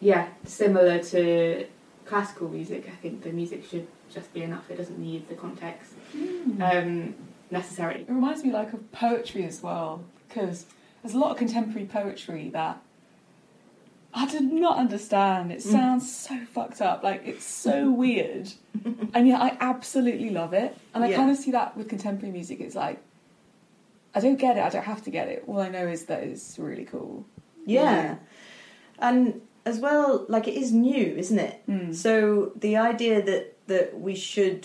Yeah, 0.00 0.28
similar 0.44 0.98
to 1.04 1.66
classical 2.04 2.48
music, 2.48 2.88
I 2.88 2.96
think 2.96 3.22
the 3.22 3.30
music 3.32 3.64
should 3.64 3.86
just 4.10 4.32
be 4.34 4.42
enough. 4.42 4.70
It 4.70 4.76
doesn't 4.76 4.98
need 4.98 5.28
the 5.28 5.34
context 5.34 5.92
Mm. 6.16 6.60
um, 6.60 7.14
necessarily. 7.50 8.00
It 8.02 8.08
reminds 8.10 8.44
me 8.44 8.50
like 8.52 8.72
of 8.72 8.90
poetry 8.92 9.44
as 9.44 9.62
well, 9.62 10.04
because 10.28 10.66
there's 11.02 11.14
a 11.14 11.18
lot 11.18 11.30
of 11.30 11.36
contemporary 11.36 11.86
poetry 11.86 12.50
that 12.50 12.78
I 14.18 14.24
did 14.26 14.50
not 14.50 14.78
understand. 14.78 15.52
It 15.52 15.58
Mm. 15.58 15.70
sounds 15.72 16.04
so 16.16 16.34
fucked 16.54 16.80
up, 16.80 17.02
like 17.04 17.22
it's 17.26 17.44
so 17.44 17.90
weird, 18.04 18.50
and 19.14 19.28
yet 19.28 19.40
I 19.42 19.56
absolutely 19.60 20.30
love 20.30 20.52
it. 20.54 20.74
And 20.94 21.04
I 21.04 21.08
Yeah. 21.10 21.16
kind 21.16 21.30
of 21.30 21.36
see 21.36 21.50
that 21.52 21.76
with 21.76 21.88
contemporary 21.88 22.32
music. 22.32 22.60
It's 22.60 22.74
like 22.74 22.98
I 24.14 24.20
don't 24.20 24.38
get 24.46 24.56
it. 24.56 24.62
I 24.64 24.70
don't 24.70 24.84
have 24.94 25.02
to 25.04 25.10
get 25.10 25.28
it. 25.28 25.44
All 25.46 25.60
I 25.60 25.68
know 25.68 25.86
is 25.86 26.06
that 26.06 26.22
it's 26.22 26.58
really 26.58 26.86
cool. 26.86 27.24
yeah 27.68 28.16
and 29.00 29.40
as 29.66 29.78
well 29.80 30.24
like 30.28 30.46
it 30.48 30.54
is 30.54 30.72
new 30.72 31.06
isn't 31.22 31.38
it 31.50 31.56
Mm. 31.68 31.92
So 31.94 32.52
the 32.56 32.76
idea 32.76 33.20
that 33.30 33.44
that 33.66 34.00
we 34.00 34.14
should 34.14 34.64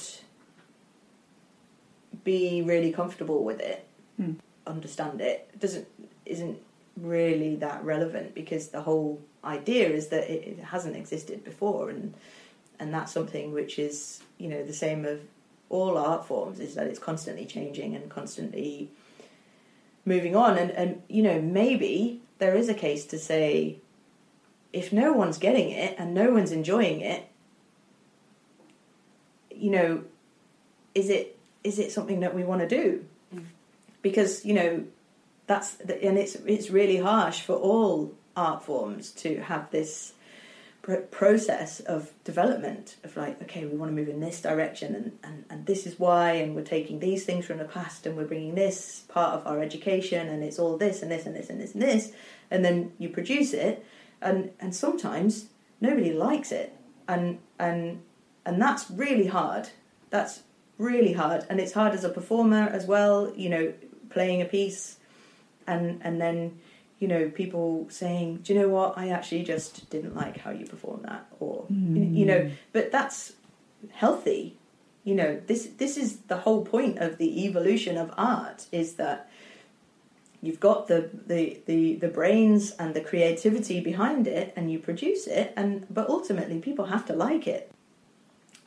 be 2.23 2.61
really 2.61 2.91
comfortable 2.91 3.43
with 3.43 3.59
it, 3.59 3.85
Hmm. 4.17 4.33
understand 4.67 5.21
it, 5.21 5.49
doesn't 5.59 5.87
isn't 6.25 6.57
really 6.95 7.55
that 7.55 7.83
relevant 7.83 8.35
because 8.35 8.67
the 8.69 8.81
whole 8.81 9.19
idea 9.43 9.89
is 9.89 10.07
that 10.07 10.29
it, 10.29 10.47
it 10.47 10.59
hasn't 10.59 10.95
existed 10.95 11.43
before, 11.43 11.89
and 11.89 12.13
and 12.79 12.93
that's 12.93 13.11
something 13.11 13.53
which 13.53 13.79
is 13.79 14.21
you 14.37 14.47
know 14.47 14.63
the 14.63 14.73
same 14.73 15.05
of 15.05 15.21
all 15.69 15.97
art 15.97 16.25
forms 16.25 16.59
is 16.59 16.75
that 16.75 16.87
it's 16.87 16.99
constantly 16.99 17.45
changing 17.45 17.95
and 17.95 18.09
constantly 18.09 18.89
moving 20.05 20.35
on, 20.35 20.57
and 20.57 20.71
and 20.71 21.01
you 21.07 21.23
know 21.23 21.41
maybe 21.41 22.21
there 22.39 22.55
is 22.55 22.69
a 22.69 22.73
case 22.73 23.05
to 23.05 23.17
say 23.17 23.77
if 24.73 24.93
no 24.93 25.11
one's 25.13 25.37
getting 25.37 25.69
it 25.69 25.95
and 25.97 26.13
no 26.13 26.31
one's 26.31 26.51
enjoying 26.51 27.01
it 27.01 27.27
you 29.61 29.69
know, 29.69 30.03
is 30.95 31.09
it 31.09 31.37
is 31.63 31.77
it 31.77 31.91
something 31.91 32.21
that 32.21 32.33
we 32.33 32.43
want 32.43 32.61
to 32.61 32.67
do? 32.67 33.05
Mm. 33.33 33.45
Because 34.01 34.43
you 34.43 34.55
know, 34.55 34.83
that's 35.45 35.75
the, 35.75 36.03
and 36.03 36.17
it's 36.17 36.35
it's 36.35 36.71
really 36.71 36.97
harsh 36.97 37.41
for 37.41 37.53
all 37.53 38.13
art 38.35 38.63
forms 38.63 39.11
to 39.11 39.41
have 39.41 39.69
this 39.71 40.13
pr- 40.81 40.95
process 40.95 41.79
of 41.81 42.11
development 42.23 42.95
of 43.03 43.15
like 43.17 43.41
okay 43.41 43.65
we 43.65 43.77
want 43.77 43.89
to 43.89 43.95
move 43.95 44.09
in 44.09 44.19
this 44.19 44.41
direction 44.41 44.95
and, 44.95 45.19
and 45.23 45.45
and 45.49 45.65
this 45.65 45.85
is 45.85 45.99
why 45.99 46.31
and 46.31 46.55
we're 46.55 46.63
taking 46.63 46.99
these 46.99 47.25
things 47.25 47.45
from 47.45 47.57
the 47.57 47.65
past 47.65 48.05
and 48.05 48.15
we're 48.15 48.25
bringing 48.25 48.55
this 48.55 49.03
part 49.09 49.33
of 49.33 49.45
our 49.47 49.61
education 49.61 50.27
and 50.27 50.43
it's 50.43 50.59
all 50.59 50.77
this 50.77 51.01
and 51.01 51.11
this 51.11 51.25
and 51.25 51.35
this 51.35 51.49
and 51.49 51.59
this 51.59 51.73
and 51.73 51.81
this 51.81 52.11
and 52.49 52.63
then 52.63 52.91
you 52.97 53.09
produce 53.09 53.53
it 53.53 53.85
and 54.21 54.51
and 54.59 54.75
sometimes 54.75 55.47
nobody 55.81 56.13
likes 56.13 56.51
it. 56.51 56.75
And 57.07 57.39
and 57.59 58.01
and 58.45 58.61
that's 58.61 58.89
really 58.89 59.27
hard. 59.27 59.69
That's 60.09 60.43
really 60.77 61.13
hard. 61.13 61.45
And 61.49 61.59
it's 61.59 61.73
hard 61.73 61.93
as 61.93 62.03
a 62.03 62.09
performer 62.09 62.69
as 62.71 62.85
well 62.85 63.33
you 63.35 63.49
know 63.49 63.73
playing 64.09 64.41
a 64.41 64.45
piece 64.45 64.97
and 65.67 65.99
and 66.03 66.21
then 66.21 66.59
you 67.01 67.07
know 67.07 67.23
people 67.41 67.87
saying 67.89 68.27
do 68.43 68.53
you 68.53 68.59
know 68.59 68.69
what? 68.69 68.89
I 69.03 69.09
actually 69.09 69.43
just 69.43 69.89
didn't 69.89 70.15
like 70.15 70.37
how 70.37 70.51
you 70.51 70.65
performed 70.65 71.03
that 71.11 71.25
or 71.39 71.65
Mm. 71.71 72.15
you 72.19 72.25
know 72.25 72.41
but 72.75 72.91
that's 72.95 73.19
healthy. 74.03 74.43
You 75.03 75.15
know 75.15 75.31
this 75.49 75.61
this 75.81 75.97
is 76.03 76.09
the 76.31 76.37
whole 76.45 76.63
point 76.63 76.99
of 77.05 77.17
the 77.17 77.29
evolution 77.47 77.97
of 77.97 78.07
art 78.17 78.59
is 78.71 78.93
that 79.03 79.19
you've 80.43 80.59
got 80.69 80.87
the 80.87 81.09
the 81.31 81.41
the, 81.65 81.95
the 81.95 82.07
brains 82.07 82.63
and 82.81 82.93
the 82.93 83.01
creativity 83.01 83.79
behind 83.91 84.27
it 84.27 84.53
and 84.55 84.71
you 84.71 84.77
produce 84.79 85.23
it 85.39 85.47
and 85.57 85.87
but 85.97 86.05
ultimately 86.17 86.59
people 86.59 86.85
have 86.85 87.05
to 87.07 87.13
like 87.27 87.47
it. 87.47 87.71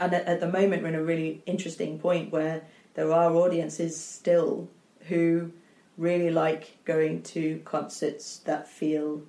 And 0.00 0.12
at, 0.12 0.24
at 0.26 0.40
the 0.40 0.48
moment 0.58 0.82
we're 0.82 0.88
in 0.88 0.96
a 0.96 1.02
really 1.12 1.40
interesting 1.46 1.92
point 2.00 2.32
where 2.32 2.62
there 2.94 3.12
are 3.12 3.30
audiences 3.44 3.92
still 4.18 4.68
who 5.08 5.52
really 5.96 6.30
like 6.30 6.84
going 6.84 7.22
to 7.22 7.60
concerts 7.64 8.38
that 8.38 8.68
feel 8.68 9.22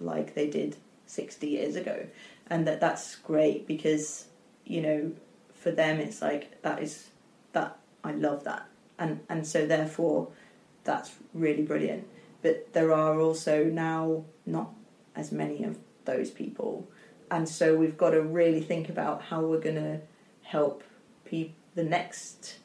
like 0.00 0.34
they 0.34 0.48
did 0.48 0.76
60 1.06 1.46
years 1.46 1.76
ago. 1.76 2.06
And 2.48 2.66
that 2.66 2.80
that's 2.80 3.16
great 3.16 3.66
because 3.66 4.26
you 4.64 4.80
know 4.80 5.12
for 5.54 5.70
them 5.70 5.98
it's 5.98 6.22
like 6.22 6.62
that 6.62 6.82
is 6.82 7.08
that 7.52 7.78
I 8.04 8.12
love 8.12 8.44
that. 8.44 8.66
And 8.98 9.20
and 9.28 9.46
so 9.46 9.66
therefore 9.66 10.28
that's 10.84 11.10
really 11.34 11.62
brilliant. 11.62 12.06
But 12.42 12.72
there 12.72 12.92
are 12.92 13.20
also 13.20 13.64
now 13.64 14.24
not 14.46 14.70
as 15.16 15.32
many 15.32 15.64
of 15.64 15.78
those 16.04 16.30
people. 16.30 16.88
And 17.30 17.46
so 17.48 17.76
we've 17.76 17.98
got 17.98 18.10
to 18.10 18.22
really 18.22 18.60
think 18.60 18.88
about 18.88 19.22
how 19.22 19.42
we're 19.42 19.60
going 19.60 19.74
to 19.74 20.00
help 20.42 20.82
the 21.78 21.84
next 21.84 22.57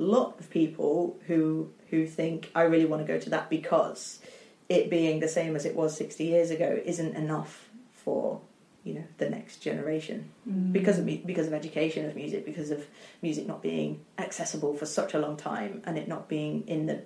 lot 0.00 0.38
of 0.40 0.50
people 0.50 1.18
who 1.26 1.70
who 1.90 2.06
think 2.06 2.50
I 2.54 2.62
really 2.62 2.86
want 2.86 3.06
to 3.06 3.12
go 3.12 3.18
to 3.18 3.30
that 3.30 3.50
because 3.50 4.20
it 4.68 4.88
being 4.88 5.20
the 5.20 5.28
same 5.28 5.56
as 5.56 5.64
it 5.66 5.74
was 5.74 5.96
60 5.96 6.24
years 6.24 6.50
ago 6.50 6.80
isn't 6.84 7.16
enough 7.16 7.68
for 7.92 8.40
you 8.82 8.94
know 8.94 9.04
the 9.18 9.28
next 9.28 9.58
generation. 9.58 10.30
Mm. 10.48 10.72
Because 10.72 10.98
of 10.98 11.04
because 11.04 11.46
of 11.46 11.52
education 11.52 12.06
of 12.06 12.16
music 12.16 12.46
because 12.46 12.70
of 12.70 12.86
music 13.20 13.46
not 13.46 13.62
being 13.62 14.00
accessible 14.18 14.74
for 14.74 14.86
such 14.86 15.12
a 15.14 15.18
long 15.18 15.36
time 15.36 15.82
and 15.84 15.98
it 15.98 16.08
not 16.08 16.28
being 16.28 16.66
in 16.66 16.86
the 16.86 17.02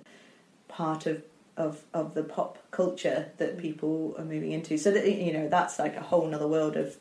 part 0.67 1.05
of 1.05 1.23
of 1.57 1.83
of 1.93 2.13
the 2.13 2.23
pop 2.23 2.59
culture 2.71 3.31
that 3.37 3.57
people 3.57 4.15
are 4.17 4.25
moving 4.25 4.51
into. 4.51 4.77
So 4.77 4.91
that 4.91 5.11
you 5.11 5.33
know 5.33 5.49
that's 5.49 5.79
like 5.79 5.97
a 5.97 6.01
whole 6.01 6.27
nother 6.27 6.47
world 6.47 6.77
of 6.77 6.95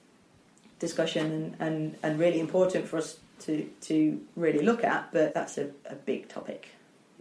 discussion 0.80 1.30
and 1.30 1.56
and, 1.60 1.96
and 2.02 2.18
really 2.18 2.40
important 2.40 2.88
for 2.88 2.96
us 2.98 3.18
to 3.40 3.68
to 3.80 4.20
really 4.36 4.64
look 4.64 4.84
at 4.84 5.12
but 5.12 5.34
that's 5.34 5.58
a, 5.58 5.70
a 5.86 5.94
big 5.94 6.28
topic 6.28 6.68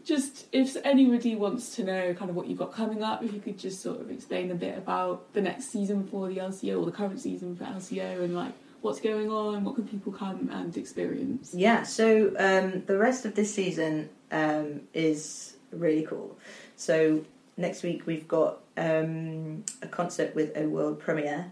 Just 0.04 0.48
if 0.52 0.76
anybody 0.84 1.36
wants 1.36 1.76
to 1.76 1.84
know 1.84 2.14
kind 2.14 2.30
of 2.30 2.36
what 2.36 2.48
you've 2.48 2.60
got 2.60 2.74
coming 2.74 3.02
up, 3.04 3.24
if 3.24 3.34
you 3.34 3.40
could 3.40 3.58
just 3.58 3.82
sort 3.82 4.02
of 4.02 4.12
explain 4.12 4.52
a 4.52 4.56
bit 4.56 4.78
about 4.78 5.32
the 5.34 5.42
next 5.42 5.72
season 5.72 6.06
for 6.06 6.28
the 6.28 6.38
LCO 6.38 6.78
or 6.80 6.86
the 6.86 6.92
current 6.92 7.22
season 7.22 7.56
for 7.56 7.64
LCO 7.64 8.22
and 8.22 8.36
like 8.36 8.52
what's 8.84 9.00
going 9.00 9.32
on, 9.32 9.64
what 9.64 9.76
can 9.76 9.88
people 9.88 10.12
come 10.12 10.50
and 10.52 10.76
experience? 10.76 11.54
Yeah, 11.54 11.84
so 11.84 12.34
um, 12.38 12.84
the 12.86 12.98
rest 12.98 13.26
of 13.26 13.34
this 13.34 13.54
season 13.54 14.10
um, 14.32 14.82
is 14.94 15.56
really 15.72 16.04
cool. 16.04 16.38
So 16.76 17.24
next 17.56 17.82
week 17.82 18.06
we've 18.06 18.28
got 18.28 18.60
um, 18.76 19.64
a 19.82 19.88
concert 19.88 20.36
with 20.36 20.56
a 20.58 20.68
world 20.68 21.00
premiere, 21.00 21.52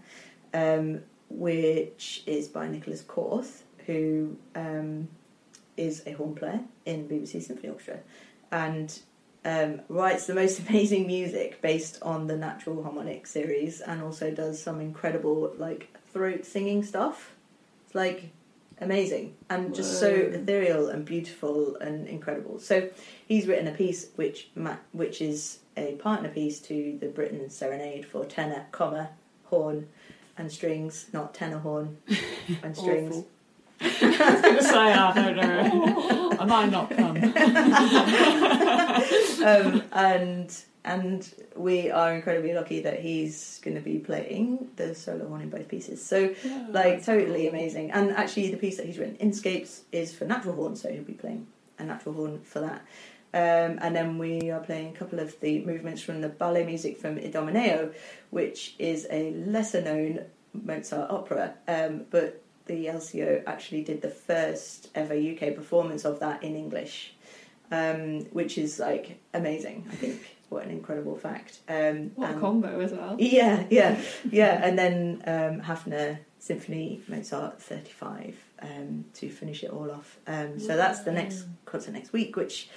um, 0.52 1.00
which 1.30 2.22
is 2.26 2.48
by 2.48 2.68
Nicholas 2.68 3.02
Korth, 3.02 3.62
who 3.86 4.36
um, 4.54 5.08
is 5.76 6.02
a 6.06 6.12
horn 6.12 6.34
player 6.34 6.60
in 6.86 7.08
BBC 7.08 7.42
Symphony 7.42 7.70
Orchestra, 7.70 8.00
and 8.50 8.98
um, 9.44 9.80
writes 9.88 10.26
the 10.26 10.34
most 10.34 10.58
amazing 10.68 11.06
music 11.06 11.60
based 11.62 11.98
on 12.02 12.26
the 12.26 12.36
Natural 12.36 12.82
Harmonic 12.82 13.26
series, 13.26 13.80
and 13.80 14.02
also 14.02 14.30
does 14.30 14.62
some 14.62 14.80
incredible 14.80 15.52
like 15.58 15.96
throat 16.12 16.44
singing 16.44 16.82
stuff. 16.82 17.32
It's 17.86 17.94
like 17.94 18.30
amazing 18.82 19.34
and 19.48 19.74
just 19.74 20.00
so 20.00 20.08
ethereal 20.08 20.88
and 20.88 21.04
beautiful 21.04 21.76
and 21.76 22.06
incredible. 22.08 22.58
So 22.58 22.90
he's 23.26 23.46
written 23.46 23.68
a 23.68 23.72
piece 23.72 24.08
which 24.16 24.48
ma- 24.54 24.76
which 24.92 25.20
is 25.20 25.58
a 25.76 25.94
partner 25.94 26.28
piece 26.28 26.60
to 26.60 26.98
the 27.00 27.06
Britten 27.06 27.48
Serenade 27.48 28.04
for 28.06 28.24
tenor, 28.24 28.66
comma, 28.72 29.10
horn, 29.44 29.88
and 30.36 30.50
strings, 30.50 31.06
not 31.12 31.34
tenor 31.34 31.58
horn 31.58 31.98
and 32.62 32.76
strings. 32.76 33.24
I 33.84 34.32
was 34.32 34.40
going 34.42 34.56
to 34.56 34.62
say, 34.62 34.78
I 34.78 35.12
don't 35.14 35.36
know. 35.36 36.36
I 36.38 36.44
might 36.44 36.70
not 36.70 36.90
come. 36.90 37.16
um, 39.46 39.82
and 39.92 40.54
and 40.84 41.32
we 41.54 41.90
are 41.90 42.12
incredibly 42.14 42.54
lucky 42.54 42.80
that 42.80 43.00
he's 43.00 43.60
going 43.62 43.76
to 43.76 43.80
be 43.80 43.98
playing 43.98 44.68
the 44.76 44.94
solo 44.94 45.28
horn 45.28 45.42
in 45.42 45.50
both 45.50 45.68
pieces. 45.68 46.04
So 46.04 46.34
Yeah, 46.44 46.66
like 46.70 47.04
totally 47.04 47.42
cool. 47.46 47.50
amazing. 47.50 47.92
And 47.92 48.10
actually, 48.12 48.50
the 48.50 48.56
piece 48.56 48.78
that 48.78 48.86
he's 48.86 48.98
written, 48.98 49.16
Inscapes, 49.16 49.82
is 49.92 50.12
for 50.12 50.24
natural 50.24 50.56
horn, 50.56 50.74
so 50.74 50.90
he'll 50.90 51.04
be 51.04 51.12
playing 51.12 51.46
a 51.78 51.84
natural 51.84 52.14
horn 52.14 52.40
for 52.40 52.60
that. 52.60 52.82
Um, 53.34 53.78
and 53.80 53.94
then 53.96 54.18
we 54.18 54.50
are 54.50 54.60
playing 54.60 54.94
a 54.94 54.98
couple 54.98 55.18
of 55.20 55.38
the 55.40 55.64
movements 55.64 56.02
from 56.02 56.20
the 56.20 56.28
ballet 56.28 56.66
music 56.66 56.98
from 56.98 57.16
Idomeneo, 57.16 57.94
which 58.30 58.74
is 58.78 59.06
a 59.10 59.30
lesser 59.32 59.80
known 59.80 60.20
Mozart 60.52 61.10
opera, 61.10 61.54
um, 61.66 62.04
but 62.10 62.42
the 62.66 62.86
LCO 62.86 63.42
actually 63.46 63.82
did 63.82 64.02
the 64.02 64.10
first 64.10 64.88
ever 64.94 65.14
UK 65.14 65.54
performance 65.54 66.04
of 66.04 66.20
that 66.20 66.42
in 66.42 66.56
English, 66.56 67.14
um, 67.70 68.20
which 68.32 68.58
is 68.58 68.78
like 68.78 69.18
amazing. 69.34 69.86
I 69.90 69.94
think 69.96 70.20
what 70.48 70.64
an 70.64 70.70
incredible 70.70 71.16
fact. 71.16 71.58
Um, 71.68 72.12
What 72.14 72.30
a 72.30 72.34
combo 72.38 72.80
as 72.80 72.92
well. 72.92 73.16
yeah, 73.18 73.64
yeah, 73.70 74.00
yeah. 74.30 74.60
And 74.66 74.78
then 74.78 75.22
um, 75.26 75.60
Hafner 75.62 76.18
Symphony 76.38 77.00
Mozart 77.08 77.62
35 77.62 78.36
um, 78.60 79.04
to 79.14 79.28
finish 79.30 79.62
it 79.64 79.70
all 79.70 79.90
off. 79.90 80.18
Um, 80.26 80.58
so 80.58 80.76
that's 80.76 81.00
the 81.00 81.12
next 81.12 81.46
concert 81.64 81.92
next 81.92 82.12
week, 82.12 82.36
which 82.36 82.68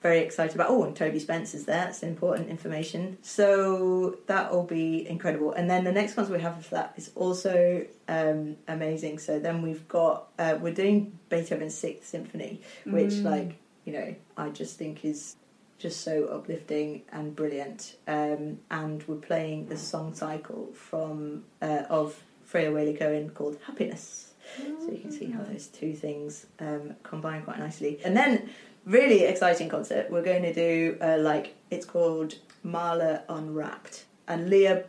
very 0.00 0.18
excited 0.18 0.54
about. 0.54 0.70
Oh, 0.70 0.84
and 0.84 0.94
Toby 0.94 1.18
Spence 1.18 1.54
is 1.54 1.64
there. 1.64 1.84
That's 1.86 2.02
important 2.02 2.48
information. 2.48 3.18
So 3.22 4.18
that 4.26 4.52
will 4.52 4.62
be 4.64 5.08
incredible. 5.08 5.52
And 5.52 5.68
then 5.68 5.84
the 5.84 5.92
next 5.92 6.16
ones 6.16 6.30
we 6.30 6.40
have 6.40 6.64
for 6.64 6.74
that 6.76 6.94
is 6.96 7.10
also 7.16 7.84
um, 8.06 8.56
amazing. 8.68 9.18
So 9.18 9.38
then 9.40 9.60
we've 9.62 9.86
got 9.88 10.28
uh, 10.38 10.56
we're 10.60 10.74
doing 10.74 11.18
Beethoven's 11.28 11.74
Sixth 11.74 12.08
Symphony, 12.08 12.60
which 12.84 13.14
Mm. 13.14 13.24
like 13.24 13.56
you 13.84 13.92
know 13.92 14.14
I 14.36 14.50
just 14.50 14.78
think 14.78 15.04
is 15.04 15.36
just 15.78 16.02
so 16.02 16.26
uplifting 16.26 17.02
and 17.12 17.34
brilliant. 17.34 17.96
Um, 18.06 18.58
and 18.70 19.02
we're 19.08 19.16
playing 19.16 19.66
the 19.68 19.76
song 19.76 20.14
cycle 20.14 20.72
from 20.74 21.44
uh, 21.62 21.84
of 21.88 22.20
Freya 22.44 22.70
Waley 22.70 22.98
Cohen 22.98 23.30
called 23.30 23.58
Happiness. 23.66 24.32
So 24.56 24.90
you 24.90 24.98
can 24.98 25.12
see 25.12 25.26
how 25.26 25.42
those 25.42 25.66
two 25.66 25.92
things 25.94 26.46
um, 26.58 26.94
combine 27.02 27.42
quite 27.42 27.58
nicely. 27.58 28.00
And 28.02 28.16
then, 28.16 28.48
really 28.88 29.24
exciting 29.24 29.68
concert. 29.68 30.10
We're 30.10 30.22
going 30.22 30.42
to 30.42 30.52
do 30.52 30.96
uh, 31.00 31.18
like 31.18 31.54
it's 31.70 31.86
called 31.86 32.36
Mahler 32.62 33.22
Unwrapped, 33.28 34.06
and 34.26 34.48
Leah 34.48 34.84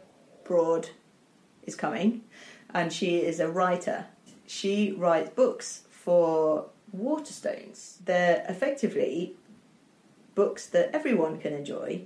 Broad 0.46 0.90
is 1.64 1.76
coming, 1.76 2.24
and 2.74 2.92
she 2.92 3.18
is 3.18 3.40
a 3.40 3.50
writer. 3.50 4.06
She 4.48 4.92
writes 4.94 5.30
books 5.30 5.84
for 5.92 6.68
Waterstones. 6.96 7.98
They're 8.06 8.44
effectively 8.50 9.36
books 10.34 10.66
that 10.68 10.90
everyone 10.94 11.38
can 11.38 11.54
enjoy 11.54 12.04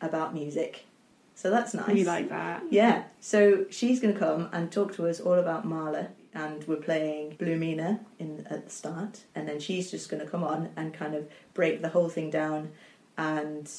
about 0.00 0.32
music. 0.32 0.86
So 1.34 1.50
that's 1.50 1.74
nice. 1.74 1.88
We 1.88 2.04
like 2.04 2.28
that. 2.28 2.62
Yeah, 2.70 3.04
so 3.20 3.66
she's 3.68 4.00
going 4.00 4.14
to 4.14 4.20
come 4.20 4.48
and 4.52 4.70
talk 4.70 4.94
to 4.94 5.08
us 5.08 5.18
all 5.20 5.34
about 5.34 5.64
Mahler, 5.64 6.08
and 6.34 6.64
we're 6.64 6.76
playing 6.76 7.36
Blumine 7.36 8.00
in 8.18 8.46
at 8.48 8.64
the 8.64 8.70
start, 8.70 9.24
and 9.34 9.48
then 9.48 9.60
she's 9.60 9.90
just 9.90 10.08
going 10.08 10.22
to 10.22 10.28
come 10.28 10.44
on 10.44 10.70
and 10.76 10.94
kind 10.94 11.14
of 11.14 11.28
break 11.54 11.82
the 11.82 11.90
whole 11.90 12.08
thing 12.08 12.30
down 12.30 12.70
and 13.16 13.70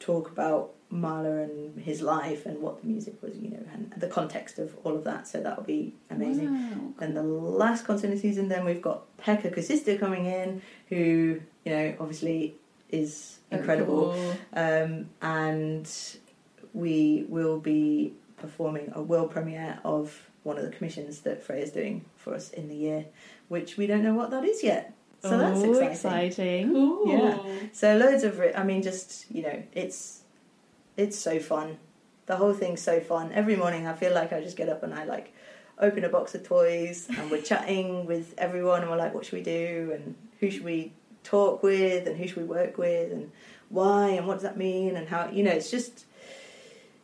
talk 0.00 0.30
about 0.30 0.72
Mahler 0.88 1.40
and 1.40 1.80
his 1.80 2.02
life 2.02 2.46
and 2.46 2.60
what 2.60 2.80
the 2.80 2.88
music 2.88 3.22
was, 3.22 3.36
you 3.36 3.50
know, 3.50 3.64
and 3.72 3.92
the 3.96 4.08
context 4.08 4.58
of 4.58 4.74
all 4.82 4.96
of 4.96 5.04
that. 5.04 5.28
So 5.28 5.40
that'll 5.40 5.62
be 5.62 5.94
amazing. 6.10 6.52
Wow. 6.52 6.94
And 7.00 7.16
the 7.16 7.22
last 7.22 7.84
concert 7.84 8.08
of 8.08 8.14
the 8.14 8.18
season, 8.18 8.48
then 8.48 8.64
we've 8.64 8.82
got 8.82 9.04
Pekka 9.18 9.54
Kuusisto 9.54 10.00
coming 10.00 10.26
in, 10.26 10.62
who, 10.88 11.40
you 11.64 11.72
know, 11.72 11.94
obviously 12.00 12.56
is 12.88 13.38
incredible. 13.52 14.14
Cool. 14.14 14.36
Um, 14.54 15.10
and 15.22 15.88
we 16.74 17.24
will 17.28 17.60
be 17.60 18.14
performing 18.36 18.90
a 18.94 19.02
world 19.02 19.30
premiere 19.30 19.78
of 19.84 20.29
one 20.42 20.56
of 20.56 20.64
the 20.64 20.70
commissions 20.70 21.20
that 21.20 21.42
Freya's 21.42 21.70
doing 21.70 22.04
for 22.16 22.34
us 22.34 22.50
in 22.50 22.68
the 22.68 22.76
year, 22.76 23.06
which 23.48 23.76
we 23.76 23.86
don't 23.86 24.02
know 24.02 24.14
what 24.14 24.30
that 24.30 24.44
is 24.44 24.62
yet. 24.62 24.94
So 25.22 25.36
that's 25.36 25.60
exciting. 25.60 25.90
exciting. 25.90 26.72
Cool. 26.72 27.12
Yeah. 27.12 27.38
So 27.72 27.96
loads 27.98 28.24
of, 28.24 28.40
I 28.56 28.62
mean, 28.62 28.82
just 28.82 29.30
you 29.30 29.42
know, 29.42 29.62
it's 29.72 30.22
it's 30.96 31.18
so 31.18 31.38
fun. 31.38 31.78
The 32.26 32.36
whole 32.36 32.54
thing's 32.54 32.80
so 32.80 33.00
fun. 33.00 33.32
Every 33.32 33.56
morning, 33.56 33.86
I 33.86 33.92
feel 33.92 34.14
like 34.14 34.32
I 34.32 34.40
just 34.40 34.56
get 34.56 34.68
up 34.68 34.82
and 34.82 34.94
I 34.94 35.04
like 35.04 35.34
open 35.78 36.04
a 36.04 36.08
box 36.08 36.34
of 36.34 36.42
toys, 36.46 37.08
and 37.16 37.30
we're 37.30 37.42
chatting 37.42 38.06
with 38.12 38.34
everyone, 38.38 38.82
and 38.82 38.90
we're 38.90 38.96
like, 38.96 39.14
what 39.14 39.24
should 39.24 39.34
we 39.34 39.42
do, 39.42 39.92
and 39.94 40.14
who 40.38 40.50
should 40.50 40.64
we 40.64 40.92
talk 41.22 41.62
with, 41.62 42.06
and 42.06 42.16
who 42.16 42.26
should 42.26 42.36
we 42.36 42.44
work 42.44 42.78
with, 42.78 43.12
and 43.12 43.30
why, 43.68 44.08
and 44.10 44.26
what 44.26 44.34
does 44.34 44.42
that 44.42 44.56
mean, 44.56 44.96
and 44.96 45.08
how 45.08 45.28
you 45.30 45.42
know, 45.42 45.52
it's 45.52 45.70
just 45.70 46.06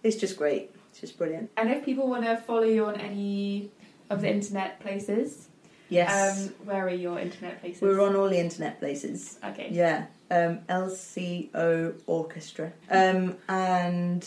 it's 0.02 0.16
just 0.16 0.36
great. 0.36 0.70
It's 0.96 1.02
just 1.02 1.18
brilliant. 1.18 1.50
And 1.58 1.68
if 1.70 1.84
people 1.84 2.08
want 2.08 2.24
to 2.24 2.38
follow 2.38 2.62
you 2.62 2.86
on 2.86 2.98
any 2.98 3.70
of 4.08 4.22
the 4.22 4.30
internet 4.30 4.80
places, 4.80 5.46
Yes, 5.90 6.48
um, 6.48 6.54
where 6.64 6.86
are 6.86 6.88
your 6.88 7.18
internet 7.20 7.60
places? 7.60 7.82
we're 7.82 8.00
on 8.00 8.16
all 8.16 8.30
the 8.30 8.38
internet 8.40 8.78
places. 8.80 9.38
Okay. 9.44 9.68
Yeah, 9.70 10.06
um, 10.30 10.60
LCO 10.70 12.00
Orchestra. 12.06 12.72
Um, 12.90 13.36
and 13.46 14.26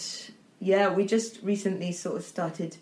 yeah, 0.60 0.94
we 0.94 1.08
just 1.08 1.42
recently 1.42 1.92
sort 1.92 2.18
of 2.18 2.24
started 2.24 2.78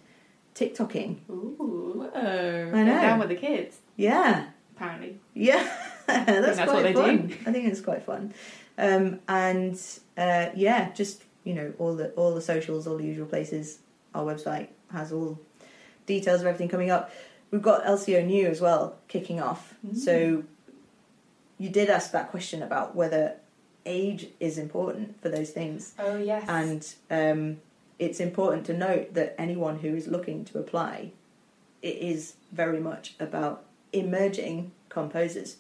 TikToking. 0.54 1.20
Ooh. 1.30 2.10
Whoa. 2.14 2.72
I 2.74 2.84
know. 2.84 3.02
Down 3.02 3.20
with 3.20 3.30
the 3.30 3.36
kids, 3.36 3.78
Yeah, 3.96 4.48
apparently. 4.76 5.18
yeah, 5.34 5.64
that's, 6.08 6.58
that's 6.58 6.70
quite 6.70 6.74
what 6.74 6.84
they 6.84 6.94
fun. 6.94 7.28
do. 7.28 7.36
I 7.46 7.54
think 7.54 7.70
it's 7.72 7.80
quite 7.82 8.04
fun. 8.04 8.34
Um, 8.78 9.22
and 9.30 9.80
uh, 10.18 10.48
yeah, 10.56 10.92
just 10.92 11.24
you 11.48 11.54
know 11.54 11.74
all 11.80 11.96
the 11.96 12.10
all 12.12 12.36
the 12.36 12.42
socials, 12.42 12.86
all 12.88 12.98
the 12.98 13.06
usual 13.06 13.26
places. 13.26 13.80
Our 14.14 14.26
website 14.34 14.68
has 14.92 15.12
all 15.12 15.40
details 16.06 16.42
of 16.42 16.48
everything 16.48 16.70
coming 16.70 16.90
up. 16.90 17.12
We've 17.52 17.62
got 17.62 17.86
LCO 17.86 18.26
New 18.26 18.48
as 18.48 18.60
well 18.60 18.98
kicking 19.08 19.40
off. 19.40 19.74
Mm. 19.86 19.96
So 19.96 20.44
you 21.58 21.70
did 21.70 21.90
ask 21.90 22.12
that 22.12 22.30
question 22.30 22.62
about 22.62 22.96
whether 22.96 23.36
age 23.86 24.28
is 24.40 24.58
important 24.58 25.22
for 25.22 25.30
those 25.30 25.52
things. 25.52 25.94
Oh 25.98 26.18
yes. 26.18 26.44
And 26.50 26.94
um, 27.10 27.62
it's 27.98 28.20
important 28.20 28.66
to 28.66 28.74
note 28.74 29.14
that 29.14 29.36
anyone 29.38 29.80
who 29.80 29.96
is 29.96 30.08
looking 30.08 30.44
to 30.46 30.60
apply, 30.60 31.12
it 31.82 31.96
is 31.96 32.34
very 32.52 32.80
much 32.80 33.16
about 33.20 33.64
emerging 33.94 34.72
composers. 34.90 35.58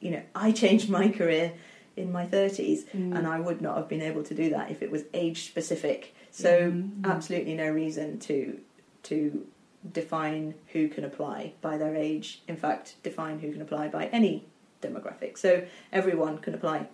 You 0.00 0.10
know, 0.10 0.22
I 0.34 0.50
changed 0.52 0.90
my 0.90 1.08
career 1.08 1.52
in 1.96 2.12
my 2.12 2.26
30s 2.26 2.84
Mm. 2.94 3.16
and 3.16 3.26
I 3.26 3.40
would 3.40 3.60
not 3.60 3.76
have 3.76 3.88
been 3.88 4.02
able 4.02 4.22
to 4.24 4.34
do 4.34 4.50
that 4.50 4.70
if 4.70 4.82
it 4.82 4.90
was 4.90 5.04
age 5.14 5.46
specific. 5.48 6.14
So 6.30 6.70
Mm. 6.70 7.04
absolutely 7.04 7.54
no 7.54 7.68
reason 7.70 8.18
to 8.20 8.60
to 9.04 9.46
define 9.92 10.54
who 10.72 10.88
can 10.88 11.04
apply 11.04 11.52
by 11.60 11.78
their 11.78 11.94
age. 11.94 12.42
In 12.48 12.56
fact, 12.56 12.96
define 13.04 13.38
who 13.38 13.52
can 13.52 13.62
apply 13.62 13.86
by 13.88 14.06
any 14.06 14.44
demographic. 14.82 15.38
So 15.38 15.62
everyone 15.92 16.38
can 16.38 16.54
apply. 16.54 16.88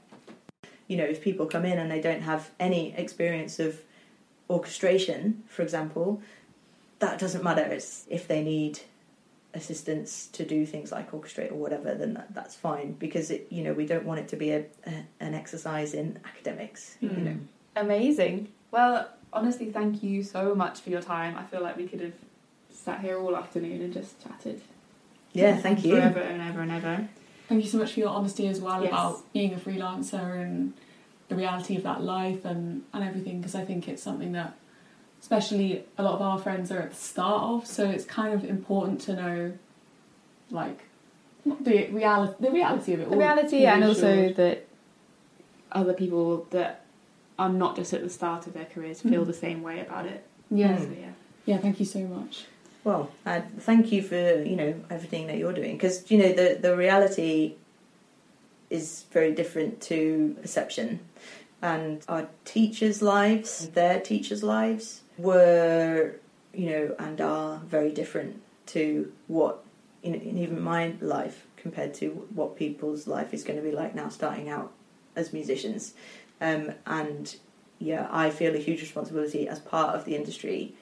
You 0.88 0.98
know, 0.98 1.04
if 1.04 1.22
people 1.22 1.46
come 1.46 1.64
in 1.64 1.78
and 1.78 1.90
they 1.90 2.02
don't 2.02 2.20
have 2.20 2.50
any 2.60 2.94
experience 2.94 3.58
of 3.58 3.80
orchestration, 4.50 5.42
for 5.48 5.62
example, 5.62 6.20
that 6.98 7.18
doesn't 7.18 7.42
matter. 7.42 7.62
It's 7.62 8.04
if 8.10 8.28
they 8.28 8.42
need 8.42 8.80
assistance 9.54 10.28
to 10.28 10.44
do 10.44 10.64
things 10.64 10.90
like 10.90 11.10
orchestrate 11.12 11.52
or 11.52 11.56
whatever, 11.56 11.94
then 11.94 12.14
that, 12.14 12.34
that's 12.34 12.54
fine 12.54 12.92
because 12.92 13.30
it, 13.30 13.46
you 13.50 13.62
know, 13.62 13.72
we 13.72 13.86
don't 13.86 14.04
want 14.04 14.20
it 14.20 14.28
to 14.28 14.36
be 14.36 14.50
a, 14.50 14.64
a 14.86 15.04
an 15.20 15.34
exercise 15.34 15.94
in 15.94 16.18
academics. 16.24 16.96
You 17.00 17.10
hmm. 17.10 17.24
know, 17.24 17.36
Amazing. 17.76 18.48
Well, 18.70 19.08
honestly, 19.32 19.70
thank 19.70 20.02
you 20.02 20.22
so 20.22 20.54
much 20.54 20.80
for 20.80 20.90
your 20.90 21.02
time. 21.02 21.36
I 21.36 21.44
feel 21.44 21.62
like 21.62 21.76
we 21.76 21.86
could 21.86 22.00
have 22.00 22.14
sat 22.70 23.00
here 23.00 23.18
all 23.18 23.36
afternoon 23.36 23.80
and 23.82 23.92
just 23.92 24.22
chatted 24.22 24.60
yeah. 25.32 25.56
Thank 25.56 25.84
you. 25.84 25.96
forever 25.96 26.20
and 26.20 26.42
ever 26.42 26.60
and 26.60 26.70
ever. 26.70 27.08
Thank 27.48 27.64
you 27.64 27.70
so 27.70 27.78
much 27.78 27.92
for 27.92 28.00
your 28.00 28.10
honesty 28.10 28.46
as 28.48 28.60
well 28.60 28.82
Yes. 28.82 28.90
about 28.90 29.32
being 29.32 29.54
a 29.54 29.56
freelancer 29.56 30.40
and 30.40 30.74
the 31.28 31.34
reality 31.34 31.76
of 31.76 31.82
that 31.82 32.02
life 32.02 32.44
and, 32.44 32.82
and 32.92 33.04
everything 33.04 33.38
because 33.38 33.54
I 33.54 33.64
think 33.64 33.88
it's 33.88 34.02
something 34.02 34.32
that 34.32 34.54
especially 35.22 35.84
a 35.96 36.02
lot 36.02 36.14
of 36.16 36.20
our 36.22 36.38
friends 36.38 36.70
are 36.70 36.80
at 36.80 36.90
the 36.90 36.96
start 36.96 37.42
of 37.44 37.66
so 37.66 37.88
it's 37.88 38.04
kind 38.04 38.34
of 38.34 38.44
important 38.44 39.00
to 39.00 39.14
know 39.14 39.52
like 40.50 40.80
the 41.60 41.86
reality 41.88 42.34
the 42.40 42.50
reality 42.50 42.92
of 42.94 43.00
it 43.00 43.08
The 43.08 43.14
all. 43.14 43.18
reality, 43.20 43.64
and 43.66 43.82
also 43.84 44.32
that 44.34 44.66
other 45.72 45.94
people 45.94 46.46
that 46.50 46.84
are 47.38 47.48
not 47.48 47.76
just 47.76 47.92
at 47.94 48.02
the 48.02 48.10
start 48.10 48.46
of 48.46 48.52
their 48.52 48.66
careers 48.66 49.00
feel 49.00 49.24
Mm. 49.24 49.26
the 49.26 49.32
same 49.46 49.62
way 49.62 49.80
about 49.80 50.06
it. 50.06 50.24
yeah 50.50 50.78
So, 50.78 50.88
yeah. 51.00 51.06
yeah 51.46 51.58
thank 51.58 51.80
you 51.80 51.86
so 51.86 52.00
much 52.00 52.44
Well, 52.84 53.10
uh, 53.24 53.40
thank 53.60 53.92
you 53.92 54.02
for 54.02 54.42
you 54.42 54.56
know 54.56 54.74
everything 54.90 55.26
that 55.28 55.38
you're 55.38 55.52
doing 55.54 55.76
because 55.76 56.10
you 56.10 56.18
know 56.18 56.32
the 56.32 56.58
the 56.60 56.76
reality 56.76 57.54
is 58.70 59.04
very 59.12 59.32
different 59.34 59.80
to 59.82 60.36
perception, 60.42 61.00
and 61.60 62.02
our 62.08 62.26
teachers' 62.44 63.02
lives, 63.02 63.68
their 63.68 64.00
teachers' 64.00 64.42
lives 64.42 65.01
were 65.18 66.14
you 66.52 66.70
know 66.70 66.94
and 66.98 67.20
are 67.20 67.58
very 67.58 67.90
different 67.90 68.40
to 68.66 69.12
what 69.26 69.64
you 70.02 70.10
know 70.10 70.20
even 70.22 70.60
my 70.60 70.94
life 71.00 71.46
compared 71.56 71.94
to 71.94 72.26
what 72.34 72.56
people's 72.56 73.06
life 73.06 73.32
is 73.32 73.44
going 73.44 73.56
to 73.56 73.62
be 73.62 73.74
like 73.74 73.94
now 73.94 74.08
starting 74.08 74.48
out 74.48 74.72
as 75.14 75.32
musicians, 75.32 75.94
um, 76.40 76.72
and 76.86 77.36
yeah, 77.78 78.08
I 78.10 78.30
feel 78.30 78.54
a 78.54 78.58
huge 78.58 78.80
responsibility 78.80 79.48
as 79.48 79.58
part 79.58 79.94
of 79.94 80.04
the 80.04 80.16
industry 80.16 80.74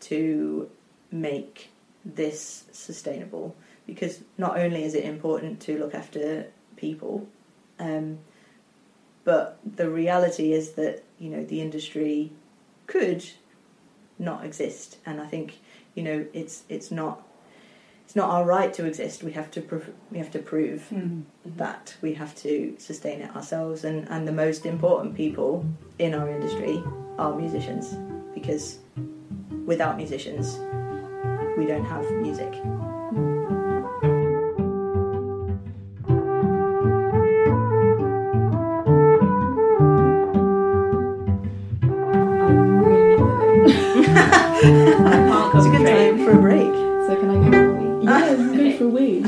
to 0.00 0.70
make 1.10 1.70
this 2.04 2.64
sustainable 2.72 3.54
because 3.86 4.20
not 4.38 4.58
only 4.58 4.84
is 4.84 4.94
it 4.94 5.04
important 5.04 5.60
to 5.60 5.78
look 5.78 5.94
after 5.94 6.46
people 6.76 7.26
um, 7.78 8.18
but 9.24 9.58
the 9.64 9.90
reality 9.90 10.52
is 10.52 10.72
that 10.72 11.02
you 11.18 11.28
know 11.28 11.44
the 11.44 11.60
industry 11.60 12.30
could 12.86 13.24
not 14.18 14.44
exist. 14.44 14.98
And 15.06 15.20
I 15.20 15.26
think 15.26 15.58
you 15.94 16.02
know 16.02 16.26
it's 16.32 16.64
it's 16.68 16.90
not 16.90 17.22
it's 18.06 18.14
not 18.14 18.30
our 18.30 18.44
right 18.44 18.72
to 18.74 18.86
exist. 18.86 19.24
We 19.24 19.32
have 19.32 19.50
to 19.50 19.60
prov- 19.60 19.92
we 20.12 20.18
have 20.18 20.30
to 20.30 20.38
prove 20.38 20.82
mm-hmm. 20.82 20.96
Mm-hmm. 20.96 21.56
that 21.56 21.96
we 22.02 22.14
have 22.14 22.34
to 22.36 22.76
sustain 22.78 23.20
it 23.20 23.34
ourselves. 23.34 23.84
And, 23.84 24.08
and 24.08 24.28
the 24.28 24.32
most 24.32 24.64
important 24.64 25.16
people 25.16 25.66
in 25.98 26.14
our 26.14 26.30
industry 26.30 26.82
are 27.18 27.34
musicians 27.34 27.96
because 28.32 28.78
without 29.64 29.96
musicians 29.96 30.56
we 31.58 31.66
don't 31.66 31.84
have 31.84 32.08
music. 32.12 32.54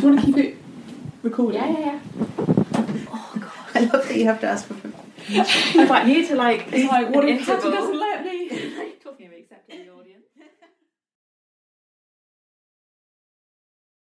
Want 0.09 0.21
to 0.21 0.27
keep 0.27 0.37
it 0.37 0.57
recording 1.23 1.61
Yeah, 1.61 1.71
yeah, 1.71 1.79
yeah. 1.79 2.01
Oh 3.11 3.33
god. 3.41 3.53
I 3.75 3.81
love 3.81 4.09
that 4.09 4.17
you 4.17 4.25
have 4.27 4.41
to 4.41 4.47
ask 4.49 4.67
for 4.67 4.75
I 5.31 5.41
was 5.77 5.91
like, 5.91 6.07
need 6.07 6.27
to 6.29 6.37
like. 6.37 6.73
it's 6.73 6.91
like 6.91 7.11
what 7.11 7.29
if 7.29 7.41
interval. 7.41 7.71
Doesn't 7.71 7.98